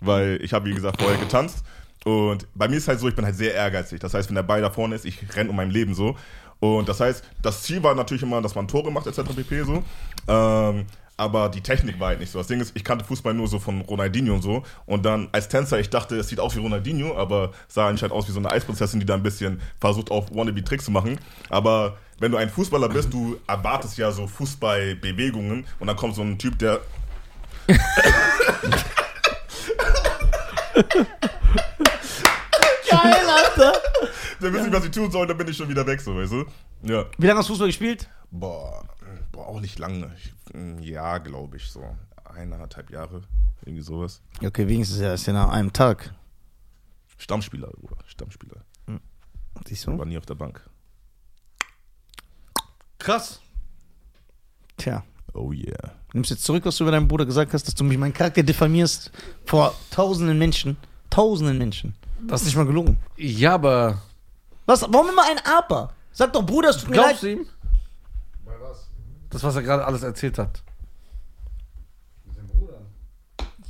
weil 0.00 0.38
ich 0.42 0.52
habe 0.52 0.66
wie 0.66 0.74
gesagt 0.74 1.00
vorher 1.00 1.18
getanzt 1.18 1.64
und 2.04 2.46
bei 2.54 2.68
mir 2.68 2.76
ist 2.76 2.86
halt 2.86 3.00
so, 3.00 3.08
ich 3.08 3.16
bin 3.16 3.24
halt 3.24 3.34
sehr 3.34 3.54
ehrgeizig. 3.54 3.98
Das 3.98 4.14
heißt, 4.14 4.28
wenn 4.28 4.34
der 4.34 4.42
Ball 4.42 4.60
da 4.60 4.70
vorne 4.70 4.94
ist, 4.94 5.06
ich 5.06 5.18
renne 5.34 5.50
um 5.50 5.56
mein 5.56 5.70
Leben 5.70 5.94
so. 5.94 6.16
Und 6.60 6.88
das 6.88 7.00
heißt, 7.00 7.24
das 7.42 7.62
Ziel 7.62 7.82
war 7.82 7.94
natürlich 7.94 8.22
immer, 8.22 8.40
dass 8.40 8.54
man 8.54 8.68
Tore 8.68 8.92
macht 8.92 9.06
etc. 9.06 9.20
pp. 9.34 9.62
so. 9.62 9.82
Ähm, 10.28 10.86
aber 11.16 11.48
die 11.48 11.60
Technik 11.60 12.00
war 12.00 12.08
halt 12.08 12.20
nicht 12.20 12.30
so. 12.30 12.38
Das 12.38 12.48
Ding 12.48 12.60
ist, 12.60 12.76
ich 12.76 12.82
kannte 12.82 13.04
Fußball 13.04 13.34
nur 13.34 13.46
so 13.46 13.58
von 13.58 13.82
Ronaldinho 13.82 14.34
und 14.34 14.42
so. 14.42 14.64
Und 14.86 15.04
dann 15.04 15.28
als 15.32 15.48
Tänzer, 15.48 15.78
ich 15.78 15.90
dachte, 15.90 16.16
es 16.16 16.28
sieht 16.28 16.40
aus 16.40 16.56
wie 16.56 16.60
Ronaldinho, 16.60 17.16
aber 17.16 17.52
sah 17.68 17.88
anscheinend 17.88 18.14
aus 18.14 18.26
wie 18.28 18.32
so 18.32 18.40
eine 18.40 18.50
Eisprinzessin, 18.50 18.98
die 19.00 19.06
da 19.06 19.14
ein 19.14 19.22
bisschen 19.22 19.60
versucht, 19.78 20.10
auf 20.10 20.34
Wannabe-Tricks 20.34 20.86
zu 20.86 20.90
machen. 20.90 21.20
Aber 21.50 21.96
wenn 22.18 22.32
du 22.32 22.38
ein 22.38 22.50
Fußballer 22.50 22.88
bist, 22.88 23.12
du 23.12 23.38
erwartest 23.46 23.96
ja 23.98 24.10
so 24.10 24.26
Fußballbewegungen 24.26 25.64
und 25.78 25.86
dann 25.86 25.96
kommt 25.96 26.16
so 26.16 26.22
ein 26.22 26.36
Typ, 26.38 26.58
der. 26.58 26.80
Geil, 32.90 33.28
Alter. 33.28 33.72
Der 34.42 34.52
weiß 34.52 34.62
nicht, 34.62 34.72
was 34.72 34.84
ich 34.84 34.90
tun 34.90 35.10
soll, 35.10 35.26
dann 35.26 35.36
bin 35.38 35.48
ich 35.48 35.56
schon 35.56 35.68
wieder 35.68 35.86
weg, 35.86 36.00
so, 36.00 36.16
weißt 36.16 36.32
du? 36.32 36.44
Ja. 36.82 37.04
Wie 37.18 37.26
lange 37.26 37.38
hast 37.38 37.48
du 37.48 37.52
Fußball 37.52 37.68
gespielt? 37.68 38.08
Boah, 38.30 38.84
boah 39.32 39.46
auch 39.46 39.60
nicht 39.60 39.78
lange. 39.78 40.10
Ich, 40.18 40.33
ein 40.52 40.82
Jahr, 40.82 41.20
glaube 41.20 41.56
ich, 41.56 41.70
so. 41.70 41.96
Eineinhalb 42.24 42.90
Jahre. 42.90 43.22
Irgendwie 43.62 43.82
sowas. 43.82 44.20
Okay, 44.42 44.66
wenigstens 44.68 44.98
ja, 45.00 45.14
ist 45.14 45.26
ja 45.26 45.32
nach 45.32 45.50
einem 45.50 45.72
Tag. 45.72 46.12
Stammspieler, 47.16 47.68
Bruder. 47.68 47.96
Stammspieler. 48.06 48.56
Siehst 49.66 49.86
du? 49.86 49.96
War 49.96 50.04
nie 50.04 50.18
auf 50.18 50.26
der 50.26 50.34
Bank. 50.34 50.60
Krass. 52.98 53.40
Tja. 54.76 55.04
Oh 55.32 55.52
yeah. 55.52 55.92
Nimmst 56.12 56.30
jetzt 56.30 56.44
zurück, 56.44 56.64
was 56.64 56.76
du 56.76 56.84
über 56.84 56.92
deinen 56.92 57.08
Bruder 57.08 57.26
gesagt 57.26 57.52
hast, 57.52 57.66
dass 57.66 57.74
du 57.74 57.84
mich 57.84 57.98
meinen 57.98 58.12
Charakter 58.14 58.42
diffamierst 58.42 59.10
vor 59.44 59.74
tausenden 59.90 60.38
Menschen. 60.38 60.76
Tausenden 61.10 61.58
Menschen. 61.58 61.94
Das 62.26 62.40
ist 62.40 62.46
nicht 62.46 62.56
mal 62.56 62.66
gelungen. 62.66 62.98
Ja, 63.16 63.54
aber 63.54 64.02
Was? 64.66 64.82
Warum 64.82 65.08
immer 65.08 65.24
ein 65.24 65.38
Aber? 65.44 65.92
Sag 66.12 66.32
doch, 66.32 66.44
Bruder, 66.46 66.70
es 66.70 66.78
tut 66.78 66.90
mir 66.90 66.94
glaubst 66.94 67.22
leid. 67.22 67.36
du 67.36 67.40
ihm? 67.40 67.46
Das, 69.34 69.42
was 69.42 69.56
er 69.56 69.62
gerade 69.62 69.84
alles 69.84 70.04
erzählt 70.04 70.38
hat. 70.38 70.62
Mit 72.24 72.36
dem 72.36 72.46
Bruder. 72.46 72.80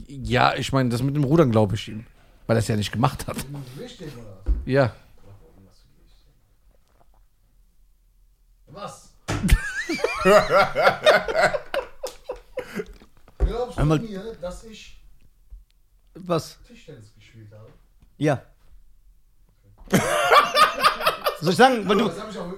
Ja, 0.07 0.55
ich 0.55 0.73
meine, 0.75 0.91
das 0.91 1.03
mit 1.03 1.17
dem 1.17 1.25
Rudern 1.25 1.51
glaube 1.51 1.75
ich 1.75 1.89
ihm. 1.89 2.05
Weil 2.47 2.57
er 2.57 2.59
es 2.59 2.69
ja 2.69 2.77
nicht 2.77 2.93
gemacht 2.93 3.27
hat. 3.27 3.39
Wichtig 3.77 4.13
oder 4.15 4.43
was? 4.45 4.53
Ja. 4.67 4.95
Was? 8.67 9.15
Glaubst 13.39 13.77
du 13.79 13.81
Einmal- 13.81 14.01
mir, 14.01 14.35
dass 14.43 14.65
ich 14.65 15.03
Was? 16.13 16.59
Tischtennis 16.69 17.15
gespielt 17.15 17.51
habe? 17.53 17.71
Ja. 18.19 18.43
Soll 21.45 21.53
ich 21.53 21.59
sagen, 21.59 21.89
weil 21.89 21.97
du. 21.99 22.11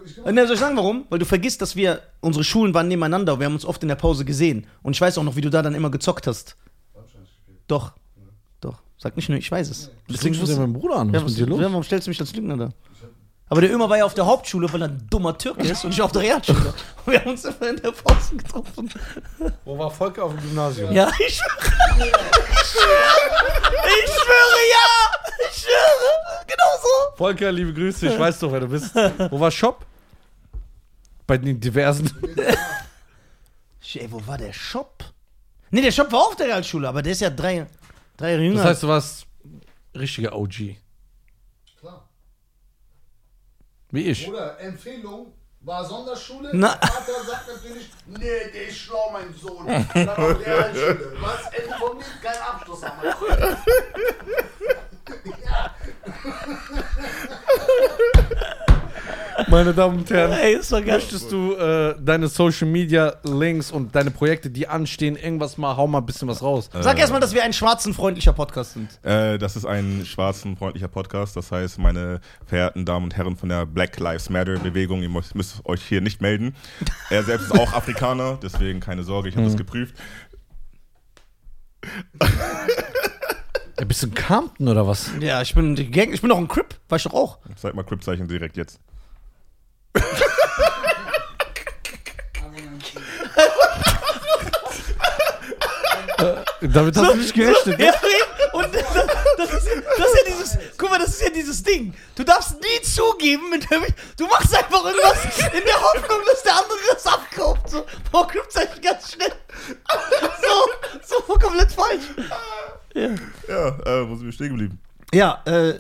Ich. 0.05 0.33
Ne, 0.33 0.47
soll 0.47 0.55
ich 0.55 0.61
sagen, 0.61 0.77
warum? 0.77 1.05
Weil 1.11 1.19
du 1.19 1.25
vergisst, 1.27 1.61
dass 1.63 1.77
wir, 1.77 2.01
unsere 2.21 2.45
Schulen 2.45 2.73
waren 2.75 2.89
nebeneinander, 2.89 3.39
wir 3.39 3.47
haben 3.47 3.55
uns 3.55 3.65
oft 3.65 3.83
in 3.83 3.89
der 3.89 3.97
Pause 3.97 4.25
gesehen. 4.25 4.67
Und 4.83 4.95
ich 4.95 5.01
weiß 5.01 5.19
auch 5.19 5.23
noch, 5.25 5.37
wie 5.37 5.41
du 5.41 5.51
da 5.51 5.63
dann 5.63 5.75
immer 5.75 5.91
gezockt 5.91 6.27
hast. 6.27 6.57
Hab 6.95 7.05
ich. 7.07 7.55
Doch. 7.67 7.93
Doch. 8.61 8.83
Sag 8.99 9.17
nicht 9.17 9.29
nur, 9.29 9.39
ich 9.39 9.51
weiß 9.51 9.69
es. 9.71 9.91
Deswegen 10.09 10.37
rufst 10.37 10.53
du 10.55 10.61
meinen 10.61 10.73
Bruder 10.73 10.97
an. 10.97 11.09
Was 11.09 11.15
Ja, 11.15 11.19
ist 11.19 11.25
was, 11.25 11.31
mit 11.33 11.41
dir 11.41 11.51
los? 11.51 11.61
warum 11.71 11.83
stellst 11.85 12.07
du 12.07 12.11
mich 12.11 12.21
als 12.21 12.35
Lügner 12.35 12.57
da? 12.57 12.71
Aber 13.49 13.61
der 13.61 13.73
Ömer 13.73 13.89
war 13.89 13.99
ja 13.99 14.05
auf 14.05 14.15
der 14.15 14.27
Hauptschule, 14.27 14.73
weil 14.73 14.83
er 14.83 14.89
ein 14.89 15.07
dummer 15.09 15.39
Türke 15.39 15.63
ist 15.63 15.85
und 15.85 15.93
ich 15.93 16.03
auf 16.03 16.11
der 16.11 16.23
Realschule. 16.23 16.75
Und 17.05 17.13
wir 17.13 17.21
haben 17.21 17.31
uns 17.31 17.45
immer 17.45 17.69
in 17.69 17.77
der 17.77 17.93
Pause 17.93 18.37
getroffen. 18.37 18.91
Wo 19.65 19.79
war 19.79 19.91
Volker 19.91 20.25
auf 20.25 20.33
dem 20.33 20.41
Gymnasium? 20.41 20.93
Ja, 20.93 21.11
ich 21.25 21.37
schwöre. 21.37 22.09
Ich 22.09 22.67
schwöre. 22.67 23.07
Ich 23.87 24.11
schwöre, 24.11 24.61
ja. 24.73 25.49
Ich 25.49 25.57
schwöre. 25.59 26.45
Genau 26.47 26.65
so. 26.83 27.17
Volker, 27.17 27.53
liebe 27.53 27.73
Grüße, 27.73 28.09
ich 28.09 28.19
weiß 28.19 28.41
doch, 28.41 28.51
wer 28.51 28.61
du 28.61 28.69
bist. 28.69 28.93
Wo 29.31 29.39
war 29.39 29.51
Shop? 29.51 29.87
Bei 31.27 31.39
den 31.39 31.61
diversen. 31.61 32.11
Ey, 33.95 34.13
wo 34.13 34.27
war 34.27 34.37
der 34.37 34.53
Shop? 34.53 35.05
Nee, 35.71 35.81
der 35.81 35.93
Shop 35.93 36.11
war 36.13 36.21
auch 36.21 36.29
auf 36.29 36.37
der 36.37 36.47
Realschule, 36.49 36.89
aber 36.89 37.03
der 37.03 37.13
ist 37.13 37.21
ja 37.21 37.31
drei, 37.31 37.67
drei 38.17 38.33
Jahre 38.33 38.43
jünger. 38.43 38.57
Das 38.57 38.67
heißt, 38.67 38.83
du 38.83 38.89
warst 38.89 39.27
richtiger 39.95 40.37
OG. 40.37 40.77
Klar. 41.81 42.09
Wie 43.97 44.11
ich. 44.11 44.27
Bruder, 44.27 44.61
Empfehlung 44.61 45.33
war 45.63 45.83
Sonderschule. 45.83 46.51
Na. 46.53 46.75
Der 46.75 46.89
Vater 46.89 47.25
sagt 47.25 47.49
natürlich, 47.49 47.89
nee, 48.07 48.51
der 48.53 48.69
ist 48.69 48.77
schlau, 48.77 49.09
mein 49.11 49.33
Sohn. 49.35 49.67
Dann 49.67 50.09
auf 50.11 50.39
Realschule. 50.39 51.17
Was 51.19 51.51
informiert, 51.55 52.23
kein 52.23 52.37
Abschluss 52.37 52.83
haben. 52.85 53.03
ja. 55.43 55.75
Meine 59.49 59.75
Damen 59.75 59.99
und 59.99 60.11
Herren, 60.11 60.33
Ey, 60.33 60.55
ist 60.57 60.73
doch 60.73 60.79
geil. 60.85 60.97
möchtest 60.97 61.31
du 61.31 61.55
äh, 61.55 61.95
deine 62.01 62.29
Social 62.29 62.69
Media 62.69 63.17
Links 63.25 63.71
und 63.71 63.95
deine 63.95 64.11
Projekte, 64.11 64.51
die 64.51 64.67
anstehen, 64.69 65.17
irgendwas 65.17 65.59
mal, 65.59 65.77
hau 65.77 65.87
mal 65.87 65.99
ein 65.99 66.07
bisschen 66.07 66.29
was 66.29 66.43
raus. 66.43 66.71
Sag 66.81 66.99
erstmal, 66.99 67.21
dass 67.21 67.35
wir 67.35 67.43
ein 67.45 67.53
schwarzenfreundlicher 67.53 68.33
Podcast 68.33 68.73
sind. 68.75 68.99
Äh, 69.03 69.39
das 69.39 69.57
ist 69.57 69.65
ein 69.67 70.05
schwarzenfreundlicher 70.07 70.89
Podcast. 70.89 71.37
Das 71.37 71.53
heißt, 71.53 71.79
meine 71.79 72.21
verehrten 72.47 72.85
Damen 72.85 73.05
und 73.05 73.17
Herren 73.17 73.37
von 73.37 73.49
der 73.49 73.67
Black 73.67 73.99
Lives 73.99 74.31
Matter 74.31 74.59
Bewegung, 74.59 75.03
ihr 75.03 75.09
müsst, 75.09 75.35
müsst 75.35 75.65
euch 75.65 75.83
hier 75.83 76.01
nicht 76.01 76.21
melden. 76.21 76.55
Er 77.11 77.23
selbst 77.23 77.47
ist 77.53 77.59
auch 77.59 77.73
Afrikaner, 77.75 78.39
deswegen 78.43 78.81
keine 78.81 79.03
Sorge, 79.03 79.29
ich 79.29 79.37
habe 79.37 79.47
das 79.47 79.57
geprüft. 79.57 79.95
Ja, 83.79 83.85
bist 83.85 84.03
du 84.03 84.07
in 84.07 84.15
Compton 84.15 84.69
oder 84.69 84.87
was? 84.87 85.11
Ja, 85.21 85.43
ich 85.43 85.55
bin 85.55 85.77
die 85.77 85.91
Gang, 85.91 86.13
ich 86.13 86.21
bin 86.23 86.31
doch 86.31 86.39
ein 86.39 86.49
Crip, 86.49 86.75
weißt 86.89 87.05
du 87.05 87.09
doch 87.11 87.17
auch. 87.17 87.39
Zeig 87.57 87.75
mal 87.75 87.83
Crip-Zeichen 87.85 88.27
direkt 88.27 88.57
jetzt. 88.57 88.81
Damit 96.61 96.97
hast 96.97 97.13
du 97.13 97.17
nicht 97.17 97.35
gerechnet. 97.35 97.81
Ja, 97.87 97.93
und 98.53 98.75
das, 98.75 98.85
das, 99.37 99.51
ist, 99.53 99.69
das 99.99 100.09
ist 100.09 100.17
ja 100.17 100.23
dieses, 100.27 100.59
guck 100.79 100.91
mal, 100.91 100.99
das 100.99 101.09
ist 101.09 101.23
ja 101.23 101.31
dieses 101.31 101.63
Ding. 101.63 101.95
Du 102.15 102.25
darfst 102.25 102.55
nie 102.61 102.83
zugeben, 102.83 103.51
mit 103.51 103.71
dem, 103.71 103.83
du 104.17 104.27
machst 104.27 104.55
einfach 104.57 104.85
irgendwas 104.85 105.39
in 105.53 105.65
der 105.65 105.81
Hoffnung, 105.81 106.21
dass 106.27 106.43
der 106.43 106.55
andere 106.55 106.79
das 106.91 107.07
abkauft. 107.07 107.69
So, 107.69 107.85
boah, 108.11 108.27
Clubzeichen 108.27 108.81
ganz 108.81 109.13
schnell. 109.13 109.33
So, 110.41 111.17
so 111.17 111.35
komplett 111.35 111.73
falsch. 111.73 112.05
Ja, 112.95 113.69
äh, 113.69 114.09
wo 114.09 114.17
sind 114.17 114.27
wir 114.27 114.33
stehen 114.33 114.49
geblieben? 114.51 114.81
Ja, 115.17 115.41
äh, 115.47 115.79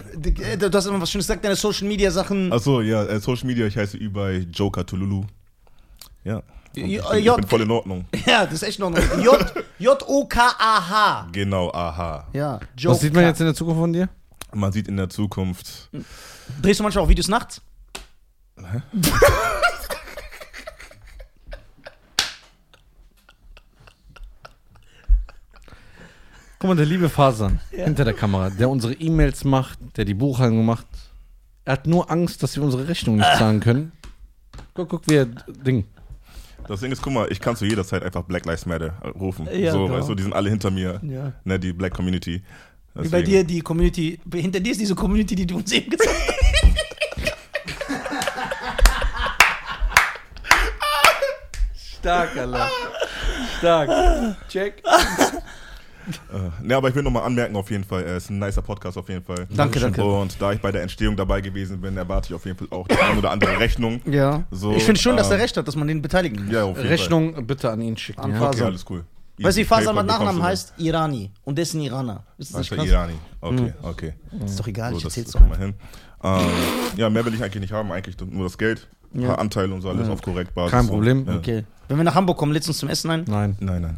du 0.56 0.70
hast 0.72 0.86
immer 0.86 1.00
was 1.00 1.10
Schönes 1.10 1.26
gesagt, 1.26 1.44
deine 1.44 1.56
Social 1.56 1.86
Media 1.86 2.10
Sachen. 2.10 2.50
Achso, 2.50 2.80
ja, 2.80 3.04
äh, 3.04 3.20
Social 3.20 3.46
Media, 3.46 3.66
ich 3.66 3.76
heiße 3.76 3.98
überall 3.98 4.46
Joker 4.50 4.86
Tululu. 4.86 5.24
Ja. 6.24 6.36
Und 6.36 6.44
ich, 6.74 6.92
Ja, 6.92 7.08
bin, 7.10 7.18
ich 7.18 7.24
ja, 7.24 7.34
bin 7.36 7.46
voll 7.46 7.60
in 7.60 7.70
Ordnung. 7.70 8.04
Ja, 8.26 8.44
das 8.44 8.54
ist 8.54 8.62
echt 8.62 8.82
ein 8.82 8.94
J, 9.22 9.52
J-O-K-A-H. 9.78 11.28
Genau, 11.32 11.70
aha. 11.70 12.26
Ja, 12.32 12.60
Was 12.84 13.00
sieht 13.00 13.12
man 13.12 13.24
jetzt 13.24 13.40
in 13.40 13.46
der 13.46 13.54
Zukunft 13.54 13.80
von 13.80 13.92
dir? 13.92 14.08
Man 14.54 14.72
sieht 14.72 14.88
in 14.88 14.96
der 14.96 15.10
Zukunft. 15.10 15.90
Drehst 16.62 16.80
du 16.80 16.82
manchmal 16.82 17.04
auch 17.04 17.08
Videos 17.08 17.28
nachts? 17.28 17.60
Guck 26.66 26.74
mal, 26.74 26.84
der 26.84 26.86
liebe 26.92 27.08
Fasan 27.08 27.60
hinter 27.70 28.04
der 28.04 28.12
Kamera, 28.12 28.50
der 28.50 28.68
unsere 28.68 28.92
E-Mails 28.92 29.44
macht, 29.44 29.78
der 29.96 30.04
die 30.04 30.14
Buchhaltung 30.14 30.64
macht. 30.64 30.84
Er 31.64 31.74
hat 31.74 31.86
nur 31.86 32.10
Angst, 32.10 32.42
dass 32.42 32.56
wir 32.56 32.64
unsere 32.64 32.88
Rechnung 32.88 33.18
nicht 33.18 33.36
zahlen 33.36 33.60
können. 33.60 33.92
Guck, 34.74 34.88
guck, 34.88 35.08
wie 35.08 35.14
er 35.14 35.26
Ding. 35.26 35.84
Das 36.66 36.80
Ding 36.80 36.90
ist, 36.90 37.02
guck 37.02 37.12
mal, 37.12 37.30
ich 37.30 37.38
kann 37.38 37.54
zu 37.54 37.66
jeder 37.66 37.84
Zeit 37.84 38.02
einfach 38.02 38.24
Black 38.24 38.46
Lives 38.46 38.66
Matter 38.66 38.94
rufen. 39.14 39.46
Ja, 39.52 39.70
so, 39.70 39.84
genau. 39.84 39.96
weißt 39.96 40.08
du, 40.08 40.16
die 40.16 40.24
sind 40.24 40.32
alle 40.32 40.50
hinter 40.50 40.72
mir. 40.72 41.00
Ja. 41.04 41.34
Ne, 41.44 41.60
die 41.60 41.72
Black 41.72 41.94
Community. 41.94 42.42
Wie 42.42 42.42
bei 42.96 43.02
Deswegen- 43.22 43.26
dir 43.26 43.44
die 43.44 43.60
Community, 43.60 44.18
hinter 44.34 44.58
dir 44.58 44.72
ist 44.72 44.80
diese 44.80 44.96
Community, 44.96 45.36
die 45.36 45.46
du 45.46 45.58
uns 45.58 45.70
eben 45.70 45.88
gezeigt 45.88 46.10
hast. 46.18 46.76
Stark, 52.00 52.36
Alter. 52.36 52.70
Stark. 53.58 54.48
Check. 54.48 54.82
Äh, 56.32 56.64
ne, 56.66 56.76
aber 56.76 56.88
ich 56.88 56.94
will 56.94 57.02
nochmal 57.02 57.24
anmerken, 57.24 57.56
auf 57.56 57.70
jeden 57.70 57.84
Fall, 57.84 58.02
äh, 58.02 58.16
es 58.16 58.24
ist 58.24 58.30
ein 58.30 58.38
nicer 58.38 58.62
Podcast 58.62 58.96
auf 58.96 59.08
jeden 59.08 59.24
Fall. 59.24 59.46
Danke, 59.50 59.80
danke. 59.80 60.04
Und 60.04 60.40
da 60.40 60.52
ich 60.52 60.60
bei 60.60 60.70
der 60.70 60.82
Entstehung 60.82 61.16
dabei 61.16 61.40
gewesen 61.40 61.80
bin, 61.80 61.96
erwarte 61.96 62.28
ich 62.28 62.34
auf 62.34 62.44
jeden 62.44 62.58
Fall 62.58 62.68
auch 62.70 62.86
die 62.88 62.96
ein 62.98 63.18
oder 63.18 63.30
andere 63.30 63.58
Rechnung. 63.60 64.00
Ja. 64.06 64.44
So, 64.50 64.72
ich 64.72 64.84
finde 64.84 65.00
schon, 65.00 65.16
dass 65.16 65.30
er 65.30 65.36
ähm, 65.36 65.40
recht 65.42 65.56
hat, 65.56 65.66
dass 65.66 65.76
man 65.76 65.88
den 65.88 66.02
beteiligen. 66.02 66.50
Ja, 66.50 66.64
auf 66.64 66.76
jeden 66.76 66.88
Rechnung 66.88 67.46
bitte 67.46 67.70
an 67.70 67.80
ihn 67.80 67.96
schicken. 67.96 68.20
An 68.20 68.30
ja? 68.32 68.38
Fall. 68.38 68.48
Okay, 68.48 68.62
alles 68.62 68.84
cool. 68.88 69.04
Weißt 69.38 69.56
du, 69.58 69.60
wie 69.60 69.64
PayPal 69.66 69.94
mit 69.94 70.06
Nachnamen 70.06 70.42
heißt? 70.42 70.74
Irani. 70.78 71.30
Und 71.44 71.56
der 71.58 71.62
ist 71.64 71.74
ein 71.74 71.80
Iraner. 71.82 72.24
Ist 72.38 72.54
das 72.54 72.68
krass? 72.68 72.86
Irani. 72.86 73.14
Okay, 73.40 73.72
okay. 73.82 74.12
Ist 74.44 74.58
doch 74.58 74.66
egal, 74.66 74.92
So, 74.92 74.98
ich 74.98 75.02
das 75.04 75.16
erzähl's 75.16 75.32
doch 75.32 75.46
mal 75.46 75.58
hin. 75.58 75.74
Ähm, 76.22 76.40
ja, 76.96 77.10
mehr 77.10 77.24
will 77.24 77.34
ich 77.34 77.42
eigentlich 77.42 77.60
nicht 77.60 77.72
haben, 77.72 77.92
eigentlich 77.92 78.16
nur 78.30 78.44
das 78.44 78.56
Geld. 78.56 78.88
Ein 79.14 79.20
Ja. 79.22 79.28
paar 79.28 79.38
Anteile 79.38 79.72
und 79.74 79.82
so, 79.82 79.88
alles 79.90 80.08
auf 80.08 80.22
korrekt 80.22 80.54
Basis. 80.54 80.72
Kein. 80.72 80.86
Problem. 80.86 81.26
Ja. 81.26 81.36
Okay. 81.36 81.64
Wenn 81.88 81.98
wir 81.98 82.04
nach 82.04 82.14
Hamburg 82.14 82.38
kommen, 82.38 82.52
lädst 82.52 82.68
du 82.68 82.70
uns 82.70 82.78
zum 82.78 82.88
Essen 82.88 83.10
ein? 83.10 83.24
Nein. 83.26 83.56
Nein, 83.60 83.82
nein. 83.82 83.96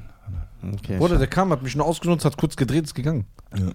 Okay. 0.63 0.99
Bruder, 0.99 1.19
der 1.19 1.27
kam, 1.29 1.51
hat 1.51 1.63
mich 1.63 1.77
nur 1.77 1.87
ausgenutzt, 1.87 2.25
hat 2.25 2.37
kurz 2.37 2.57
gedreht, 2.57 2.85
ist 2.85 2.95
gegangen. 2.95 3.27
Ja. 3.57 3.71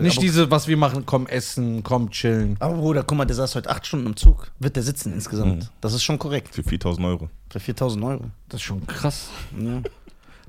Nicht 0.00 0.20
diese, 0.22 0.50
was 0.50 0.68
wir 0.68 0.76
machen, 0.76 1.04
komm 1.06 1.26
essen, 1.26 1.82
komm 1.82 2.10
chillen. 2.10 2.56
Aber 2.60 2.74
Bruder, 2.74 3.02
guck 3.02 3.16
mal, 3.18 3.24
der 3.24 3.36
saß 3.36 3.54
heute 3.54 3.70
acht 3.70 3.86
Stunden 3.86 4.06
im 4.06 4.16
Zug. 4.16 4.50
Wird 4.58 4.76
der 4.76 4.82
sitzen 4.82 5.12
insgesamt? 5.12 5.70
Das 5.80 5.92
ist 5.94 6.02
schon 6.02 6.18
korrekt. 6.18 6.54
Für 6.54 6.62
4000 6.62 7.06
Euro. 7.06 7.28
Für 7.50 7.60
4000 7.60 8.04
Euro. 8.04 8.24
Das 8.48 8.60
ist 8.60 8.64
schon 8.66 8.86
krass. 8.86 9.28
Ja. 9.58 9.80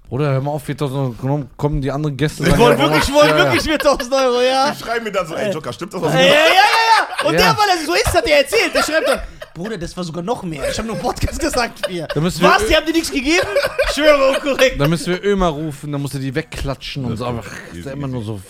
Bruder, 0.07 0.31
hör 0.31 0.41
mal 0.41 0.51
auf, 0.51 0.63
4000 0.63 0.99
Euro 0.99 1.11
genommen, 1.11 1.49
kommen 1.55 1.81
die 1.81 1.91
anderen 1.91 2.17
Gäste. 2.17 2.43
Wollen 2.57 2.79
ja, 2.79 2.89
wirklich, 2.89 3.13
wollen 3.13 3.29
ja, 3.29 3.37
wirklich 3.37 3.61
4000 3.61 4.13
Euro, 4.13 4.41
ja. 4.41 4.71
Die 4.71 4.83
schreiben 4.83 5.03
mir 5.03 5.11
dann 5.11 5.27
so, 5.27 5.35
ey 5.35 5.51
Joker, 5.51 5.71
stimmt 5.71 5.93
das, 5.93 6.01
was 6.01 6.13
Ja, 6.13 6.19
ja, 6.19 6.25
ja, 6.25 6.33
ja. 6.33 7.27
Und 7.27 7.33
Ja. 7.33 7.39
der, 7.39 7.57
weil 7.57 7.77
er 7.77 7.85
so 7.85 7.93
ist, 7.93 8.13
hat 8.13 8.25
er 8.27 8.39
erzählt. 8.39 8.73
Der 8.73 8.83
schreibt 8.83 9.07
dann, 9.07 9.19
Bruder, 9.53 9.77
das 9.77 9.95
war 9.97 10.03
sogar 10.03 10.23
noch 10.23 10.43
mehr. 10.43 10.69
Ich 10.69 10.77
habe 10.77 10.87
nur 10.87 10.95
im 10.97 11.01
Podcast 11.01 11.39
gesagt. 11.39 11.81
Da 11.89 12.21
müssen 12.21 12.41
wir- 12.41 12.49
Was? 12.49 12.65
Die 12.67 12.75
haben 12.75 12.85
dir 12.85 12.93
nichts 12.93 13.11
gegeben? 13.11 13.47
Ich 13.87 13.95
schwöre, 13.95 14.29
unkorrekt. 14.35 14.79
Dann 14.79 14.89
müssen 14.89 15.07
wir 15.07 15.23
Ömer 15.23 15.47
rufen, 15.49 15.91
dann 15.91 16.01
muss 16.01 16.13
er 16.13 16.19
die 16.19 16.33
wegklatschen 16.33 17.03
und 17.05 17.11
Das 17.11 17.19
so. 17.19 17.25
ist 17.25 17.29
Aber 17.29 17.43
ist 17.73 17.85
ja 17.85 17.91
immer 17.91 18.07
nur 18.07 18.23
so. 18.23 18.41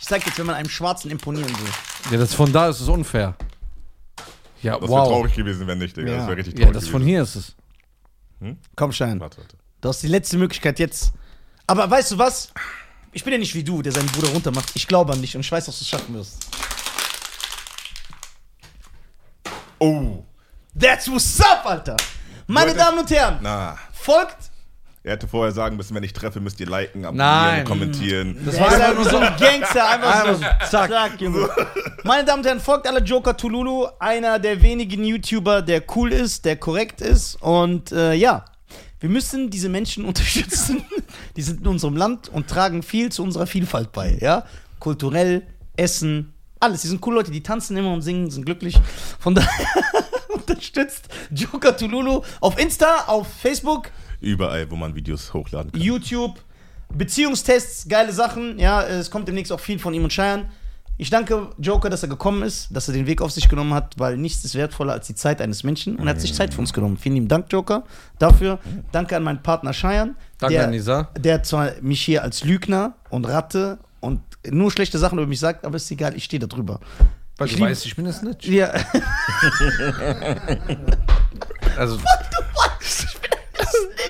Ich 0.00 0.06
sag 0.08 0.24
jetzt, 0.24 0.38
wenn 0.38 0.46
man 0.46 0.54
einem 0.54 0.68
Schwarzen 0.68 1.10
imponieren 1.10 1.48
will. 1.50 2.12
Ja, 2.12 2.18
das 2.18 2.32
von 2.34 2.52
da 2.52 2.68
ist 2.68 2.80
es 2.80 2.88
unfair. 2.88 3.34
Ja, 4.62 4.72
Das 4.78 4.82
wäre 4.82 4.90
wow. 4.90 5.08
traurig 5.08 5.34
gewesen, 5.34 5.66
wenn 5.66 5.78
nicht, 5.78 5.96
Digga. 5.96 6.10
Ja. 6.10 6.16
Das 6.18 6.26
wäre 6.28 6.36
richtig 6.38 6.54
Ja, 6.58 6.66
traurig 6.66 6.74
das 6.80 6.88
von 6.88 7.00
gewesen. 7.02 7.08
hier 7.08 7.22
ist 7.22 7.36
es. 7.36 8.56
Komm, 8.76 8.92
Schein. 8.92 9.18
Warte, 9.20 9.38
warte. 9.38 9.56
Du 9.80 9.88
hast 9.88 10.02
die 10.02 10.08
letzte 10.08 10.38
Möglichkeit 10.38 10.78
jetzt. 10.78 11.12
Aber 11.66 11.90
weißt 11.90 12.12
du 12.12 12.18
was? 12.18 12.52
Ich 13.12 13.24
bin 13.24 13.32
ja 13.32 13.38
nicht 13.38 13.54
wie 13.54 13.64
du, 13.64 13.82
der 13.82 13.92
seinen 13.92 14.06
Bruder 14.08 14.28
runtermacht. 14.28 14.70
Ich 14.74 14.86
glaube 14.86 15.12
an 15.12 15.20
dich 15.20 15.34
und 15.34 15.40
ich 15.40 15.50
weiß, 15.50 15.66
dass 15.66 15.78
du 15.78 15.82
es 15.82 15.88
schaffen 15.88 16.14
wirst. 16.14 16.46
Oh, 19.78 20.24
That's 20.78 21.10
what's 21.10 21.40
up, 21.40 21.64
Alter. 21.64 21.96
Meine 22.46 22.72
Leute. 22.72 22.78
Damen 22.78 22.98
und 22.98 23.10
Herren, 23.10 23.38
na. 23.40 23.76
folgt. 23.92 24.50
Er 25.02 25.12
hätte 25.12 25.28
vorher 25.28 25.52
sagen 25.52 25.76
müssen, 25.76 25.94
wenn 25.94 26.02
ich 26.02 26.12
treffe, 26.12 26.40
müsst 26.40 26.58
ihr 26.58 26.66
liken, 26.66 27.04
abonnieren, 27.04 27.16
Nein. 27.16 27.64
kommentieren. 27.64 28.36
Das 28.44 28.58
war 28.58 28.68
einfach 28.68 28.94
nur 28.94 29.04
so 29.04 29.16
ein 29.18 29.36
Gangster, 29.38 29.88
einfach 29.88 30.26
so. 30.26 30.34
So, 30.34 30.68
zack. 30.68 31.20
Junge. 31.20 31.48
Meine 32.02 32.24
Damen 32.24 32.40
und 32.40 32.46
Herren, 32.46 32.60
folgt 32.60 32.88
alle 32.88 33.00
Joker 33.00 33.36
Tululu, 33.36 33.86
einer 34.00 34.38
der 34.40 34.60
wenigen 34.62 35.04
YouTuber, 35.04 35.62
der 35.62 35.82
cool 35.94 36.12
ist, 36.12 36.44
der 36.44 36.56
korrekt 36.56 37.00
ist. 37.00 37.40
Und 37.40 37.92
äh, 37.92 38.14
ja, 38.14 38.44
wir 38.98 39.08
müssen 39.08 39.48
diese 39.48 39.68
Menschen 39.68 40.04
unterstützen. 40.06 40.84
Die 41.36 41.42
sind 41.42 41.60
in 41.60 41.68
unserem 41.68 41.96
Land 41.96 42.28
und 42.28 42.48
tragen 42.48 42.82
viel 42.82 43.10
zu 43.10 43.22
unserer 43.22 43.46
Vielfalt 43.46 43.92
bei. 43.92 44.18
Ja? 44.20 44.44
Kulturell, 44.80 45.46
Essen, 45.76 46.34
alles. 46.60 46.82
Die 46.82 46.88
sind 46.88 47.00
coole 47.00 47.16
Leute, 47.16 47.30
die 47.30 47.42
tanzen 47.42 47.76
immer 47.76 47.92
und 47.92 48.02
singen, 48.02 48.30
sind 48.30 48.44
glücklich. 48.44 48.78
Von 49.18 49.34
daher 49.34 49.66
unterstützt 50.34 51.08
Joker 51.30 51.76
Tululu 51.76 52.22
auf 52.40 52.58
Insta, 52.58 53.04
auf 53.06 53.28
Facebook. 53.28 53.90
Überall, 54.20 54.70
wo 54.70 54.76
man 54.76 54.94
Videos 54.94 55.32
hochladen 55.32 55.72
kann. 55.72 55.80
YouTube, 55.80 56.40
Beziehungstests, 56.94 57.88
geile 57.88 58.12
Sachen. 58.12 58.58
Ja, 58.58 58.82
es 58.82 59.10
kommt 59.10 59.28
demnächst 59.28 59.52
auch 59.52 59.60
viel 59.60 59.78
von 59.78 59.92
ihm 59.94 60.04
und 60.04 60.12
Cheyenne. 60.12 60.48
Ich 60.98 61.10
danke 61.10 61.50
Joker, 61.58 61.90
dass 61.90 62.02
er 62.02 62.08
gekommen 62.08 62.42
ist, 62.42 62.74
dass 62.74 62.88
er 62.88 62.94
den 62.94 63.06
Weg 63.06 63.20
auf 63.20 63.30
sich 63.30 63.50
genommen 63.50 63.74
hat, 63.74 63.98
weil 63.98 64.16
nichts 64.16 64.42
ist 64.46 64.54
wertvoller 64.54 64.94
als 64.94 65.06
die 65.06 65.14
Zeit 65.14 65.42
eines 65.42 65.62
Menschen 65.62 65.96
und 65.96 66.06
er 66.06 66.14
hat 66.14 66.22
sich 66.22 66.32
Zeit 66.32 66.54
für 66.54 66.60
uns 66.60 66.72
genommen. 66.72 66.96
Vielen 66.96 67.16
lieben 67.16 67.28
Dank, 67.28 67.52
Joker, 67.52 67.84
dafür. 68.18 68.58
Danke 68.92 69.14
an 69.14 69.22
meinen 69.22 69.42
Partner 69.42 69.72
Cheyenne. 69.72 70.14
Danke 70.38 70.54
der, 70.54 70.64
an 70.64 70.70
Nisa. 70.70 71.10
Der 71.18 71.42
zwar 71.42 71.72
mich 71.82 72.00
hier 72.00 72.22
als 72.22 72.44
Lügner 72.44 72.94
und 73.10 73.26
Ratte 73.26 73.78
nur 74.50 74.70
schlechte 74.70 74.98
Sachen 74.98 75.18
über 75.18 75.26
mich 75.26 75.40
sagt, 75.40 75.64
aber 75.64 75.76
ist 75.76 75.90
egal, 75.90 76.16
ich 76.16 76.24
stehe 76.24 76.40
da 76.40 76.46
drüber. 76.46 76.80
Weil 77.38 77.48
Ich 77.48 77.56
du 77.56 77.62
weißt, 77.62 77.84
ich 77.86 77.96
bin 77.96 78.04
das 78.06 78.22
nicht. 78.22 78.46
Ja, 78.46 78.72
Also, 81.76 81.98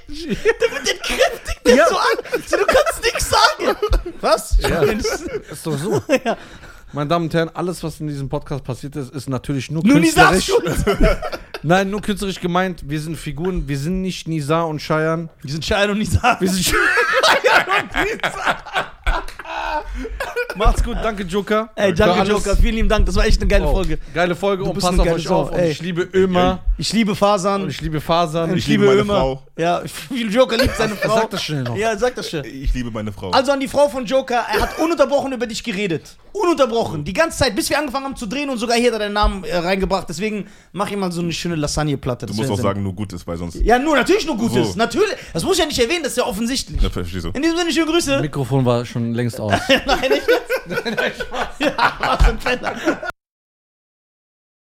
der 0.09 0.27
mit 0.29 0.89
den 0.89 0.99
kräftig 1.03 1.63
den 1.67 1.79
so 1.89 1.97
an. 1.97 2.17
Du 2.33 2.65
kannst 2.67 3.03
nichts 3.03 3.29
sagen. 3.31 3.77
Was? 4.21 4.57
ja, 4.61 4.83
ist 4.83 5.67
doch 5.67 5.77
so. 5.79 6.03
Meine 6.93 7.09
Damen 7.09 7.25
und 7.27 7.35
Herren, 7.35 7.51
alles, 7.53 7.83
was 7.83 7.99
in 8.01 8.07
diesem 8.07 8.29
Podcast 8.29 8.63
passiert 8.63 8.95
ist, 8.97 9.13
ist 9.13 9.29
natürlich 9.29 9.71
nur, 9.71 9.85
Nur 9.85 9.99
Nisa 9.99 10.31
künstlerisch. 10.31 11.17
Nein, 11.63 11.91
nur 11.91 12.01
künstlerisch 12.01 12.41
gemeint. 12.41 12.89
Wir 12.89 13.01
sind 13.01 13.17
Figuren, 13.17 13.67
wir 13.67 13.79
sind 13.79 14.03
nicht 14.03 14.29
Nisa 14.29 14.63
und 14.63 14.81
Cheyenne. 14.81 15.29
Wir 15.43 15.53
sind 15.53 15.65
Cheyenne 15.65 15.93
und 15.93 15.99
Nisa. 15.99 16.37
Wir 16.41 16.49
sind 16.49 16.65
Macht's 20.57 20.83
gut, 20.83 20.97
danke 21.03 21.23
Joker. 21.25 21.71
Ey, 21.75 21.93
danke 21.95 22.15
alles. 22.21 22.29
Joker, 22.29 22.57
vielen 22.57 22.77
lieben 22.77 22.89
Dank, 22.89 23.05
das 23.07 23.15
war 23.17 23.27
echt 23.27 23.41
eine 23.41 23.49
geile 23.49 23.67
Oh, 23.67 23.73
Folge. 23.75 23.99
Geile 24.15 24.35
Folge 24.35 24.63
Du 24.65 24.71
und 24.71 24.75
bist 24.75 24.87
pass 24.87 24.99
eine 24.99 25.03
auf 25.11 25.17
euch 25.17 25.25
Sau, 25.25 25.43
auf. 25.43 25.51
Und 25.53 25.59
ey. 25.59 25.71
ich 25.71 25.81
liebe 25.83 26.03
Ömer 26.15 26.61
Ich 26.79 26.93
liebe 26.93 27.15
Fasern. 27.15 27.63
und 27.65 27.71
ich 27.71 27.81
liebe 27.81 28.01
Fasern. 28.01 28.51
Ich, 28.51 28.59
Ich 28.59 28.67
liebe 28.69 28.85
liebe 28.85 28.95
meine 28.95 29.03
Ömer. 29.03 29.15
Frau. 29.21 29.43
Ja, 29.59 29.83
Joker 30.31 30.57
liebt 30.57 30.77
seine 30.77 30.95
Frau. 30.97 31.15
Sag 31.17 31.31
das 31.31 31.43
schnell 31.43 31.63
noch. 31.63 31.77
Ja, 31.77 31.97
sag 31.97 32.15
das 32.15 32.29
schnell. 32.29 32.47
Ich 32.47 32.73
liebe 32.75 32.91
meine 32.91 33.13
Frau. 33.13 33.31
Also 33.31 33.53
an 33.53 33.61
die 33.61 33.69
Frau 33.69 33.89
von 33.89 34.05
Joker, 34.07 34.45
er 34.53 34.61
hat 34.61 34.79
ununterbrochen 34.79 35.33
über 35.33 35.47
dich 35.47 35.63
geredet. 35.65 36.17
Ununterbrochen. 36.33 37.05
Die 37.05 37.15
ganze 37.15 37.39
Zeit, 37.39 37.57
bis 37.57 37.71
wir 37.71 37.79
angefangen 37.79 38.05
haben 38.05 38.17
zu 38.17 38.27
drehen 38.27 38.51
und 38.51 38.59
sogar 38.59 38.77
hier 38.77 38.89
hat 38.89 38.95
er 38.95 38.99
deinen 39.01 39.15
Namen 39.15 39.45
äh, 39.45 39.57
reingebracht. 39.57 40.07
Deswegen 40.09 40.47
mach 40.73 40.91
ihm 40.91 40.99
mal 41.01 41.11
so 41.11 41.23
eine 41.23 41.33
schöne 41.33 41.55
Lasagneplatte. 41.57 42.27
du 42.27 42.33
Das 42.33 42.37
musst 42.37 42.51
auch 42.51 42.57
Sinn. 42.57 42.63
sagen, 42.63 42.83
nur 42.83 42.93
Gutes, 42.95 43.27
weil 43.27 43.39
sonst. 43.39 43.55
Ja, 43.63 43.79
nur 43.79 43.97
natürlich 43.97 44.27
nur 44.27 44.37
Gutes. 44.37 44.73
So. 44.73 44.79
Natürlich. 44.79 45.17
Das 45.33 45.43
muss 45.43 45.55
ich 45.55 45.61
ja 45.61 45.67
nicht 45.67 45.79
erwähnen, 45.79 46.03
das 46.03 46.13
ist 46.13 46.19
ja 46.19 46.25
offensichtlich. 46.27 46.81
Ja, 46.83 46.91
verstehst 46.91 47.25
du? 47.25 47.31
In 47.31 47.41
diesem 47.43 47.57
Sinne, 47.57 47.73
schöne 47.73 47.87
Grüße. 47.87 48.21
Mikrofon 48.21 48.65
war 48.67 48.85
schon 48.85 49.15
längst 49.15 49.41
aus. 49.41 49.55
Nein, 49.69 50.13
echt 50.13 50.29
jetzt? 50.29 51.59
ja, 51.59 51.97
was 51.99 52.29
ein 52.29 52.39
Penner. 52.39 53.11